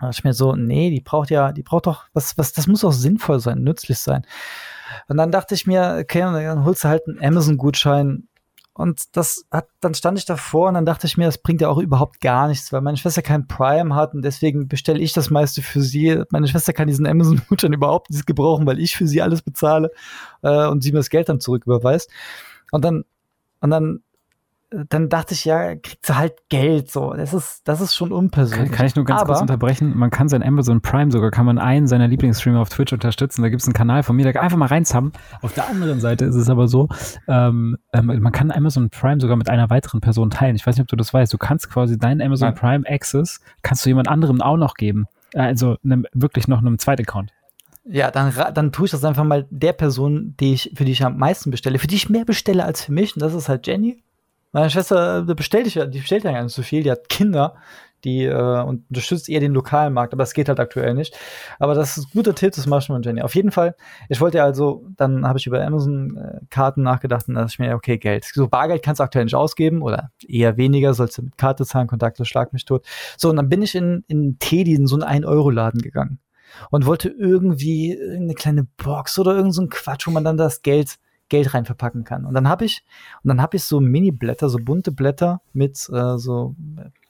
Da 0.00 0.06
dachte 0.06 0.18
ich 0.18 0.24
mir 0.24 0.34
so, 0.34 0.56
nee, 0.56 0.90
die 0.90 1.00
braucht 1.00 1.30
ja, 1.30 1.52
die 1.52 1.62
braucht 1.62 1.86
doch, 1.86 2.06
was, 2.12 2.36
was, 2.36 2.52
das 2.52 2.66
muss 2.66 2.84
auch 2.84 2.92
sinnvoll 2.92 3.38
sein, 3.38 3.62
nützlich 3.62 3.98
sein. 4.00 4.26
Und 5.08 5.16
dann 5.16 5.30
dachte 5.30 5.54
ich 5.54 5.66
mir, 5.66 5.98
okay, 6.00 6.20
dann 6.20 6.64
holst 6.64 6.84
du 6.84 6.88
halt 6.88 7.02
einen 7.06 7.22
Amazon-Gutschein. 7.22 8.28
Und 8.76 9.16
das 9.16 9.44
hat, 9.52 9.68
dann 9.80 9.94
stand 9.94 10.18
ich 10.18 10.24
davor 10.24 10.66
und 10.68 10.74
dann 10.74 10.84
dachte 10.84 11.06
ich 11.06 11.16
mir, 11.16 11.26
das 11.26 11.38
bringt 11.38 11.60
ja 11.60 11.68
auch 11.68 11.78
überhaupt 11.78 12.20
gar 12.20 12.48
nichts, 12.48 12.72
weil 12.72 12.80
meine 12.80 12.96
Schwester 12.96 13.22
kein 13.22 13.46
Prime 13.46 13.94
hat 13.94 14.14
und 14.14 14.22
deswegen 14.22 14.66
bestelle 14.66 14.98
ich 14.98 15.12
das 15.12 15.30
meiste 15.30 15.62
für 15.62 15.80
sie. 15.80 16.24
Meine 16.30 16.48
Schwester 16.48 16.72
kann 16.72 16.88
diesen 16.88 17.06
Amazon-Gutschein 17.06 17.72
überhaupt 17.74 18.10
nicht 18.10 18.26
gebrauchen, 18.26 18.66
weil 18.66 18.80
ich 18.80 18.96
für 18.96 19.06
sie 19.06 19.22
alles 19.22 19.42
bezahle 19.42 19.92
äh, 20.42 20.66
und 20.66 20.82
sie 20.82 20.90
mir 20.90 20.98
das 20.98 21.10
Geld 21.10 21.28
dann 21.28 21.38
zurück 21.38 21.66
überweist. 21.66 22.10
Und 22.72 22.84
dann, 22.84 23.04
und 23.60 23.70
dann, 23.70 24.02
dann 24.88 25.08
dachte 25.08 25.34
ich, 25.34 25.44
ja, 25.44 25.74
kriegt 25.76 26.04
sie 26.06 26.16
halt 26.16 26.34
Geld, 26.48 26.90
so. 26.90 27.12
Das 27.14 27.32
ist, 27.34 27.62
das 27.64 27.80
ist 27.80 27.94
schon 27.94 28.12
unpersönlich. 28.12 28.70
Kann, 28.70 28.76
kann 28.78 28.86
ich 28.86 28.96
nur 28.96 29.04
ganz 29.04 29.20
kurz 29.22 29.30
Aber- 29.38 29.40
unterbrechen? 29.42 29.96
Man 29.96 30.10
kann 30.10 30.28
sein 30.28 30.42
Amazon 30.42 30.80
Prime 30.80 31.10
sogar, 31.10 31.30
kann 31.30 31.46
man 31.46 31.58
einen 31.58 31.86
seiner 31.86 32.08
Lieblingsstreamer 32.08 32.60
auf 32.60 32.68
Twitch 32.68 32.92
unterstützen. 32.92 33.42
Da 33.42 33.48
gibt 33.48 33.62
es 33.62 33.66
einen 33.68 33.74
Kanal 33.74 34.02
von 34.02 34.16
mir, 34.16 34.30
da 34.32 34.40
einfach 34.40 34.56
mal 34.58 34.66
reinzappen. 34.66 35.12
Auf 35.42 35.54
der 35.54 35.68
anderen 35.68 36.00
Seite 36.00 36.24
ist 36.24 36.34
es 36.34 36.48
aber 36.50 36.68
so, 36.68 36.88
ähm, 37.28 37.76
ähm, 37.92 38.06
man 38.20 38.32
kann 38.32 38.50
Amazon 38.50 38.90
Prime 38.90 39.20
sogar 39.20 39.36
mit 39.36 39.48
einer 39.50 39.70
weiteren 39.70 40.00
Person 40.00 40.30
teilen. 40.30 40.56
Ich 40.56 40.66
weiß 40.66 40.76
nicht, 40.76 40.82
ob 40.82 40.88
du 40.88 40.96
das 40.96 41.12
weißt. 41.14 41.32
Du 41.32 41.38
kannst 41.38 41.70
quasi 41.70 41.98
deinen 41.98 42.20
Amazon 42.22 42.48
Nein. 42.48 42.54
Prime 42.54 42.84
Access, 42.88 43.40
kannst 43.62 43.84
du 43.84 43.90
jemand 43.90 44.08
anderem 44.08 44.40
auch 44.40 44.56
noch 44.56 44.74
geben. 44.74 45.06
Äh, 45.32 45.40
Also 45.40 45.76
einem, 45.84 46.06
wirklich 46.12 46.48
noch 46.48 46.58
einem 46.58 46.78
Zweitaccount. 46.78 47.30
Ja, 47.86 48.10
dann, 48.10 48.32
dann 48.54 48.72
tue 48.72 48.86
ich 48.86 48.92
das 48.92 49.04
einfach 49.04 49.24
mal 49.24 49.46
der 49.50 49.74
Person, 49.74 50.34
die 50.40 50.54
ich, 50.54 50.72
für 50.74 50.86
die 50.86 50.92
ich 50.92 51.04
am 51.04 51.18
meisten 51.18 51.50
bestelle, 51.50 51.78
für 51.78 51.86
die 51.86 51.96
ich 51.96 52.08
mehr 52.08 52.24
bestelle 52.24 52.64
als 52.64 52.82
für 52.82 52.92
mich, 52.92 53.14
und 53.14 53.20
das 53.20 53.34
ist 53.34 53.50
halt 53.50 53.66
Jenny. 53.66 54.02
Meine 54.54 54.70
Schwester 54.70 55.26
äh, 55.28 55.34
bestellt, 55.34 55.66
ich, 55.66 55.74
ja- 55.74 55.86
die 55.86 55.98
bestellt 55.98 56.24
ja 56.24 56.32
gar 56.32 56.42
nicht 56.44 56.54
so 56.54 56.62
viel, 56.62 56.82
die 56.84 56.90
hat 56.90 57.08
Kinder, 57.08 57.56
die 58.04 58.24
äh, 58.24 58.62
und 58.62 58.84
unterstützt 58.88 59.28
eher 59.28 59.40
den 59.40 59.52
lokalen 59.52 59.92
Markt, 59.92 60.12
aber 60.12 60.22
das 60.22 60.32
geht 60.32 60.48
halt 60.48 60.60
aktuell 60.60 60.94
nicht. 60.94 61.16
Aber 61.58 61.74
das 61.74 61.96
ist 61.96 62.04
ein 62.06 62.10
guter 62.12 62.34
Tipp, 62.34 62.52
das 62.54 62.64
du 62.64 62.92
mit 62.92 63.04
Jenny. 63.04 63.22
Auf 63.22 63.34
jeden 63.34 63.50
Fall, 63.50 63.74
ich 64.08 64.20
wollte 64.20 64.38
ja 64.38 64.44
also, 64.44 64.86
dann 64.96 65.26
habe 65.26 65.38
ich 65.40 65.46
über 65.46 65.60
Amazon-Karten 65.66 66.82
nachgedacht 66.82 67.26
und 67.28 67.34
da 67.34 67.40
dachte 67.42 67.52
ich 67.54 67.58
mir, 67.58 67.74
okay, 67.74 67.98
Geld. 67.98 68.24
So 68.32 68.46
Bargeld 68.48 68.82
kannst 68.84 69.00
du 69.00 69.04
aktuell 69.04 69.24
nicht 69.24 69.34
ausgeben 69.34 69.82
oder 69.82 70.10
eher 70.26 70.56
weniger, 70.56 70.94
sollst 70.94 71.18
du 71.18 71.22
mit 71.22 71.36
Karte 71.36 71.66
zahlen, 71.66 71.88
Kontakte, 71.88 72.24
schlag 72.24 72.52
mich 72.52 72.64
tot. 72.64 72.86
So, 73.16 73.30
und 73.30 73.36
dann 73.36 73.48
bin 73.48 73.60
ich 73.62 73.74
in, 73.74 74.04
in 74.06 74.38
Teddy, 74.38 74.74
in 74.74 74.86
so 74.86 74.96
einen 74.96 75.24
1-Euro-Laden 75.24 75.80
gegangen 75.80 76.20
und 76.70 76.86
wollte 76.86 77.08
irgendwie 77.08 77.92
irgendeine 77.94 78.34
kleine 78.34 78.64
Box 78.76 79.18
oder 79.18 79.34
irgend 79.34 79.54
so 79.54 79.66
Quatsch, 79.68 80.06
wo 80.06 80.12
man 80.12 80.22
dann 80.24 80.36
das 80.36 80.62
Geld 80.62 80.96
Geld 81.28 81.54
rein 81.54 81.64
verpacken 81.64 82.04
kann. 82.04 82.24
Und 82.24 82.34
dann 82.34 82.48
habe 82.48 82.64
ich, 82.64 82.84
und 83.22 83.28
dann 83.28 83.40
habe 83.40 83.56
ich 83.56 83.64
so 83.64 83.80
Mini-Blätter, 83.80 84.48
so 84.48 84.58
bunte 84.58 84.92
Blätter 84.92 85.40
mit 85.52 85.88
äh, 85.92 86.18
so, 86.18 86.54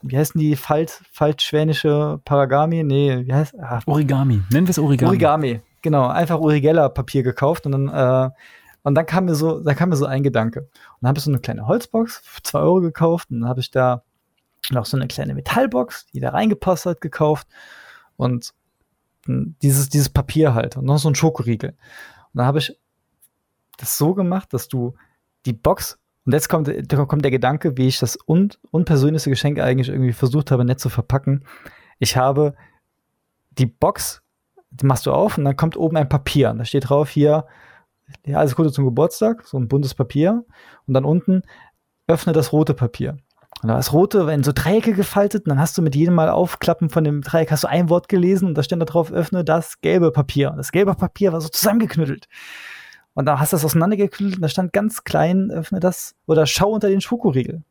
wie 0.03 0.17
heißen 0.17 0.39
die, 0.41 0.57
Falt, 0.57 1.03
faltschwänische 1.13 2.21
Paragami? 2.25 2.85
Nee, 2.85 3.27
wie 3.27 3.33
heißt 3.33 3.59
ah. 3.61 3.81
Origami. 3.87 4.43
Nennen 4.51 4.67
wir 4.67 4.71
es 4.71 4.79
Origami. 4.79 5.09
Origami, 5.09 5.61
genau. 5.83 6.07
Einfach 6.07 6.39
Origella-Papier 6.39 7.23
gekauft 7.23 7.67
und 7.67 7.73
dann, 7.73 7.89
äh, 7.89 8.31
und 8.83 8.95
dann 8.95 9.07
kam 9.07 9.25
mir 9.25 9.35
so, 9.35 9.61
da 9.61 9.75
kam 9.75 9.89
mir 9.89 9.97
so 9.97 10.07
ein 10.07 10.23
Gedanke. 10.23 10.61
Und 10.61 10.71
dann 11.01 11.09
habe 11.09 11.19
ich 11.19 11.25
so 11.25 11.31
eine 11.31 11.41
kleine 11.41 11.67
Holzbox 11.67 12.21
für 12.25 12.43
zwei 12.43 12.61
Euro 12.61 12.81
gekauft 12.81 13.31
und 13.31 13.41
dann 13.41 13.49
habe 13.49 13.61
ich 13.61 13.71
da 13.71 14.03
noch 14.71 14.87
so 14.87 14.97
eine 14.97 15.09
kleine 15.09 15.35
Metallbox, 15.35 16.07
die 16.13 16.21
da 16.21 16.31
reingepasst 16.31 16.87
hat, 16.87 17.01
gekauft 17.01 17.49
und 18.17 18.55
dieses, 19.27 19.89
dieses 19.89 20.09
Papier 20.09 20.55
halt 20.55 20.77
und 20.77 20.85
noch 20.85 20.99
so 20.99 21.09
ein 21.09 21.15
Schokoriegel. 21.15 21.71
Und 21.71 22.39
dann 22.39 22.47
habe 22.47 22.59
ich 22.59 22.79
das 23.79 23.99
so 23.99 24.15
gemacht, 24.15 24.53
dass 24.53 24.69
du 24.69 24.95
die 25.47 25.53
Box, 25.53 25.99
und 26.25 26.33
jetzt 26.33 26.49
kommt, 26.49 26.71
kommt 27.09 27.25
der 27.25 27.31
Gedanke, 27.31 27.77
wie 27.77 27.87
ich 27.87 27.99
das 27.99 28.19
un, 28.27 28.51
unpersönlichste 28.71 29.31
Geschenk 29.31 29.59
eigentlich 29.59 29.89
irgendwie 29.89 30.13
versucht 30.13 30.51
habe, 30.51 30.65
nett 30.65 30.81
zu 30.81 30.89
verpacken. 30.89 31.45
Ich 31.99 32.17
habe 32.17 32.55
die 33.51 33.67
Box, 33.67 34.23
die 34.71 34.87
machst 34.87 35.07
du 35.07 35.13
auf 35.13 35.39
und 35.39 35.45
dann 35.45 35.57
kommt 35.57 35.77
oben 35.77 35.97
ein 35.97 36.09
Papier. 36.09 36.51
Und 36.51 36.59
da 36.59 36.65
steht 36.65 36.89
drauf 36.89 37.11
hier, 37.11 37.47
ja, 38.25 38.39
alles 38.39 38.57
Gute 38.57 38.73
zum 38.73 38.85
Geburtstag, 38.85 39.47
so 39.47 39.59
ein 39.59 39.69
buntes 39.69 39.95
Papier. 39.95 40.45
Und 40.87 40.95
dann 40.95 41.05
unten, 41.05 41.43
öffne 42.07 42.33
das 42.33 42.53
rote 42.53 42.75
Papier. 42.75 43.19
Und 43.63 43.69
da 43.69 43.77
das 43.77 43.93
rote, 43.93 44.27
wenn 44.27 44.43
so 44.43 44.53
Dreiecke 44.55 44.93
gefaltet, 44.93 45.45
und 45.45 45.51
dann 45.51 45.59
hast 45.59 45.79
du 45.79 45.83
mit 45.83 45.95
jedem 45.95 46.15
Mal 46.15 46.29
Aufklappen 46.29 46.91
von 46.91 47.05
dem 47.05 47.23
Dreieck, 47.23 47.51
hast 47.51 47.65
du 47.65 47.69
ein 47.69 47.89
Wort 47.89 48.09
gelesen 48.09 48.49
und 48.49 48.55
da 48.59 48.63
stand 48.63 48.83
da 48.83 48.87
drauf, 48.87 49.13
öffne 49.13 49.45
das 49.45 49.81
gelbe 49.81 50.11
Papier. 50.11 50.51
Und 50.51 50.59
das 50.59 50.73
gelbe 50.73 50.95
Papier 50.95 51.33
war 51.33 51.41
so 51.41 51.49
zusammengeknüttelt. 51.49 52.29
Und 53.15 53.27
dann 53.27 53.39
hast 53.39 53.53
du 53.53 53.57
das 53.57 53.65
auseinandergeknüttelt 53.65 54.37
und 54.37 54.43
da 54.43 54.49
stand 54.49 54.73
ganz 54.73 55.05
klein, 55.05 55.51
öffne 55.51 55.81
das 55.81 56.15
oder 56.27 56.47
schau 56.47 56.71
unter 56.71 56.89
den 56.89 57.01
Schokoriegel. 57.01 57.63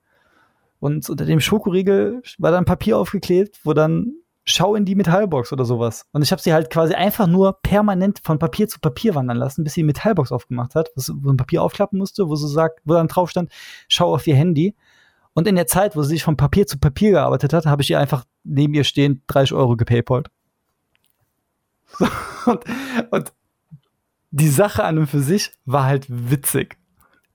Und 0.79 1.09
unter 1.09 1.25
dem 1.25 1.39
Schokoriegel 1.39 2.21
war 2.37 2.51
dann 2.51 2.65
Papier 2.65 2.97
aufgeklebt, 2.97 3.59
wo 3.63 3.73
dann 3.73 4.13
schau 4.45 4.75
in 4.75 4.85
die 4.85 4.95
Metallbox 4.95 5.53
oder 5.53 5.65
sowas. 5.65 6.05
Und 6.11 6.21
ich 6.21 6.31
habe 6.31 6.41
sie 6.41 6.53
halt 6.53 6.69
quasi 6.69 6.93
einfach 6.93 7.27
nur 7.27 7.61
permanent 7.61 8.19
von 8.23 8.39
Papier 8.39 8.67
zu 8.67 8.79
Papier 8.79 9.15
wandern 9.15 9.37
lassen, 9.37 9.63
bis 9.63 9.73
sie 9.73 9.81
die 9.81 9.85
Metallbox 9.85 10.31
aufgemacht 10.31 10.75
hat, 10.75 10.89
wo 10.95 11.29
ein 11.29 11.37
Papier 11.37 11.63
aufklappen 11.63 11.99
musste, 11.99 12.27
wo 12.27 12.35
sie 12.35 12.49
sagt, 12.49 12.81
wo 12.83 12.93
dann 12.93 13.07
drauf 13.07 13.29
stand, 13.29 13.51
schau 13.87 14.13
auf 14.13 14.27
ihr 14.27 14.35
Handy. 14.35 14.75
Und 15.33 15.47
in 15.47 15.55
der 15.55 15.67
Zeit, 15.67 15.95
wo 15.95 16.03
sie 16.03 16.09
sich 16.09 16.23
von 16.23 16.37
Papier 16.37 16.67
zu 16.67 16.77
Papier 16.77 17.11
gearbeitet 17.11 17.53
hat, 17.53 17.65
habe 17.65 17.81
ich 17.81 17.89
ihr 17.89 17.99
einfach 17.99 18.25
neben 18.43 18.73
ihr 18.73 18.83
stehend 18.83 19.21
30 19.27 19.53
Euro 19.53 19.75
gepaypalt. 19.77 20.29
So, 21.87 22.05
und, 22.51 22.65
und 23.11 23.33
die 24.33 24.49
Sache 24.49 24.83
an 24.83 24.97
und 24.97 25.07
für 25.07 25.19
sich 25.19 25.51
war 25.65 25.85
halt 25.85 26.07
witzig. 26.09 26.77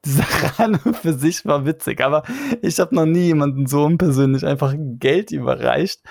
Die 0.05 0.11
Sache 0.11 0.53
an 0.63 0.81
und 0.85 0.97
für 0.97 1.13
sich 1.13 1.47
war 1.47 1.65
witzig, 1.65 2.01
aber 2.01 2.25
ich 2.61 2.81
habe 2.81 2.95
noch 2.95 3.07
nie 3.07 3.27
jemanden 3.27 3.67
so 3.67 3.85
unpersönlich 3.85 4.45
einfach 4.45 4.75
Geld 4.77 5.31
überreicht, 5.31 6.03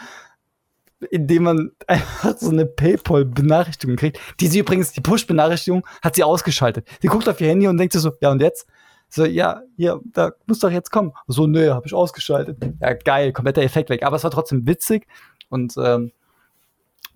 indem 1.12 1.44
man 1.44 1.72
einfach 1.88 2.38
so 2.38 2.50
eine 2.50 2.66
PayPal-Benachrichtigung 2.66 3.98
kriegt. 3.98 4.20
Die 4.40 4.48
sie 4.48 4.60
übrigens, 4.60 4.94
die 4.94 5.02
Push-Benachrichtigung 5.02 5.86
hat 6.02 6.16
sie 6.16 6.24
ausgeschaltet. 6.24 6.88
Sie 7.02 7.08
guckt 7.10 7.28
auf 7.28 7.42
ihr 7.42 7.50
Handy 7.50 7.68
und 7.68 7.78
denkt 7.78 7.92
sich 7.92 8.02
so, 8.02 8.14
ja 8.22 8.32
und 8.32 8.42
jetzt? 8.42 8.66
So, 9.10 9.26
ja, 9.26 9.62
hier, 9.76 10.00
da 10.06 10.32
muss 10.48 10.60
doch 10.60 10.72
jetzt 10.72 10.92
kommen. 10.92 11.12
So, 11.28 11.48
nö, 11.48 11.72
habe 11.72 11.86
ich 11.86 11.94
ausgeschaltet. 11.94 12.58
Ja, 12.80 12.94
geil, 12.94 13.34
kompletter 13.34 13.62
Effekt 13.62 13.90
weg. 13.90 14.04
Aber 14.04 14.16
es 14.16 14.24
war 14.24 14.32
trotzdem 14.32 14.66
witzig 14.68 15.06
und 15.50 15.76
ähm, 15.78 16.12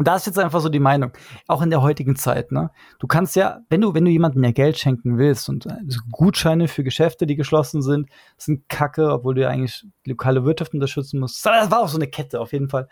und 0.01 0.07
da 0.07 0.15
ist 0.15 0.25
jetzt 0.25 0.39
einfach 0.39 0.61
so 0.61 0.69
die 0.69 0.79
Meinung, 0.79 1.11
auch 1.47 1.61
in 1.61 1.69
der 1.69 1.83
heutigen 1.83 2.15
Zeit, 2.15 2.51
ne? 2.51 2.71
Du 2.97 3.05
kannst 3.05 3.35
ja, 3.35 3.59
wenn 3.69 3.81
du, 3.81 3.93
wenn 3.93 4.03
du 4.03 4.09
jemandem 4.09 4.43
ja 4.43 4.49
Geld 4.49 4.79
schenken 4.79 5.19
willst 5.19 5.47
und 5.47 5.67
äh, 5.67 5.75
Gutscheine 6.09 6.67
für 6.67 6.83
Geschäfte, 6.83 7.27
die 7.27 7.35
geschlossen 7.35 7.83
sind, 7.83 8.09
sind 8.35 8.67
Kacke, 8.67 9.11
obwohl 9.11 9.35
du 9.35 9.41
ja 9.41 9.49
eigentlich 9.49 9.85
lokale 10.03 10.43
Wirtschaft 10.43 10.73
unterstützen 10.73 11.19
musst. 11.19 11.45
Das 11.45 11.69
war 11.69 11.81
auch 11.81 11.87
so 11.87 11.99
eine 11.99 12.07
Kette, 12.07 12.41
auf 12.41 12.51
jeden 12.51 12.67
Fall. 12.67 12.87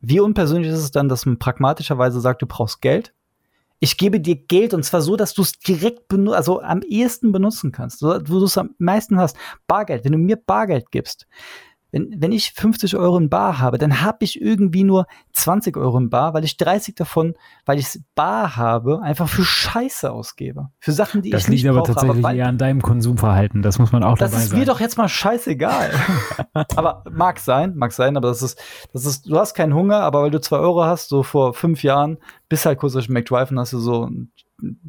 Wie 0.00 0.18
unpersönlich 0.18 0.72
ist 0.72 0.78
es 0.78 0.90
dann, 0.90 1.10
dass 1.10 1.26
man 1.26 1.38
pragmatischerweise 1.38 2.18
sagt, 2.22 2.40
du 2.40 2.46
brauchst 2.46 2.80
Geld 2.80 3.12
ich 3.78 3.98
gebe 3.98 4.20
dir 4.20 4.36
Geld 4.36 4.72
und 4.72 4.84
zwar 4.84 5.02
so, 5.02 5.16
dass 5.16 5.34
du 5.34 5.42
es 5.42 5.58
direkt 5.58 6.10
also 6.30 6.62
am 6.62 6.80
ehesten 6.80 7.30
benutzen 7.30 7.72
kannst, 7.72 8.00
wo 8.00 8.18
du 8.18 8.44
es 8.44 8.56
am 8.56 8.74
meisten 8.78 9.18
hast. 9.18 9.36
Bargeld, 9.66 10.02
wenn 10.06 10.12
du 10.12 10.18
mir 10.18 10.36
Bargeld 10.36 10.90
gibst, 10.90 11.26
wenn, 11.92 12.14
wenn 12.18 12.32
ich 12.32 12.52
50 12.52 12.96
Euro 12.96 13.16
in 13.16 13.30
Bar 13.30 13.58
habe, 13.58 13.78
dann 13.78 14.02
habe 14.02 14.18
ich 14.20 14.40
irgendwie 14.40 14.84
nur 14.84 15.06
20 15.32 15.76
Euro 15.76 15.98
in 15.98 16.10
Bar, 16.10 16.34
weil 16.34 16.44
ich 16.44 16.56
30 16.56 16.94
davon, 16.94 17.34
weil 17.64 17.78
ich 17.78 18.00
Bar 18.14 18.56
habe, 18.56 19.00
einfach 19.02 19.28
für 19.28 19.44
Scheiße 19.44 20.10
ausgebe. 20.10 20.70
Für 20.78 20.92
Sachen, 20.92 21.22
die 21.22 21.30
das 21.30 21.44
ich 21.44 21.48
nicht 21.48 21.64
brauche. 21.64 21.78
Das 21.78 21.88
liegt 21.88 21.98
aber 21.98 22.12
tatsächlich 22.12 22.38
eher 22.38 22.48
an 22.48 22.58
deinem 22.58 22.82
Konsumverhalten. 22.82 23.62
Das 23.62 23.78
muss 23.78 23.92
man 23.92 24.02
auch 24.02 24.18
das 24.18 24.32
dabei 24.32 24.44
ist 24.44 24.52
mir 24.52 24.64
doch 24.66 24.80
jetzt 24.80 24.98
mal 24.98 25.08
scheißegal. 25.08 25.92
aber 26.76 27.04
mag 27.10 27.38
sein, 27.38 27.74
mag 27.76 27.92
sein, 27.92 28.16
aber 28.16 28.28
das 28.28 28.42
ist, 28.42 28.60
das 28.92 29.06
ist, 29.06 29.26
du 29.28 29.38
hast 29.38 29.54
keinen 29.54 29.74
Hunger, 29.74 30.00
aber 30.00 30.22
weil 30.22 30.30
du 30.30 30.40
zwei 30.40 30.58
Euro 30.58 30.84
hast, 30.84 31.08
so 31.08 31.22
vor 31.22 31.54
fünf 31.54 31.82
Jahren, 31.82 32.18
bist 32.48 32.66
halt 32.66 32.78
kurz 32.78 32.94
durch 32.94 33.08
McDrive 33.08 33.50
und 33.50 33.58
hast 33.58 33.72
du 33.72 33.78
so 33.78 34.04
einen 34.04 34.32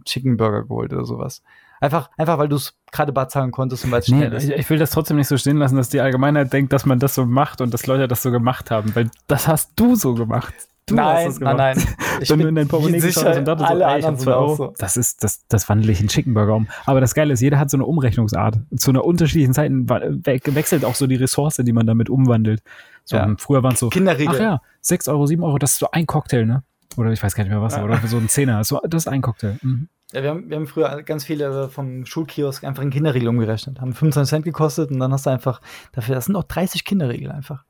Chicken 0.06 0.38
Burger 0.38 0.64
geholt 0.64 0.94
oder 0.94 1.06
sowas. 1.06 1.44
Einfach, 1.80 2.10
einfach 2.18 2.38
weil 2.38 2.50
du 2.50 2.56
es 2.56 2.74
gerade 2.92 3.12
bar 3.12 3.30
zahlen 3.30 3.52
konntest 3.52 3.86
und 3.86 3.92
weil 3.92 4.00
es 4.00 4.08
schnell 4.08 4.30
nee, 4.30 4.38
ist. 4.38 4.50
Ich 4.50 4.70
will 4.70 4.80
das 4.80 4.92
trotzdem 4.92 5.18
nicht 5.18 5.28
so 5.28 5.38
stehen 5.38 5.58
lassen, 5.58 5.76
dass 5.76 5.90
die 5.90 6.02
Allgemeinheit 6.02 6.52
denkt, 6.52 6.74
dass 6.74 6.86
man 6.86 7.00
das 7.00 7.16
so 7.16 7.26
macht 7.26 7.62
und 7.62 7.74
dass 7.74 7.86
Leute 7.86 8.08
das 8.08 8.24
so 8.24 8.32
gemacht 8.32 8.72
haben, 8.72 8.96
weil 8.96 9.10
das 9.28 9.48
hast 9.48 9.72
du 9.76 9.96
so 9.96 10.14
gemacht. 10.14 10.54
Du 10.88 10.96
nein, 10.96 11.36
nein, 11.42 11.58
nein. 11.58 11.84
Ich 12.22 12.30
Wenn 12.30 12.40
du 12.40 12.48
in 12.48 12.56
dein 12.56 12.68
Portemonnaie 12.68 13.00
geschaut 13.00 13.26
hast 13.26 13.38
und 13.38 13.46
dachtest, 13.46 13.70
alle 13.70 13.84
so, 13.84 13.86
ey, 13.92 14.00
ich 14.00 14.06
hab 14.06 14.20
zwei 14.20 14.32
Euro, 14.32 14.56
so. 14.56 14.74
das 14.78 14.98
ist, 14.98 15.24
das, 15.24 15.46
das 15.50 15.68
wandle 15.70 15.92
ich 15.92 16.00
in 16.02 16.08
Chickenburger 16.08 16.56
um. 16.56 16.68
Aber 16.86 17.02
das 17.02 17.14
Geile 17.14 17.34
ist, 17.34 17.42
jeder 17.42 17.60
hat 17.60 17.70
so 17.70 17.78
eine 17.78 17.86
Umrechnungsart. 17.86 18.58
Zu 18.76 18.92
einer 18.92 19.04
unterschiedlichen 19.04 19.54
Zeit 19.54 19.70
wechselt 19.72 20.86
auch 20.86 20.96
so 20.96 21.06
die 21.06 21.18
Ressource, 21.18 21.58
die 21.58 21.74
man 21.74 21.86
damit 21.86 22.10
umwandelt. 22.10 22.64
So, 23.04 23.18
ja. 23.18 23.36
Früher 23.38 23.64
waren 23.64 23.74
es 23.74 23.80
so, 23.80 23.90
Kinderregel. 23.90 24.36
ach 24.36 24.40
ja, 24.40 24.62
sechs 24.82 25.08
Euro, 25.10 25.28
sieben 25.28 25.44
Euro, 25.44 25.58
das 25.58 25.74
ist 25.74 25.80
so 25.80 25.92
ein 25.92 26.08
Cocktail, 26.08 26.46
ne? 26.46 26.64
Oder 26.96 27.12
ich 27.12 27.22
weiß 27.22 27.36
gar 27.36 27.44
nicht 27.44 27.52
mehr 27.52 27.62
was, 27.62 27.76
ja. 27.76 27.84
oder 27.84 28.00
so 28.08 28.18
ein 28.18 28.30
Zehner. 28.30 28.64
So, 28.64 28.80
das 28.88 29.04
ist 29.04 29.08
ein 29.08 29.22
Cocktail. 29.22 29.58
Mhm. 29.62 29.90
Ja, 30.14 30.24
wir 30.24 30.30
haben, 30.30 30.50
wir 30.50 30.56
haben 30.56 30.68
früher 30.68 31.04
ganz 31.04 31.26
viele 31.26 31.68
vom 31.70 32.06
Schulkiosk 32.06 32.64
einfach 32.64 32.82
in 32.82 32.92
Kinderriegel 32.92 33.28
umgerechnet. 33.28 33.82
Haben 33.82 33.94
25 33.94 34.30
Cent 34.30 34.46
gekostet 34.46 34.90
und 34.90 35.00
dann 35.00 35.12
hast 35.12 35.26
du 35.26 35.30
einfach 35.30 35.60
dafür, 35.92 36.16
das 36.16 36.26
sind 36.26 36.36
auch 36.36 36.46
30 36.46 36.86
Kinderriegel 36.86 37.32
einfach. 37.32 37.66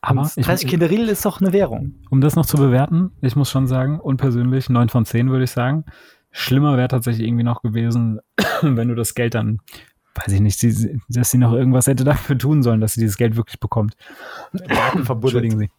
Aber 0.00 0.22
und 0.22 0.46
30 0.46 0.64
ich, 0.64 0.70
Kinderriegel 0.70 1.08
ist 1.08 1.24
doch 1.24 1.40
eine 1.40 1.52
Währung. 1.52 1.94
Um 2.10 2.20
das 2.20 2.36
noch 2.36 2.46
zu 2.46 2.56
bewerten, 2.56 3.12
ich 3.20 3.36
muss 3.36 3.50
schon 3.50 3.66
sagen, 3.66 4.00
unpersönlich 4.00 4.70
9 4.70 4.88
von 4.88 5.04
10 5.04 5.30
würde 5.30 5.44
ich 5.44 5.50
sagen. 5.50 5.84
Schlimmer 6.30 6.76
wäre 6.76 6.88
tatsächlich 6.88 7.26
irgendwie 7.26 7.44
noch 7.44 7.62
gewesen, 7.62 8.20
wenn 8.62 8.88
du 8.88 8.94
das 8.94 9.14
Geld 9.14 9.34
dann, 9.34 9.60
weiß 10.14 10.32
ich 10.32 10.40
nicht, 10.40 10.64
dass 11.08 11.30
sie 11.30 11.38
noch 11.38 11.52
irgendwas 11.52 11.86
hätte 11.86 12.04
dafür 12.04 12.38
tun 12.38 12.62
sollen, 12.62 12.80
dass 12.80 12.94
sie 12.94 13.00
dieses 13.00 13.18
Geld 13.18 13.36
wirklich 13.36 13.60
bekommt. 13.60 13.94
Entschuldigen 15.08 15.58
Sie. 15.58 15.70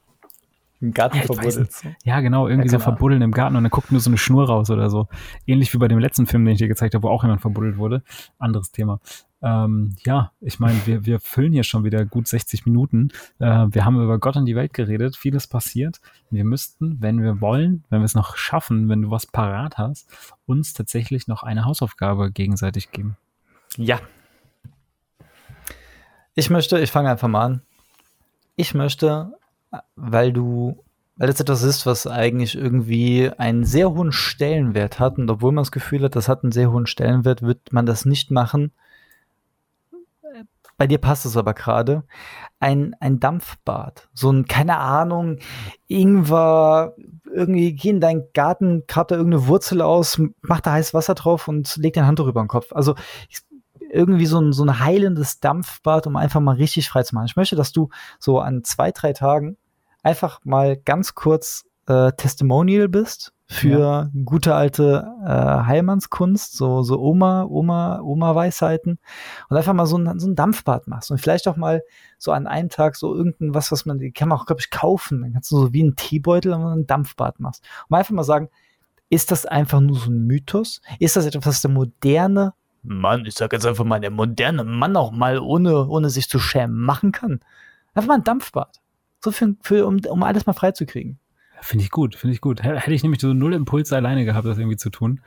Im 0.86 0.93
Garten 0.93 1.17
ja, 1.17 1.23
verbuddelt. 1.23 1.71
Ja, 2.03 2.19
genau, 2.19 2.47
irgendwie 2.47 2.67
ja, 2.67 2.77
so 2.77 2.79
verbuddeln 2.79 3.23
im 3.23 3.31
Garten 3.31 3.55
und 3.55 3.63
dann 3.63 3.71
guckt 3.71 3.91
nur 3.91 3.99
so 3.99 4.11
eine 4.11 4.19
Schnur 4.19 4.45
raus 4.45 4.69
oder 4.69 4.91
so. 4.91 5.07
Ähnlich 5.47 5.73
wie 5.73 5.79
bei 5.79 5.88
dem 5.88 5.97
letzten 5.97 6.27
Film, 6.27 6.45
den 6.45 6.53
ich 6.53 6.59
dir 6.59 6.67
gezeigt 6.67 6.93
habe, 6.93 7.07
wo 7.07 7.09
auch 7.09 7.23
jemand 7.23 7.41
verbuddelt 7.41 7.77
wurde. 7.77 8.03
Anderes 8.38 8.71
Thema. 8.71 8.99
Ähm, 9.41 9.95
ja, 10.05 10.31
ich 10.41 10.59
meine, 10.59 10.79
wir, 10.86 11.07
wir 11.07 11.19
füllen 11.19 11.53
hier 11.53 11.63
schon 11.63 11.83
wieder 11.83 12.05
gut 12.05 12.27
60 12.27 12.67
Minuten. 12.67 13.09
Äh, 13.39 13.65
wir 13.71 13.83
haben 13.83 13.99
über 13.99 14.19
Gott 14.19 14.38
und 14.38 14.45
die 14.45 14.55
Welt 14.55 14.73
geredet, 14.73 15.15
vieles 15.15 15.47
passiert. 15.47 16.01
Wir 16.29 16.45
müssten, 16.45 17.01
wenn 17.01 17.23
wir 17.23 17.41
wollen, 17.41 17.83
wenn 17.89 18.01
wir 18.01 18.05
es 18.05 18.13
noch 18.13 18.38
schaffen, 18.38 18.88
wenn 18.88 19.01
du 19.01 19.09
was 19.09 19.25
parat 19.25 19.79
hast, 19.79 20.07
uns 20.45 20.73
tatsächlich 20.73 21.27
noch 21.27 21.41
eine 21.41 21.65
Hausaufgabe 21.65 22.31
gegenseitig 22.31 22.91
geben. 22.91 23.17
Ja. 23.75 23.99
Ich 26.36 26.51
möchte, 26.51 26.79
ich 26.79 26.91
fange 26.91 27.09
einfach 27.09 27.27
mal 27.27 27.43
an. 27.43 27.61
Ich 28.55 28.75
möchte 28.75 29.33
weil 29.95 30.34
du, 30.34 30.84
weil 31.15 31.28
das 31.28 31.39
etwas 31.39 31.63
ist, 31.63 31.86
was 31.86 32.07
eigentlich 32.07 32.55
irgendwie 32.55 33.32
einen 33.38 33.63
sehr 33.63 33.91
hohen 33.91 34.11
Stellenwert 34.11 34.99
hat 34.99 35.17
und 35.17 35.30
obwohl 35.30 35.51
man 35.51 35.63
das 35.63 35.71
Gefühl 35.71 36.03
hat, 36.03 36.15
das 36.15 36.28
hat 36.28 36.43
einen 36.43 36.51
sehr 36.51 36.71
hohen 36.71 36.88
Stellenwert, 36.88 37.41
wird 37.41 37.71
man 37.71 37.86
das 37.86 38.05
nicht 38.05 38.32
machen. 38.32 38.71
Bei 40.78 40.88
dir 40.88 40.97
passt 40.97 41.26
es 41.26 41.38
aber 41.38 41.53
gerade. 41.53 42.03
Ein, 42.59 42.95
ein 42.99 43.21
Dampfbad. 43.21 44.09
So 44.13 44.30
ein, 44.30 44.45
keine 44.45 44.78
Ahnung, 44.78 45.39
Ingwer, 45.88 46.95
irgendwie 47.34 47.73
geh 47.73 47.89
in 47.89 48.01
deinen 48.01 48.23
Garten, 48.34 48.84
grab 48.88 49.07
da 49.07 49.15
irgendeine 49.15 49.47
Wurzel 49.47 49.82
aus, 49.82 50.21
mach 50.41 50.59
da 50.59 50.73
heißes 50.73 50.93
Wasser 50.93 51.15
drauf 51.15 51.47
und 51.47 51.78
leg 51.78 51.93
dein 51.93 52.07
Handtuch 52.07 52.28
über 52.28 52.43
den 52.43 52.49
Kopf. 52.49 52.73
Also 52.73 52.95
irgendwie 53.89 54.26
so 54.26 54.39
ein, 54.41 54.51
so 54.51 54.63
ein 54.63 54.80
heilendes 54.80 55.39
Dampfbad, 55.39 56.07
um 56.07 56.17
einfach 56.17 56.41
mal 56.41 56.55
richtig 56.55 56.89
frei 56.89 57.03
zu 57.03 57.15
machen. 57.15 57.28
Ich 57.28 57.38
möchte, 57.38 57.55
dass 57.55 57.71
du 57.71 57.89
so 58.19 58.39
an 58.39 58.63
zwei, 58.65 58.91
drei 58.91 59.13
Tagen 59.13 59.57
einfach 60.06 60.39
mal 60.43 60.78
ganz 60.78 61.16
kurz 61.16 61.66
äh, 61.88 62.12
Testimonial 62.14 62.88
bist 62.88 63.34
für 63.47 63.80
ja. 63.80 64.10
gute 64.24 64.56
alte 64.56 65.08
äh, 65.24 65.28
Heilmannskunst, 65.28 66.56
so, 66.56 66.84
so 66.84 66.99
Oma, 66.99 67.43
Oma, 67.43 67.99
Oma-Weisheiten 68.01 68.99
und 69.49 69.58
einfach 69.58 69.74
mal 69.74 69.86
so 69.86 69.97
ein, 69.97 70.20
so 70.20 70.28
ein 70.28 70.36
Dampfbad 70.36 70.88
machst 70.88 71.12
und 71.12 71.20
vielleicht 71.20 71.47
auch 71.47 71.56
mal 71.56 71.84
so 72.18 72.32
an 72.32 72.47
einem 72.47 72.70
Tag 72.70 72.95
so 72.95 73.16
irgendwas, 73.16 73.72
was 73.72 73.86
man, 73.86 73.99
die 73.99 74.12
kann 74.12 74.30
man 74.30 74.39
auch, 74.39 74.45
glaube 74.45 74.62
ich, 74.62 74.70
kaufen. 74.70 75.22
Dann 75.22 75.34
kannst 75.34 75.51
du 75.51 75.58
so 75.58 75.74
wie 75.74 75.84
ein 75.84 75.95
Teebeutel 75.95 76.53
ein 76.53 76.88
Dampfbad 76.88 77.39
machst. 77.39 77.64
Und 77.88 77.97
einfach 77.97 78.14
mal 78.14 78.24
sagen, 78.24 78.49
ist 79.10 79.32
das 79.32 79.45
einfach 79.45 79.80
nur 79.80 79.97
so 79.97 80.10
ein 80.10 80.26
Mythos? 80.26 80.82
Ist 80.99 81.16
das 81.16 81.26
etwas, 81.26 81.45
was 81.45 81.62
der 81.62 81.72
moderne 81.72 82.53
Mann, 82.82 83.26
ich 83.26 83.34
sag 83.34 83.51
jetzt 83.53 83.66
einfach 83.66 83.86
mal, 83.86 83.99
der 83.99 84.12
moderne 84.12 84.64
Mann 84.64 84.95
auch 84.95 85.12
mal 85.12 85.39
ohne, 85.39 85.88
ohne 85.88 86.12
sich 86.12 86.30
zu 86.30 86.38
schämen 86.38 86.80
machen 86.80 87.12
kann. 87.12 87.39
Einfach 87.95 88.08
mal 88.10 88.16
ein 88.16 88.24
Dampfbad. 88.24 88.80
So 89.26 89.32
für, 89.32 89.55
für 89.61 89.88
um, 89.88 89.99
um 90.07 90.21
alles 90.21 90.45
mal 90.45 90.53
freizukriegen. 90.53 91.17
Finde 91.59 91.84
ich 91.84 91.89
gut, 91.89 92.15
finde 92.15 92.36
ich 92.36 92.41
gut. 92.41 92.61
Hätte 92.61 92.93
ich 92.93 93.01
nämlich 93.01 93.19
so 93.19 93.34
null 93.34 93.55
Impulse 93.55 93.95
alleine 93.95 94.23
gehabt, 94.23 94.45
das 94.45 94.59
irgendwie 94.59 94.78
zu 94.78 94.91
tun. 94.91 95.21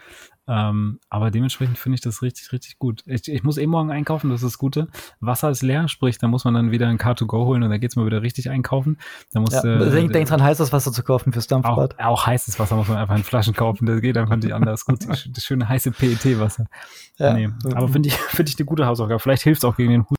Ähm, 0.46 1.00
aber 1.08 1.32
dementsprechend 1.32 1.78
finde 1.78 1.96
ich 1.96 2.00
das 2.00 2.22
richtig, 2.22 2.52
richtig 2.52 2.78
gut. 2.78 3.02
Ich, 3.06 3.26
ich 3.26 3.42
muss 3.42 3.58
eh 3.58 3.66
morgen 3.66 3.90
einkaufen, 3.90 4.30
das 4.30 4.44
ist 4.44 4.52
das 4.52 4.58
Gute. 4.58 4.86
Wasser 5.18 5.50
ist 5.50 5.62
leer, 5.62 5.88
sprich, 5.88 6.16
da 6.18 6.28
muss 6.28 6.44
man 6.44 6.54
dann 6.54 6.70
wieder 6.70 6.86
ein 6.86 6.96
Car2Go 6.96 7.44
holen 7.44 7.64
und 7.64 7.70
da 7.70 7.78
geht's 7.78 7.96
mal 7.96 8.06
wieder 8.06 8.22
richtig 8.22 8.50
einkaufen. 8.50 8.98
Da 9.32 9.40
muss, 9.40 9.52
Ja, 9.52 9.64
äh, 9.64 9.90
denk, 9.90 10.12
denk 10.12 10.28
dran, 10.28 10.40
heißes 10.40 10.72
Wasser 10.72 10.92
zu 10.92 11.02
kaufen 11.02 11.32
fürs 11.32 11.46
auch, 11.46 11.60
Dampfbad. 11.60 11.98
auch 11.98 12.24
heißes 12.24 12.60
Wasser 12.60 12.76
muss 12.76 12.86
man 12.86 12.98
einfach 12.98 13.16
in 13.16 13.24
Flaschen 13.24 13.54
kaufen. 13.54 13.86
Das 13.86 14.00
geht 14.00 14.16
einfach 14.16 14.36
nicht 14.36 14.52
anders. 14.52 14.84
Gut, 14.84 15.08
das, 15.08 15.28
das 15.28 15.44
schöne 15.44 15.68
heiße 15.68 15.90
PET-Wasser. 15.90 16.66
Ja. 17.16 17.32
Nee, 17.32 17.48
aber 17.64 17.88
finde 17.88 18.10
ich, 18.10 18.14
finde 18.14 18.48
ich 18.52 18.56
eine 18.60 18.66
gute 18.66 18.86
Hausaufgabe. 18.86 19.18
Vielleicht 19.18 19.42
hilft 19.42 19.58
es 19.58 19.64
auch 19.64 19.76
gegen 19.76 19.90
den 19.90 20.02
Husten. 20.02 20.14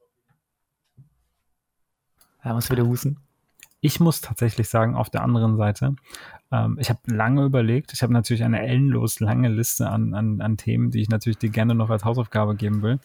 Ja, 2.44 2.54
muss 2.54 2.70
wieder 2.70 2.86
husten. 2.86 3.18
Ich 3.82 4.00
muss 4.00 4.22
tatsächlich 4.22 4.68
sagen, 4.70 4.96
auf 4.96 5.10
der 5.10 5.24
anderen 5.24 5.58
Seite, 5.58 5.96
ähm, 6.52 6.78
ich 6.80 6.90
habe 6.90 7.00
lange 7.06 7.46
überlegt, 7.46 7.94
ich 7.94 8.04
habe 8.04 8.14
natürlich 8.14 8.44
eine 8.44 8.62
ellenlos 8.62 9.20
lange 9.20 9.50
Liste 9.50 9.90
an, 9.90 10.14
an, 10.14 10.42
an 10.42 10.58
Themen, 10.58 10.92
die 10.92 11.02
ich 11.02 11.10
natürlich 11.10 11.38
dir 11.38 11.50
gerne 11.50 11.76
noch 11.76 11.90
als 11.90 12.04
Hausaufgabe 12.04 12.56
geben 12.56 12.82
will. 12.82 13.00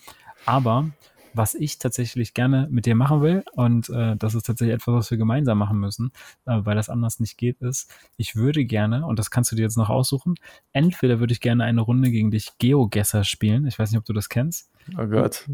Aber 0.47 0.91
was 1.35 1.55
ich 1.55 1.79
tatsächlich 1.79 2.33
gerne 2.33 2.69
mit 2.71 2.87
dir 2.87 2.95
machen 2.95 3.21
will, 3.21 3.45
und 3.55 3.89
äh, 3.91 4.17
das 4.17 4.35
ist 4.35 4.47
tatsächlich 4.47 4.75
etwas, 4.75 4.95
was 4.95 5.11
wir 5.11 5.19
gemeinsam 5.19 5.59
machen 5.59 5.79
müssen, 5.79 6.13
äh, 6.47 6.61
weil 6.63 6.77
das 6.77 6.89
anders 6.89 7.21
nicht 7.21 7.37
geht, 7.37 7.61
ist, 7.61 7.93
ich 8.17 8.37
würde 8.37 8.65
gerne, 8.65 9.05
und 9.05 9.19
das 9.19 9.31
kannst 9.31 9.51
du 9.51 9.57
dir 9.57 9.63
jetzt 9.63 9.77
noch 9.77 9.91
aussuchen, 9.91 10.37
entweder 10.73 11.21
würde 11.21 11.33
ich 11.33 11.41
gerne 11.41 11.65
eine 11.65 11.81
Runde 11.81 12.11
gegen 12.11 12.31
dich 12.31 12.53
Geogesser 12.59 13.25
spielen. 13.25 13.67
Ich 13.67 13.79
weiß 13.79 13.91
nicht, 13.91 13.99
ob 13.99 14.05
du 14.05 14.13
das 14.13 14.29
kennst. 14.29 14.71
Oh 14.97 15.07
Gott. 15.07 15.49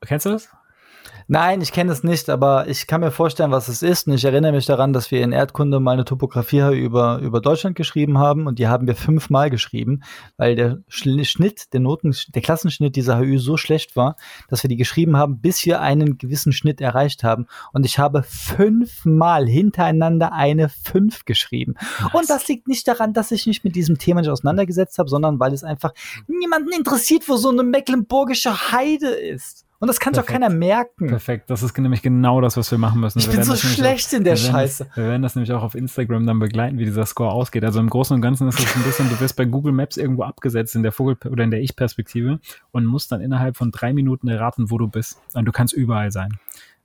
Kennst 0.00 0.26
du 0.26 0.30
das? 0.30 0.48
Nein, 1.32 1.60
ich 1.60 1.70
kenne 1.70 1.92
es 1.92 2.02
nicht, 2.02 2.28
aber 2.28 2.66
ich 2.66 2.88
kann 2.88 3.02
mir 3.02 3.12
vorstellen, 3.12 3.52
was 3.52 3.68
es 3.68 3.82
ist. 3.82 4.08
Und 4.08 4.14
ich 4.14 4.24
erinnere 4.24 4.50
mich 4.50 4.66
daran, 4.66 4.92
dass 4.92 5.12
wir 5.12 5.22
in 5.22 5.30
Erdkunde 5.30 5.78
mal 5.78 5.92
eine 5.92 6.04
Topografie 6.04 6.76
über, 6.76 7.18
über 7.18 7.40
Deutschland 7.40 7.76
geschrieben 7.76 8.18
haben 8.18 8.48
und 8.48 8.58
die 8.58 8.66
haben 8.66 8.88
wir 8.88 8.96
fünfmal 8.96 9.48
geschrieben, 9.48 10.02
weil 10.38 10.56
der 10.56 10.78
Schnitt, 10.88 11.72
der 11.72 11.78
Noten, 11.78 12.16
der 12.34 12.42
Klassenschnitt 12.42 12.96
dieser 12.96 13.20
HÜ 13.20 13.38
so 13.38 13.56
schlecht 13.56 13.94
war, 13.94 14.16
dass 14.48 14.64
wir 14.64 14.68
die 14.68 14.76
geschrieben 14.76 15.16
haben, 15.16 15.40
bis 15.40 15.64
wir 15.64 15.80
einen 15.80 16.18
gewissen 16.18 16.52
Schnitt 16.52 16.80
erreicht 16.80 17.22
haben. 17.22 17.46
Und 17.72 17.86
ich 17.86 18.00
habe 18.00 18.24
fünfmal 18.24 19.46
hintereinander 19.46 20.32
eine 20.32 20.68
fünf 20.68 21.26
geschrieben. 21.26 21.74
Und 22.12 22.28
das 22.28 22.48
liegt 22.48 22.66
nicht 22.66 22.88
daran, 22.88 23.12
dass 23.14 23.30
ich 23.30 23.46
mich 23.46 23.62
mit 23.62 23.76
diesem 23.76 23.98
Thema 23.98 24.20
nicht 24.20 24.30
auseinandergesetzt 24.30 24.98
habe, 24.98 25.08
sondern 25.08 25.38
weil 25.38 25.52
es 25.52 25.62
einfach 25.62 25.92
niemanden 26.26 26.72
interessiert, 26.72 27.28
wo 27.28 27.36
so 27.36 27.50
eine 27.50 27.62
mecklenburgische 27.62 28.72
Heide 28.72 29.10
ist. 29.10 29.64
Und 29.80 29.88
das 29.88 29.98
kann 29.98 30.12
doch 30.12 30.26
keiner 30.26 30.50
merken. 30.50 31.06
Perfekt, 31.06 31.48
das 31.48 31.62
ist 31.62 31.76
nämlich 31.78 32.02
genau 32.02 32.42
das, 32.42 32.58
was 32.58 32.70
wir 32.70 32.76
machen 32.76 33.00
müssen. 33.00 33.18
Ich 33.18 33.28
Wir 33.28 33.36
bin 33.36 33.44
so 33.44 33.56
schlecht 33.56 34.12
in 34.12 34.24
der 34.24 34.34
wir 34.34 34.36
Scheiße. 34.36 34.84
Das, 34.84 34.96
wir 34.96 35.04
werden 35.04 35.22
das 35.22 35.36
nämlich 35.36 35.52
auch 35.52 35.62
auf 35.62 35.74
Instagram 35.74 36.26
dann 36.26 36.38
begleiten, 36.38 36.78
wie 36.78 36.84
dieser 36.84 37.06
Score 37.06 37.32
ausgeht. 37.32 37.64
Also 37.64 37.80
im 37.80 37.88
Großen 37.88 38.14
und 38.14 38.20
Ganzen 38.20 38.46
ist 38.46 38.58
es 38.58 38.76
ein 38.76 38.82
bisschen, 38.82 39.08
du 39.08 39.18
wirst 39.18 39.36
bei 39.36 39.46
Google 39.46 39.72
Maps 39.72 39.96
irgendwo 39.96 40.24
abgesetzt 40.24 40.76
in 40.76 40.82
der 40.82 40.92
Vogel- 40.92 41.16
oder 41.30 41.44
in 41.44 41.50
der 41.50 41.62
Ich-Perspektive 41.62 42.40
und 42.72 42.84
musst 42.84 43.10
dann 43.10 43.22
innerhalb 43.22 43.56
von 43.56 43.70
drei 43.70 43.94
Minuten 43.94 44.28
erraten, 44.28 44.70
wo 44.70 44.76
du 44.76 44.86
bist. 44.86 45.18
Und 45.32 45.46
du 45.46 45.52
kannst 45.52 45.72
überall 45.72 46.12
sein. 46.12 46.38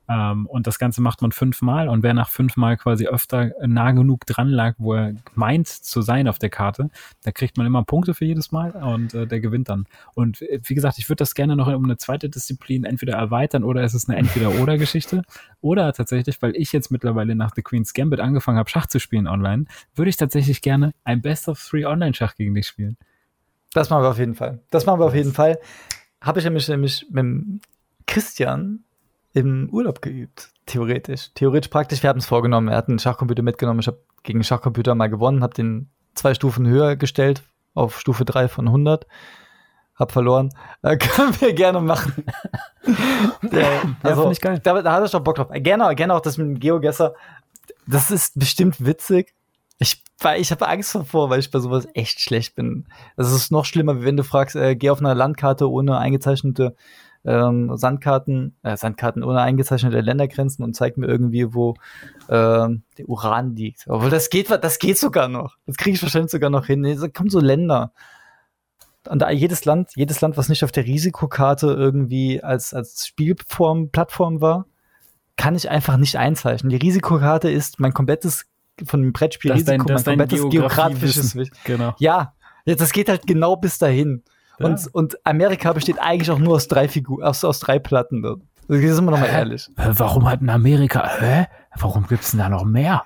Ähm, 0.07 0.45
und 0.45 0.67
das 0.67 0.79
Ganze 0.79 1.01
macht 1.01 1.21
man 1.21 1.31
fünfmal 1.31 1.89
und 1.89 2.03
wer 2.03 2.13
nach 2.13 2.29
fünfmal 2.29 2.77
quasi 2.77 3.07
öfter 3.07 3.51
nah 3.65 3.91
genug 3.91 4.25
dran 4.25 4.49
lag, 4.49 4.75
wo 4.77 4.93
er 4.93 5.13
meint 5.33 5.67
zu 5.67 6.01
sein 6.01 6.27
auf 6.27 6.39
der 6.39 6.49
Karte, 6.49 6.89
da 7.23 7.31
kriegt 7.31 7.57
man 7.57 7.65
immer 7.65 7.83
Punkte 7.83 8.13
für 8.13 8.25
jedes 8.25 8.51
Mal 8.51 8.71
und 8.71 9.13
äh, 9.13 9.25
der 9.27 9.39
gewinnt 9.39 9.69
dann. 9.69 9.85
Und 10.13 10.41
äh, 10.41 10.59
wie 10.63 10.75
gesagt, 10.75 10.99
ich 10.99 11.09
würde 11.09 11.17
das 11.17 11.33
gerne 11.35 11.55
noch 11.55 11.67
um 11.67 11.85
eine 11.85 11.97
zweite 11.97 12.29
Disziplin 12.29 12.83
entweder 12.83 13.13
erweitern 13.13 13.63
oder 13.63 13.83
es 13.83 13.93
ist 13.93 14.09
eine 14.09 14.17
Entweder-Oder-Geschichte. 14.17 15.23
Oder 15.61 15.91
tatsächlich, 15.93 16.41
weil 16.41 16.55
ich 16.55 16.71
jetzt 16.71 16.91
mittlerweile 16.91 17.35
nach 17.35 17.51
The 17.55 17.61
Queen's 17.61 17.93
Gambit 17.93 18.19
angefangen 18.19 18.57
habe, 18.57 18.69
Schach 18.69 18.85
zu 18.85 18.99
spielen 18.99 19.27
online, 19.27 19.65
würde 19.95 20.09
ich 20.09 20.17
tatsächlich 20.17 20.61
gerne 20.61 20.93
ein 21.03 21.21
Best 21.21 21.47
of 21.47 21.63
Three 21.63 21.85
Online-Schach 21.85 22.35
gegen 22.35 22.53
dich 22.53 22.67
spielen. 22.67 22.97
Das 23.73 23.89
machen 23.89 24.03
wir 24.03 24.09
auf 24.09 24.19
jeden 24.19 24.35
Fall. 24.35 24.61
Das 24.69 24.85
machen 24.85 24.99
wir 25.01 25.05
auf 25.05 25.15
jeden 25.15 25.33
Fall. 25.33 25.59
Habe 26.21 26.39
ich 26.39 26.45
nämlich, 26.45 26.67
nämlich 26.69 27.05
mit 27.09 27.61
Christian 28.07 28.84
im 29.35 29.69
Urlaub 29.69 30.01
geübt. 30.01 30.49
Theoretisch. 30.65 31.31
Theoretisch 31.35 31.69
praktisch. 31.69 32.01
Wir 32.01 32.09
haben 32.09 32.19
es 32.19 32.25
vorgenommen. 32.25 32.69
Er 32.69 32.77
hat 32.77 32.87
einen 32.87 32.99
Schachcomputer 32.99 33.43
mitgenommen. 33.43 33.81
Ich 33.81 33.87
habe 33.87 33.99
gegen 34.23 34.37
einen 34.37 34.45
Schachcomputer 34.45 34.95
mal 34.95 35.09
gewonnen, 35.09 35.43
habe 35.43 35.53
den 35.53 35.89
zwei 36.15 36.33
Stufen 36.33 36.65
höher 36.65 36.95
gestellt, 36.95 37.43
auf 37.73 37.99
Stufe 37.99 38.23
3 38.23 38.47
von 38.47 38.67
100. 38.67 39.05
Hab 39.95 40.13
verloren. 40.13 40.53
Äh, 40.81 40.97
können 40.97 41.39
wir 41.41 41.53
gerne 41.53 41.81
machen. 41.81 42.25
Der, 43.41 43.67
also, 44.03 44.23
find 44.23 44.33
ich 44.33 44.41
geil. 44.41 44.59
Da, 44.63 44.81
da 44.81 44.93
hatte 44.93 45.05
ich 45.05 45.11
doch 45.11 45.19
Bock 45.19 45.35
drauf. 45.35 45.49
Gerne, 45.51 45.93
gerne 45.95 46.13
auch 46.13 46.21
das 46.21 46.37
mit 46.37 46.47
dem 46.47 46.59
Geogesser. 46.59 47.13
Das 47.85 48.11
ist 48.11 48.39
bestimmt 48.39 48.85
witzig. 48.85 49.33
Ich, 49.79 50.01
ich 50.37 50.51
habe 50.51 50.67
Angst 50.67 50.95
davor, 50.95 51.29
weil 51.29 51.39
ich 51.39 51.51
bei 51.51 51.59
sowas 51.59 51.87
echt 51.93 52.21
schlecht 52.21 52.55
bin. 52.55 52.87
Das 53.17 53.33
ist 53.33 53.51
noch 53.51 53.65
schlimmer, 53.65 53.99
wie 53.99 54.05
wenn 54.05 54.17
du 54.17 54.23
fragst, 54.23 54.55
äh, 54.55 54.75
geh 54.77 54.89
auf 54.89 54.99
einer 54.99 55.13
Landkarte 55.13 55.69
ohne 55.69 55.97
eingezeichnete 55.97 56.75
ähm, 57.25 57.75
Sandkarten, 57.75 58.55
äh, 58.63 58.77
Sandkarten 58.77 59.23
ohne 59.23 59.41
eingezeichnete 59.41 59.99
Ländergrenzen 60.01 60.63
und 60.63 60.75
zeig 60.75 60.97
mir 60.97 61.07
irgendwie, 61.07 61.53
wo 61.53 61.75
ähm, 62.29 62.83
der 62.97 63.09
Uran 63.09 63.55
liegt. 63.55 63.85
Obwohl 63.87 64.09
das 64.09 64.29
geht, 64.29 64.49
das 64.49 64.79
geht 64.79 64.97
sogar 64.97 65.27
noch. 65.27 65.57
Das 65.65 65.77
kriege 65.77 65.95
ich 65.95 66.01
wahrscheinlich 66.03 66.31
sogar 66.31 66.49
noch 66.49 66.65
hin. 66.67 66.81
Nee, 66.81 66.95
da 66.95 67.07
kommen 67.07 67.29
so 67.29 67.39
Länder. 67.39 67.91
Und 69.07 69.19
da 69.19 69.29
jedes 69.29 69.65
Land, 69.65 69.91
jedes 69.95 70.21
Land, 70.21 70.37
was 70.37 70.49
nicht 70.49 70.63
auf 70.63 70.71
der 70.71 70.85
Risikokarte 70.85 71.67
irgendwie 71.67 72.41
als, 72.41 72.73
als 72.73 73.05
Spielform, 73.07 73.89
Plattform 73.89 74.41
war, 74.41 74.65
kann 75.37 75.53
ich 75.55 75.69
einfach 75.69 75.97
nicht 75.97 76.15
einzeichnen. 76.15 76.69
Die 76.69 76.77
Risikokarte 76.77 77.49
ist 77.51 77.79
mein 77.79 77.93
komplettes 77.93 78.45
von 78.85 79.01
dem 79.01 79.13
Brettspiel 79.13 79.49
dein- 79.49 79.59
Risiko, 79.59 79.93
ist 79.93 80.05
mein 80.05 80.17
dein 80.17 80.27
komplettes 80.27 80.49
geografisches. 80.49 81.37
Genau. 81.63 81.93
Ja, 81.99 82.33
das 82.65 82.91
geht 82.91 83.09
halt 83.09 83.27
genau 83.27 83.55
bis 83.55 83.77
dahin. 83.77 84.23
Ja. 84.59 84.65
Und, 84.67 84.87
und 84.93 85.17
Amerika 85.25 85.73
besteht 85.73 85.99
eigentlich 85.99 86.31
auch 86.31 86.39
nur 86.39 86.55
aus 86.55 86.67
drei 86.67 86.87
Figuren, 86.87 87.23
aus, 87.23 87.43
aus 87.43 87.59
drei 87.59 87.79
Platten. 87.79 88.21
Das 88.23 88.37
sind 88.67 89.05
wir 89.05 89.11
noch 89.11 89.19
mal 89.19 89.25
ehrlich. 89.27 89.69
Warum 89.75 90.29
hat 90.29 90.41
in 90.41 90.49
Amerika, 90.49 91.07
hä? 91.19 91.45
Warum 91.77 92.07
gibt's 92.07 92.31
denn 92.31 92.39
da 92.39 92.49
noch 92.49 92.63
mehr? 92.65 93.03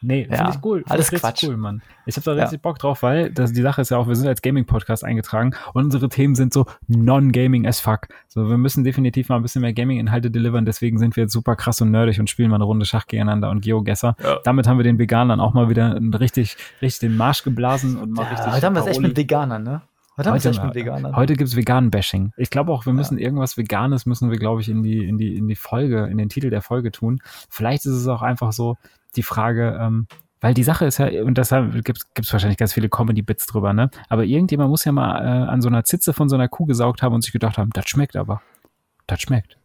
Nee, 0.00 0.28
Ja, 0.30 0.36
finde 0.36 0.52
ich 0.52 0.64
cool. 0.64 0.78
Find 0.78 0.90
alles 0.92 1.06
ich 1.06 1.12
richtig 1.14 1.28
Quatsch. 1.30 1.44
cool, 1.48 1.56
Mann. 1.56 1.82
Ich 2.06 2.14
habe 2.16 2.24
da 2.24 2.32
Ja. 2.36 2.42
richtig 2.44 2.62
Bock 2.62 2.78
drauf, 2.78 3.02
weil 3.02 3.30
das, 3.32 3.52
die 3.52 3.62
Sache 3.62 3.80
ist 3.80 3.90
ja 3.90 3.96
auch, 3.96 4.06
wir 4.06 4.14
sind 4.14 4.28
als 4.28 4.42
Gaming-Podcast 4.42 5.04
eingetragen 5.04 5.54
und 5.74 5.84
unsere 5.86 6.08
Themen 6.08 6.36
sind 6.36 6.52
so 6.52 6.66
non-gaming 6.86 7.66
as 7.66 7.80
fuck. 7.80 8.06
So, 8.28 8.48
wir 8.48 8.58
müssen 8.58 8.84
definitiv 8.84 9.28
mal 9.28 9.36
ein 9.36 9.42
bisschen 9.42 9.62
mehr 9.62 9.72
Gaming-Inhalte 9.72 10.30
delivern, 10.30 10.64
deswegen 10.64 10.98
sind 10.98 11.16
wir 11.16 11.24
jetzt 11.24 11.32
super 11.32 11.56
krass 11.56 11.80
und 11.80 11.90
nerdig 11.90 12.20
und 12.20 12.30
spielen 12.30 12.48
mal 12.50 12.56
eine 12.56 12.64
Runde 12.64 12.86
Schach 12.86 13.06
gegeneinander 13.08 13.50
und 13.50 13.60
Geogesser. 13.62 14.14
Ja. 14.22 14.38
Damit 14.44 14.68
haben 14.68 14.78
wir 14.78 14.84
den 14.84 14.98
Veganern 15.00 15.40
auch 15.40 15.52
mal 15.52 15.68
wieder 15.68 15.98
richtig, 16.20 16.56
richtig 16.80 17.00
den 17.08 17.16
Marsch 17.16 17.42
geblasen 17.42 17.98
und 17.98 18.12
mal 18.12 18.22
Ja, 18.22 18.28
richtig. 18.30 18.52
heute 18.52 18.66
haben 18.66 18.74
wir 18.76 18.82
es 18.82 18.86
echt 18.88 19.00
mit 19.00 19.16
Veganern, 19.16 19.62
ne? 19.64 19.80
Heute 20.18 20.30
es 20.30 20.34
Heute, 20.34 20.48
echt 20.48 20.64
mit 20.64 20.74
Veganern. 20.74 21.16
heute 21.16 21.34
gibt's 21.34 21.54
Vegan-Bashing. 21.54 22.32
Ich 22.36 22.50
glaube 22.50 22.72
auch, 22.72 22.86
wir 22.86 22.92
müssen 22.92 23.18
irgendwas 23.18 23.56
Veganes, 23.56 24.04
müssen 24.04 24.30
wir, 24.30 24.38
glaube 24.38 24.60
ich, 24.60 24.68
in 24.68 24.82
die, 24.82 25.06
in 25.06 25.16
die, 25.16 25.36
in 25.36 25.46
die 25.46 25.54
Folge, 25.54 26.06
in 26.06 26.18
den 26.18 26.28
Titel 26.28 26.50
der 26.50 26.60
Folge 26.60 26.90
tun. 26.90 27.20
Vielleicht 27.48 27.86
ist 27.86 27.92
es 27.92 28.08
auch 28.08 28.22
einfach 28.22 28.52
so 28.52 28.76
die 29.14 29.22
Frage, 29.22 29.78
ähm, 29.80 30.08
weil 30.40 30.54
die 30.54 30.64
Sache 30.64 30.86
ist 30.86 30.98
ja, 30.98 31.06
und 31.22 31.38
deshalb 31.38 31.84
gibt's 31.84 32.12
gibt's 32.14 32.32
wahrscheinlich 32.32 32.58
ganz 32.58 32.72
viele 32.72 32.88
Comedy-Bits 32.88 33.46
drüber, 33.46 33.72
ne? 33.72 33.90
Aber 34.08 34.24
irgendjemand 34.24 34.70
muss 34.70 34.84
ja 34.84 34.92
mal 34.92 35.24
äh, 35.24 35.48
an 35.48 35.62
so 35.62 35.68
einer 35.68 35.84
Zitze 35.84 36.12
von 36.12 36.28
so 36.28 36.36
einer 36.36 36.48
Kuh 36.48 36.66
gesaugt 36.66 37.02
haben 37.02 37.14
und 37.14 37.22
sich 37.22 37.32
gedacht 37.32 37.58
haben, 37.58 37.70
das 37.70 37.88
schmeckt 37.88 38.16
aber. 38.16 38.42
Das 39.06 39.20
schmeckt. 39.20 39.56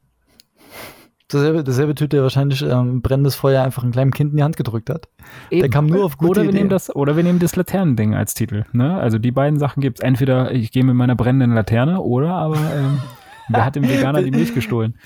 Dasselbe, 1.34 1.63
dasselbe 1.63 1.95
Typ, 1.95 2.09
der 2.11 2.21
wahrscheinlich 2.23 2.61
ähm, 2.61 3.01
brennendes 3.01 3.36
Feuer 3.36 3.63
einfach 3.63 3.84
einem 3.84 3.91
kleinen 3.91 4.11
Kind 4.11 4.31
in 4.31 4.38
die 4.38 4.43
Hand 4.43 4.55
gedrückt 4.57 4.89
hat. 4.89 5.07
Der 5.51 5.69
kam 5.69 5.88
nur 5.88 6.05
auf 6.05 6.17
gute 6.17 6.31
oder 6.31 6.41
wir 6.41 6.49
Ideen. 6.49 6.55
nehmen 6.59 6.69
das 6.69 6.95
Oder 6.95 7.15
wir 7.15 7.23
nehmen 7.23 7.39
das 7.39 7.55
Laternending 7.55 8.13
als 8.15 8.34
Titel. 8.34 8.63
Ne? 8.71 8.97
Also 8.99 9.17
die 9.19 9.31
beiden 9.31 9.59
Sachen 9.59 9.81
gibt's 9.81 10.01
Entweder 10.01 10.51
ich 10.51 10.71
gehe 10.71 10.84
mit 10.84 10.95
meiner 10.95 11.15
brennenden 11.15 11.53
Laterne 11.53 11.99
oder 12.01 12.29
aber 12.31 12.57
ähm, 12.57 12.99
wer 13.49 13.65
hat 13.65 13.76
dem 13.76 13.88
Veganer 13.89 14.22
die 14.22 14.31
Milch 14.31 14.53
gestohlen? 14.53 14.97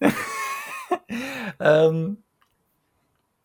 Ähm, 1.60 2.18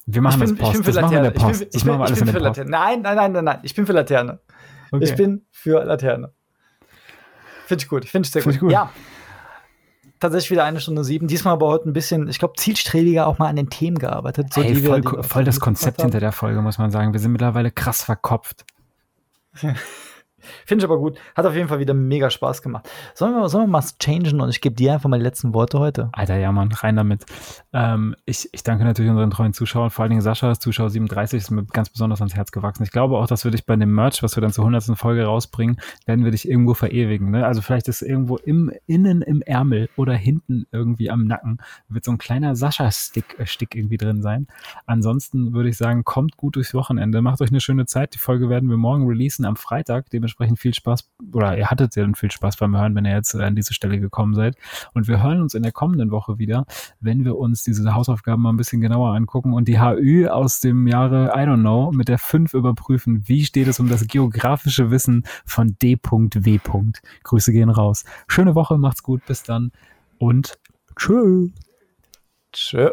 Wir 0.06 0.22
machen 0.22 0.42
ich 0.44 0.50
bin, 0.50 0.58
das 0.58 0.66
Post. 0.66 0.72
ich 0.80 0.84
bin 0.84 0.84
für 0.86 0.92
das 0.92 1.02
machen 1.02 1.12
wir 1.12 1.18
in 1.20 1.24
Laterne. 1.26 1.32
der 1.34 1.40
Post. 1.48 1.62
Ich 1.76 1.84
bin, 1.84 1.94
ich 1.94 1.98
bin, 1.98 2.14
ich 2.14 2.20
bin 2.20 2.28
in 2.28 2.28
für 2.28 2.34
Post. 2.34 2.44
Laterne. 2.46 2.70
Nein, 2.72 3.02
nein, 3.02 3.16
nein, 3.16 3.32
nein, 3.34 3.44
nein. 3.44 3.60
Ich 3.64 3.76
bin 3.76 3.86
für 3.86 3.94
Laterne. 3.94 4.40
Okay. 4.92 5.04
Ich 5.04 5.16
bin 5.16 5.42
für 5.52 5.84
Laterne. 5.84 6.32
Finde 7.66 7.84
ich 7.84 7.88
gut. 7.90 8.06
Finde 8.06 8.26
ich 8.26 8.32
sehr 8.32 8.42
Find 8.42 8.56
gut. 8.56 8.56
ich 8.56 8.60
gut. 8.62 8.72
Ja. 8.72 8.92
Tatsächlich 10.20 10.52
wieder 10.52 10.66
eine 10.66 10.80
Stunde 10.82 11.04
sieben. 11.04 11.28
Diesmal 11.28 11.54
aber 11.54 11.68
heute 11.68 11.88
ein 11.90 11.94
bisschen, 11.94 12.28
ich 12.28 12.40
glaube, 12.40 12.56
zielstrebiger 12.58 13.26
auch 13.28 13.38
mal 13.38 13.48
an 13.48 13.56
den 13.56 13.70
Themen 13.70 13.98
gearbeitet. 14.00 14.54
So 14.54 14.62
Ey, 14.62 14.74
die 14.74 14.84
wir- 14.84 14.90
voll, 14.90 15.02
die 15.02 15.12
wir 15.12 15.24
voll 15.24 15.44
das 15.46 15.60
Konzept 15.60 16.02
hinter 16.02 16.20
der 16.20 16.32
Folge, 16.34 16.62
muss 16.62 16.78
man 16.78 16.92
sagen. 16.92 17.14
Wir 17.14 17.20
sind 17.20 17.32
mittlerweile 17.32 17.72
krass 17.72 18.04
verkopft. 18.04 18.66
Finde 20.66 20.84
ich 20.84 20.90
aber 20.90 21.00
gut. 21.00 21.18
Hat 21.36 21.46
auf 21.46 21.56
jeden 21.56 21.68
Fall 21.68 21.80
wieder 21.80 21.94
mega 21.94 22.30
Spaß 22.30 22.62
gemacht. 22.62 22.90
Sollen 23.14 23.34
wir, 23.34 23.50
sollen 23.50 23.66
wir 23.66 23.72
mal 23.72 23.84
changen 24.00 24.42
und 24.42 24.50
ich 24.50 24.62
gebe 24.62 24.76
dir 24.76 24.94
einfach 24.94 25.10
die 25.12 25.18
letzten 25.18 25.54
Worte 25.54 25.80
heute? 25.80 26.10
Alter, 26.14 26.38
ja, 26.38 26.52
Mann, 26.52 26.72
rein 26.72 26.96
damit. 26.96 27.26
Ähm, 27.74 28.16
ich, 28.26 28.50
ich 28.52 28.64
danke 28.64 28.84
natürlich 28.84 29.12
unseren 29.12 29.32
treuen 29.32 29.54
Zuschauern, 29.54 29.90
vor 29.90 30.04
allen 30.04 30.12
Dingen 30.12 30.22
Sascha, 30.22 30.60
Zuschauer 30.60 30.90
37, 30.90 31.38
ist 31.38 31.52
mir 31.52 31.66
ganz 31.66 31.90
besonders 31.90 32.22
ans 32.22 32.36
Herz 32.36 32.52
gewachsen. 32.52 32.84
Ich 32.84 32.92
glaube 32.92 33.18
auch, 33.18 33.28
dass 33.28 33.44
wir 33.44 33.52
dich 33.52 33.66
bei 33.66 33.76
dem 33.76 33.94
Merch, 33.94 34.24
was 34.24 34.36
wir 34.36 34.42
dann 34.42 34.52
zur 34.52 34.66
100. 34.66 34.98
Folge 34.98 35.26
rausbringen, 35.26 35.78
werden 36.06 36.24
wir 36.26 36.32
dich 36.32 36.48
irgendwo 36.48 36.74
verewigen. 36.74 37.32
Ne? 37.32 37.46
Also 37.46 37.62
vielleicht 37.62 37.88
ist 37.88 38.02
irgendwo 38.02 38.38
im, 38.38 38.72
innen 38.88 39.22
im 39.22 39.42
Ärmel 39.42 39.90
oder 39.96 40.14
hinten 40.14 40.66
irgendwie 40.72 41.10
am 41.10 41.26
Nacken 41.26 41.60
wird 41.88 42.06
so 42.06 42.12
ein 42.12 42.18
kleiner 42.18 42.56
Sascha-Stick 42.56 43.40
äh, 43.40 43.46
Stick 43.46 43.76
irgendwie 43.76 43.98
drin 43.98 44.22
sein. 44.22 44.48
Ansonsten 44.86 45.54
würde 45.54 45.70
ich 45.70 45.78
sagen, 45.78 46.04
kommt 46.04 46.38
gut 46.38 46.56
durchs 46.56 46.74
Wochenende, 46.74 47.22
macht 47.22 47.42
euch 47.42 47.50
eine 47.50 47.62
schöne 47.62 47.86
Zeit. 47.86 48.14
Die 48.14 48.20
Folge 48.20 48.50
werden 48.50 48.70
wir 48.70 48.78
morgen 48.78 49.08
releasen 49.08 49.46
am 49.46 49.56
Freitag. 49.56 50.10
Dementsprechend 50.40 50.60
viel 50.60 50.74
Spaß, 50.74 51.10
oder 51.34 51.58
ihr 51.58 51.70
hattet 51.70 51.96
ja 51.96 52.04
dann 52.04 52.16
viel 52.16 52.32
Spaß 52.32 52.58
beim 52.58 52.76
Hören, 52.76 52.96
wenn 52.96 53.06
ihr 53.06 53.14
jetzt 53.14 53.36
an 53.36 53.56
diese 53.56 53.74
Stelle 53.74 54.00
gekommen 54.00 54.34
seid. 54.36 54.56
Und 54.94 55.08
wir 55.08 55.22
hören 55.22 55.42
uns 55.42 55.54
in 55.54 55.64
der 55.64 55.74
kommenden 55.74 56.12
Woche 56.12 56.40
wieder, 56.40 56.66
wenn 57.02 57.26
wir 57.26 57.38
uns 57.38 57.64
diese 57.64 57.94
Hausaufgaben 57.94 58.42
mal 58.42 58.52
ein 58.52 58.58
bisschen 58.58 58.80
genauer 58.80 59.16
angucken 59.16 59.54
und 59.54 59.68
die 59.68 59.82
HÜ 59.82 60.30
aus 60.30 60.62
dem 60.62 60.88
Jahre, 60.88 61.34
I 61.36 61.40
don't 61.40 61.60
know, 61.60 61.92
mit 61.92 62.08
der 62.08 62.20
5 62.20 62.54
überprüfen. 62.54 63.24
Wie 63.28 63.44
steht 63.44 63.68
es 63.68 63.80
um 63.80 63.90
das 63.90 64.08
geografische 64.08 64.92
Wissen 64.92 65.24
von 65.46 65.76
D.W. 65.82 66.60
Grüße 67.24 67.52
gehen 67.52 67.70
raus. 67.70 68.06
Schöne 68.28 68.56
Woche, 68.56 68.78
macht's 68.78 69.04
gut, 69.04 69.26
bis 69.26 69.44
dann 69.44 69.72
und 70.18 70.58
tschö. 70.96 71.50
Tschö. 72.54 72.92